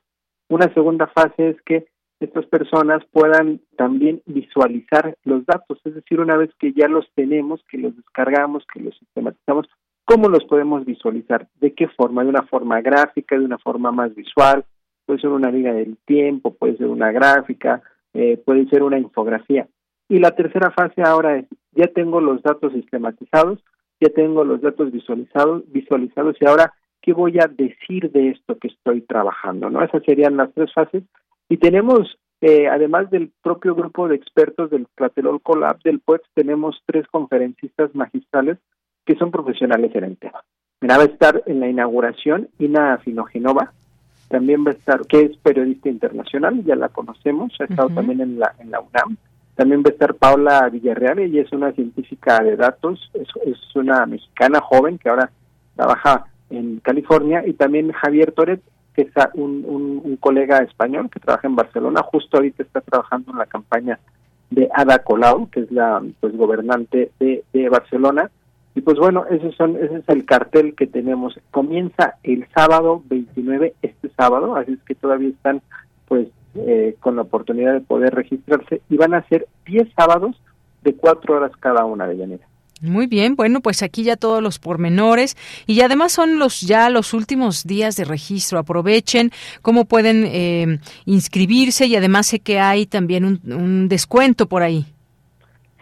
Una 0.49 0.73
segunda 0.73 1.07
fase 1.07 1.49
es 1.49 1.61
que 1.61 1.85
estas 2.19 2.45
personas 2.45 3.03
puedan 3.11 3.61
también 3.77 4.21
visualizar 4.25 5.15
los 5.23 5.45
datos, 5.45 5.79
es 5.85 5.95
decir, 5.95 6.19
una 6.19 6.37
vez 6.37 6.49
que 6.59 6.73
ya 6.73 6.87
los 6.87 7.05
tenemos, 7.15 7.63
que 7.69 7.77
los 7.77 7.95
descargamos, 7.95 8.65
que 8.71 8.81
los 8.81 8.97
sistematizamos, 8.97 9.67
¿cómo 10.05 10.29
los 10.29 10.43
podemos 10.45 10.85
visualizar? 10.85 11.47
¿De 11.59 11.73
qué 11.73 11.87
forma? 11.87 12.23
¿De 12.23 12.29
una 12.29 12.43
forma 12.43 12.81
gráfica, 12.81 13.37
de 13.37 13.45
una 13.45 13.57
forma 13.57 13.91
más 13.91 14.13
visual? 14.15 14.65
Puede 15.05 15.19
ser 15.19 15.31
una 15.31 15.51
liga 15.51 15.73
del 15.73 15.97
tiempo, 16.05 16.53
puede 16.53 16.77
ser 16.77 16.87
una 16.87 17.11
gráfica, 17.11 17.81
eh, 18.13 18.41
puede 18.45 18.67
ser 18.67 18.83
una 18.83 18.99
infografía. 18.99 19.67
Y 20.09 20.19
la 20.19 20.31
tercera 20.31 20.71
fase 20.71 21.01
ahora 21.01 21.37
es, 21.37 21.45
ya 21.71 21.87
tengo 21.87 22.21
los 22.21 22.41
datos 22.43 22.73
sistematizados, 22.73 23.63
ya 23.99 24.09
tengo 24.09 24.43
los 24.43 24.61
datos 24.61 24.91
visualizados, 24.91 25.63
visualizados 25.71 26.35
y 26.39 26.45
ahora, 26.45 26.73
¿qué 27.01 27.13
voy 27.13 27.39
a 27.39 27.47
decir 27.47 28.11
de 28.11 28.29
esto 28.29 28.57
que 28.57 28.67
estoy 28.67 29.01
trabajando? 29.01 29.69
¿no? 29.69 29.83
Esas 29.83 30.03
serían 30.03 30.37
las 30.37 30.53
tres 30.53 30.73
fases. 30.73 31.03
Y 31.49 31.57
tenemos, 31.57 32.17
eh, 32.41 32.67
además 32.67 33.09
del 33.09 33.31
propio 33.41 33.75
grupo 33.75 34.07
de 34.07 34.15
expertos 34.15 34.69
del 34.69 34.87
Tlatelolco 34.95 35.55
Lab 35.55 35.81
del 35.83 35.99
PUEX, 35.99 36.23
tenemos 36.33 36.81
tres 36.85 37.07
conferencistas 37.07 37.93
magistrales 37.95 38.57
que 39.05 39.15
son 39.15 39.31
profesionales 39.31 39.91
en 39.95 40.03
el 40.03 40.17
tema. 40.17 40.43
Mira, 40.81 40.97
va 40.97 41.03
a 41.03 41.07
estar 41.07 41.43
en 41.45 41.59
la 41.59 41.69
inauguración 41.69 42.49
Ina 42.59 42.97
Finogenova, 42.99 43.73
también 44.27 44.65
va 44.65 44.71
a 44.71 44.73
estar, 44.73 45.05
que 45.05 45.21
es 45.21 45.37
periodista 45.37 45.89
internacional, 45.89 46.63
ya 46.63 46.75
la 46.75 46.89
conocemos, 46.89 47.53
ha 47.59 47.65
estado 47.65 47.89
también 47.89 48.21
en 48.21 48.39
la, 48.39 48.53
en 48.59 48.71
la 48.71 48.79
UNAM. 48.79 49.17
También 49.55 49.81
va 49.81 49.89
a 49.89 49.93
estar 49.93 50.15
Paula 50.15 50.67
Villarreal, 50.69 51.19
ella 51.19 51.41
es 51.41 51.51
una 51.51 51.71
científica 51.73 52.39
de 52.43 52.55
datos, 52.55 53.11
es, 53.13 53.27
es 53.45 53.75
una 53.75 54.05
mexicana 54.05 54.59
joven 54.61 54.97
que 54.97 55.09
ahora 55.09 55.29
trabaja 55.75 56.25
en 56.49 56.79
California, 56.79 57.43
y 57.45 57.53
también 57.53 57.91
Javier 57.91 58.31
Toret, 58.31 58.61
que 58.95 59.03
es 59.03 59.09
un, 59.33 59.63
un, 59.65 60.17
colega 60.17 60.59
español 60.59 61.09
que 61.09 61.19
trabaja 61.19 61.47
en 61.47 61.55
Barcelona, 61.55 62.01
justo 62.03 62.37
ahorita 62.37 62.63
está 62.63 62.81
trabajando 62.81 63.31
en 63.31 63.39
la 63.39 63.45
campaña 63.45 63.99
de 64.51 64.69
Ada 64.73 64.99
Colau, 64.99 65.49
que 65.49 65.61
es 65.61 65.71
la 65.71 66.01
pues 66.19 66.35
gobernante 66.37 67.11
de, 67.19 67.43
de 67.51 67.69
Barcelona. 67.69 68.29
Y 68.75 68.81
pues 68.81 68.97
bueno, 68.97 69.25
esos 69.29 69.55
son, 69.55 69.75
ese 69.75 69.97
es 69.97 70.09
el 70.09 70.25
cartel 70.25 70.75
que 70.75 70.87
tenemos. 70.87 71.39
Comienza 71.51 72.15
el 72.23 72.47
sábado 72.55 73.03
29, 73.05 73.75
este 73.81 74.09
sábado, 74.17 74.55
así 74.55 74.73
es 74.73 74.83
que 74.83 74.95
todavía 74.95 75.29
están 75.29 75.61
pues 76.07 76.27
eh, 76.55 76.95
con 76.99 77.15
la 77.15 77.23
oportunidad 77.23 77.73
de 77.73 77.81
poder 77.81 78.13
registrarse 78.13 78.81
y 78.89 78.97
van 78.97 79.13
a 79.13 79.27
ser 79.27 79.47
10 79.65 79.89
sábados 79.95 80.35
de 80.83 80.95
4 80.95 81.35
horas 81.35 81.51
cada 81.59 81.85
una 81.85 82.07
de 82.07 82.15
llanera. 82.15 82.47
Muy 82.83 83.07
bien, 83.07 83.37
bueno, 83.37 83.61
pues 83.61 83.81
aquí 83.81 84.03
ya 84.03 84.17
todos 84.17 84.43
los 84.43 84.59
pormenores 84.59 85.37
y 85.67 85.79
además 85.81 86.11
son 86.11 86.37
los 86.37 86.59
ya 86.59 86.89
los 86.89 87.13
últimos 87.13 87.63
días 87.63 87.95
de 87.95 88.03
registro. 88.03 88.59
Aprovechen 88.59 89.31
cómo 89.61 89.85
pueden 89.85 90.25
eh, 90.27 90.79
inscribirse 91.05 91.85
y 91.85 91.95
además 91.95 92.27
sé 92.27 92.41
que 92.41 92.59
hay 92.59 92.85
también 92.85 93.23
un, 93.23 93.39
un, 93.45 93.87
descuento 93.87 94.49
por 94.49 94.63
ahí. 94.63 94.85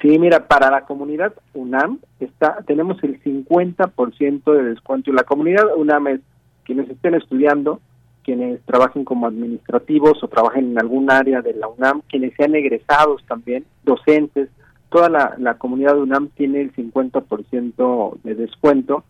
Sí, 0.01 0.17
mira, 0.17 0.47
para 0.47 0.71
la 0.71 0.85
comunidad 0.85 1.33
UNAM 1.53 1.99
está 2.19 2.63
tenemos 2.65 2.97
el 3.03 3.21
50% 3.21 4.53
de 4.53 4.63
descuento. 4.63 5.13
La 5.13 5.23
comunidad 5.23 5.75
UNAM 5.77 6.07
es 6.07 6.21
quienes 6.63 6.89
estén 6.89 7.13
estudiando, 7.13 7.79
quienes 8.23 8.61
trabajen 8.65 9.05
como 9.05 9.27
administrativos 9.27 10.23
o 10.23 10.27
trabajen 10.27 10.71
en 10.71 10.79
algún 10.79 11.11
área 11.11 11.41
de 11.41 11.53
la 11.53 11.67
UNAM, 11.67 12.01
quienes 12.09 12.33
sean 12.35 12.55
egresados 12.55 13.23
también, 13.27 13.65
docentes, 13.83 14.49
toda 14.89 15.09
la, 15.09 15.53
comunidad 15.59 15.93
de 15.93 16.01
UNAM 16.01 16.29
tiene 16.29 16.61
el 16.61 16.73
50% 16.73 18.21
de 18.23 18.35
descuento. 18.35 19.03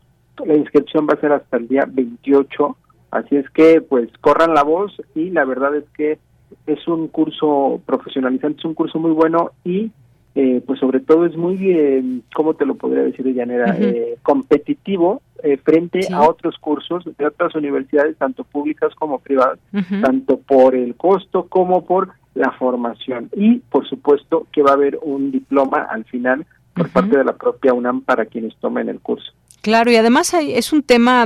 La 0.46 0.56
inscripción 0.56 1.08
va 1.08 1.14
a 1.14 1.22
ser 1.22 1.32
hasta 1.32 1.58
el 1.58 1.70
día 1.70 1.86
28, 1.88 2.78
así 3.12 3.38
es 3.38 3.50
que 3.52 3.82
pues 3.82 4.10
corran 4.20 4.54
la 4.54 4.64
voz 4.64 4.92
y 5.16 5.30
la 5.30 5.46
verdad 5.46 5.76
es 5.76 5.86
que 5.96 6.20
es 6.68 6.88
un 6.88 7.08
curso 7.08 7.82
profesionalizante, 7.86 8.60
es 8.60 8.66
un 8.66 8.74
curso 8.74 9.00
muy 9.00 9.12
bueno 9.12 9.52
y 9.64 9.92
eh, 10.36 10.62
pues 10.66 10.80
sobre 10.80 11.00
todo 11.02 11.26
es 11.26 11.36
muy, 11.36 11.58
eh, 11.72 12.04
¿cómo 12.34 12.54
te 12.54 12.66
lo 12.66 12.76
podría 12.76 13.04
decir 13.04 13.26
de 13.26 13.34
llanera? 13.34 13.76
eh, 13.80 14.18
competitivo 14.24 15.22
eh, 15.44 15.58
frente 15.58 16.08
a 16.14 16.22
otros 16.22 16.58
cursos 16.58 17.04
de 17.18 17.26
otras 17.26 17.54
universidades, 17.56 18.18
tanto 18.18 18.44
públicas 18.44 18.94
como 18.96 19.20
privadas, 19.20 19.60
tanto 20.02 20.38
por 20.38 20.76
el 20.76 20.96
costo 20.96 21.48
como 21.50 21.86
por 21.86 22.10
la 22.36 22.52
formación. 22.52 23.30
Y, 23.36 23.60
por 23.60 23.88
supuesto, 23.88 24.48
que 24.52 24.62
va 24.62 24.72
a 24.72 24.76
haber 24.76 25.00
un 25.02 25.32
diploma 25.32 25.82
al 25.90 26.06
final 26.06 26.46
por 26.74 26.90
parte 26.90 27.18
de 27.18 27.26
la 27.26 27.34
propia 27.34 27.74
UNAM 27.74 28.02
para 28.02 28.26
quienes 28.26 28.56
tomen 28.58 28.88
el 28.88 29.00
curso. 29.00 29.34
Claro, 29.62 29.92
y 29.92 29.96
además 29.96 30.34
hay, 30.34 30.54
es 30.54 30.74
un 30.74 30.82
tema 30.82 31.26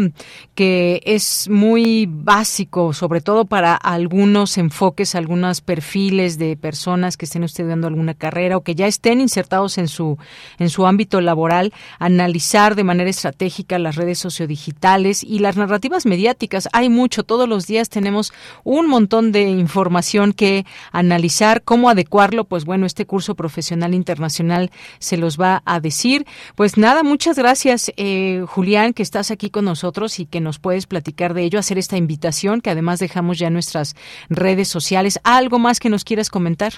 que 0.56 1.02
es 1.06 1.48
muy 1.50 2.06
básico, 2.10 2.92
sobre 2.92 3.22
todo 3.22 3.46
para 3.46 3.76
algunos 3.76 4.58
enfoques, 4.58 5.16
algunos 5.16 5.62
perfiles 5.62 6.38
de 6.38 6.58
personas 6.58 7.16
que 7.16 7.26
estén 7.26 7.46
estudiando 7.46 7.88
alguna 7.88 8.14
carrera 8.14 8.58
o 8.58 8.62
que 8.62 8.76
ya 8.76 8.88
estén 8.88 9.22
insertados 9.22 9.78
en 9.78 9.88
su 9.88 10.18
en 10.60 10.70
su 10.70 10.86
ámbito 10.86 11.22
laboral, 11.22 11.74
analizar 11.98 12.76
de 12.76 12.84
manera 12.84 13.10
estratégica 13.10 13.80
las 13.80 13.96
redes 13.96 14.20
sociodigitales 14.20 15.24
y 15.24 15.40
las 15.40 15.56
narrativas 15.56 16.06
mediáticas. 16.06 16.68
Hay 16.74 16.90
mucho, 16.90 17.24
todos 17.24 17.48
los 17.48 17.68
días 17.68 17.88
tenemos 17.88 18.34
un 18.66 18.88
montón 18.88 19.32
de 19.32 19.44
información 19.44 20.34
que 20.34 20.66
analizar, 20.92 21.64
cómo 21.64 21.90
adecuarlo, 21.90 22.44
pues 22.44 22.66
bueno, 22.66 22.86
este 22.86 23.06
curso 23.06 23.36
profesional 23.36 23.94
internacional 23.94 24.72
se 25.00 25.16
los 25.16 25.40
va 25.40 25.64
a 25.66 25.80
decir. 25.80 26.26
Pues 26.56 26.78
nada, 26.78 27.02
muchas 27.04 27.38
gracias. 27.38 27.92
Eh, 27.96 28.25
Julián, 28.48 28.94
que 28.94 29.04
estás 29.04 29.32
aquí 29.32 29.50
con 29.50 29.66
nosotros 29.66 30.20
y 30.20 30.26
que 30.26 30.42
nos 30.42 30.60
puedes 30.60 30.88
platicar 30.88 31.34
de 31.34 31.44
ello, 31.44 31.60
hacer 31.60 31.78
esta 31.78 31.98
invitación 31.98 32.62
que 32.62 32.70
además 32.70 33.00
dejamos 33.00 33.40
ya 33.40 33.48
en 33.48 33.54
nuestras 33.54 33.96
redes 34.30 34.68
sociales. 34.68 35.20
¿Algo 35.24 35.60
más 35.60 35.80
que 35.80 35.90
nos 35.90 36.04
quieras 36.04 36.30
comentar? 36.30 36.74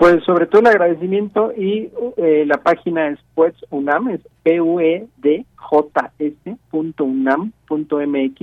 Pues 0.00 0.24
sobre 0.24 0.46
todo 0.46 0.62
el 0.62 0.68
agradecimiento 0.68 1.52
y 1.54 1.90
eh, 2.16 2.44
la 2.46 2.56
página 2.62 3.08
es 3.08 3.18
pues 3.34 3.54
UNAM, 3.68 4.08
es 4.08 4.20
p 4.42 4.58
u 4.60 4.80
e 4.80 5.06
d 5.18 5.44
j 5.56 6.12
mx 8.06 8.40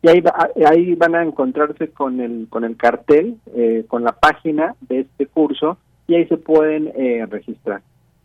y 0.00 0.08
ahí, 0.08 0.22
ahí 0.66 0.94
van 0.94 1.14
a 1.14 1.22
encontrarse 1.22 1.88
con 1.90 2.20
el 2.20 2.48
con 2.50 2.64
el 2.64 2.76
cartel, 2.76 3.36
eh, 3.54 3.84
con 3.86 4.02
la 4.02 4.12
página 4.12 4.74
de 4.88 5.00
este 5.00 5.26
curso 5.26 5.78
y 6.08 6.16
ahí 6.16 6.26
se 6.26 6.36
pueden 6.36 6.90
eh, 6.96 7.26
registrar. 7.30 7.80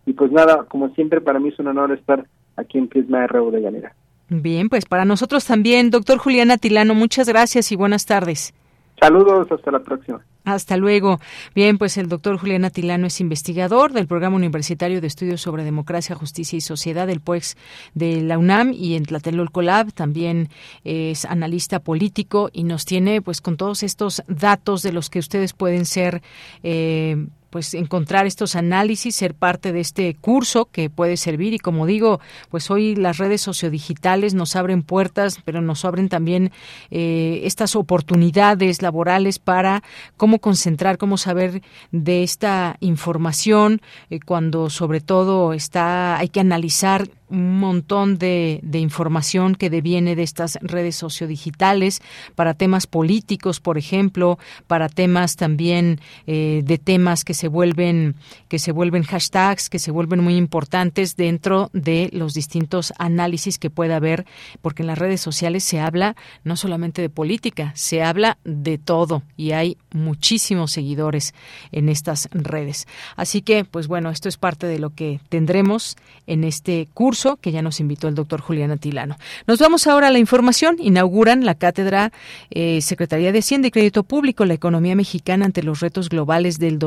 Y 0.07 0.13
pues 0.13 0.31
nada, 0.31 0.65
como 0.67 0.89
siempre 0.95 1.21
para 1.21 1.39
mí 1.39 1.49
es 1.49 1.59
un 1.59 1.67
honor 1.67 1.91
estar 1.91 2.25
aquí 2.55 2.77
en 2.77 2.87
Prisma 2.87 3.27
RU 3.27 3.51
de 3.51 3.61
Llanera. 3.61 3.95
Bien, 4.29 4.69
pues 4.69 4.85
para 4.85 5.05
nosotros 5.05 5.45
también, 5.45 5.89
doctor 5.89 6.17
Julián 6.17 6.51
Atilano, 6.51 6.95
muchas 6.95 7.27
gracias 7.27 7.71
y 7.71 7.75
buenas 7.75 8.05
tardes. 8.05 8.53
Saludos, 8.99 9.51
hasta 9.51 9.71
la 9.71 9.79
próxima. 9.79 10.21
Hasta 10.45 10.75
luego. 10.75 11.19
Bien, 11.55 11.77
pues 11.77 11.97
el 11.97 12.09
doctor 12.09 12.37
Julián 12.37 12.65
Atilano 12.65 13.07
es 13.07 13.21
investigador 13.21 13.93
del 13.93 14.07
Programa 14.07 14.35
Universitario 14.35 14.99
de 14.99 15.07
Estudios 15.07 15.41
sobre 15.41 15.63
Democracia, 15.63 16.15
Justicia 16.15 16.57
y 16.57 16.61
Sociedad 16.61 17.07
del 17.07 17.21
PUEX 17.21 17.55
de 17.93 18.21
la 18.21 18.37
UNAM 18.37 18.73
y 18.73 18.95
en 18.95 19.05
Tlatelolco 19.05 19.61
Lab. 19.61 19.93
También 19.93 20.49
es 20.83 21.25
analista 21.25 21.79
político 21.79 22.49
y 22.51 22.63
nos 22.65 22.85
tiene 22.85 23.21
pues 23.21 23.39
con 23.39 23.55
todos 23.55 23.83
estos 23.83 24.21
datos 24.27 24.83
de 24.83 24.91
los 24.91 25.09
que 25.09 25.19
ustedes 25.19 25.53
pueden 25.53 25.85
ser 25.85 26.21
eh, 26.61 27.27
pues 27.53 27.75
encontrar 27.75 28.25
estos 28.25 28.55
análisis, 28.55 29.15
ser 29.15 29.35
parte 29.35 29.71
de 29.71 29.79
este 29.79 30.15
curso 30.15 30.65
que 30.71 30.89
puede 30.89 31.17
servir. 31.17 31.53
Y 31.53 31.59
como 31.59 31.85
digo, 31.85 32.19
pues 32.49 32.71
hoy 32.71 32.95
las 32.95 33.19
redes 33.19 33.41
sociodigitales 33.41 34.33
nos 34.33 34.55
abren 34.55 34.81
puertas, 34.81 35.37
pero 35.45 35.61
nos 35.61 35.85
abren 35.85 36.09
también 36.09 36.51
eh, 36.89 37.41
estas 37.43 37.75
oportunidades 37.75 38.81
laborales 38.81 39.37
para 39.37 39.83
cómo 40.17 40.39
concentrar, 40.39 40.97
cómo 40.97 41.15
saber 41.17 41.61
de 41.91 42.23
esta 42.23 42.77
información 42.79 43.83
eh, 44.09 44.19
cuando 44.19 44.71
sobre 44.71 44.99
todo 44.99 45.53
está 45.53 46.17
hay 46.17 46.29
que 46.29 46.39
analizar 46.39 47.07
un 47.33 47.59
montón 47.59 48.19
de, 48.19 48.61
información 48.73 49.55
que 49.55 49.71
deviene 49.71 50.15
de 50.15 50.21
estas 50.21 50.59
redes 50.61 50.95
sociodigitales 50.95 52.01
para 52.35 52.53
temas 52.53 52.85
políticos, 52.85 53.59
por 53.59 53.77
ejemplo, 53.79 54.37
para 54.67 54.87
temas 54.87 55.35
también 55.35 55.99
eh, 56.27 56.61
de 56.63 56.77
temas 56.77 57.23
que 57.23 57.33
se 57.33 57.42
vuelven 57.47 58.15
que 58.47 58.59
se 58.59 58.71
vuelven 58.71 59.03
hashtags, 59.03 59.69
que 59.69 59.79
se 59.79 59.91
vuelven 59.91 60.21
muy 60.21 60.35
importantes 60.35 61.15
dentro 61.15 61.69
de 61.73 62.09
los 62.13 62.33
distintos 62.33 62.93
análisis 62.97 63.59
que 63.59 63.69
pueda 63.69 63.97
haber, 63.97 64.25
porque 64.61 64.83
en 64.83 64.87
las 64.87 64.97
redes 64.97 65.21
sociales 65.21 65.63
se 65.63 65.79
habla 65.79 66.15
no 66.43 66.55
solamente 66.55 67.01
de 67.01 67.09
política, 67.09 67.71
se 67.75 68.03
habla 68.03 68.37
de 68.43 68.77
todo 68.77 69.23
y 69.37 69.51
hay 69.51 69.77
muchísimos 69.91 70.71
seguidores 70.71 71.33
en 71.71 71.89
estas 71.89 72.29
redes. 72.31 72.87
Así 73.15 73.41
que, 73.41 73.65
pues 73.65 73.87
bueno, 73.87 74.09
esto 74.09 74.29
es 74.29 74.37
parte 74.37 74.67
de 74.67 74.79
lo 74.79 74.89
que 74.91 75.19
tendremos 75.29 75.95
en 76.27 76.43
este 76.43 76.87
curso 76.93 77.37
que 77.37 77.51
ya 77.51 77.61
nos 77.61 77.79
invitó 77.79 78.07
el 78.07 78.15
doctor 78.15 78.41
Julián 78.41 78.71
Atilano. 78.71 79.17
Nos 79.47 79.59
vamos 79.59 79.87
ahora 79.87 80.07
a 80.07 80.11
la 80.11 80.19
información. 80.19 80.77
Inauguran 80.79 81.45
la 81.45 81.55
cátedra 81.55 82.11
eh, 82.49 82.81
Secretaría 82.81 83.31
de 83.31 83.39
Hacienda 83.39 83.67
y 83.67 83.71
Crédito 83.71 84.03
Público, 84.03 84.45
la 84.45 84.53
economía 84.53 84.95
mexicana 84.95 85.45
ante 85.45 85.63
los 85.63 85.79
retos 85.79 86.09
globales 86.09 86.59
del 86.59 86.79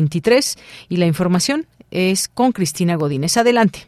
2023. 0.00 0.86
Y 0.88 0.96
la 0.96 1.06
información 1.06 1.66
es 1.90 2.28
con 2.28 2.52
Cristina 2.52 2.96
Godínez. 2.96 3.36
Adelante. 3.36 3.80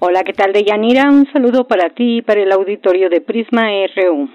Hola, 0.00 0.22
¿qué 0.22 0.32
tal, 0.32 0.52
Deyanira? 0.52 1.10
Un 1.10 1.26
saludo 1.32 1.66
para 1.66 1.90
ti 1.90 2.18
y 2.18 2.22
para 2.22 2.42
el 2.42 2.52
auditorio 2.52 3.10
de 3.10 3.20
Prisma 3.20 3.68
RU. 3.96 4.28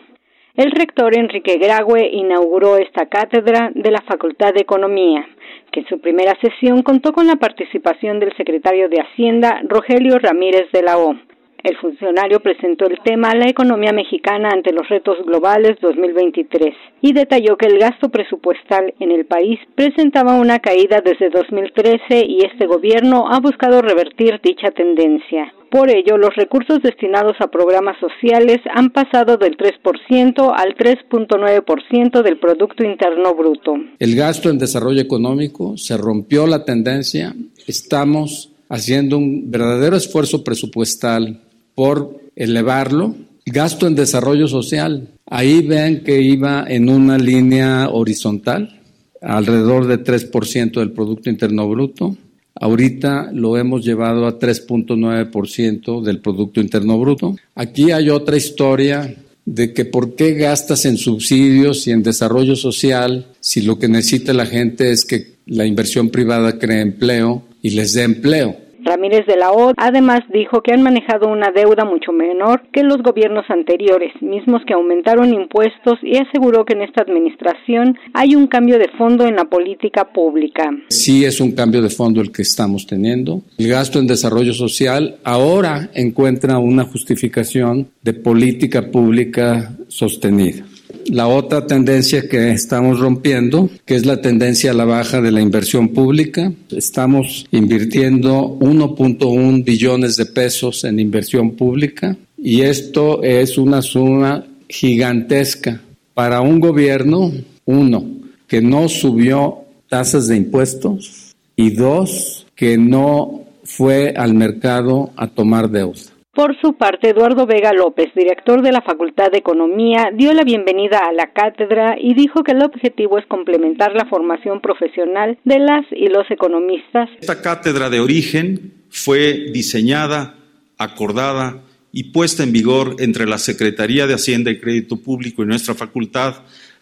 El 0.55 0.71
rector 0.71 1.17
Enrique 1.17 1.57
Graue 1.57 2.09
inauguró 2.11 2.77
esta 2.77 3.07
cátedra 3.07 3.71
de 3.73 3.89
la 3.89 4.01
Facultad 4.01 4.53
de 4.53 4.61
Economía 4.61 5.25
que 5.73 5.79
en 5.79 5.87
su 5.87 5.99
primera 5.99 6.37
sesión 6.39 6.83
contó 6.83 7.11
con 7.11 7.25
la 7.25 7.35
participación 7.35 8.19
del 8.19 8.35
secretario 8.37 8.87
de 8.89 9.01
Hacienda, 9.01 9.59
Rogelio 9.67 10.19
Ramírez 10.19 10.71
de 10.71 10.83
la 10.83 10.99
O. 10.99 11.15
El 11.63 11.77
funcionario 11.77 12.41
presentó 12.41 12.87
el 12.87 12.99
tema 13.05 13.33
La 13.33 13.49
economía 13.49 13.93
mexicana 13.93 14.49
ante 14.51 14.73
los 14.73 14.89
retos 14.89 15.15
globales 15.25 15.77
2023 15.81 16.75
y 17.01 17.13
detalló 17.13 17.55
que 17.55 17.67
el 17.67 17.79
gasto 17.79 18.09
presupuestal 18.09 18.93
en 18.99 19.11
el 19.11 19.25
país 19.25 19.59
presentaba 19.73 20.35
una 20.35 20.59
caída 20.59 21.01
desde 21.03 21.29
2013 21.29 22.25
y 22.27 22.39
este 22.43 22.67
gobierno 22.67 23.27
ha 23.31 23.39
buscado 23.39 23.81
revertir 23.81 24.41
dicha 24.43 24.71
tendencia. 24.71 25.53
Por 25.71 25.89
ello, 25.89 26.17
los 26.17 26.35
recursos 26.35 26.81
destinados 26.83 27.37
a 27.39 27.47
programas 27.47 27.95
sociales 27.97 28.59
han 28.75 28.89
pasado 28.89 29.37
del 29.37 29.55
3% 29.55 30.53
al 30.53 30.75
3.9% 30.75 32.21
del 32.23 32.39
Producto 32.39 32.83
Interno 32.83 33.33
Bruto. 33.35 33.75
El 33.99 34.15
gasto 34.17 34.49
en 34.49 34.59
desarrollo 34.59 35.01
económico 35.01 35.77
se 35.77 35.95
rompió 35.95 36.45
la 36.45 36.65
tendencia. 36.65 37.33
Estamos 37.65 38.51
haciendo 38.67 39.17
un 39.17 39.49
verdadero 39.49 39.95
esfuerzo 39.95 40.43
presupuestal 40.43 41.39
por 41.75 42.21
elevarlo. 42.35 43.15
Gasto 43.45 43.87
en 43.87 43.95
desarrollo 43.95 44.47
social. 44.47 45.09
Ahí 45.25 45.61
ven 45.61 46.03
que 46.03 46.21
iba 46.21 46.65
en 46.67 46.89
una 46.89 47.17
línea 47.17 47.89
horizontal 47.89 48.79
alrededor 49.21 49.87
de 49.87 50.03
3% 50.03 50.79
del 50.79 50.91
Producto 50.91 51.29
Interno 51.29 51.67
Bruto. 51.69 52.17
Ahorita 52.55 53.31
lo 53.33 53.57
hemos 53.57 53.83
llevado 53.83 54.27
a 54.27 54.37
3.9% 54.37 56.01
del 56.01 56.19
Producto 56.19 56.61
Interno 56.61 56.99
Bruto. 56.99 57.35
Aquí 57.55 57.91
hay 57.91 58.09
otra 58.09 58.37
historia 58.37 59.15
de 59.45 59.73
que 59.73 59.85
por 59.85 60.15
qué 60.15 60.33
gastas 60.33 60.85
en 60.85 60.97
subsidios 60.97 61.87
y 61.87 61.91
en 61.91 62.03
desarrollo 62.03 62.55
social 62.55 63.27
si 63.39 63.61
lo 63.61 63.77
que 63.77 63.87
necesita 63.87 64.33
la 64.33 64.45
gente 64.45 64.91
es 64.91 65.03
que 65.03 65.33
la 65.45 65.65
inversión 65.65 66.09
privada 66.09 66.57
cree 66.59 66.81
empleo 66.81 67.43
y 67.61 67.71
les 67.71 67.93
dé 67.93 68.03
empleo. 68.03 68.57
Ramírez 68.83 69.25
de 69.25 69.37
la 69.37 69.51
O 69.51 69.73
además 69.77 70.21
dijo 70.33 70.61
que 70.61 70.73
han 70.73 70.81
manejado 70.81 71.27
una 71.27 71.51
deuda 71.51 71.85
mucho 71.85 72.11
menor 72.11 72.63
que 72.71 72.83
los 72.83 73.01
gobiernos 73.01 73.45
anteriores, 73.49 74.13
mismos 74.21 74.61
que 74.67 74.73
aumentaron 74.73 75.33
impuestos 75.33 75.99
y 76.01 76.17
aseguró 76.17 76.65
que 76.65 76.73
en 76.73 76.83
esta 76.83 77.01
administración 77.01 77.97
hay 78.13 78.35
un 78.35 78.47
cambio 78.47 78.77
de 78.77 78.89
fondo 78.97 79.25
en 79.27 79.35
la 79.35 79.45
política 79.45 80.11
pública. 80.11 80.69
Sí 80.89 81.25
es 81.25 81.39
un 81.39 81.53
cambio 81.53 81.81
de 81.81 81.89
fondo 81.89 82.21
el 82.21 82.31
que 82.31 82.41
estamos 82.41 82.85
teniendo. 82.87 83.41
El 83.57 83.69
gasto 83.69 83.99
en 83.99 84.07
desarrollo 84.07 84.53
social 84.53 85.17
ahora 85.23 85.89
encuentra 85.93 86.57
una 86.57 86.83
justificación 86.83 87.87
de 88.01 88.13
política 88.13 88.91
pública 88.91 89.71
sostenida 89.87 90.65
la 91.07 91.27
otra 91.27 91.67
tendencia 91.67 92.27
que 92.27 92.51
estamos 92.51 92.99
rompiendo, 92.99 93.69
que 93.85 93.95
es 93.95 94.05
la 94.05 94.21
tendencia 94.21 94.71
a 94.71 94.73
la 94.73 94.85
baja 94.85 95.21
de 95.21 95.31
la 95.31 95.41
inversión 95.41 95.89
pública. 95.89 96.51
Estamos 96.69 97.45
invirtiendo 97.51 98.57
1.1 98.59 99.63
billones 99.63 100.17
de 100.17 100.25
pesos 100.25 100.83
en 100.83 100.99
inversión 100.99 101.51
pública 101.51 102.15
y 102.37 102.61
esto 102.61 103.23
es 103.23 103.57
una 103.57 103.81
suma 103.81 104.45
gigantesca 104.67 105.81
para 106.13 106.41
un 106.41 106.59
gobierno, 106.59 107.31
uno, 107.65 108.05
que 108.47 108.61
no 108.61 108.89
subió 108.89 109.59
tasas 109.89 110.27
de 110.27 110.37
impuestos 110.37 111.35
y 111.55 111.71
dos, 111.71 112.45
que 112.55 112.77
no 112.77 113.43
fue 113.63 114.13
al 114.15 114.33
mercado 114.33 115.11
a 115.15 115.27
tomar 115.27 115.69
deuda. 115.69 116.12
Por 116.35 116.59
su 116.59 116.73
parte, 116.73 117.09
Eduardo 117.09 117.45
Vega 117.45 117.73
López, 117.73 118.07
director 118.15 118.63
de 118.63 118.71
la 118.71 118.81
Facultad 118.81 119.29
de 119.31 119.37
Economía, 119.37 120.09
dio 120.17 120.33
la 120.33 120.43
bienvenida 120.43 120.97
a 121.07 121.13
la 121.13 121.31
cátedra 121.31 121.95
y 122.01 122.15
dijo 122.15 122.43
que 122.43 122.53
el 122.53 122.63
objetivo 122.63 123.19
es 123.19 123.27
complementar 123.27 123.93
la 123.93 124.07
formación 124.07 124.59
profesional 124.59 125.37
de 125.43 125.59
las 125.59 125.85
y 125.91 126.07
los 126.07 126.25
economistas. 126.31 127.07
Esta 127.21 127.39
cátedra 127.43 127.91
de 127.91 127.99
origen 127.99 128.73
fue 128.89 129.51
diseñada, 129.53 130.35
acordada 130.79 131.61
y 131.91 132.05
puesta 132.05 132.41
en 132.41 132.51
vigor 132.51 132.95
entre 132.97 133.27
la 133.27 133.37
Secretaría 133.37 134.07
de 134.07 134.15
Hacienda 134.15 134.49
y 134.49 134.59
Crédito 134.59 134.97
Público 134.97 135.43
y 135.43 135.45
nuestra 135.45 135.75
facultad 135.75 136.37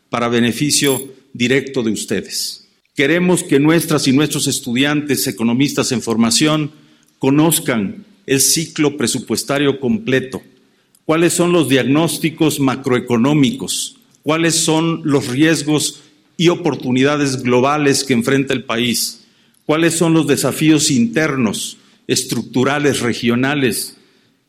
para 0.09 0.29
beneficio 0.29 0.97
directo 1.33 1.83
de 1.83 1.91
ustedes. 1.91 2.69
Queremos 2.95 3.43
que 3.43 3.59
nuestras 3.59 4.07
y 4.07 4.13
nuestros 4.13 4.47
estudiantes 4.47 5.27
economistas 5.27 5.91
en 5.91 6.01
formación 6.01 6.71
conozcan 7.19 8.05
el 8.31 8.39
ciclo 8.39 8.95
presupuestario 8.95 9.81
completo, 9.81 10.41
cuáles 11.03 11.33
son 11.33 11.51
los 11.51 11.67
diagnósticos 11.67 12.61
macroeconómicos, 12.61 13.97
cuáles 14.23 14.55
son 14.55 15.01
los 15.03 15.27
riesgos 15.27 16.01
y 16.37 16.47
oportunidades 16.47 17.43
globales 17.43 18.05
que 18.05 18.13
enfrenta 18.13 18.53
el 18.53 18.63
país, 18.63 19.27
cuáles 19.65 19.95
son 19.95 20.13
los 20.13 20.27
desafíos 20.27 20.91
internos, 20.91 21.77
estructurales, 22.07 23.01
regionales, 23.01 23.97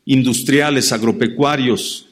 industriales, 0.05 0.93
agropecuarios, 0.93 2.07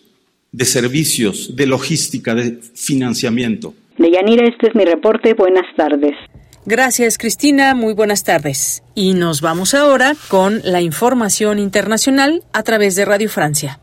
de 0.52 0.66
servicios, 0.66 1.56
de 1.56 1.68
logística, 1.68 2.36
de 2.36 2.60
financiamiento. 2.76 3.74
Deyanira, 3.98 4.46
este 4.46 4.68
es 4.68 4.76
mi 4.76 4.84
reporte. 4.84 5.36
Buenas 5.36 5.74
tardes. 5.78 6.18
Gracias, 6.66 7.18
Cristina. 7.18 7.74
Muy 7.74 7.94
buenas 7.94 8.24
tardes. 8.24 8.84
Y 8.94 9.14
nos 9.14 9.42
vamos 9.42 9.74
ahora 9.74 10.16
con 10.28 10.62
la 10.64 10.82
información 10.82 11.60
internacional 11.60 12.44
a 12.54 12.64
través 12.64 12.96
de 12.96 13.06
Radio 13.06 13.30
Francia. 13.30 13.80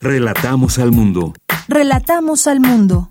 Relatamos 0.00 0.78
al 0.78 0.92
mundo. 0.92 1.34
Relatamos 1.68 2.46
al 2.46 2.60
mundo. 2.60 3.10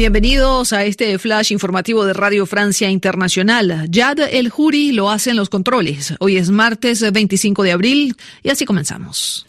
Bienvenidos 0.00 0.72
a 0.72 0.86
este 0.86 1.18
flash 1.18 1.52
informativo 1.52 2.06
de 2.06 2.14
Radio 2.14 2.46
Francia 2.46 2.88
Internacional. 2.88 3.84
Yad 3.90 4.20
El 4.30 4.48
Juri 4.48 4.92
lo 4.92 5.10
hace 5.10 5.28
en 5.28 5.36
los 5.36 5.50
controles. 5.50 6.14
Hoy 6.20 6.38
es 6.38 6.48
martes 6.48 7.12
25 7.12 7.62
de 7.64 7.72
abril 7.72 8.16
y 8.42 8.48
así 8.48 8.64
comenzamos. 8.64 9.44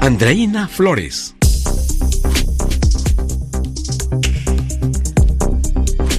Andreina 0.00 0.68
Flores. 0.68 1.34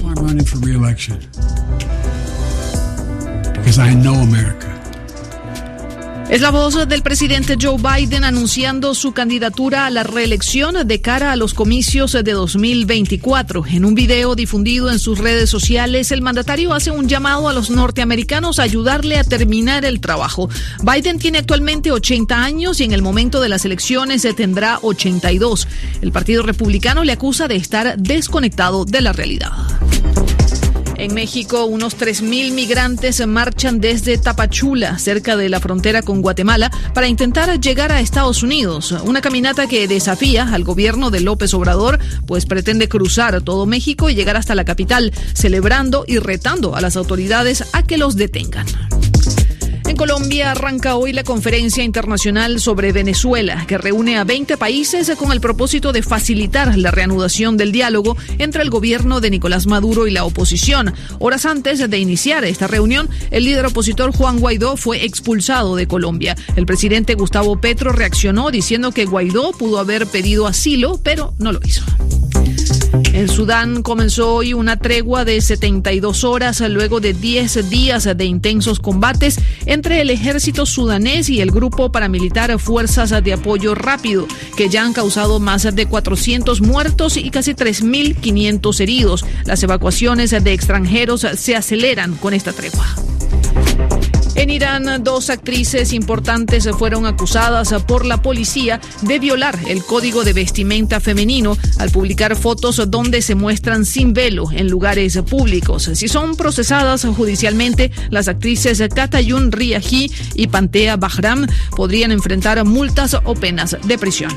I'm 0.02 0.16
running 0.16 0.44
for 0.44 0.58
re-election 0.66 1.16
because 3.54 3.78
I 3.78 3.94
know 3.94 4.14
America. 4.14 4.69
Es 6.30 6.40
la 6.40 6.52
voz 6.52 6.88
del 6.88 7.02
presidente 7.02 7.56
Joe 7.60 7.76
Biden 7.76 8.22
anunciando 8.22 8.94
su 8.94 9.10
candidatura 9.10 9.86
a 9.86 9.90
la 9.90 10.04
reelección 10.04 10.86
de 10.86 11.00
cara 11.00 11.32
a 11.32 11.36
los 11.36 11.54
comicios 11.54 12.12
de 12.12 12.22
2024. 12.22 13.66
En 13.66 13.84
un 13.84 13.96
video 13.96 14.36
difundido 14.36 14.92
en 14.92 15.00
sus 15.00 15.18
redes 15.18 15.50
sociales, 15.50 16.12
el 16.12 16.22
mandatario 16.22 16.72
hace 16.72 16.92
un 16.92 17.08
llamado 17.08 17.48
a 17.48 17.52
los 17.52 17.68
norteamericanos 17.70 18.60
a 18.60 18.62
ayudarle 18.62 19.18
a 19.18 19.24
terminar 19.24 19.84
el 19.84 19.98
trabajo. 19.98 20.48
Biden 20.84 21.18
tiene 21.18 21.38
actualmente 21.38 21.90
80 21.90 22.40
años 22.40 22.80
y 22.80 22.84
en 22.84 22.92
el 22.92 23.02
momento 23.02 23.40
de 23.40 23.48
las 23.48 23.64
elecciones 23.64 24.24
tendrá 24.36 24.78
82. 24.82 25.66
El 26.00 26.12
Partido 26.12 26.44
Republicano 26.44 27.02
le 27.02 27.10
acusa 27.10 27.48
de 27.48 27.56
estar 27.56 27.98
desconectado 27.98 28.84
de 28.84 29.00
la 29.00 29.12
realidad. 29.12 29.50
En 31.00 31.14
México, 31.14 31.64
unos 31.64 31.96
3.000 31.96 32.52
migrantes 32.52 33.26
marchan 33.26 33.80
desde 33.80 34.18
Tapachula, 34.18 34.98
cerca 34.98 35.34
de 35.34 35.48
la 35.48 35.58
frontera 35.58 36.02
con 36.02 36.20
Guatemala, 36.20 36.70
para 36.92 37.08
intentar 37.08 37.58
llegar 37.58 37.90
a 37.90 38.00
Estados 38.00 38.42
Unidos. 38.42 38.92
Una 38.92 39.22
caminata 39.22 39.66
que 39.66 39.88
desafía 39.88 40.52
al 40.52 40.62
gobierno 40.62 41.10
de 41.10 41.20
López 41.20 41.54
Obrador, 41.54 41.98
pues 42.26 42.44
pretende 42.44 42.90
cruzar 42.90 43.40
todo 43.40 43.64
México 43.64 44.10
y 44.10 44.14
llegar 44.14 44.36
hasta 44.36 44.54
la 44.54 44.66
capital, 44.66 45.10
celebrando 45.32 46.04
y 46.06 46.18
retando 46.18 46.76
a 46.76 46.82
las 46.82 46.96
autoridades 46.96 47.64
a 47.72 47.82
que 47.82 47.96
los 47.96 48.16
detengan. 48.16 48.66
Colombia 50.00 50.52
arranca 50.52 50.96
hoy 50.96 51.12
la 51.12 51.24
conferencia 51.24 51.84
internacional 51.84 52.58
sobre 52.58 52.90
Venezuela, 52.90 53.66
que 53.68 53.76
reúne 53.76 54.16
a 54.16 54.24
20 54.24 54.56
países 54.56 55.12
con 55.14 55.30
el 55.30 55.42
propósito 55.42 55.92
de 55.92 56.02
facilitar 56.02 56.78
la 56.78 56.90
reanudación 56.90 57.58
del 57.58 57.70
diálogo 57.70 58.16
entre 58.38 58.62
el 58.62 58.70
gobierno 58.70 59.20
de 59.20 59.28
Nicolás 59.28 59.66
Maduro 59.66 60.06
y 60.06 60.10
la 60.10 60.24
oposición. 60.24 60.94
Horas 61.18 61.44
antes 61.44 61.90
de 61.90 61.98
iniciar 61.98 62.46
esta 62.46 62.66
reunión, 62.66 63.10
el 63.30 63.44
líder 63.44 63.66
opositor 63.66 64.10
Juan 64.10 64.38
Guaidó 64.40 64.78
fue 64.78 65.04
expulsado 65.04 65.76
de 65.76 65.86
Colombia. 65.86 66.34
El 66.56 66.64
presidente 66.64 67.14
Gustavo 67.14 67.60
Petro 67.60 67.92
reaccionó 67.92 68.50
diciendo 68.50 68.92
que 68.92 69.04
Guaidó 69.04 69.52
pudo 69.52 69.78
haber 69.80 70.06
pedido 70.06 70.46
asilo, 70.46 70.98
pero 71.02 71.34
no 71.36 71.52
lo 71.52 71.60
hizo. 71.62 71.84
En 72.92 73.28
Sudán 73.28 73.82
comenzó 73.82 74.34
hoy 74.34 74.54
una 74.54 74.76
tregua 74.76 75.24
de 75.24 75.40
72 75.40 76.24
horas 76.24 76.60
luego 76.60 77.00
de 77.00 77.12
10 77.12 77.70
días 77.70 78.08
de 78.16 78.24
intensos 78.24 78.80
combates 78.80 79.38
entre 79.66 80.00
el 80.00 80.10
ejército 80.10 80.66
sudanés 80.66 81.28
y 81.28 81.40
el 81.40 81.50
grupo 81.50 81.92
paramilitar 81.92 82.58
Fuerzas 82.58 83.10
de 83.22 83.32
Apoyo 83.32 83.74
Rápido, 83.74 84.26
que 84.56 84.68
ya 84.68 84.84
han 84.84 84.92
causado 84.92 85.38
más 85.40 85.74
de 85.74 85.86
400 85.86 86.60
muertos 86.60 87.16
y 87.16 87.30
casi 87.30 87.54
3.500 87.54 88.80
heridos. 88.80 89.24
Las 89.44 89.62
evacuaciones 89.62 90.30
de 90.30 90.52
extranjeros 90.52 91.26
se 91.34 91.56
aceleran 91.56 92.14
con 92.16 92.34
esta 92.34 92.52
tregua. 92.52 92.86
En 94.40 94.48
Irán, 94.48 95.04
dos 95.04 95.28
actrices 95.28 95.92
importantes 95.92 96.66
fueron 96.78 97.04
acusadas 97.04 97.74
por 97.86 98.06
la 98.06 98.22
policía 98.22 98.80
de 99.02 99.18
violar 99.18 99.58
el 99.68 99.84
código 99.84 100.24
de 100.24 100.32
vestimenta 100.32 100.98
femenino 100.98 101.58
al 101.78 101.90
publicar 101.90 102.34
fotos 102.36 102.90
donde 102.90 103.20
se 103.20 103.34
muestran 103.34 103.84
sin 103.84 104.14
velo 104.14 104.50
en 104.50 104.70
lugares 104.70 105.18
públicos. 105.28 105.90
Si 105.92 106.08
son 106.08 106.36
procesadas 106.36 107.04
judicialmente, 107.04 107.92
las 108.08 108.28
actrices 108.28 108.82
Katayun 108.94 109.52
Riahi 109.52 110.10
y 110.34 110.46
Pantea 110.46 110.96
Bahram 110.96 111.46
podrían 111.76 112.10
enfrentar 112.10 112.64
multas 112.64 113.18
o 113.22 113.34
penas 113.34 113.76
de 113.84 113.98
prisión. 113.98 114.32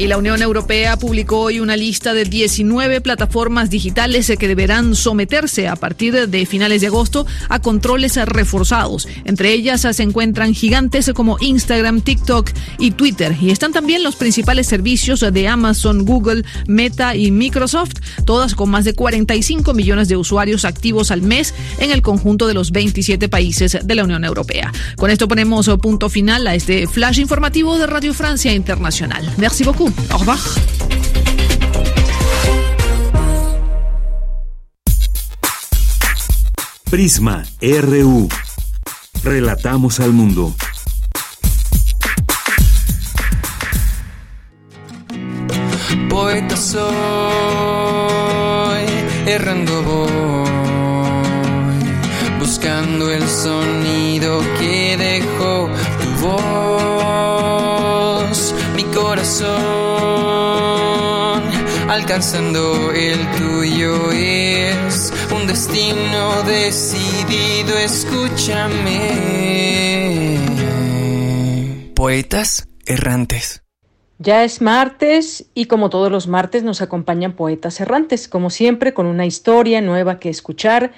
Y 0.00 0.06
la 0.06 0.16
Unión 0.16 0.40
Europea 0.40 0.96
publicó 0.96 1.40
hoy 1.40 1.60
una 1.60 1.76
lista 1.76 2.14
de 2.14 2.24
19 2.24 3.02
plataformas 3.02 3.68
digitales 3.68 4.32
que 4.38 4.48
deberán 4.48 4.96
someterse 4.96 5.68
a 5.68 5.76
partir 5.76 6.26
de 6.26 6.46
finales 6.46 6.80
de 6.80 6.86
agosto 6.86 7.26
a 7.50 7.58
controles 7.58 8.16
reforzados. 8.16 9.06
Entre 9.26 9.52
ellas 9.52 9.82
se 9.82 10.02
encuentran 10.02 10.54
gigantes 10.54 11.10
como 11.14 11.36
Instagram, 11.38 12.00
TikTok 12.00 12.48
y 12.78 12.92
Twitter. 12.92 13.36
Y 13.42 13.50
están 13.50 13.74
también 13.74 14.02
los 14.02 14.16
principales 14.16 14.68
servicios 14.68 15.20
de 15.20 15.48
Amazon, 15.48 16.06
Google, 16.06 16.46
Meta 16.66 17.14
y 17.14 17.30
Microsoft, 17.30 17.92
todas 18.24 18.54
con 18.54 18.70
más 18.70 18.86
de 18.86 18.94
45 18.94 19.74
millones 19.74 20.08
de 20.08 20.16
usuarios 20.16 20.64
activos 20.64 21.10
al 21.10 21.20
mes 21.20 21.52
en 21.78 21.90
el 21.90 22.00
conjunto 22.00 22.46
de 22.46 22.54
los 22.54 22.72
27 22.72 23.28
países 23.28 23.76
de 23.84 23.94
la 23.94 24.04
Unión 24.04 24.24
Europea. 24.24 24.72
Con 24.96 25.10
esto 25.10 25.28
ponemos 25.28 25.68
punto 25.82 26.08
final 26.08 26.46
a 26.46 26.54
este 26.54 26.86
flash 26.86 27.18
informativo 27.18 27.76
de 27.76 27.86
Radio 27.86 28.14
Francia 28.14 28.54
Internacional. 28.54 29.30
Merci 29.36 29.62
beaucoup. 29.62 29.89
Au 30.12 30.18
revoir. 30.18 30.38
Prisma 36.90 37.44
RU. 37.60 38.28
Relatamos 39.22 40.00
al 40.00 40.12
mundo. 40.12 40.54
Poeta 46.08 46.56
soy, 46.56 46.80
errando 49.26 49.82
voy, 49.82 50.50
buscando 52.40 53.10
el 53.10 53.28
sonido 53.28 54.40
que 54.58 54.96
dejó 54.96 55.68
tu 56.02 56.10
voz, 57.46 58.54
mi 58.74 58.82
corazón, 58.84 59.79
alcanzando 62.10 62.90
el 62.90 63.20
tuyo 63.38 64.10
es 64.10 65.12
un 65.32 65.46
destino 65.46 66.42
decidido, 66.42 67.78
escúchame. 67.78 69.10
Poetas 71.94 72.66
errantes. 72.84 73.62
Ya 74.18 74.42
es 74.42 74.60
martes 74.60 75.46
y 75.54 75.66
como 75.66 75.88
todos 75.88 76.10
los 76.10 76.26
martes 76.26 76.64
nos 76.64 76.82
acompañan 76.82 77.34
poetas 77.34 77.80
errantes, 77.80 78.26
como 78.26 78.50
siempre 78.50 78.92
con 78.92 79.06
una 79.06 79.24
historia 79.24 79.80
nueva 79.80 80.18
que 80.18 80.30
escuchar, 80.30 80.90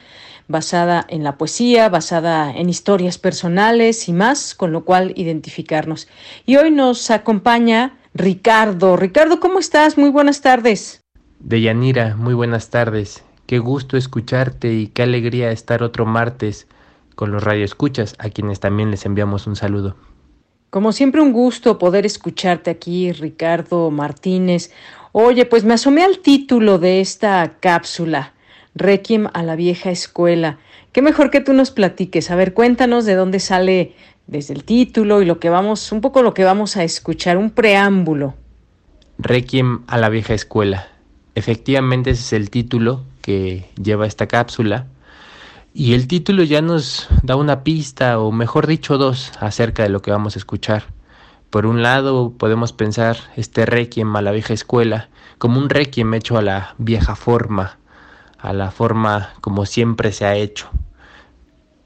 basada 0.49 1.05
en 1.11 1.25
la 1.25 1.37
poesía, 1.37 1.91
basada 1.91 2.51
en 2.51 2.71
historias 2.71 3.19
personales 3.19 4.09
y 4.09 4.15
más, 4.15 4.55
con 4.55 4.73
lo 4.73 4.87
cual 4.87 5.13
identificarnos. 5.17 6.09
Y 6.47 6.57
hoy 6.57 6.71
nos 6.71 7.11
acompaña 7.11 7.99
Ricardo. 8.15 8.97
Ricardo, 8.97 9.41
¿cómo 9.41 9.59
estás? 9.59 9.99
Muy 9.99 10.09
buenas 10.09 10.41
tardes. 10.41 11.02
Deyanira, 11.45 12.15
muy 12.15 12.35
buenas 12.35 12.71
tardes. 12.71 13.25
Qué 13.47 13.59
gusto 13.59 13.97
escucharte 13.97 14.73
y 14.75 14.87
qué 14.87 15.03
alegría 15.03 15.51
estar 15.51 15.83
otro 15.83 16.07
martes 16.07 16.69
con 17.17 17.33
los 17.33 17.43
radioescuchas, 17.43 18.15
a 18.19 18.31
quienes 18.31 18.61
también 18.61 18.93
les 18.93 19.05
enviamos 19.07 19.49
un 19.49 19.57
saludo. 19.57 19.97
Como 20.71 20.93
siempre, 20.93 21.21
un 21.21 21.33
gusto 21.33 21.79
poder 21.79 22.07
escucharte 22.07 22.71
aquí, 22.71 23.11
Ricardo 23.11 23.91
Martínez. 23.91 24.71
Oye, 25.11 25.45
pues 25.45 25.65
me 25.65 25.75
asomé 25.75 26.05
al 26.05 26.21
título 26.21 26.79
de 26.79 27.01
esta 27.01 27.57
cápsula, 27.59 28.35
Requiem 28.77 29.27
a 29.35 29.43
la 29.43 29.57
vieja 29.57 29.91
escuela. 29.91 30.59
Qué 30.93 31.03
mejor 31.03 31.31
que 31.31 31.41
tú 31.41 31.55
nos 31.55 31.73
platiques. 31.73 32.31
A 32.31 32.37
ver, 32.37 32.55
cuéntanos 32.55 33.05
de 33.05 33.17
dónde 33.17 33.41
sale 33.41 33.97
desde 34.29 34.55
el 34.55 34.63
título 34.63 35.21
y 35.21 35.25
lo 35.25 35.41
que 35.41 35.51
vamos, 35.51 35.91
un 35.91 36.01
poco 36.03 36.23
lo 36.23 36.35
que 36.35 36.45
vamos 36.45 36.77
a 36.77 36.85
escuchar, 36.85 37.37
un 37.37 37.51
preámbulo. 37.51 38.35
Requiem 39.19 39.83
a 39.89 39.99
la 39.99 40.09
vieja 40.09 40.35
escuela. 40.35 40.92
Efectivamente 41.35 42.11
ese 42.11 42.23
es 42.23 42.33
el 42.35 42.51
título 42.51 43.05
que 43.23 43.71
lleva 43.83 44.07
esta 44.07 44.27
cápsula. 44.27 44.87
Y 45.75 45.95
el 45.95 46.07
título 46.07 46.43
ya 46.43 46.61
nos 46.61 47.09
da 47.23 47.37
una 47.37 47.65
pista, 47.65 48.19
o 48.19 48.31
mejor 48.31 48.67
dicho, 48.67 48.99
dos, 48.99 49.33
acerca 49.41 49.83
de 49.83 49.89
lo 49.89 50.03
que 50.03 50.11
vamos 50.11 50.37
a 50.37 50.39
escuchar. 50.39 50.85
Por 51.49 51.65
un 51.65 51.83
lado, 51.83 52.33
podemos 52.37 52.73
pensar 52.73 53.17
este 53.37 53.65
requiem 53.65 54.15
a 54.17 54.23
la 54.23 54.33
vieja 54.33 54.53
escuela 54.53 55.09
como 55.39 55.59
un 55.59 55.71
requiem 55.71 56.15
hecho 56.15 56.37
a 56.37 56.43
la 56.43 56.75
vieja 56.79 57.17
forma, 57.17 57.79
a 58.39 58.53
la 58.53 58.71
forma 58.71 59.35
como 59.41 59.67
siempre 59.67 60.13
se 60.13 60.27
ha 60.27 60.37
hecho. 60.37 60.71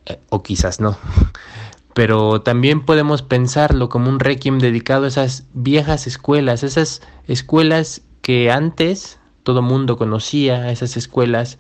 Eh, 0.07 0.21
o 0.29 0.43
quizás 0.43 0.81
no. 0.81 0.99
Pero 1.95 2.43
también 2.43 2.85
podemos 2.85 3.23
pensarlo 3.23 3.89
como 3.89 4.09
un 4.09 4.21
requiem 4.21 4.59
dedicado 4.59 5.05
a 5.05 5.09
esas 5.09 5.47
viejas 5.55 6.07
escuelas, 6.07 6.63
esas 6.63 7.03
escuelas 7.27 8.03
que 8.21 8.51
antes 8.51 9.19
todo 9.47 9.63
mundo 9.63 9.97
conocía, 9.97 10.73
esas 10.73 10.97
escuelas 10.97 11.59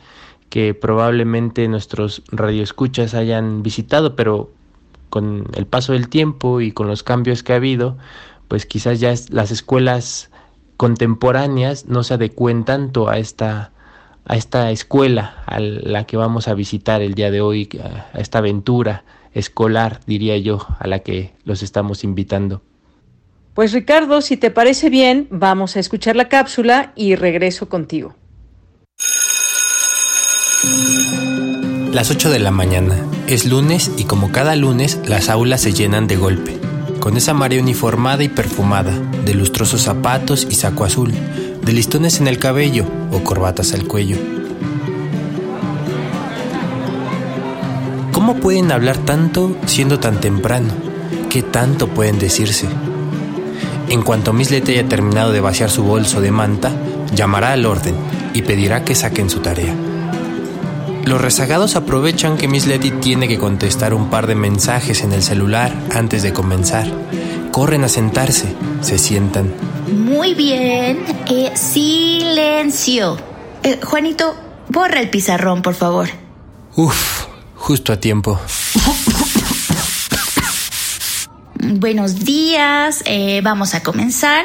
que 0.51 0.75
probablemente 0.75 1.69
nuestros 1.69 2.25
radioescuchas 2.33 3.15
hayan 3.15 3.63
visitado, 3.63 4.17
pero 4.17 4.51
con 5.09 5.47
el 5.55 5.67
paso 5.67 5.93
del 5.93 6.09
tiempo 6.09 6.61
y 6.61 6.73
con 6.73 6.89
los 6.89 7.05
cambios 7.05 7.45
que 7.45 7.53
ha 7.53 7.57
habido, 7.57 7.97
pues 8.49 8.67
quizás 8.67 8.99
ya 8.99 9.15
las 9.31 9.53
escuelas 9.53 10.31
contemporáneas 10.77 11.87
no 11.87 12.03
se 12.03 12.15
adecuen 12.15 12.65
tanto 12.65 13.09
a 13.09 13.19
esta 13.19 13.71
a 14.25 14.37
esta 14.37 14.73
escuela 14.73 15.45
a 15.47 15.61
la 15.61 16.07
que 16.07 16.17
vamos 16.17 16.49
a 16.49 16.55
visitar 16.55 17.03
el 17.03 17.15
día 17.15 17.31
de 17.31 17.41
hoy, 17.41 17.69
a 18.13 18.19
esta 18.19 18.39
aventura 18.39 19.05
escolar, 19.33 20.01
diría 20.07 20.37
yo, 20.39 20.67
a 20.81 20.89
la 20.89 20.99
que 20.99 21.35
los 21.45 21.63
estamos 21.63 22.03
invitando. 22.03 22.63
Pues 23.57 23.73
Ricardo, 23.73 24.21
si 24.21 24.37
te 24.37 24.51
parece 24.51 24.91
bien, 24.91 25.29
vamos 25.31 25.77
a 25.77 25.81
escuchar 25.81 26.15
la 26.15 26.29
cápsula 26.29 26.93
y 26.95 27.15
regreso 27.15 27.71
contigo. 27.71 28.15
Las 31.91 32.11
8 32.11 32.29
de 32.29 32.39
la 32.39 32.51
mañana. 32.51 32.97
Es 33.29 33.47
lunes 33.47 33.91
y 33.97 34.05
como 34.05 34.31
cada 34.31 34.57
lunes 34.57 35.01
las 35.07 35.31
aulas 35.31 35.63
se 35.63 35.73
llenan 35.73 36.07
de 36.07 36.17
golpe. 36.17 36.59
Con 37.01 37.17
esa 37.17 37.33
marea 37.33 37.63
uniformada 37.63 38.23
y 38.23 38.29
perfumada, 38.29 38.93
de 39.25 39.33
lustrosos 39.33 39.81
zapatos 39.81 40.47
y 40.51 40.55
saco 40.55 40.85
azul, 40.85 41.15
de 41.63 41.73
listones 41.73 42.21
en 42.21 42.29
el 42.29 42.39
cabello 42.39 42.85
o 43.11 43.25
corbatas 43.25 43.73
al 43.73 43.89
cuello. 43.89 44.19
¿Cómo 48.13 48.37
pueden 48.37 48.71
hablar 48.71 48.99
tanto 48.99 49.57
siendo 49.65 49.99
tan 49.99 50.21
temprano? 50.21 50.75
¿Qué 51.31 51.43
tanto 51.43 51.89
pueden 51.89 52.19
decirse? 52.19 52.69
En 53.89 54.03
cuanto 54.03 54.33
Miss 54.33 54.51
Letty 54.51 54.73
haya 54.73 54.89
terminado 54.89 55.33
de 55.33 55.41
vaciar 55.41 55.71
su 55.71 55.85
bolso 55.85 56.21
de 56.21 56.31
manta, 56.31 56.73
llamará 57.15 57.53
al 57.53 57.67
orden 57.67 57.95
y 58.35 58.43
pedirá 58.43 58.85
que 58.85 58.95
saquen 58.95 59.31
su 59.31 59.41
tarea. 59.41 59.75
Los 61.05 61.21
rezagados 61.21 61.77
aprovechan 61.77 62.37
que 62.37 62.49
Miss 62.49 62.67
Letty 62.67 62.91
tiene 62.91 63.29
que 63.29 63.39
contestar 63.39 63.95
un 63.95 64.11
par 64.11 64.27
de 64.27 64.35
mensajes 64.35 65.03
en 65.03 65.13
el 65.13 65.23
celular 65.23 65.73
antes 65.95 66.25
de 66.25 66.33
comenzar. 66.33 66.87
Corren 67.53 67.85
a 67.85 67.89
sentarse, 67.89 68.53
se 68.81 68.99
sientan. 68.99 69.55
Muy 69.87 70.35
bien. 70.35 71.05
Eh, 71.29 71.53
silencio. 71.55 73.17
Eh, 73.63 73.79
Juanito, 73.85 74.35
borra 74.69 75.01
el 75.01 75.09
pizarrón, 75.09 75.63
por 75.63 75.75
favor. 75.75 76.09
Uf, 76.75 77.27
justo 77.55 77.93
a 77.93 78.01
tiempo. 78.01 78.41
Buenos 81.75 82.21
días, 82.21 83.03
eh, 83.07 83.41
vamos 83.43 83.75
a 83.75 83.83
comenzar. 83.83 84.45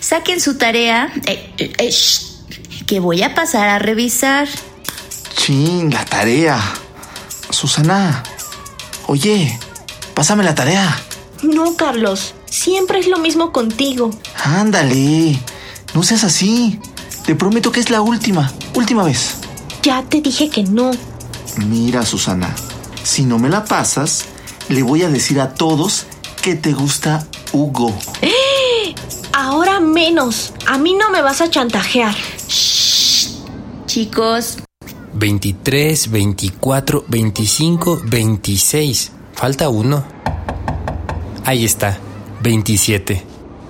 Saquen 0.00 0.40
su 0.40 0.56
tarea, 0.56 1.12
eh, 1.26 1.52
eh, 1.58 1.90
shh, 1.90 2.86
que 2.86 2.98
voy 2.98 3.22
a 3.22 3.34
pasar 3.34 3.68
a 3.68 3.78
revisar. 3.78 4.48
Chin, 5.36 5.92
la 5.92 6.04
tarea. 6.06 6.58
Susana, 7.50 8.22
oye, 9.06 9.58
pásame 10.14 10.44
la 10.44 10.54
tarea. 10.54 10.98
No, 11.42 11.76
Carlos, 11.76 12.34
siempre 12.48 13.00
es 13.00 13.06
lo 13.06 13.18
mismo 13.18 13.52
contigo. 13.52 14.10
Ándale, 14.42 15.38
no 15.94 16.02
seas 16.02 16.24
así. 16.24 16.80
Te 17.26 17.34
prometo 17.34 17.70
que 17.70 17.80
es 17.80 17.90
la 17.90 18.00
última, 18.00 18.50
última 18.74 19.04
vez. 19.04 19.34
Ya 19.82 20.02
te 20.04 20.22
dije 20.22 20.48
que 20.48 20.62
no. 20.62 20.92
Mira, 21.68 22.06
Susana, 22.06 22.54
si 23.04 23.24
no 23.24 23.38
me 23.38 23.50
la 23.50 23.64
pasas, 23.64 24.24
le 24.68 24.82
voy 24.82 25.02
a 25.02 25.08
decir 25.08 25.38
a 25.38 25.52
todos 25.52 26.06
que 26.42 26.56
te 26.56 26.72
gusta 26.72 27.24
Hugo. 27.52 27.96
Ahora 29.32 29.80
menos. 29.80 30.52
A 30.66 30.76
mí 30.76 30.94
no 30.94 31.08
me 31.10 31.22
vas 31.22 31.40
a 31.40 31.48
chantajear. 31.48 32.14
Chicos. 33.86 34.58
23, 35.14 36.10
24, 36.10 37.04
25, 37.06 38.02
26. 38.04 39.12
Falta 39.34 39.68
uno. 39.68 40.04
Ahí 41.44 41.64
está, 41.64 41.98
27. 42.42 43.22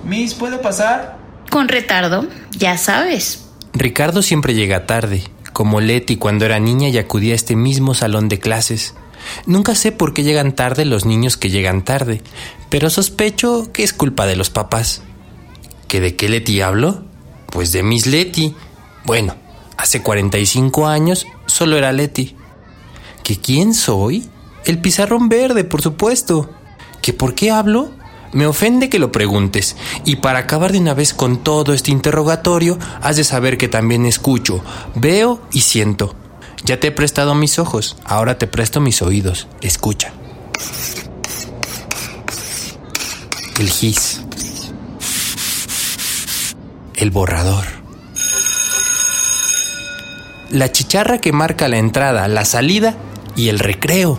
Miss, 0.03 0.33
¿puedo 0.33 0.61
pasar? 0.61 1.17
Con 1.49 1.67
retardo, 1.67 2.27
ya 2.51 2.77
sabes. 2.77 3.45
Ricardo 3.73 4.21
siempre 4.21 4.55
llega 4.55 4.85
tarde, 4.85 5.23
como 5.53 5.79
Leti 5.79 6.17
cuando 6.17 6.45
era 6.45 6.59
niña 6.59 6.89
y 6.89 6.97
acudía 6.97 7.33
a 7.33 7.35
este 7.35 7.55
mismo 7.55 7.93
salón 7.93 8.29
de 8.29 8.39
clases. 8.39 8.95
Nunca 9.45 9.75
sé 9.75 9.91
por 9.91 10.13
qué 10.13 10.23
llegan 10.23 10.55
tarde 10.55 10.85
los 10.85 11.05
niños 11.05 11.37
que 11.37 11.49
llegan 11.49 11.83
tarde, 11.83 12.21
pero 12.69 12.89
sospecho 12.89 13.71
que 13.71 13.83
es 13.83 13.93
culpa 13.93 14.25
de 14.25 14.35
los 14.35 14.49
papás. 14.49 15.01
¿Que 15.87 15.99
de 15.99 16.15
qué 16.15 16.29
Leti 16.29 16.61
hablo? 16.61 17.03
Pues 17.47 17.71
de 17.71 17.83
Miss 17.83 18.07
Leti. 18.07 18.55
Bueno, 19.05 19.35
hace 19.77 20.01
45 20.01 20.87
años 20.87 21.27
solo 21.45 21.77
era 21.77 21.91
Leti. 21.91 22.35
¿Que 23.23 23.39
quién 23.39 23.73
soy? 23.73 24.27
El 24.65 24.79
pizarrón 24.79 25.29
verde, 25.29 25.63
por 25.63 25.81
supuesto. 25.81 26.49
¿Que 27.01 27.13
por 27.13 27.35
qué 27.35 27.51
hablo? 27.51 27.91
Me 28.31 28.47
ofende 28.47 28.89
que 28.89 28.97
lo 28.97 29.11
preguntes, 29.11 29.75
y 30.05 30.15
para 30.15 30.39
acabar 30.39 30.71
de 30.71 30.79
una 30.79 30.95
vez 30.95 31.13
con 31.13 31.43
todo 31.43 31.73
este 31.73 31.91
interrogatorio, 31.91 32.79
has 32.99 33.17
de 33.17 33.23
saber 33.23 33.59
que 33.59 33.67
también 33.67 34.07
escucho, 34.07 34.63
veo 34.95 35.39
y 35.51 35.61
siento. 35.61 36.15
Ya 36.65 36.79
te 36.79 36.87
he 36.87 36.91
prestado 36.91 37.35
mis 37.35 37.59
ojos, 37.59 37.97
ahora 38.05 38.37
te 38.37 38.47
presto 38.47 38.79
mis 38.79 39.01
oídos. 39.01 39.47
Escucha. 39.61 40.13
El 43.59 43.69
gis. 43.69 44.21
El 46.95 47.11
borrador. 47.11 47.65
La 50.51 50.71
chicharra 50.71 51.17
que 51.17 51.33
marca 51.33 51.67
la 51.67 51.77
entrada, 51.77 52.27
la 52.29 52.45
salida 52.45 52.95
y 53.35 53.49
el 53.49 53.59
recreo. 53.59 54.17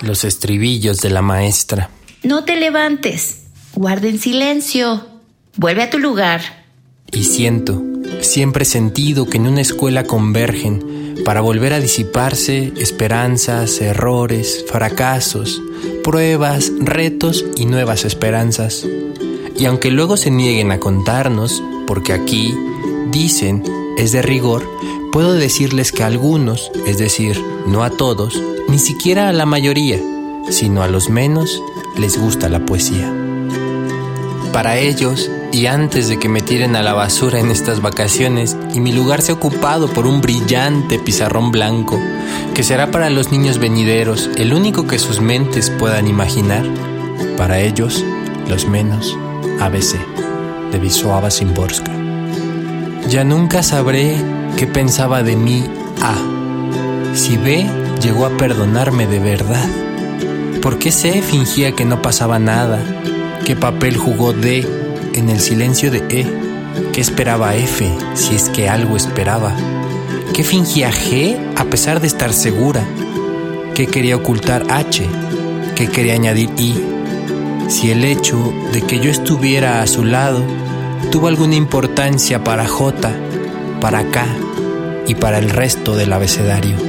Los 0.00 0.24
estribillos 0.24 0.98
de 0.98 1.10
la 1.10 1.22
maestra. 1.22 1.90
No 2.22 2.44
te 2.44 2.56
levantes. 2.56 3.44
Guarda 3.74 4.08
en 4.08 4.18
silencio. 4.18 5.06
Vuelve 5.56 5.84
a 5.84 5.90
tu 5.90 5.98
lugar. 5.98 6.40
Y 7.12 7.24
siento, 7.24 7.82
siempre 8.20 8.62
he 8.62 8.66
sentido 8.66 9.26
que 9.26 9.36
en 9.36 9.46
una 9.46 9.60
escuela 9.60 10.04
convergen 10.04 11.22
para 11.24 11.40
volver 11.40 11.72
a 11.72 11.80
disiparse 11.80 12.72
esperanzas, 12.76 13.80
errores, 13.80 14.64
fracasos, 14.68 15.60
pruebas, 16.04 16.72
retos 16.78 17.44
y 17.56 17.66
nuevas 17.66 18.04
esperanzas. 18.04 18.86
Y 19.58 19.64
aunque 19.64 19.90
luego 19.90 20.16
se 20.16 20.30
nieguen 20.30 20.70
a 20.70 20.78
contarnos, 20.78 21.62
porque 21.86 22.12
aquí, 22.12 22.54
dicen, 23.10 23.62
es 23.96 24.12
de 24.12 24.22
rigor, 24.22 24.68
puedo 25.12 25.32
decirles 25.32 25.92
que 25.92 26.02
a 26.02 26.06
algunos, 26.06 26.70
es 26.86 26.98
decir, 26.98 27.42
no 27.66 27.82
a 27.82 27.90
todos, 27.90 28.40
ni 28.68 28.78
siquiera 28.78 29.28
a 29.28 29.32
la 29.32 29.46
mayoría, 29.46 29.98
sino 30.50 30.82
a 30.82 30.88
los 30.88 31.08
menos, 31.08 31.62
les 31.96 32.18
gusta 32.20 32.48
la 32.48 32.64
poesía. 32.66 33.12
Para 34.52 34.78
ellos, 34.78 35.30
y 35.52 35.66
antes 35.66 36.08
de 36.08 36.18
que 36.18 36.28
me 36.28 36.40
tiren 36.40 36.76
a 36.76 36.82
la 36.82 36.92
basura 36.92 37.40
en 37.40 37.50
estas 37.50 37.80
vacaciones 37.80 38.56
y 38.74 38.80
mi 38.80 38.92
lugar 38.92 39.22
sea 39.22 39.34
ocupado 39.34 39.88
por 39.88 40.06
un 40.06 40.20
brillante 40.20 40.98
pizarrón 40.98 41.50
blanco, 41.50 41.98
que 42.54 42.62
será 42.62 42.90
para 42.90 43.10
los 43.10 43.32
niños 43.32 43.58
venideros 43.58 44.30
el 44.36 44.52
único 44.52 44.86
que 44.86 44.98
sus 44.98 45.20
mentes 45.20 45.70
puedan 45.70 46.08
imaginar, 46.08 46.64
para 47.36 47.60
ellos, 47.60 48.04
los 48.48 48.66
menos, 48.66 49.16
ABC, 49.60 49.96
de 50.72 50.78
Wisława 50.78 51.30
Szymborska. 51.30 51.92
Ya 53.08 53.24
nunca 53.24 53.62
sabré 53.62 54.16
qué 54.56 54.66
pensaba 54.66 55.22
de 55.22 55.36
mí 55.36 55.64
A, 56.02 56.16
si 57.14 57.36
B 57.36 57.66
llegó 58.02 58.26
a 58.26 58.36
perdonarme 58.36 59.06
de 59.06 59.20
verdad. 59.20 59.68
¿Por 60.60 60.78
qué 60.78 60.90
C 60.90 61.22
fingía 61.22 61.72
que 61.72 61.84
no 61.84 62.02
pasaba 62.02 62.38
nada? 62.38 62.82
¿Qué 63.44 63.54
papel 63.54 63.96
jugó 63.96 64.32
D 64.32 64.85
en 65.16 65.30
el 65.30 65.40
silencio 65.40 65.90
de 65.90 65.98
E? 66.10 66.26
¿Qué 66.92 67.00
esperaba 67.00 67.56
F 67.56 67.90
si 68.14 68.34
es 68.34 68.48
que 68.50 68.68
algo 68.68 68.96
esperaba? 68.96 69.52
¿Qué 70.34 70.44
fingía 70.44 70.92
G 70.92 71.36
a 71.56 71.64
pesar 71.64 72.00
de 72.00 72.06
estar 72.06 72.32
segura? 72.32 72.86
¿Qué 73.74 73.86
quería 73.86 74.16
ocultar 74.16 74.64
H? 74.70 75.06
¿Qué 75.74 75.88
quería 75.88 76.14
añadir 76.14 76.50
I? 76.58 76.74
Si 77.68 77.90
el 77.90 78.04
hecho 78.04 78.52
de 78.72 78.82
que 78.82 79.00
yo 79.00 79.10
estuviera 79.10 79.82
a 79.82 79.86
su 79.86 80.04
lado 80.04 80.44
tuvo 81.10 81.28
alguna 81.28 81.56
importancia 81.56 82.44
para 82.44 82.68
J, 82.68 83.10
para 83.80 84.04
K 84.10 84.26
y 85.06 85.14
para 85.14 85.38
el 85.38 85.50
resto 85.50 85.96
del 85.96 86.12
abecedario. 86.12 86.85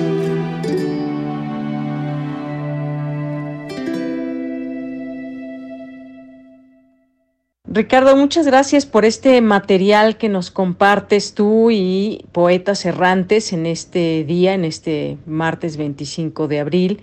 Ricardo, 7.78 8.18
muchas 8.18 8.48
gracias 8.48 8.88
por 8.88 9.06
este 9.06 9.40
material 9.40 10.18
que 10.18 10.30
nos 10.30 10.50
compartes 10.50 11.36
tú 11.36 11.70
y 11.70 12.26
Poetas 12.32 12.84
Errantes 12.86 13.54
en 13.54 13.68
este 13.68 14.24
día, 14.24 14.56
en 14.56 14.66
este 14.66 15.20
martes 15.28 15.78
25 15.78 16.48
de 16.48 16.60
abril. 16.60 17.02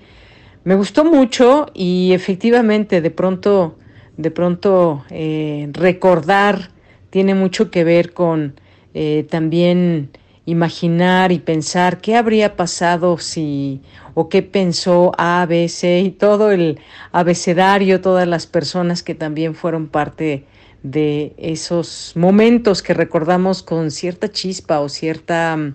Me 0.64 0.74
gustó 0.74 1.04
mucho 1.04 1.66
y 1.74 2.10
efectivamente 2.12 3.00
de 3.00 3.10
pronto, 3.12 3.78
de 4.16 4.32
pronto 4.32 5.04
eh, 5.10 5.68
recordar 5.70 6.70
tiene 7.10 7.36
mucho 7.36 7.70
que 7.70 7.84
ver 7.84 8.12
con 8.12 8.58
eh, 8.94 9.24
también 9.30 10.10
imaginar 10.44 11.30
y 11.30 11.38
pensar 11.38 12.00
qué 12.00 12.16
habría 12.16 12.56
pasado 12.56 13.18
si 13.18 13.80
o 14.14 14.28
qué 14.28 14.42
pensó 14.42 15.12
A, 15.18 15.46
B, 15.48 15.68
C 15.68 16.00
y 16.00 16.10
todo 16.10 16.50
el 16.50 16.80
abecedario, 17.12 18.00
todas 18.00 18.26
las 18.26 18.48
personas 18.48 19.04
que 19.04 19.14
también 19.14 19.54
fueron 19.54 19.86
parte 19.86 20.46
de 20.84 21.34
esos 21.38 22.12
momentos 22.14 22.82
que 22.82 22.92
recordamos 22.92 23.62
con 23.62 23.90
cierta 23.90 24.30
chispa 24.30 24.80
o 24.80 24.90
cierta 24.90 25.56
mm, 25.56 25.74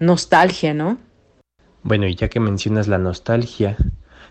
nostalgia, 0.00 0.72
¿no? 0.72 0.98
Bueno, 1.82 2.08
y 2.08 2.16
ya 2.16 2.28
que 2.28 2.40
mencionas 2.40 2.88
la 2.88 2.96
nostalgia, 2.96 3.76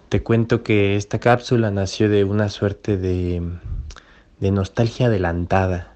te 0.10 0.24
cuento 0.24 0.64
que 0.64 0.96
esta 0.96 1.20
cápsula 1.20 1.70
nació 1.70 2.10
de 2.10 2.24
una 2.24 2.50
suerte 2.50 2.98
de, 2.98 3.42
de 4.40 4.52
nostalgia 4.52 5.08
adelantada, 5.08 5.94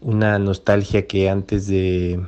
una 0.00 0.38
nostalgia 0.38 1.08
que 1.08 1.28
antes 1.28 1.66
de, 1.66 2.24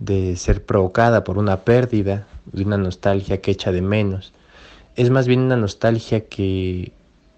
de 0.00 0.34
ser 0.34 0.64
provocada 0.64 1.22
por 1.22 1.38
una 1.38 1.60
pérdida, 1.60 2.26
de 2.46 2.64
una 2.64 2.78
nostalgia 2.78 3.40
que 3.40 3.52
echa 3.52 3.70
de 3.70 3.80
menos, 3.80 4.32
es 4.96 5.08
más 5.08 5.28
bien 5.28 5.38
una 5.38 5.56
nostalgia 5.56 6.26
que, 6.26 6.90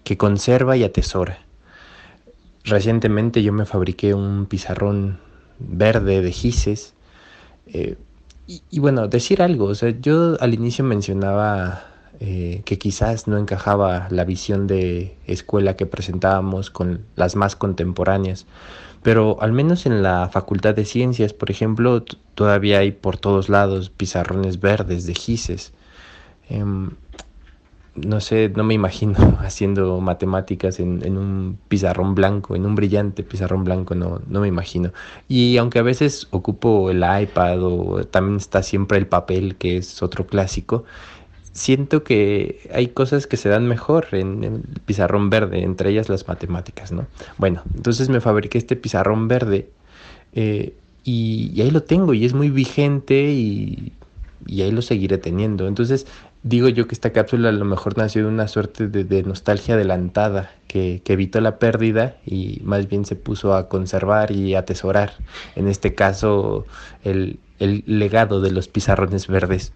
que 0.04 0.16
conserva 0.16 0.78
y 0.78 0.84
atesora 0.84 1.38
Recientemente 2.64 3.42
yo 3.42 3.52
me 3.52 3.66
fabriqué 3.66 4.14
un 4.14 4.46
pizarrón 4.46 5.18
verde 5.58 6.22
de 6.22 6.32
gises. 6.32 6.94
Eh, 7.66 7.96
y, 8.46 8.80
bueno, 8.80 9.08
decir 9.08 9.40
algo, 9.40 9.66
o 9.66 9.74
sea, 9.74 9.90
yo 10.00 10.36
al 10.40 10.52
inicio 10.52 10.84
mencionaba 10.84 11.84
eh, 12.20 12.62
que 12.64 12.76
quizás 12.76 13.26
no 13.26 13.38
encajaba 13.38 14.08
la 14.10 14.24
visión 14.24 14.66
de 14.66 15.16
escuela 15.26 15.76
que 15.76 15.86
presentábamos 15.86 16.70
con 16.70 17.06
las 17.16 17.34
más 17.34 17.56
contemporáneas, 17.56 18.46
pero 19.02 19.40
al 19.40 19.52
menos 19.52 19.86
en 19.86 20.02
la 20.02 20.28
Facultad 20.28 20.74
de 20.74 20.84
Ciencias, 20.84 21.32
por 21.32 21.50
ejemplo, 21.50 22.04
todavía 22.34 22.80
hay 22.80 22.92
por 22.92 23.16
todos 23.16 23.48
lados 23.48 23.90
pizarrones 23.90 24.60
verdes 24.60 25.06
de 25.06 25.14
gises. 25.14 25.72
Em, 26.48 26.90
no 27.94 28.20
sé, 28.20 28.50
no 28.54 28.64
me 28.64 28.74
imagino 28.74 29.14
haciendo 29.40 30.00
matemáticas 30.00 30.80
en, 30.80 31.04
en, 31.04 31.18
un 31.18 31.58
pizarrón 31.68 32.14
blanco, 32.14 32.56
en 32.56 32.64
un 32.64 32.74
brillante 32.74 33.22
pizarrón 33.22 33.64
blanco, 33.64 33.94
no, 33.94 34.20
no 34.26 34.40
me 34.40 34.48
imagino. 34.48 34.92
Y 35.28 35.56
aunque 35.58 35.78
a 35.78 35.82
veces 35.82 36.26
ocupo 36.30 36.90
el 36.90 36.98
iPad 36.98 37.62
o 37.62 38.04
también 38.04 38.36
está 38.36 38.62
siempre 38.62 38.98
el 38.98 39.06
papel, 39.06 39.56
que 39.56 39.76
es 39.76 40.02
otro 40.02 40.26
clásico, 40.26 40.84
siento 41.52 42.02
que 42.02 42.70
hay 42.72 42.88
cosas 42.88 43.26
que 43.26 43.36
se 43.36 43.48
dan 43.48 43.66
mejor 43.68 44.08
en 44.12 44.44
el 44.44 44.62
pizarrón 44.86 45.30
verde, 45.30 45.62
entre 45.62 45.90
ellas 45.90 46.08
las 46.08 46.26
matemáticas, 46.26 46.92
¿no? 46.92 47.06
Bueno, 47.38 47.62
entonces 47.74 48.08
me 48.08 48.20
fabriqué 48.20 48.58
este 48.58 48.76
pizarrón 48.76 49.28
verde 49.28 49.68
eh, 50.32 50.74
y, 51.04 51.52
y, 51.54 51.60
ahí 51.60 51.70
lo 51.70 51.82
tengo 51.82 52.14
y 52.14 52.24
es 52.24 52.32
muy 52.32 52.48
vigente 52.48 53.32
y, 53.32 53.92
y 54.46 54.62
ahí 54.62 54.70
lo 54.70 54.82
seguiré 54.82 55.18
teniendo. 55.18 55.66
Entonces, 55.66 56.06
digo 56.42 56.68
yo 56.68 56.86
que 56.86 56.94
esta 56.94 57.10
cápsula 57.10 57.50
a 57.50 57.52
lo 57.52 57.64
mejor 57.64 57.96
nació 57.96 58.22
de 58.22 58.28
una 58.28 58.48
suerte 58.48 58.88
de, 58.88 59.22
nostalgia 59.22 59.74
adelantada 59.74 60.52
que, 60.66 61.02
evitó 61.06 61.40
la 61.40 61.58
pérdida 61.58 62.16
y 62.26 62.60
más 62.64 62.88
bien 62.88 63.04
se 63.04 63.16
puso 63.16 63.54
a 63.54 63.68
conservar 63.68 64.32
y 64.32 64.54
atesorar, 64.54 65.14
en 65.56 65.68
este 65.68 65.94
caso, 65.94 66.66
el, 67.04 67.38
el 67.58 67.84
legado 67.86 68.40
de 68.40 68.50
los 68.50 68.68
pizarrones 68.68 69.26
verdes. 69.28 69.72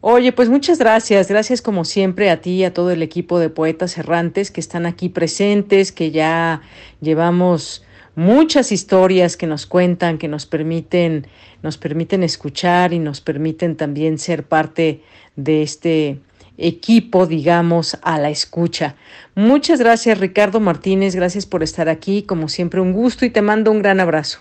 Oye, 0.00 0.32
pues 0.32 0.48
muchas 0.48 0.78
gracias, 0.78 1.28
gracias 1.28 1.62
como 1.62 1.84
siempre 1.84 2.30
a 2.30 2.40
ti 2.40 2.52
y 2.52 2.64
a 2.64 2.72
todo 2.72 2.92
el 2.92 3.02
equipo 3.02 3.40
de 3.40 3.50
poetas 3.50 3.98
errantes 3.98 4.50
que 4.52 4.60
están 4.60 4.86
aquí 4.86 5.08
presentes, 5.08 5.90
que 5.90 6.12
ya 6.12 6.62
llevamos 7.00 7.82
muchas 8.16 8.72
historias 8.72 9.36
que 9.36 9.46
nos 9.46 9.66
cuentan, 9.66 10.18
que 10.18 10.26
nos 10.26 10.46
permiten, 10.46 11.28
nos 11.62 11.78
permiten 11.78 12.24
escuchar 12.24 12.92
y 12.92 12.98
nos 12.98 13.20
permiten 13.20 13.76
también 13.76 14.18
ser 14.18 14.42
parte 14.42 15.02
de 15.36 15.62
este 15.62 16.18
equipo, 16.58 17.26
digamos, 17.26 17.98
a 18.02 18.18
la 18.18 18.30
escucha. 18.30 18.96
Muchas 19.34 19.78
gracias, 19.78 20.18
Ricardo 20.18 20.58
Martínez, 20.58 21.14
gracias 21.14 21.46
por 21.46 21.62
estar 21.62 21.88
aquí, 21.88 22.22
como 22.22 22.48
siempre 22.48 22.80
un 22.80 22.92
gusto 22.92 23.24
y 23.24 23.30
te 23.30 23.42
mando 23.42 23.70
un 23.70 23.80
gran 23.80 24.00
abrazo. 24.00 24.40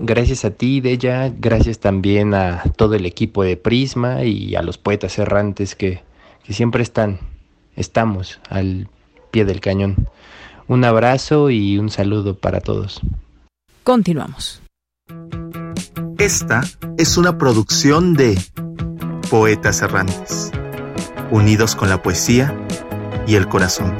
Gracias 0.00 0.44
a 0.44 0.50
ti, 0.50 0.80
Della, 0.80 1.32
gracias 1.38 1.78
también 1.78 2.34
a 2.34 2.62
todo 2.76 2.94
el 2.94 3.06
equipo 3.06 3.42
de 3.42 3.56
Prisma 3.56 4.24
y 4.24 4.54
a 4.54 4.62
los 4.62 4.78
poetas 4.78 5.18
errantes 5.18 5.74
que, 5.74 6.02
que 6.44 6.52
siempre 6.52 6.82
están, 6.82 7.18
estamos 7.76 8.40
al 8.48 8.88
pie 9.30 9.44
del 9.44 9.60
cañón. 9.60 10.08
Un 10.68 10.84
abrazo 10.84 11.50
y 11.50 11.78
un 11.78 11.90
saludo 11.90 12.36
para 12.36 12.60
todos. 12.60 13.00
Continuamos. 13.82 14.62
Esta 16.18 16.62
es 16.98 17.16
una 17.16 17.36
producción 17.36 18.14
de 18.14 18.40
Poetas 19.28 19.82
Errantes, 19.82 20.52
unidos 21.30 21.74
con 21.74 21.88
la 21.88 22.02
poesía 22.02 22.56
y 23.26 23.34
el 23.34 23.48
corazón. 23.48 23.92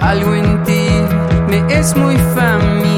Algo 0.00 0.34
en 0.34 0.62
ti 0.64 0.88
me 1.48 1.78
es 1.78 1.96
muy 1.96 2.16
familiar. 2.16 2.89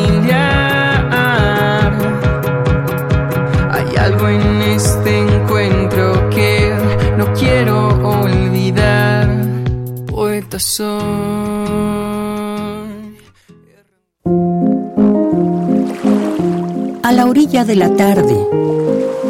A 17.02 17.12
la 17.12 17.26
orilla 17.26 17.64
de 17.64 17.74
la 17.74 17.94
tarde, 17.96 18.36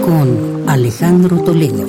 con 0.05 0.69
Alejandro 0.69 1.39
Toledo. 1.39 1.89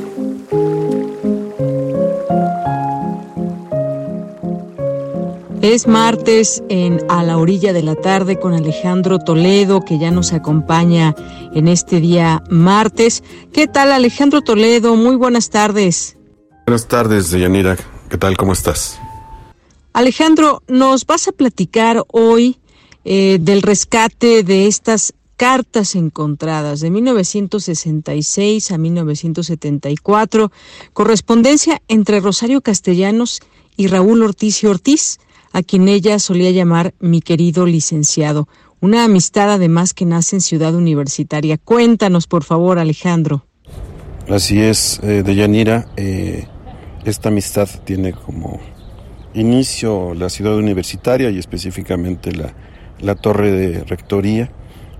Es 5.61 5.87
martes 5.87 6.63
en 6.69 7.01
A 7.09 7.23
la 7.23 7.37
orilla 7.37 7.73
de 7.73 7.83
la 7.83 7.95
tarde 7.95 8.39
con 8.39 8.53
Alejandro 8.53 9.19
Toledo, 9.19 9.81
que 9.81 9.99
ya 9.99 10.11
nos 10.11 10.31
acompaña 10.31 11.15
en 11.53 11.67
este 11.67 11.99
día 11.99 12.43
martes. 12.49 13.23
¿Qué 13.51 13.67
tal 13.67 13.91
Alejandro 13.91 14.41
Toledo? 14.41 14.95
Muy 14.95 15.17
buenas 15.17 15.49
tardes. 15.49 16.17
Buenas 16.65 16.87
tardes, 16.87 17.31
Yanira. 17.31 17.75
¿Qué 18.09 18.17
tal? 18.17 18.37
¿Cómo 18.37 18.53
estás? 18.53 18.99
Alejandro, 19.93 20.63
nos 20.67 21.05
vas 21.05 21.27
a 21.27 21.31
platicar 21.31 22.03
hoy 22.11 22.57
eh, 23.05 23.37
del 23.39 23.61
rescate 23.61 24.41
de 24.41 24.65
estas 24.65 25.13
cartas 25.37 25.93
encontradas 25.93 26.79
de 26.79 26.89
1966 26.89 28.71
a 28.71 28.77
1974, 28.79 30.51
correspondencia 30.93 31.79
entre 31.87 32.21
Rosario 32.21 32.61
Castellanos 32.61 33.41
y 33.77 33.85
Raúl 33.85 34.23
Ortiz 34.23 34.63
y 34.63 34.67
Ortiz, 34.67 35.19
a 35.51 35.61
quien 35.61 35.87
ella 35.87 36.17
solía 36.17 36.49
llamar 36.49 36.95
mi 36.99 37.21
querido 37.21 37.67
licenciado. 37.67 38.47
Una 38.79 39.03
amistad 39.03 39.51
además 39.51 39.93
que 39.93 40.05
nace 40.05 40.37
en 40.37 40.41
Ciudad 40.41 40.73
Universitaria. 40.73 41.59
Cuéntanos, 41.59 42.25
por 42.25 42.43
favor, 42.43 42.79
Alejandro. 42.79 43.45
Así 44.27 44.59
es, 44.59 44.99
eh, 45.03 45.21
Deyanira. 45.23 45.87
Eh, 45.97 46.47
esta 47.05 47.29
amistad 47.29 47.69
tiene 47.85 48.13
como 48.13 48.59
inicio 49.33 50.13
la 50.13 50.29
Ciudad 50.29 50.55
Universitaria 50.55 51.29
y 51.29 51.39
específicamente 51.39 52.31
la, 52.31 52.53
la 52.99 53.15
Torre 53.15 53.51
de 53.51 53.83
Rectoría, 53.83 54.49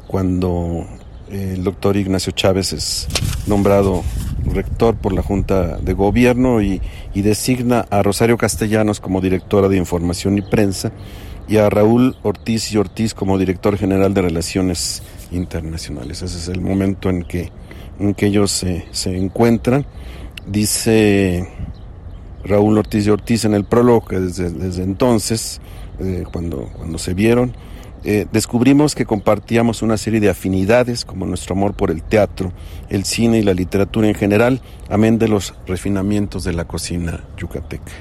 cuando 0.08 0.86
eh, 1.30 1.54
el 1.56 1.64
doctor 1.64 1.98
Ignacio 1.98 2.32
Chávez 2.32 2.74
es 2.74 3.08
nombrado 3.48 4.04
rector 4.46 4.96
por 4.96 5.14
la 5.14 5.22
Junta 5.22 5.78
de 5.78 5.94
Gobierno 5.94 6.62
y, 6.62 6.82
designa 7.16 7.86
a 7.90 8.04
Rosario 8.04 8.38
Castellanos 8.38 9.00
como 9.00 9.22
directora 9.22 9.70
de 9.70 9.78
Información 9.78 10.38
y 10.38 10.42
Prensa 10.42 10.92
y 11.48 11.58
a 11.58 11.70
Raúl 11.70 12.16
Ortiz 12.24 12.72
y 12.72 12.78
Ortiz 12.78 13.14
como 13.14 13.38
director 13.38 13.78
general 13.78 14.14
de 14.14 14.22
Relaciones 14.22 15.04
Internacionales. 15.32 16.22
Ese 16.22 16.38
es 16.38 16.48
el 16.48 16.62
momento 16.62 17.10
en 17.10 17.24
que, 17.24 17.52
en 18.00 18.14
que 18.14 18.28
ellos 18.28 18.52
se, 18.52 18.86
se 18.92 19.18
encuentran. 19.18 19.86
Dice 20.46 21.48
Raúl 22.46 22.78
Ortiz 22.78 23.06
y 23.08 23.10
Ortiz 23.10 23.46
en 23.46 23.54
el 23.54 23.64
prólogo 23.64 24.06
que 24.06 24.20
desde, 24.20 24.84
entonces, 24.84 25.62
eh, 26.00 26.24
cuando, 26.32 26.70
cuando 26.76 26.98
se 26.98 27.14
vieron, 27.14 27.56
eh, 28.04 28.26
descubrimos 28.34 28.96
que 28.96 29.06
compartíamos 29.06 29.82
una 29.82 29.96
serie 29.96 30.20
de 30.20 30.30
afinidades, 30.30 31.06
como 31.06 31.26
nuestro 31.26 31.56
amor 31.56 31.74
por 31.74 31.90
el 31.90 32.04
teatro, 32.04 32.52
el 32.90 33.06
cine 33.06 33.40
y 33.40 33.44
la 33.44 33.54
literatura 33.54 34.10
en 34.10 34.16
general, 34.16 34.62
amén 34.90 35.18
de 35.20 35.30
los 35.30 35.54
refinamientos 35.66 36.44
de 36.44 36.54
la 36.54 36.66
cocina 36.66 37.24
yucateca. 37.38 37.94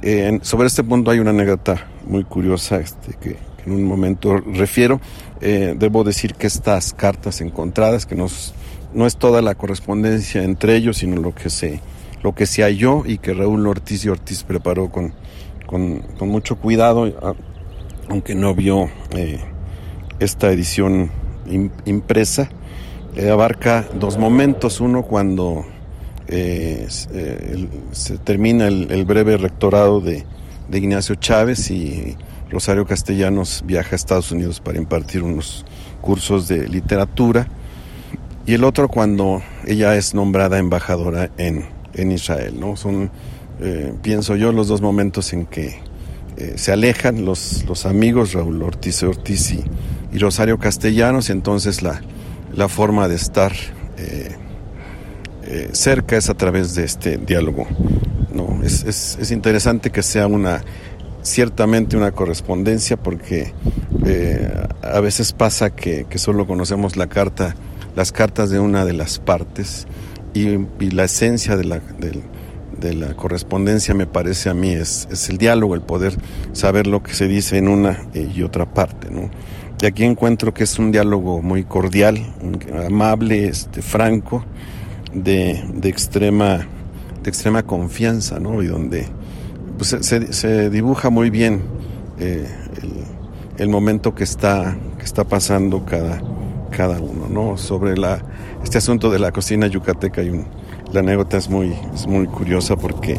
Eh, 0.00 0.38
sobre 0.42 0.68
este 0.68 0.82
punto 0.82 1.10
hay 1.10 1.18
una 1.18 1.30
anécdota 1.30 1.86
muy 2.06 2.24
curiosa 2.24 2.78
este, 2.78 3.12
que, 3.14 3.36
que 3.36 3.64
en 3.66 3.72
un 3.72 3.84
momento 3.84 4.38
refiero. 4.38 5.00
Debo 5.40 6.04
decir 6.04 6.34
que 6.36 6.46
estas 6.46 6.94
cartas 6.94 7.42
encontradas, 7.42 8.06
que 8.06 8.14
no 8.14 8.26
es 9.06 9.16
toda 9.18 9.42
la 9.42 9.54
correspondencia 9.54 10.42
entre 10.42 10.74
ellos, 10.74 10.96
sino 10.98 11.20
lo 11.20 11.34
que 11.34 11.50
se, 11.50 11.82
lo 12.24 12.34
que 12.34 12.46
se 12.46 12.62
halló 12.62 13.04
y 13.04 13.18
que 13.18 13.34
Raúl 13.34 13.66
Ortiz 13.66 14.06
y 14.06 14.08
Ortiz 14.08 14.44
preparó 14.44 14.90
con, 14.90 15.12
con, 15.66 16.02
mucho 16.20 16.56
cuidado 16.56 17.06
aunque 18.08 18.34
no 18.34 18.54
vio 18.54 18.88
eh, 19.14 19.40
esta 20.18 20.50
edición 20.50 21.10
impresa, 21.84 22.48
eh, 23.14 23.28
abarca 23.28 23.86
dos 24.00 24.16
momentos. 24.16 24.80
Uno 24.80 25.02
cuando 25.02 25.66
eh, 26.26 26.86
se 26.88 28.18
termina 28.18 28.68
el, 28.68 29.04
breve 29.04 29.36
rectorado 29.36 30.00
de, 30.00 30.24
Ignacio 30.72 31.16
Chávez 31.16 31.70
y 31.70 32.16
Rosario 32.50 32.86
Castellanos 32.86 33.62
viaja 33.66 33.90
a 33.92 33.96
Estados 33.96 34.32
Unidos 34.32 34.60
para 34.60 34.78
impartir 34.78 35.22
unos 35.22 35.66
cursos 36.00 36.48
de 36.48 36.68
literatura. 36.68 37.48
Y 38.46 38.54
el 38.54 38.64
otro 38.64 38.88
cuando 38.88 39.42
ella 39.66 39.94
es 39.94 40.14
nombrada 40.14 40.58
embajadora 40.58 41.30
en, 41.36 41.66
en 41.94 42.12
Israel. 42.12 42.58
¿no? 42.58 42.76
Son, 42.76 43.10
pienso 44.02 44.36
yo, 44.36 44.52
los 44.52 44.68
dos 44.68 44.80
momentos 44.80 45.32
en 45.32 45.46
que 45.46 45.78
eh, 46.36 46.54
se 46.56 46.72
alejan 46.72 47.24
los, 47.24 47.64
los 47.68 47.86
amigos 47.86 48.32
Raúl 48.32 48.60
Ortiz 48.62 49.04
Ortiz 49.04 49.52
y, 49.52 50.18
Rosario 50.18 50.58
Castellanos, 50.58 51.28
y 51.28 51.32
entonces 51.32 51.82
la, 51.82 52.00
la 52.54 52.68
forma 52.68 53.08
de 53.08 53.16
estar 53.16 53.52
eh, 53.98 54.36
eh, 55.44 55.68
cerca 55.72 56.16
es 56.16 56.30
a 56.30 56.34
través 56.34 56.74
de 56.74 56.84
este 56.84 57.18
diálogo. 57.18 57.66
¿no? 58.32 58.60
Es, 58.64 58.84
es, 58.84 59.18
es, 59.20 59.30
interesante 59.30 59.90
que 59.90 60.02
sea 60.02 60.26
una 60.26 60.62
ciertamente 61.22 61.96
una 61.96 62.12
correspondencia 62.12 62.96
porque 62.96 63.52
a 64.82 65.00
veces 65.00 65.32
pasa 65.32 65.70
que, 65.70 66.04
que, 66.08 66.18
solo 66.18 66.46
conocemos 66.46 66.96
la 66.96 67.06
carta, 67.06 67.56
las 67.96 68.12
cartas 68.12 68.50
de 68.50 68.60
una 68.60 68.84
de 68.84 68.92
las 68.92 69.18
partes 69.18 69.86
y, 70.34 70.90
la 70.90 71.04
esencia 71.04 71.56
de 71.56 71.64
la, 71.64 71.80
de 72.80 72.94
la 72.94 73.14
correspondencia 73.14 73.94
me 73.94 74.06
parece 74.06 74.50
a 74.50 74.54
mí 74.54 74.70
es, 74.70 75.08
es, 75.10 75.30
el 75.30 75.38
diálogo, 75.38 75.74
el 75.74 75.80
poder 75.80 76.14
saber 76.52 76.86
lo 76.86 77.02
que 77.02 77.14
se 77.14 77.28
dice 77.28 77.58
en 77.58 77.68
una 77.68 78.06
y 78.14 78.42
otra 78.42 78.66
parte, 78.66 79.10
¿no? 79.10 79.30
Y 79.80 79.86
aquí 79.86 80.04
encuentro 80.04 80.54
que 80.54 80.64
es 80.64 80.78
un 80.78 80.92
diálogo 80.92 81.42
muy 81.42 81.64
cordial, 81.64 82.18
amable, 82.86 83.46
este, 83.48 83.82
franco, 83.82 84.44
de, 85.12 85.62
de, 85.74 85.88
extrema, 85.88 86.66
de 87.22 87.28
extrema 87.28 87.62
confianza, 87.62 88.40
¿no? 88.40 88.62
Y 88.62 88.66
donde 88.66 89.06
pues, 89.76 89.96
se, 90.00 90.32
se, 90.32 90.70
dibuja 90.70 91.10
muy 91.10 91.30
bien 91.30 91.62
eh, 92.18 92.46
el, 92.82 92.92
el, 93.58 93.68
momento 93.68 94.14
que 94.14 94.24
está, 94.24 94.76
que 94.96 95.04
está 95.04 95.24
pasando 95.24 95.84
cada, 95.84 96.20
cada 96.70 97.00
uno, 97.00 97.28
¿no? 97.28 97.58
Sobre 97.58 97.96
la, 97.96 98.22
este 98.64 98.78
asunto 98.78 99.10
de 99.10 99.18
la 99.20 99.30
cocina 99.30 99.66
yucateca 99.68 100.22
un 100.22 100.46
la 100.92 101.00
anécdota 101.00 101.36
es 101.36 101.48
muy, 101.50 101.74
es 101.92 102.06
muy 102.06 102.26
curiosa 102.26 102.76
porque 102.76 103.18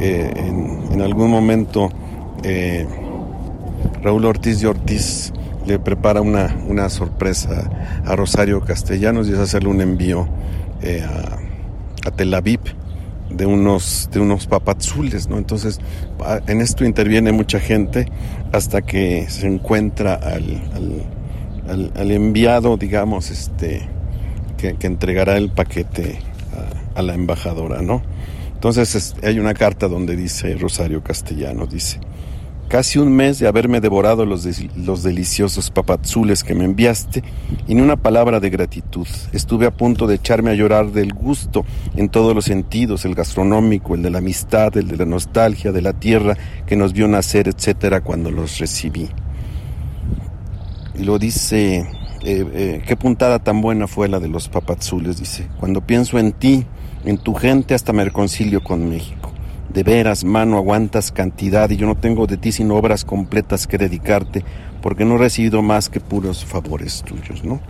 eh, 0.00 0.32
en, 0.36 1.00
algún 1.00 1.30
momento 1.30 1.88
eh, 2.42 2.86
Raúl 4.02 4.24
Ortiz 4.24 4.60
de 4.60 4.66
Ortiz 4.66 5.32
le 5.66 5.78
prepara 5.78 6.20
una, 6.20 6.56
una, 6.68 6.88
sorpresa 6.88 7.70
a 8.04 8.16
Rosario 8.16 8.60
Castellanos 8.60 9.28
y 9.28 9.32
es 9.32 9.38
hacerle 9.38 9.68
un 9.68 9.80
envío 9.80 10.26
eh, 10.82 11.04
a, 11.04 12.08
a, 12.08 12.10
Tel 12.10 12.34
Aviv 12.34 12.60
de 13.30 13.46
unos, 13.46 14.08
de 14.12 14.20
unos 14.20 14.46
papazules, 14.46 15.28
¿no? 15.28 15.38
Entonces, 15.38 15.80
en 16.46 16.60
esto 16.60 16.84
interviene 16.84 17.30
mucha 17.30 17.60
gente 17.60 18.06
hasta 18.52 18.82
que 18.82 19.26
se 19.28 19.46
encuentra 19.46 20.14
al, 20.14 21.90
al 21.96 22.10
enviado, 22.10 22.76
digamos, 22.76 23.30
este, 23.30 23.95
que, 24.56 24.76
entregará 24.80 25.36
el 25.36 25.50
paquete 25.50 26.18
a 26.94 27.02
la 27.02 27.14
embajadora, 27.14 27.82
¿no? 27.82 28.02
Entonces 28.54 29.14
hay 29.22 29.38
una 29.38 29.54
carta 29.54 29.86
donde 29.86 30.16
dice 30.16 30.56
Rosario 30.56 31.02
Castellano, 31.02 31.66
dice, 31.66 32.00
casi 32.68 32.98
un 32.98 33.14
mes 33.14 33.38
de 33.38 33.46
haberme 33.46 33.80
devorado 33.80 34.24
los, 34.24 34.46
los 34.76 35.02
deliciosos 35.02 35.70
papazules 35.70 36.42
que 36.42 36.54
me 36.54 36.64
enviaste 36.64 37.22
y 37.66 37.74
ni 37.74 37.82
una 37.82 37.96
palabra 37.96 38.40
de 38.40 38.50
gratitud. 38.50 39.06
Estuve 39.32 39.66
a 39.66 39.70
punto 39.70 40.06
de 40.06 40.16
echarme 40.16 40.50
a 40.50 40.54
llorar 40.54 40.90
del 40.92 41.12
gusto 41.12 41.64
en 41.96 42.08
todos 42.08 42.34
los 42.34 42.46
sentidos, 42.46 43.04
el 43.04 43.14
gastronómico, 43.14 43.94
el 43.94 44.02
de 44.02 44.10
la 44.10 44.18
amistad, 44.18 44.76
el 44.76 44.88
de 44.88 44.96
la 44.96 45.06
nostalgia, 45.06 45.70
de 45.70 45.82
la 45.82 45.92
tierra 45.92 46.36
que 46.66 46.76
nos 46.76 46.92
vio 46.92 47.08
nacer, 47.08 47.48
etcétera, 47.48 48.00
cuando 48.00 48.30
los 48.30 48.58
recibí. 48.58 49.08
Y 50.98 51.04
lo 51.04 51.18
dice, 51.18 51.86
eh, 52.26 52.46
eh, 52.54 52.82
qué 52.86 52.96
puntada 52.96 53.38
tan 53.38 53.60
buena 53.60 53.86
fue 53.86 54.08
la 54.08 54.18
de 54.18 54.28
los 54.28 54.48
papazules, 54.48 55.18
dice, 55.18 55.46
cuando 55.60 55.80
pienso 55.80 56.18
en 56.18 56.32
ti, 56.32 56.66
en 57.04 57.18
tu 57.18 57.34
gente 57.34 57.74
hasta 57.74 57.92
me 57.92 58.04
reconcilio 58.04 58.62
con 58.62 58.88
México. 58.88 59.32
de 59.72 59.82
veras, 59.82 60.24
mano, 60.24 60.56
aguantas 60.56 61.12
cantidad 61.12 61.68
y 61.70 61.76
yo 61.76 61.86
no 61.86 61.96
tengo 61.96 62.26
de 62.26 62.38
ti 62.38 62.50
sino 62.50 62.76
obras 62.76 63.04
completas 63.04 63.66
que 63.66 63.78
dedicarte, 63.78 64.42
porque 64.82 65.04
no 65.04 65.14
he 65.14 65.18
recibido 65.18 65.62
más 65.62 65.88
que 65.88 66.00
puros 66.00 66.44
favores 66.44 67.02
tuyos, 67.02 67.44
¿no? 67.44 67.60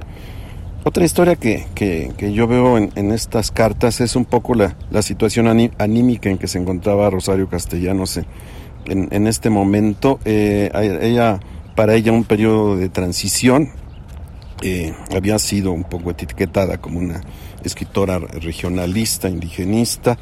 Otra 0.84 1.04
historia 1.04 1.36
que, 1.36 1.66
que, 1.74 2.32
yo 2.32 2.46
veo 2.46 2.78
en, 2.78 3.12
estas 3.12 3.50
cartas 3.50 4.00
es 4.00 4.14
un 4.16 4.24
poco 4.24 4.54
la, 4.54 4.76
la, 4.90 5.02
situación 5.02 5.70
anímica 5.78 6.30
en 6.30 6.38
que 6.38 6.46
se 6.46 6.58
encontraba 6.58 7.10
Rosario 7.10 7.48
Castellanos 7.48 8.18
en, 8.86 9.08
en 9.10 9.26
este 9.26 9.50
momento. 9.50 10.20
Eh, 10.24 10.70
ella, 11.02 11.40
para 11.74 11.94
ella 11.94 12.12
un 12.12 12.22
periodo 12.22 12.76
de 12.76 12.88
transición, 12.88 13.70
eh, 14.62 14.94
había 15.14 15.38
sido 15.38 15.72
un 15.72 15.84
poco 15.84 16.10
etiquetada 16.10 16.78
como 16.78 16.98
una 16.98 17.20
escritora 17.62 18.18
regionalista, 18.18 19.28
indigenista. 19.28 20.18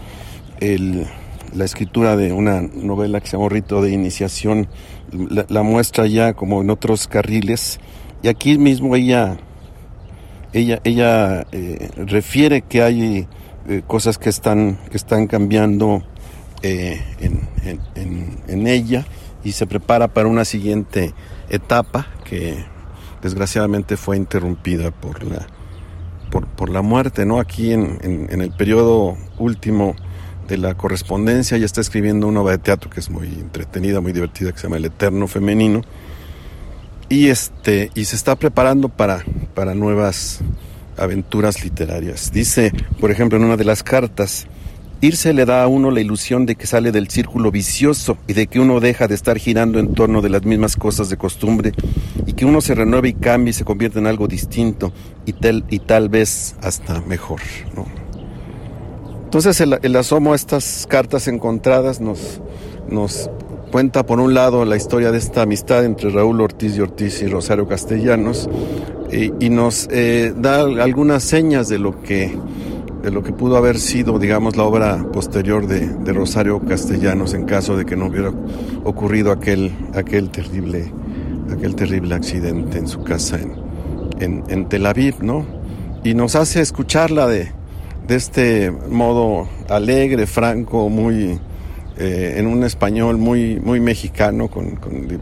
El, 0.61 1.07
la 1.55 1.65
escritura 1.65 2.17
de 2.17 2.33
una 2.33 2.61
novela 2.63 3.21
que 3.21 3.29
se 3.29 3.37
llama 3.37 3.49
Rito 3.49 3.81
de 3.81 3.93
Iniciación 3.93 4.69
la, 5.13 5.63
muestra 5.63 6.07
ya 6.07 6.33
como 6.33 6.63
en 6.63 6.71
otros 6.71 7.07
carriles. 7.07 7.79
Y 8.23 8.29
aquí 8.29 8.59
mismo 8.59 8.97
ella, 8.97 9.37
ella, 10.53 10.81
ella 10.83 11.47
eh, 11.53 11.91
refiere 11.97 12.63
que 12.63 12.83
hay 12.83 13.29
eh, 13.69 13.83
cosas 13.87 14.19
que 14.19 14.31
están, 14.31 14.79
que 14.91 14.97
están 14.97 15.27
cambiando 15.27 16.03
en, 16.63 17.47
en, 17.95 18.39
en 18.49 18.67
ella 18.67 19.05
y 19.45 19.53
se 19.53 19.67
prepara 19.67 20.09
para 20.09 20.29
una 20.29 20.47
siguiente 20.47 21.13
etapa 21.51 22.07
que 22.25 22.65
desgraciadamente 23.25 23.97
fue 23.97 24.19
interrumpida 24.19 24.91
por 24.91 25.25
la, 25.25 25.47
por, 26.31 26.69
la 26.69 26.83
muerte, 26.83 27.25
¿no? 27.25 27.41
Aquí 27.41 27.73
en, 27.73 28.29
el 28.31 28.51
periodo 28.51 29.17
último 29.39 29.97
de 30.47 30.59
la 30.59 30.75
correspondencia 30.75 31.57
ya 31.57 31.65
está 31.65 31.81
escribiendo 31.81 32.29
una 32.29 32.43
obra 32.43 32.53
de 32.53 32.59
teatro 32.59 32.91
que 32.91 33.01
es 33.01 33.09
muy 33.09 33.29
entretenida, 33.29 34.03
muy 34.03 34.13
divertida, 34.13 34.53
que 34.53 34.59
se 34.59 34.65
llama 34.65 34.77
El 34.77 34.85
Eterno 34.85 35.27
Femenino. 35.27 35.81
Y, 37.09 37.29
este, 37.29 37.91
y 37.95 38.05
se 38.05 38.15
está 38.15 38.37
preparando 38.37 38.91
para, 38.91 39.25
para 39.55 39.75
nuevas 39.75 40.41
aventuras 40.99 41.65
literarias. 41.65 42.31
Dice, 42.31 42.73
por 43.01 43.11
ejemplo, 43.11 43.39
en 43.39 43.45
una 43.45 43.57
de 43.57 43.65
las 43.65 43.83
cartas, 43.83 44.47
Irse 45.05 45.35
le 45.35 45.45
da 45.45 45.63
a 45.63 45.67
uno 45.69 45.91
la 45.91 46.01
ilusión 46.01 46.47
de 46.47 46.55
que 46.55 46.67
sale 46.67 46.91
del 46.91 47.11
círculo 47.11 47.51
vicioso 47.51 48.17
y 48.27 48.33
de 48.33 48.47
que 48.47 48.59
uno 48.59 48.81
deja 48.81 49.07
de 49.07 49.15
estar 49.15 49.37
girando 49.37 49.79
en 49.79 49.93
torno 49.93 50.23
de 50.23 50.31
las 50.31 50.47
mismas 50.47 50.77
cosas 50.77 51.11
de 51.11 51.19
costumbre 51.19 51.73
y 52.25 52.33
que 52.33 52.47
uno 52.47 52.63
se 52.63 52.75
renueva 52.75 53.07
y 53.07 53.13
cambia 53.13 53.51
y 53.51 53.53
se 53.53 53.67
convierte 53.67 53.99
en 53.99 54.07
algo 54.07 54.29
distinto 54.29 54.95
y 55.27 55.35
tal, 55.35 55.67
y 55.69 55.81
tal 55.81 56.09
vez 56.09 56.57
hasta 56.63 57.03
mejor. 57.03 57.41
Entonces 59.25 59.61
el, 59.61 59.97
asomo 59.97 60.33
a 60.33 60.37
estas 60.37 60.87
cartas 60.89 61.29
encontradas 61.29 62.01
nos, 62.01 62.41
nos 62.89 63.29
cuenta 63.71 64.07
por 64.07 64.21
un 64.21 64.33
lado 64.33 64.65
la 64.65 64.77
historia 64.77 65.13
de 65.13 65.19
esta 65.19 65.43
amistad 65.43 65.85
entre 65.85 66.09
Raúl 66.09 66.41
Ortiz 66.41 66.79
y 66.79 66.81
Ortiz 66.81 67.21
y 67.21 67.27
Rosario 67.27 67.69
Castellanos 67.69 68.49
y, 69.13 69.51
nos 69.51 69.87
eh, 69.91 70.33
da 70.35 70.63
algunas 70.63 71.25
señas 71.25 71.69
de 71.69 71.79
lo 71.79 72.01
que 72.01 72.35
de 73.05 73.11
lo 73.11 73.23
que 73.23 73.33
pudo 73.33 73.59
haber 73.59 73.79
sido, 73.79 74.19
digamos, 74.19 74.57
la 74.57 74.65
obra 74.65 75.07
posterior 75.13 75.67
de, 75.67 76.13
Rosario 76.15 76.59
Castellanos 76.61 77.35
en 77.35 77.45
caso 77.45 77.77
de 77.77 77.85
que 77.85 77.97
no 77.97 78.07
hubiera 78.07 78.31
ocurrido 78.83 79.31
aquel, 79.31 79.73
aquel, 79.95 80.31
terrible, 80.31 80.91
aquel 81.53 81.75
terrible 81.75 82.15
accidente 82.15 82.79
en 82.79 82.89
su 82.89 83.05
casa 83.05 83.39
en, 84.19 84.43
en, 84.49 84.69
Tel 84.71 84.87
Aviv, 84.87 85.23
¿no? 85.23 85.45
Y 86.03 86.15
nos 86.15 86.35
hace 86.35 86.63
escucharla 86.63 87.27
de, 87.27 87.53
de 88.07 88.17
este 88.17 88.71
modo 88.71 89.49
alegre, 89.69 90.27
franco, 90.27 90.89
muy, 90.89 91.39
eh, 91.99 92.37
en 92.39 92.47
un 92.47 92.65
español 92.65 93.19
muy, 93.19 93.61
muy 93.61 93.81
mexicano, 93.81 94.49
con, 94.49 94.79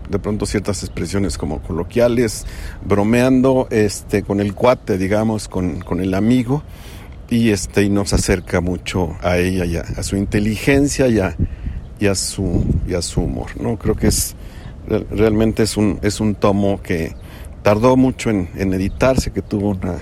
de, 0.09 0.19
pronto 0.21 0.47
ciertas 0.47 0.85
expresiones 0.85 1.37
como 1.37 1.61
coloquiales, 1.61 2.47
bromeando 2.85 3.67
este, 3.71 4.23
con 4.23 4.39
el 4.39 4.55
cuate, 4.55 4.99
digamos, 4.99 5.49
con, 5.49 5.81
con 5.81 6.01
el 6.01 6.15
amigo 6.15 6.63
y 7.33 7.51
este 7.51 7.83
y 7.83 7.89
nos 7.89 8.13
acerca 8.13 8.61
mucho 8.61 9.17
a 9.23 9.39
ella 9.39 9.65
y 9.65 9.77
a, 9.77 10.03
su 10.03 10.17
inteligencia 10.17 11.09
y 11.09 11.19
a, 11.19 11.35
y 11.99 12.07
a, 12.07 12.15
su 12.15 12.63
y 12.87 12.93
a 12.93 13.01
su 13.01 13.23
humor 13.23 13.59
no 13.59 13.79
creo 13.79 13.95
que 13.95 14.09
es 14.09 14.37
realmente 15.11 15.63
es 15.63 15.79
un 15.79 15.99
es 16.03 16.21
un 16.21 16.35
tomo 16.35 16.83
que 16.83 17.15
tardó 17.63 17.97
mucho 17.97 18.29
en, 18.29 18.49
editarse 18.55 19.33
que 19.33 19.41
tuvo 19.41 19.71
una 19.71 19.97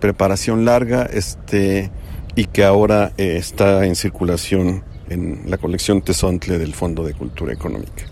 preparación 0.00 0.64
larga 0.64 1.04
este 1.04 1.92
y 2.34 2.46
que 2.46 2.64
ahora 2.64 3.12
eh, 3.18 3.36
está 3.36 3.86
en 3.86 3.94
circulación 3.94 4.82
en 5.08 5.42
la 5.46 5.58
colección 5.58 6.02
Tesontle 6.02 6.58
del 6.58 6.74
Fondo 6.74 7.04
de 7.04 7.14
Cultura 7.14 7.52
Económica. 7.52 8.04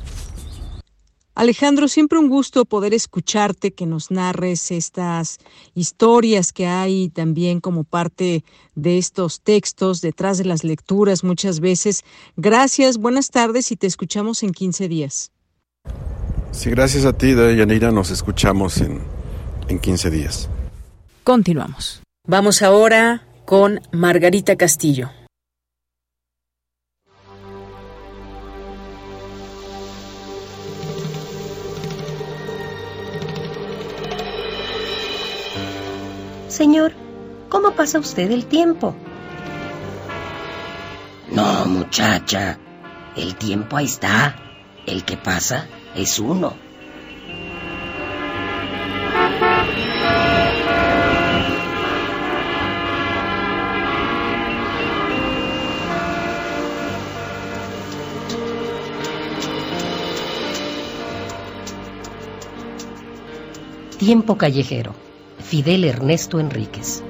Alejandro, 1.36 1.86
siempre 1.86 2.18
un 2.18 2.30
gusto 2.30 2.64
poder 2.64 2.94
escucharte, 2.94 3.70
que 3.70 3.84
nos 3.84 4.10
narres 4.10 4.70
estas 4.70 5.36
historias 5.74 6.50
que 6.50 6.66
hay 6.66 7.10
también 7.10 7.60
como 7.60 7.84
parte 7.84 8.42
de 8.74 8.96
estos 8.96 9.42
textos, 9.42 10.00
detrás 10.00 10.38
de 10.38 10.46
las 10.46 10.64
lecturas 10.64 11.24
muchas 11.24 11.60
veces. 11.60 12.04
Gracias, 12.38 12.96
buenas 12.96 13.30
tardes 13.30 13.70
y 13.70 13.76
te 13.76 13.86
escuchamos 13.86 14.42
en 14.42 14.52
15 14.52 14.88
días. 14.88 15.30
Sí, 16.52 16.70
gracias 16.70 17.04
a 17.04 17.12
ti, 17.12 17.34
Yanira, 17.34 17.92
nos 17.92 18.10
escuchamos 18.10 18.78
en, 18.78 19.02
en 19.68 19.78
15 19.78 20.10
días. 20.10 20.48
Continuamos. 21.22 22.00
Vamos 22.26 22.62
ahora 22.62 23.26
con 23.44 23.80
Margarita 23.92 24.56
Castillo. 24.56 25.10
Señor, 36.56 36.94
¿cómo 37.50 37.72
pasa 37.72 37.98
usted 37.98 38.30
el 38.30 38.46
tiempo? 38.46 38.94
No, 41.30 41.66
muchacha. 41.66 42.58
El 43.14 43.34
tiempo 43.34 43.76
ahí 43.76 43.84
está. 43.84 44.34
El 44.86 45.04
que 45.04 45.18
pasa 45.18 45.68
es 45.94 46.18
uno. 46.18 46.54
Tiempo 63.98 64.38
callejero 64.38 64.94
Fidel 65.48 65.84
Ernesto 65.84 66.40
Enríquez. 66.40 67.04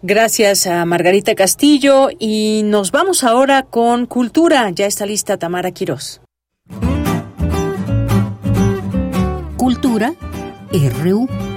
Gracias 0.00 0.66
a 0.66 0.86
Margarita 0.86 1.34
Castillo 1.34 2.08
y 2.18 2.62
nos 2.64 2.92
vamos 2.92 3.22
ahora 3.22 3.64
con 3.64 4.06
Cultura. 4.06 4.70
Ya 4.70 4.86
está 4.86 5.04
lista 5.04 5.36
Tamara 5.36 5.72
Quirós. 5.72 6.22
Cultura 9.58 10.14
RU. 10.72 11.55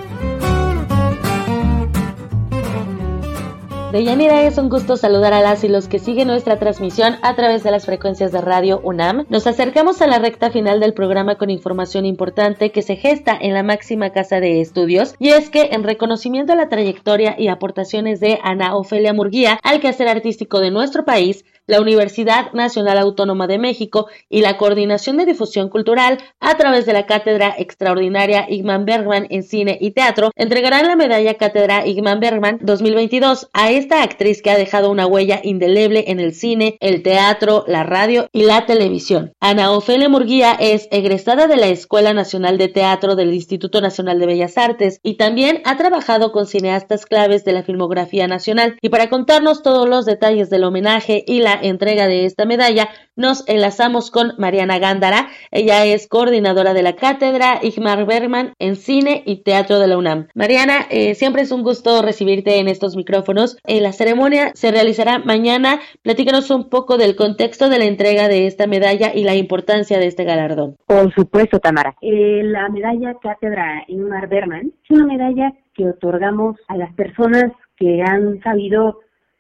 Deyanira, 3.92 4.44
es 4.44 4.60
un 4.60 4.70
gusto 4.70 4.98
saludar 4.98 5.34
a 5.34 5.42
las 5.42 5.64
y 5.64 5.68
los 5.68 5.88
que 5.88 5.98
siguen 5.98 6.28
nuestra 6.28 6.60
transmisión 6.60 7.16
a 7.24 7.36
través 7.36 7.64
de 7.64 7.72
las 7.72 7.88
frecuencias 7.88 8.32
de 8.32 8.40
Radio 8.40 8.80
UNAM. 8.84 9.26
Nos 9.30 9.48
acercamos 9.48 10.04
a 10.04 10.08
la 10.08 10.20
recta 10.20 10.52
final 10.52 10.80
del 10.80 10.94
programa 10.94 11.40
con 11.40 11.50
información 11.50 12.06
importante 12.06 12.72
que 12.72 12.84
se 12.84 12.98
gesta 12.98 13.36
en 13.42 13.56
la 13.56 13.64
máxima 13.64 14.12
casa 14.12 14.40
de 14.40 14.62
estudios 14.62 15.16
y 15.18 15.30
es 15.30 15.50
que 15.50 15.70
en 15.72 15.84
reconocimiento 15.84 16.54
a 16.54 16.56
la 16.56 16.70
trayectoria 16.70 17.34
y 17.36 17.48
aportaciones 17.48 18.20
de 18.20 18.38
Ana 18.44 18.76
Ofelia 18.76 19.12
Murguía 19.12 19.60
al 19.64 19.80
quehacer 19.80 20.08
artístico 20.08 20.60
de 20.60 20.70
nuestro 20.70 21.04
país, 21.04 21.44
la 21.70 21.80
Universidad 21.80 22.52
Nacional 22.54 22.98
Autónoma 22.98 23.48
de 23.48 23.60
México 23.60 24.08
y 24.28 24.42
la 24.42 24.58
Coordinación 24.58 25.18
de 25.18 25.26
Difusión 25.26 25.70
Cultural 25.70 26.18
a 26.40 26.58
través 26.58 26.86
de 26.86 26.94
la 26.94 27.06
Cátedra 27.06 27.54
Extraordinaria 27.58 28.48
Igman 28.50 28.86
Bergman 28.86 29.28
en 29.30 29.44
Cine 29.44 29.78
y 29.80 29.92
Teatro 29.92 30.32
entregarán 30.36 30.88
la 30.88 30.96
medalla 30.96 31.36
Cátedra 31.36 31.86
Igman 31.86 32.20
Bergman 32.20 32.60
2022 32.62 33.50
a 33.54 33.70
esta 33.70 34.02
actriz 34.02 34.42
que 34.42 34.50
ha 34.50 34.58
dejado 34.58 34.90
una 34.90 35.06
huella 35.06 35.42
indeleble 35.44 36.06
en 36.08 36.20
el 36.20 36.34
cine, 36.34 36.78
el 36.80 37.04
teatro, 37.04 37.66
la 37.68 37.84
radio 37.84 38.28
y 38.32 38.44
la 38.44 38.66
televisión. 38.66 39.34
Ana 39.40 39.72
Ofelia 39.72 40.10
Murguía 40.10 40.58
es 40.60 40.88
egresada 40.92 41.48
de 41.48 41.58
la 41.58 41.68
Escuela 41.68 42.14
Nacional 42.14 42.58
de 42.58 42.68
Teatro 42.68 43.16
del 43.16 43.34
Instituto 43.34 43.80
Nacional 43.80 44.20
de 44.20 44.26
Bellas 44.26 44.58
Artes 44.58 45.00
y 45.04 45.16
también 45.18 45.62
ha 45.66 45.78
trabajado 45.78 46.32
con 46.32 46.48
cineastas 46.48 47.06
claves 47.06 47.46
de 47.46 47.54
la 47.54 47.64
filmografía 47.64 48.28
nacional. 48.28 48.78
Y 48.82 48.90
para 48.90 49.10
contarnos 49.10 49.62
todos 49.62 49.88
los 49.88 50.06
detalles 50.06 50.50
del 50.50 50.64
homenaje 50.64 51.24
y 51.28 51.40
la 51.40 51.59
entrega 51.62 52.08
de 52.08 52.26
esta 52.26 52.46
medalla, 52.46 52.90
nos 53.16 53.48
enlazamos 53.48 54.12
con 54.12 54.34
Mariana 54.38 54.80
Gándara. 54.80 55.28
Ella 55.52 55.86
es 55.86 56.08
coordinadora 56.08 56.74
de 56.74 56.84
la 56.84 56.96
cátedra 56.96 57.60
Igmar 57.62 58.06
Bergman 58.06 58.54
en 58.60 58.76
cine 58.76 59.24
y 59.26 59.44
teatro 59.44 59.80
de 59.80 59.88
la 59.88 59.98
UNAM. 59.98 60.28
Mariana, 60.36 60.86
eh, 60.90 61.16
siempre 61.16 61.42
es 61.42 61.52
un 61.52 61.64
gusto 61.64 62.02
recibirte 62.02 62.60
en 62.60 62.68
estos 62.68 62.96
micrófonos. 62.96 63.58
Eh, 63.66 63.82
la 63.82 63.92
ceremonia 63.92 64.52
se 64.54 64.72
realizará 64.72 65.20
mañana. 65.20 65.80
Platícanos 66.02 66.50
un 66.52 66.70
poco 66.70 66.98
del 66.98 67.16
contexto 67.16 67.70
de 67.70 67.80
la 67.80 67.86
entrega 67.86 68.28
de 68.28 68.48
esta 68.48 68.68
medalla 68.68 69.12
y 69.14 69.24
la 69.24 69.36
importancia 69.36 70.00
de 70.00 70.08
este 70.08 70.24
galardón. 70.24 70.78
Por 70.86 71.14
supuesto, 71.14 71.60
Tamara. 71.60 71.96
Eh, 72.02 72.42
la 72.44 72.70
medalla 72.70 73.16
cátedra 73.22 73.84
Ingmar 73.88 74.30
Bergman 74.30 74.72
es 74.84 74.92
una 74.92 75.06
medalla 75.06 75.54
que 75.74 75.88
otorgamos 75.88 76.58
a 76.68 76.78
las 76.78 76.94
personas 76.94 77.52
que 77.78 78.02
han 78.02 78.42
sabido 78.42 79.00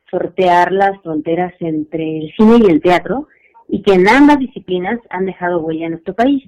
sortear 0.09 0.71
las 0.71 1.01
fronteras 1.01 1.53
entre 1.59 2.19
el 2.19 2.33
cine 2.37 2.57
y 2.61 2.71
el 2.71 2.81
teatro 2.81 3.27
y 3.67 3.81
que 3.81 3.93
en 3.93 4.07
ambas 4.07 4.39
disciplinas 4.39 4.99
han 5.09 5.25
dejado 5.25 5.59
huella 5.59 5.85
en 5.85 5.91
nuestro 5.91 6.13
país. 6.15 6.43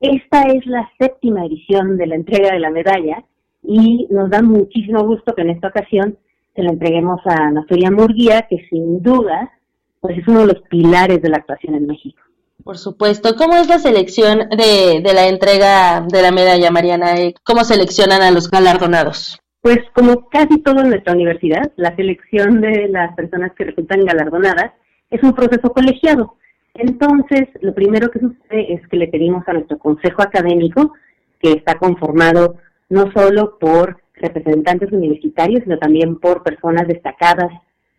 Esta 0.00 0.42
es 0.42 0.66
la 0.66 0.90
séptima 0.98 1.46
edición 1.46 1.96
de 1.96 2.06
la 2.06 2.16
entrega 2.16 2.52
de 2.52 2.60
la 2.60 2.70
medalla 2.70 3.24
y 3.62 4.06
nos 4.10 4.30
da 4.30 4.42
muchísimo 4.42 5.04
gusto 5.04 5.34
que 5.34 5.42
en 5.42 5.50
esta 5.50 5.68
ocasión 5.68 6.18
se 6.54 6.62
la 6.62 6.70
entreguemos 6.70 7.20
a 7.24 7.50
Nastoria 7.50 7.90
Murguía, 7.90 8.46
que 8.48 8.66
sin 8.68 9.02
duda 9.02 9.52
pues 10.00 10.18
es 10.18 10.28
uno 10.28 10.40
de 10.40 10.54
los 10.54 10.62
pilares 10.68 11.22
de 11.22 11.28
la 11.28 11.38
actuación 11.38 11.74
en 11.74 11.86
México. 11.86 12.20
Por 12.62 12.78
supuesto. 12.78 13.36
¿Cómo 13.36 13.56
es 13.56 13.68
la 13.68 13.78
selección 13.78 14.48
de, 14.50 15.00
de 15.00 15.14
la 15.14 15.28
entrega 15.28 16.00
de 16.00 16.22
la 16.22 16.32
medalla, 16.32 16.70
Mariana? 16.70 17.14
¿Cómo 17.44 17.64
seleccionan 17.64 18.22
a 18.22 18.30
los 18.30 18.50
galardonados? 18.50 19.40
Pues 19.66 19.80
como 19.94 20.28
casi 20.28 20.62
todo 20.62 20.82
en 20.82 20.90
nuestra 20.90 21.12
universidad, 21.12 21.72
la 21.74 21.96
selección 21.96 22.60
de 22.60 22.86
las 22.86 23.16
personas 23.16 23.50
que 23.54 23.64
resultan 23.64 24.04
galardonadas 24.04 24.70
es 25.10 25.20
un 25.24 25.34
proceso 25.34 25.72
colegiado. 25.72 26.36
Entonces, 26.74 27.48
lo 27.62 27.74
primero 27.74 28.08
que 28.12 28.20
sucede 28.20 28.74
es 28.74 28.86
que 28.86 28.96
le 28.96 29.08
pedimos 29.08 29.42
a 29.48 29.54
nuestro 29.54 29.76
consejo 29.76 30.22
académico, 30.22 30.92
que 31.40 31.50
está 31.50 31.80
conformado 31.80 32.58
no 32.90 33.10
solo 33.10 33.58
por 33.58 34.00
representantes 34.14 34.92
universitarios, 34.92 35.64
sino 35.64 35.80
también 35.80 36.20
por 36.20 36.44
personas 36.44 36.86
destacadas, 36.86 37.50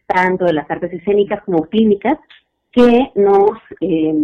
tanto 0.06 0.46
de 0.46 0.54
las 0.54 0.72
artes 0.72 0.94
escénicas 0.94 1.44
como 1.44 1.64
clínicas, 1.64 2.18
que 2.72 3.12
nos 3.16 3.52
eh, 3.82 4.16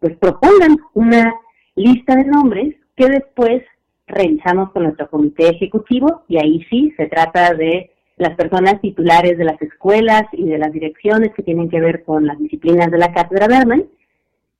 pues 0.00 0.18
propongan 0.18 0.76
una 0.92 1.32
lista 1.76 2.14
de 2.14 2.24
nombres 2.26 2.74
que 2.94 3.08
después 3.08 3.62
revisamos 4.10 4.70
con 4.72 4.84
nuestro 4.84 5.08
comité 5.08 5.48
ejecutivo 5.48 6.22
y 6.28 6.38
ahí 6.38 6.64
sí 6.70 6.92
se 6.96 7.06
trata 7.06 7.54
de 7.54 7.90
las 8.16 8.36
personas 8.36 8.80
titulares 8.80 9.38
de 9.38 9.44
las 9.44 9.60
escuelas 9.62 10.24
y 10.32 10.44
de 10.44 10.58
las 10.58 10.72
direcciones 10.72 11.32
que 11.34 11.42
tienen 11.42 11.70
que 11.70 11.80
ver 11.80 12.04
con 12.04 12.26
las 12.26 12.38
disciplinas 12.38 12.90
de 12.90 12.98
la 12.98 13.12
cátedra 13.12 13.48
Berman 13.48 13.84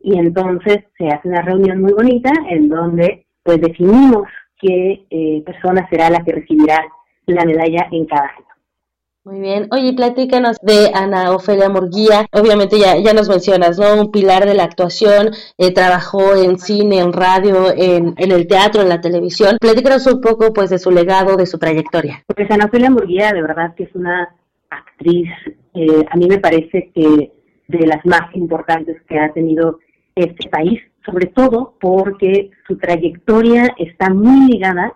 y 0.00 0.18
entonces 0.18 0.78
se 0.96 1.08
hace 1.08 1.28
una 1.28 1.42
reunión 1.42 1.80
muy 1.80 1.92
bonita 1.92 2.32
en 2.48 2.68
donde 2.68 3.26
pues 3.42 3.60
definimos 3.60 4.24
qué 4.58 5.04
eh, 5.10 5.42
persona 5.44 5.86
será 5.90 6.10
la 6.10 6.24
que 6.24 6.32
recibirá 6.32 6.82
la 7.26 7.44
medalla 7.44 7.86
en 7.90 8.06
cada 8.06 8.22
año. 8.22 8.49
Muy 9.22 9.38
bien. 9.38 9.68
Oye, 9.70 9.92
platícanos 9.92 10.56
de 10.62 10.92
Ana 10.94 11.32
Ofelia 11.32 11.68
Murguía. 11.68 12.26
Obviamente 12.32 12.78
ya, 12.78 12.96
ya 12.96 13.12
nos 13.12 13.28
mencionas, 13.28 13.78
¿no? 13.78 14.00
Un 14.00 14.10
pilar 14.10 14.46
de 14.46 14.54
la 14.54 14.64
actuación, 14.64 15.32
eh, 15.58 15.74
trabajó 15.74 16.34
en 16.34 16.58
cine, 16.58 17.00
en 17.00 17.12
radio, 17.12 17.70
en, 17.76 18.14
en, 18.16 18.32
el 18.32 18.46
teatro, 18.46 18.80
en 18.80 18.88
la 18.88 19.02
televisión. 19.02 19.58
Platícanos 19.60 20.06
un 20.06 20.22
poco, 20.22 20.54
pues, 20.54 20.70
de 20.70 20.78
su 20.78 20.90
legado, 20.90 21.36
de 21.36 21.44
su 21.44 21.58
trayectoria. 21.58 22.24
Pues 22.34 22.50
Ana 22.50 22.64
Ofelia 22.64 22.88
Murguía, 22.88 23.32
de 23.32 23.42
verdad 23.42 23.74
que 23.74 23.82
es 23.82 23.94
una 23.94 24.34
actriz, 24.70 25.28
eh, 25.74 26.06
a 26.10 26.16
mí 26.16 26.26
me 26.26 26.38
parece 26.38 26.90
que 26.94 27.30
de 27.68 27.86
las 27.86 28.04
más 28.06 28.34
importantes 28.34 29.02
que 29.06 29.18
ha 29.18 29.30
tenido 29.34 29.80
este 30.14 30.48
país, 30.48 30.80
sobre 31.04 31.26
todo 31.26 31.74
porque 31.78 32.52
su 32.66 32.78
trayectoria 32.78 33.74
está 33.76 34.08
muy 34.08 34.50
ligada 34.50 34.94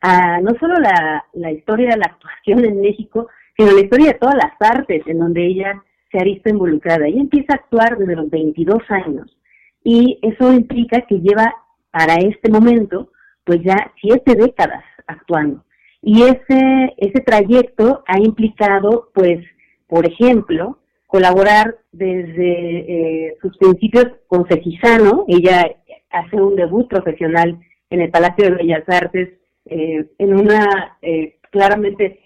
a 0.00 0.40
no 0.40 0.52
solo 0.60 0.78
la, 0.78 1.24
la 1.32 1.50
historia 1.50 1.90
de 1.90 1.96
la 1.96 2.06
actuación 2.06 2.64
en 2.64 2.80
México, 2.80 3.28
sino 3.56 3.72
la 3.72 3.80
historia 3.80 4.12
de 4.12 4.18
todas 4.18 4.36
las 4.36 4.52
artes 4.60 5.02
en 5.06 5.18
donde 5.18 5.46
ella 5.46 5.82
se 6.10 6.18
ha 6.18 6.24
visto 6.24 6.48
involucrada. 6.48 7.06
Ella 7.06 7.20
empieza 7.20 7.52
a 7.52 7.56
actuar 7.56 7.98
desde 7.98 8.16
los 8.16 8.30
22 8.30 8.82
años 8.88 9.36
y 9.82 10.18
eso 10.22 10.52
implica 10.52 11.02
que 11.02 11.20
lleva 11.20 11.54
para 11.90 12.14
este 12.16 12.50
momento 12.50 13.10
pues 13.44 13.60
ya 13.62 13.92
siete 14.00 14.34
décadas 14.34 14.84
actuando. 15.06 15.64
Y 16.00 16.22
ese, 16.22 16.94
ese 16.96 17.20
trayecto 17.24 18.02
ha 18.06 18.18
implicado 18.18 19.10
pues, 19.14 19.44
por 19.86 20.06
ejemplo, 20.06 20.78
colaborar 21.06 21.76
desde 21.92 23.28
eh, 23.28 23.36
sus 23.40 23.56
principios 23.58 24.06
con 24.26 24.46
Cejizano. 24.48 25.24
Ella 25.28 25.70
hace 26.10 26.36
un 26.36 26.56
debut 26.56 26.88
profesional 26.88 27.58
en 27.90 28.00
el 28.00 28.10
Palacio 28.10 28.46
de 28.46 28.56
Bellas 28.56 28.88
Artes 28.88 29.30
eh, 29.66 30.06
en 30.18 30.34
una 30.34 30.98
eh, 31.00 31.36
claramente 31.50 32.20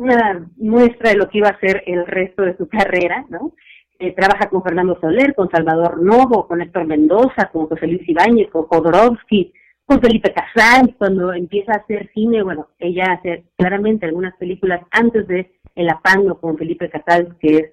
una 0.00 0.48
muestra 0.56 1.10
de 1.10 1.16
lo 1.16 1.28
que 1.28 1.38
iba 1.38 1.50
a 1.50 1.60
ser 1.60 1.82
el 1.86 2.06
resto 2.06 2.42
de 2.42 2.56
su 2.56 2.66
carrera, 2.68 3.26
¿no? 3.28 3.52
Eh, 3.98 4.14
trabaja 4.14 4.48
con 4.48 4.62
Fernando 4.62 4.98
Soler, 4.98 5.34
con 5.34 5.50
Salvador 5.50 6.00
Novo, 6.00 6.48
con 6.48 6.62
Héctor 6.62 6.86
Mendoza, 6.86 7.50
con 7.52 7.66
José 7.66 7.86
Luis 7.86 8.08
Ibáñez, 8.08 8.48
con 8.50 8.62
Jodorowsky, 8.62 9.52
con 9.84 10.00
Felipe 10.00 10.32
Casal, 10.32 10.94
cuando 10.96 11.34
empieza 11.34 11.72
a 11.72 11.80
hacer 11.82 12.10
cine, 12.14 12.42
bueno, 12.42 12.68
ella 12.78 13.12
hace 13.12 13.44
claramente 13.58 14.06
algunas 14.06 14.34
películas 14.36 14.80
antes 14.90 15.28
de 15.28 15.52
El 15.74 15.90
Apando 15.90 16.40
con 16.40 16.56
Felipe 16.56 16.88
Casal, 16.88 17.36
que 17.38 17.56
es 17.56 17.70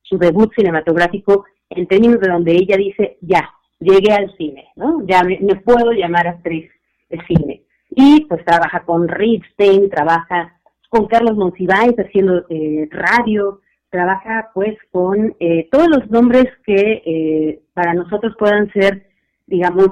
su 0.00 0.16
debut 0.16 0.50
cinematográfico, 0.54 1.44
en 1.68 1.86
términos 1.86 2.20
de 2.20 2.30
donde 2.30 2.52
ella 2.52 2.78
dice, 2.78 3.18
ya, 3.20 3.50
llegué 3.78 4.14
al 4.14 4.34
cine, 4.38 4.68
¿no? 4.76 5.04
Ya 5.06 5.22
me, 5.24 5.38
me 5.40 5.56
puedo 5.56 5.92
llamar 5.92 6.26
actriz 6.26 6.70
de 7.10 7.18
cine. 7.26 7.64
Y 7.90 8.24
pues 8.24 8.42
trabaja 8.46 8.82
con 8.84 9.08
Ripstein, 9.08 9.90
trabaja 9.90 10.55
con 10.96 11.06
Carlos 11.08 11.36
Monsiváis 11.36 11.94
haciendo 11.98 12.46
eh, 12.48 12.88
radio, 12.90 13.60
trabaja 13.90 14.50
pues 14.54 14.76
con 14.90 15.36
eh, 15.40 15.68
todos 15.70 15.88
los 15.88 16.10
nombres 16.10 16.46
que 16.64 17.02
eh, 17.04 17.60
para 17.74 17.92
nosotros 17.92 18.34
puedan 18.38 18.72
ser, 18.72 19.06
digamos, 19.46 19.88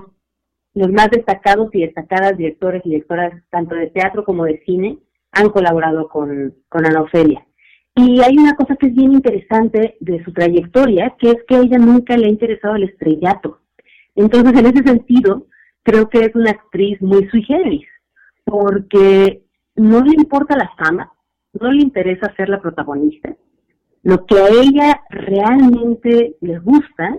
los 0.72 0.90
más 0.90 1.10
destacados 1.10 1.68
y 1.74 1.82
destacadas 1.82 2.38
directores 2.38 2.82
y 2.84 2.90
directoras 2.90 3.34
tanto 3.50 3.74
de 3.74 3.88
teatro 3.88 4.24
como 4.24 4.44
de 4.44 4.62
cine 4.64 4.98
han 5.32 5.50
colaborado 5.50 6.08
con, 6.08 6.54
con 6.68 6.86
Ana 6.86 7.02
Ofelia. 7.02 7.44
Y 7.96 8.22
hay 8.22 8.36
una 8.38 8.56
cosa 8.56 8.74
que 8.76 8.86
es 8.86 8.94
bien 8.94 9.12
interesante 9.12 9.96
de 10.00 10.24
su 10.24 10.32
trayectoria, 10.32 11.14
que 11.18 11.30
es 11.30 11.36
que 11.46 11.56
a 11.56 11.60
ella 11.60 11.78
nunca 11.78 12.16
le 12.16 12.26
ha 12.26 12.30
interesado 12.30 12.76
el 12.76 12.84
estrellato. 12.84 13.60
Entonces, 14.16 14.58
en 14.58 14.66
ese 14.66 14.82
sentido, 14.82 15.46
creo 15.82 16.08
que 16.08 16.20
es 16.20 16.34
una 16.34 16.50
actriz 16.50 17.00
muy 17.02 17.28
sui 17.28 17.44
porque 18.44 19.43
no 19.76 20.02
le 20.02 20.12
importa 20.14 20.56
la 20.56 20.70
fama, 20.76 21.12
no 21.60 21.70
le 21.70 21.82
interesa 21.82 22.34
ser 22.36 22.48
la 22.48 22.60
protagonista. 22.60 23.34
Lo 24.02 24.26
que 24.26 24.36
a 24.38 24.48
ella 24.48 25.02
realmente 25.10 26.36
le 26.40 26.58
gusta 26.58 27.18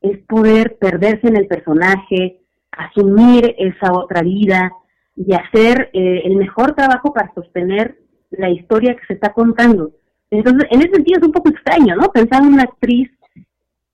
es 0.00 0.18
poder 0.26 0.76
perderse 0.78 1.28
en 1.28 1.36
el 1.36 1.46
personaje, 1.46 2.40
asumir 2.72 3.54
esa 3.58 3.92
otra 3.92 4.22
vida 4.22 4.72
y 5.16 5.32
hacer 5.32 5.90
eh, 5.92 6.22
el 6.24 6.36
mejor 6.36 6.74
trabajo 6.74 7.12
para 7.12 7.32
sostener 7.34 7.98
la 8.30 8.50
historia 8.50 8.96
que 8.96 9.06
se 9.06 9.14
está 9.14 9.32
contando. 9.32 9.92
Entonces, 10.30 10.66
en 10.70 10.80
ese 10.80 10.90
sentido 10.94 11.20
es 11.20 11.26
un 11.26 11.32
poco 11.32 11.50
extraño, 11.50 11.94
¿no? 11.94 12.08
Pensar 12.08 12.42
en 12.42 12.54
una 12.54 12.64
actriz 12.64 13.10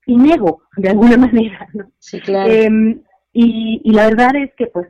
sin 0.04 0.30
ego, 0.30 0.62
de 0.76 0.88
alguna 0.88 1.16
manera, 1.18 1.68
¿no? 1.74 1.90
Sí, 1.98 2.20
claro. 2.20 2.50
Eh, 2.50 3.00
y, 3.32 3.82
y 3.84 3.92
la 3.92 4.06
verdad 4.06 4.34
es 4.36 4.50
que, 4.56 4.66
pues, 4.66 4.88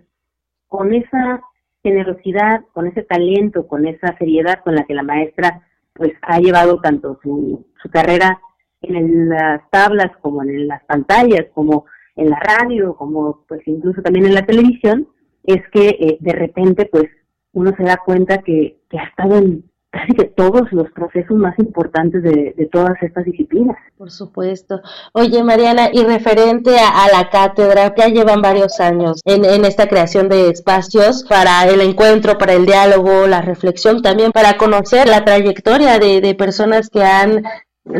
con 0.68 0.94
esa 0.94 1.42
generosidad, 1.82 2.62
con 2.72 2.86
ese 2.86 3.02
talento, 3.02 3.66
con 3.66 3.86
esa 3.86 4.16
seriedad 4.18 4.60
con 4.62 4.74
la 4.74 4.84
que 4.84 4.94
la 4.94 5.02
maestra 5.02 5.66
pues 5.94 6.12
ha 6.22 6.38
llevado 6.38 6.80
tanto 6.80 7.18
su, 7.22 7.66
su 7.82 7.90
carrera 7.90 8.40
en 8.82 9.28
las 9.28 9.62
tablas 9.70 10.10
como 10.20 10.42
en 10.42 10.66
las 10.66 10.82
pantallas, 10.84 11.46
como 11.54 11.84
en 12.16 12.30
la 12.30 12.38
radio, 12.38 12.94
como 12.96 13.44
pues 13.48 13.60
incluso 13.66 14.02
también 14.02 14.26
en 14.26 14.34
la 14.34 14.46
televisión, 14.46 15.08
es 15.44 15.62
que 15.72 15.88
eh, 15.88 16.16
de 16.20 16.32
repente 16.32 16.86
pues 16.86 17.06
uno 17.52 17.74
se 17.76 17.82
da 17.82 17.98
cuenta 18.04 18.38
que, 18.38 18.78
que 18.88 18.98
ha 18.98 19.04
estado 19.04 19.36
en 19.36 19.69
casi 19.90 20.12
que 20.12 20.24
todos 20.24 20.72
los 20.72 20.90
procesos 20.92 21.36
más 21.36 21.58
importantes 21.58 22.22
de, 22.22 22.54
de, 22.56 22.66
todas 22.66 22.94
estas 23.02 23.24
disciplinas. 23.24 23.76
Por 23.98 24.10
supuesto. 24.10 24.80
Oye, 25.12 25.42
Mariana, 25.42 25.90
y 25.92 26.04
referente 26.04 26.76
a, 26.78 27.06
la 27.12 27.28
cátedra, 27.28 27.92
ya 27.96 28.08
llevan 28.08 28.40
varios 28.40 28.80
años 28.80 29.20
en, 29.24 29.44
en, 29.44 29.64
esta 29.64 29.88
creación 29.88 30.28
de 30.28 30.48
espacios 30.48 31.24
para 31.28 31.64
el 31.64 31.80
encuentro, 31.80 32.38
para 32.38 32.52
el 32.52 32.66
diálogo, 32.66 33.26
la 33.26 33.42
reflexión, 33.42 34.00
también 34.00 34.30
para 34.30 34.56
conocer 34.56 35.08
la 35.08 35.24
trayectoria 35.24 35.98
de, 35.98 36.20
de 36.20 36.34
personas 36.34 36.88
que 36.88 37.02
han 37.02 37.42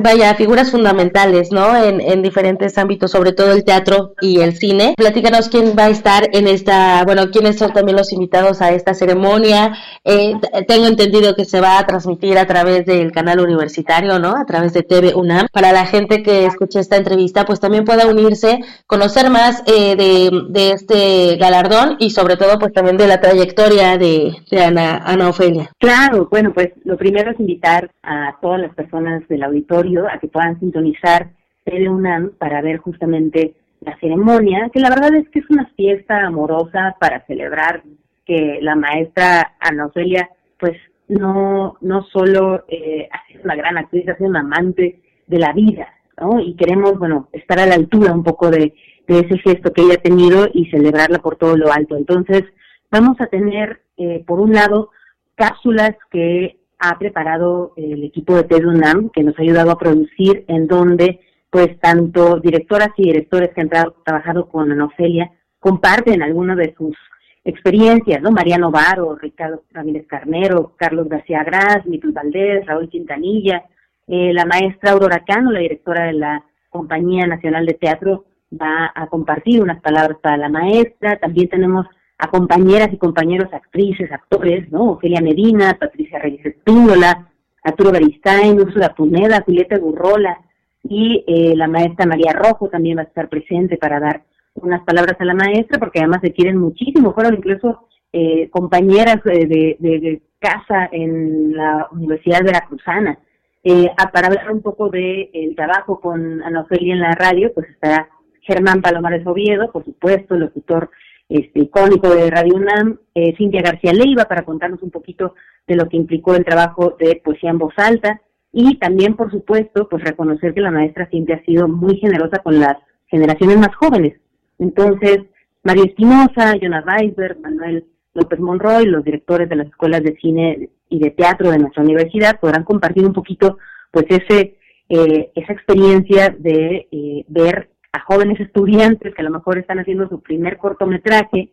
vaya, 0.03 0.35
figuras 0.35 0.71
fundamentales, 0.71 1.51
¿no? 1.53 1.77
En, 1.77 2.01
en 2.01 2.23
diferentes 2.23 2.77
ámbitos, 2.79 3.11
sobre 3.11 3.33
todo 3.33 3.53
el 3.53 3.65
teatro 3.65 4.15
y 4.21 4.41
el 4.41 4.57
cine. 4.57 4.95
Platícanos 4.97 5.49
quién 5.49 5.75
va 5.79 5.85
a 5.85 5.91
estar 5.91 6.29
en 6.33 6.47
esta, 6.47 7.05
bueno, 7.05 7.31
quiénes 7.31 7.59
son 7.59 7.73
también 7.73 7.97
los 7.97 8.13
invitados 8.13 8.61
a 8.61 8.71
esta 8.73 8.95
ceremonia. 8.95 9.75
Eh, 10.05 10.35
tengo 10.67 10.87
entendido 10.87 11.35
que 11.35 11.45
se 11.45 11.61
va 11.61 11.79
a 11.79 11.87
transmitir 11.87 12.39
a 12.39 12.47
través 12.47 12.87
del 12.87 13.13
canal 13.13 13.41
universitario, 13.41 14.19
¿no? 14.19 14.37
A 14.37 14.45
través 14.45 14.73
de 14.73 14.83
TV 14.83 15.15
UNAM. 15.15 15.47
Para 15.53 15.73
la 15.73 15.87
gente 15.87 16.23
que 16.23 16.47
escuche 16.47 16.81
esta 16.81 16.97
entrevista, 16.97 17.45
pues 17.45 17.61
también 17.61 17.85
pueda 17.85 18.07
unirse, 18.07 18.61
conocer 18.87 19.31
más 19.31 19.63
eh, 19.67 19.97
de, 19.97 20.71
este 20.71 21.37
galardón 21.37 21.97
y 21.99 22.11
sobre 22.11 22.37
todo, 22.37 22.59
pues 22.59 22.73
también 22.73 22.97
de 22.97 23.09
la 23.09 23.21
trayectoria 23.21 23.99
de, 23.99 24.37
de 24.51 24.63
Ana, 24.63 25.03
Ana 25.05 25.29
Ofelia. 25.29 25.71
Claro, 25.79 26.29
bueno, 26.31 26.53
pues 26.53 26.71
lo 26.85 26.97
primero 26.97 27.31
es 27.31 27.41
invitar 27.41 27.91
a 28.03 28.37
todas 28.41 28.61
las 28.61 28.75
personas 28.75 29.27
del 29.29 29.43
auditorio 29.43 29.80
a 29.81 30.19
que 30.19 30.29
puedan 30.29 30.59
sintonizar 30.61 31.31
TV 31.65 31.89
UNAM 31.89 32.33
para 32.39 32.63
ver 32.63 32.79
justamente 32.79 33.55
la 33.81 33.99
ceremonia, 33.99 34.71
que 34.73 34.81
la 34.81 34.91
verdad 34.91 35.15
es 35.15 35.29
que 35.31 35.41
es 35.41 35.51
una 35.51 35.67
fiesta 35.77 36.27
amorosa 36.27 36.97
para 37.01 37.25
celebrar 37.27 37.83
que 38.27 38.59
la 38.61 38.77
maestra 38.77 39.55
Ana 39.59 39.87
Ofelia, 39.87 40.29
pues 40.59 40.77
no, 41.09 41.77
no 41.81 42.03
solo 42.05 42.65
eh, 42.69 43.09
ha 43.11 43.27
sido 43.27 43.43
una 43.45 43.57
gran 43.57 43.79
actriz, 43.79 44.09
ha 44.09 44.17
sido 44.17 44.29
una 44.29 44.41
amante 44.41 45.01
de 45.27 45.39
la 45.39 45.53
vida, 45.53 45.89
¿no? 46.21 46.41
Y 46.41 46.55
queremos, 46.55 46.99
bueno, 46.99 47.29
estar 47.33 47.59
a 47.59 47.67
la 47.67 47.75
altura 47.75 48.13
un 48.13 48.23
poco 48.23 48.51
de, 48.51 48.75
de 49.09 49.21
ese 49.21 49.39
gesto 49.39 49.73
que 49.73 49.83
ella 49.83 49.95
ha 49.95 50.03
tenido 50.03 50.47
y 50.53 50.67
celebrarla 50.67 51.19
por 51.19 51.37
todo 51.37 51.57
lo 51.57 51.73
alto. 51.73 51.97
Entonces, 51.97 52.45
vamos 52.91 53.21
a 53.21 53.27
tener, 53.27 53.81
eh, 53.97 54.23
por 54.27 54.41
un 54.41 54.53
lado, 54.53 54.91
cápsulas 55.35 55.97
que 56.11 56.60
ha 56.81 56.99
preparado 56.99 57.73
el 57.77 58.03
equipo 58.03 58.35
de 58.35 58.45
TEDUNAM, 58.45 59.11
que 59.11 59.23
nos 59.23 59.39
ha 59.39 59.43
ayudado 59.43 59.71
a 59.71 59.79
producir, 59.79 60.45
en 60.49 60.67
donde 60.67 61.21
pues 61.51 61.79
tanto 61.81 62.39
directoras 62.39 62.91
y 62.97 63.05
directores 63.05 63.51
que 63.55 63.61
han 63.61 63.69
trabajado 63.69 64.49
con 64.49 64.71
Ana 64.71 64.87
Ofelia 64.87 65.31
comparten 65.59 66.23
algunas 66.23 66.57
de 66.57 66.75
sus 66.77 66.97
experiencias, 67.45 68.23
¿no? 68.23 68.31
Mariano 68.31 68.71
Varo, 68.71 69.17
Ricardo 69.17 69.65
Ramírez 69.73 70.07
Carnero, 70.07 70.75
Carlos 70.77 71.09
García 71.09 71.43
Gras, 71.43 71.85
Mitul 71.87 72.13
Valdés, 72.13 72.65
Raúl 72.67 72.89
Quintanilla, 72.89 73.65
eh, 74.07 74.33
la 74.33 74.45
maestra 74.45 74.93
Aurora 74.93 75.25
Cano, 75.27 75.51
la 75.51 75.61
directora 75.61 76.05
de 76.07 76.15
la 76.15 76.45
Compañía 76.69 77.27
Nacional 77.27 77.67
de 77.67 77.75
Teatro, 77.75 78.25
va 78.53 78.91
a 78.95 79.07
compartir 79.07 79.63
unas 79.63 79.81
palabras 79.81 80.19
para 80.23 80.37
la 80.37 80.49
maestra. 80.49 81.19
También 81.19 81.49
tenemos 81.49 81.87
a 82.21 82.29
compañeras 82.29 82.91
y 82.93 82.99
compañeros 82.99 83.49
actrices, 83.53 84.13
actores, 84.13 84.71
¿no? 84.71 84.93
Ofelia 84.93 85.23
Medina, 85.23 85.77
Patricia 85.81 86.19
Reyes 86.19 86.45
Espíndola, 86.45 87.29
Arturo 87.63 87.93
Beristain, 87.93 88.61
Úrsula 88.61 88.95
Puneda, 88.95 89.43
Julieta 89.43 89.79
Gurrola 89.79 90.39
y 90.83 91.25
eh, 91.27 91.55
la 91.57 91.67
maestra 91.67 92.07
María 92.07 92.33
Rojo 92.33 92.69
también 92.69 92.99
va 92.99 93.03
a 93.03 93.05
estar 93.05 93.29
presente 93.29 93.79
para 93.79 94.01
dar 94.01 94.23
unas 94.55 94.83
palabras 94.85 95.17
a 95.19 95.25
la 95.25 95.35
maestra 95.35 95.79
porque 95.79 96.01
además 96.01 96.21
se 96.23 96.33
quieren 96.33 96.59
muchísimo, 96.59 97.15
fueron 97.15 97.35
incluso 97.35 97.89
eh, 98.13 98.51
compañeras 98.51 99.23
de, 99.25 99.47
de, 99.47 99.77
de, 99.79 100.23
casa 100.41 100.89
en 100.91 101.55
la 101.55 101.87
Universidad 101.93 102.43
Veracruzana. 102.43 103.19
Eh, 103.63 103.91
para 104.11 104.29
hablar 104.29 104.51
un 104.51 104.63
poco 104.63 104.89
del 104.89 105.29
el 105.35 105.55
trabajo 105.55 106.01
con 106.01 106.43
Ana 106.43 106.63
Ofelia 106.63 106.95
en 106.95 107.01
la 107.01 107.13
radio, 107.13 107.53
pues 107.55 107.69
estará 107.69 108.09
Germán 108.41 108.81
Palomares 108.81 109.27
Oviedo, 109.27 109.71
por 109.71 109.85
supuesto, 109.85 110.37
locutor 110.37 110.91
este, 111.31 111.61
icónico 111.61 112.15
de 112.15 112.31
Radio 112.31 112.57
UNAM, 112.57 112.99
eh, 113.15 113.35
Cintia 113.37 113.63
García 113.63 113.93
Leiva, 113.93 114.25
para 114.25 114.45
contarnos 114.45 114.83
un 114.83 114.91
poquito 114.91 115.35
de 115.67 115.77
lo 115.77 115.89
que 115.89 115.97
implicó 115.97 116.35
el 116.35 116.45
trabajo 116.45 116.97
de 116.99 117.23
poesía 117.25 117.51
en 117.51 117.59
voz 117.59 117.73
alta, 117.77 118.21
y 118.53 118.79
también, 118.79 119.15
por 119.15 119.31
supuesto, 119.31 119.89
pues 119.89 120.03
reconocer 120.05 120.53
que 120.53 120.61
la 120.61 120.73
maestra 120.73 121.09
Cintia 121.09 121.37
ha 121.37 121.45
sido 121.45 121.69
muy 121.69 121.97
generosa 121.99 122.41
con 122.41 122.59
las 122.59 122.77
generaciones 123.07 123.59
más 123.59 123.75
jóvenes. 123.77 124.19
Entonces, 124.59 125.21
Mario 125.63 125.85
Espinosa, 125.85 126.57
Jonas 126.61 126.85
Weisberg, 126.85 127.41
Manuel 127.41 127.87
López 128.13 128.41
Monroy, 128.41 128.87
los 128.87 129.05
directores 129.05 129.49
de 129.49 129.57
las 129.57 129.69
escuelas 129.69 130.03
de 130.03 130.17
cine 130.17 130.69
y 130.89 130.99
de 130.99 131.11
teatro 131.13 131.51
de 131.51 131.59
nuestra 131.59 131.85
universidad 131.85 132.41
podrán 132.41 132.65
compartir 132.65 133.07
un 133.07 133.13
poquito, 133.13 133.59
pues, 133.93 134.07
ese 134.09 134.57
eh, 134.93 135.31
esa 135.37 135.53
experiencia 135.53 136.35
de 136.37 136.89
eh, 136.91 137.25
ver 137.29 137.70
a 137.93 138.01
jóvenes 138.01 138.41
estudiantes 138.41 139.15
que 139.15 139.23
a 139.23 139.25
lo 139.25 139.31
mejor 139.31 139.59
están 139.59 139.79
haciendo 139.79 140.09
su 140.09 140.21
primer 140.21 140.59
cortometraje, 140.59 141.53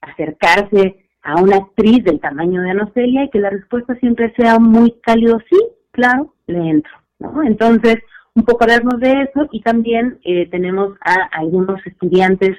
acercarse 0.00 1.06
a 1.22 1.40
una 1.40 1.56
actriz 1.56 2.04
del 2.04 2.20
tamaño 2.20 2.62
de 2.62 2.70
Anocelia 2.70 3.24
y 3.24 3.30
que 3.30 3.38
la 3.38 3.50
respuesta 3.50 3.94
siempre 3.96 4.32
sea 4.36 4.58
muy 4.58 4.94
cálido, 5.02 5.38
sí, 5.50 5.58
claro, 5.92 6.34
le 6.46 6.58
entro, 6.70 6.92
¿no? 7.18 7.42
Entonces, 7.42 7.96
un 8.34 8.44
poco 8.44 8.64
hablarnos 8.64 8.98
de 9.00 9.22
eso 9.22 9.48
y 9.52 9.60
también 9.60 10.18
eh, 10.24 10.48
tenemos 10.50 10.96
a 11.00 11.28
algunos 11.32 11.84
estudiantes 11.86 12.56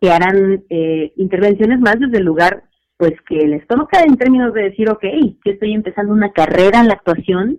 que 0.00 0.10
harán 0.10 0.64
eh, 0.68 1.12
intervenciones 1.16 1.80
más 1.80 1.98
desde 1.98 2.18
el 2.18 2.24
lugar 2.24 2.64
pues 2.96 3.14
que 3.26 3.36
les 3.46 3.66
toca 3.66 4.02
en 4.02 4.18
términos 4.18 4.52
de 4.52 4.64
decir, 4.64 4.90
ok, 4.90 5.02
yo 5.44 5.52
estoy 5.52 5.72
empezando 5.72 6.12
una 6.12 6.32
carrera 6.32 6.80
en 6.80 6.88
la 6.88 6.94
actuación 6.94 7.58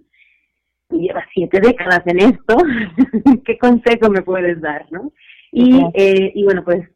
y 0.92 1.08
llevas 1.08 1.26
siete 1.34 1.60
décadas 1.60 2.02
en 2.06 2.20
esto, 2.20 2.58
¿qué 3.46 3.58
consejo 3.58 4.10
me 4.10 4.22
puedes 4.22 4.60
dar, 4.62 4.86
no? 4.92 5.12
Y, 5.52 5.82
eh, 5.94 6.32
y 6.34 6.44
bueno, 6.44 6.64
pues 6.64 6.88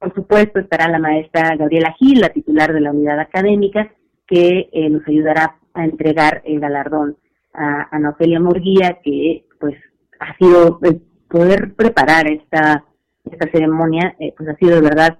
por 0.00 0.14
supuesto 0.14 0.58
estará 0.58 0.88
la 0.88 0.98
maestra 0.98 1.56
Gabriela 1.56 1.94
Gil, 1.98 2.20
la 2.20 2.30
titular 2.30 2.72
de 2.72 2.80
la 2.80 2.90
unidad 2.90 3.20
académica, 3.20 3.92
que 4.26 4.70
eh, 4.72 4.88
nos 4.88 5.06
ayudará 5.06 5.56
a 5.74 5.84
entregar 5.84 6.42
el 6.44 6.58
galardón 6.58 7.16
a 7.52 7.88
Ana 7.94 8.10
Ofelia 8.10 8.40
Murguía, 8.40 8.98
que 9.04 9.44
pues 9.60 9.76
ha 10.18 10.36
sido 10.38 10.78
el 10.82 11.02
poder 11.28 11.74
preparar 11.74 12.30
esta, 12.30 12.84
esta 13.30 13.50
ceremonia, 13.50 14.16
eh, 14.18 14.32
pues 14.36 14.48
ha 14.48 14.56
sido 14.56 14.76
de 14.76 14.88
verdad 14.88 15.18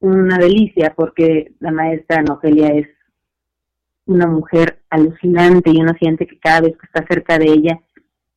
una 0.00 0.36
delicia 0.36 0.92
porque 0.94 1.52
la 1.60 1.72
maestra 1.72 2.18
Ana 2.18 2.34
Ofelia 2.34 2.68
es 2.68 2.86
una 4.06 4.26
mujer 4.26 4.78
alucinante 4.90 5.70
y 5.70 5.80
uno 5.80 5.92
siente 5.98 6.26
que 6.26 6.38
cada 6.38 6.62
vez 6.62 6.76
que 6.78 6.86
está 6.86 7.04
cerca 7.06 7.38
de 7.38 7.46
ella 7.46 7.80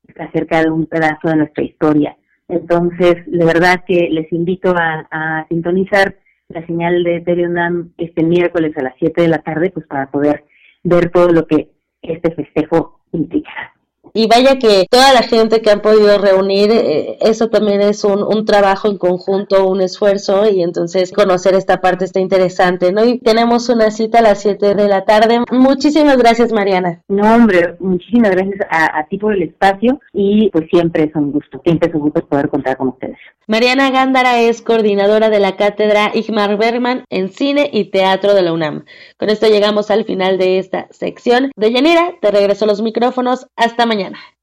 está 0.08 0.30
cerca 0.32 0.64
de 0.64 0.72
un 0.72 0.86
pedazo 0.88 1.30
de 1.30 1.38
nuestra 1.38 1.64
historia. 1.64 2.18
Entonces, 2.48 3.16
de 3.28 3.46
verdad 3.46 3.84
que 3.88 4.10
les 4.10 4.32
invito 4.34 4.74
a, 4.76 5.46
sintonizar 5.50 6.16
la 6.48 6.66
señal 6.66 7.04
de 7.04 7.22
TV 7.22 7.48
este 7.98 8.24
miércoles 8.24 8.76
a 8.78 8.84
las 8.84 8.96
7 8.98 9.22
de 9.22 9.28
la 9.28 9.38
tarde, 9.38 9.70
pues 9.70 9.86
para 9.86 10.10
poder 10.10 10.46
ver 10.84 11.12
todo 11.12 11.30
lo 11.30 11.46
que 11.46 11.70
este 12.02 12.34
festejo 12.34 13.02
implica. 13.12 13.52
Y 14.14 14.28
vaya 14.28 14.60
que 14.60 14.86
toda 14.90 15.14
la 15.14 15.22
gente 15.22 15.62
que 15.62 15.70
han 15.70 15.82
podido 15.82 16.18
reunir, 16.18 16.72
eh, 16.72 17.18
eso 17.22 17.50
también 17.50 17.82
es 17.82 18.04
un, 18.04 18.24
un, 18.24 18.46
trabajo 18.46 18.88
en 18.88 18.98
conjunto, 18.98 19.68
un 19.68 19.82
esfuerzo, 19.82 20.50
y 20.50 20.64
entonces 20.64 21.12
conocer 21.12 21.54
esta 21.54 21.82
parte 21.82 22.06
está 22.06 22.20
interesante, 22.20 22.92
¿no? 22.92 23.06
Y 23.06 23.20
tenemos 23.20 23.70
una 23.70 23.92
cita 23.92 24.20
a 24.20 24.24
las 24.24 24.42
7 24.42 24.76
de 24.76 24.88
la 24.88 25.06
tarde. 25.06 25.42
Muchísimas 25.52 26.18
gracias, 26.18 26.52
Mariana. 26.52 27.02
No, 27.08 27.36
hombre, 27.36 27.76
muchísimas 27.80 28.32
gracias 28.32 28.62
a, 28.70 29.00
a 29.00 29.08
ti 29.08 29.18
por 29.18 29.34
el 29.34 29.44
espacio 29.44 30.00
y 30.14 30.50
pues 30.50 30.68
siempre 30.70 31.04
es 31.04 31.16
un 31.16 31.32
gusto, 31.32 31.62
siempre 31.64 31.90
es 31.90 31.96
un 31.96 32.02
gusto 32.02 32.26
poder 32.26 32.50
contar 32.50 32.78
con 32.78 32.90
ustedes. 32.90 33.18
Mariana 33.48 33.90
Gándara 33.90 34.40
es 34.42 34.62
coordinadora 34.62 35.32
de 35.32 35.40
la 35.40 35.56
cátedra 35.56 36.12
Igmar 36.14 36.56
Bergman 36.58 37.06
en 37.10 37.30
Cine 37.30 37.68
y 37.74 37.86
Teatro 37.86 38.36
de 38.36 38.44
la 38.44 38.54
UNAM. 38.54 38.86
Con 39.18 39.30
esto 39.30 39.48
llegamos 39.48 39.90
al 39.90 40.06
final 40.06 40.38
de 40.38 40.60
esta 40.60 40.88
sección. 40.92 41.52
De 41.56 41.72
Yanira, 41.72 42.14
te 42.22 42.30
regreso 42.30 42.68
los 42.68 42.84
micrófonos. 42.84 43.48
Hasta 43.56 43.88
mañana. 43.88 43.99
mañana. 44.00 44.39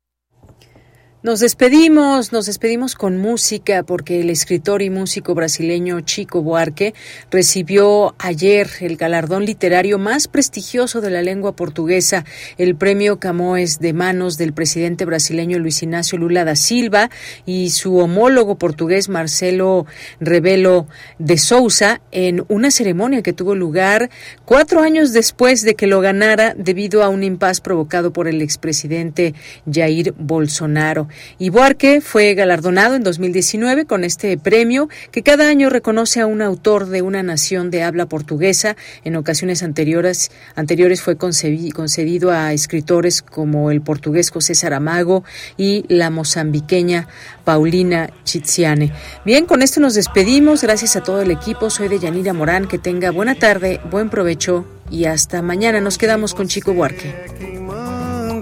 Nos 1.22 1.40
despedimos, 1.40 2.30
nos 2.30 2.44
despedimos 2.44 2.94
con 2.94 3.16
música 3.16 3.82
porque 3.82 4.20
el 4.20 4.28
escritor 4.28 4.82
y 4.82 4.90
músico 4.90 5.34
brasileño 5.34 6.02
Chico 6.02 6.42
Buarque 6.42 6.94
recibió 7.30 8.14
ayer 8.18 8.68
el 8.80 8.98
galardón 8.98 9.46
literario 9.46 9.98
más 9.98 10.28
prestigioso 10.28 11.00
de 11.00 11.10
la 11.10 11.22
lengua 11.22 11.56
portuguesa, 11.56 12.26
el 12.58 12.76
premio 12.76 13.18
Camões 13.18 13.80
de 13.80 13.94
manos 13.94 14.36
del 14.36 14.52
presidente 14.52 15.06
brasileño 15.06 15.58
Luis 15.58 15.82
Ignacio 15.82 16.18
Lula 16.18 16.44
da 16.44 16.54
Silva 16.54 17.08
y 17.46 17.70
su 17.70 17.96
homólogo 17.96 18.56
portugués 18.58 19.08
Marcelo 19.08 19.86
Rebelo 20.20 20.86
de 21.18 21.38
Sousa 21.38 22.02
en 22.12 22.44
una 22.48 22.70
ceremonia 22.70 23.22
que 23.22 23.32
tuvo 23.32 23.54
lugar 23.54 24.10
cuatro 24.44 24.82
años 24.82 25.14
después 25.14 25.62
de 25.62 25.76
que 25.76 25.86
lo 25.86 26.02
ganara 26.02 26.54
debido 26.54 27.02
a 27.02 27.08
un 27.08 27.24
impas 27.24 27.62
provocado 27.62 28.12
por 28.12 28.28
el 28.28 28.42
expresidente 28.42 29.34
Jair 29.68 30.12
Bolsonaro. 30.18 31.08
Y 31.38 31.50
Buarque 31.50 32.00
fue 32.00 32.34
galardonado 32.34 32.94
en 32.94 33.02
2019 33.02 33.84
con 33.86 34.04
este 34.04 34.36
premio 34.38 34.88
que 35.10 35.22
cada 35.22 35.48
año 35.48 35.70
reconoce 35.70 36.20
a 36.20 36.26
un 36.26 36.42
autor 36.42 36.86
de 36.86 37.02
una 37.02 37.22
nación 37.22 37.70
de 37.70 37.82
habla 37.82 38.06
portuguesa. 38.06 38.76
En 39.04 39.16
ocasiones 39.16 39.62
anteriores, 39.62 40.30
anteriores 40.54 41.02
fue 41.02 41.16
concedido 41.16 42.30
a 42.30 42.52
escritores 42.52 43.22
como 43.22 43.70
el 43.70 43.80
portugués 43.80 44.30
José 44.30 44.54
Saramago 44.54 45.24
y 45.56 45.84
la 45.88 46.10
mozambiqueña 46.10 47.08
Paulina 47.44 48.10
Chiziane. 48.24 48.92
Bien, 49.24 49.46
con 49.46 49.62
esto 49.62 49.80
nos 49.80 49.94
despedimos. 49.94 50.62
Gracias 50.62 50.96
a 50.96 51.02
todo 51.02 51.22
el 51.22 51.30
equipo. 51.30 51.70
Soy 51.70 51.88
de 51.88 51.98
Yanira 51.98 52.32
Morán. 52.32 52.66
Que 52.66 52.78
tenga 52.78 53.10
buena 53.10 53.34
tarde, 53.34 53.80
buen 53.90 54.10
provecho 54.10 54.66
y 54.90 55.04
hasta 55.04 55.42
mañana. 55.42 55.80
Nos 55.80 55.98
quedamos 55.98 56.34
con 56.34 56.48
Chico 56.48 56.72
Buarque. 56.72 57.14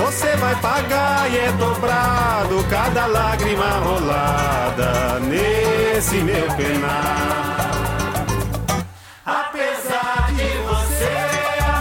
Você 0.00 0.36
vai 0.36 0.56
pagar 0.60 1.30
e 1.30 1.36
é 1.36 1.52
dobrado 1.52 2.64
cada 2.70 3.06
lágrima 3.06 3.70
rolada 3.80 5.20
nesse 5.20 6.16
meu 6.16 6.46
penar. 6.56 8.26
Apesar 9.24 10.32
de 10.32 10.48
você 10.68 11.10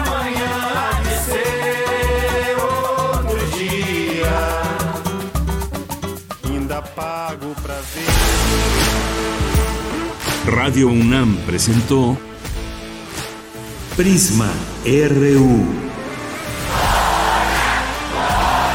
amanhã 0.06 1.02
de 1.02 1.14
ser 1.26 2.58
outro 2.62 3.40
dia, 3.58 4.38
ainda 6.46 6.82
pago 6.82 7.56
pra 7.62 7.76
ver. 7.76 8.10
Radio 10.56 10.90
UNAM 10.90 11.36
presentó 11.46 12.18
Prisma 13.96 14.52
RU. 14.86 15.89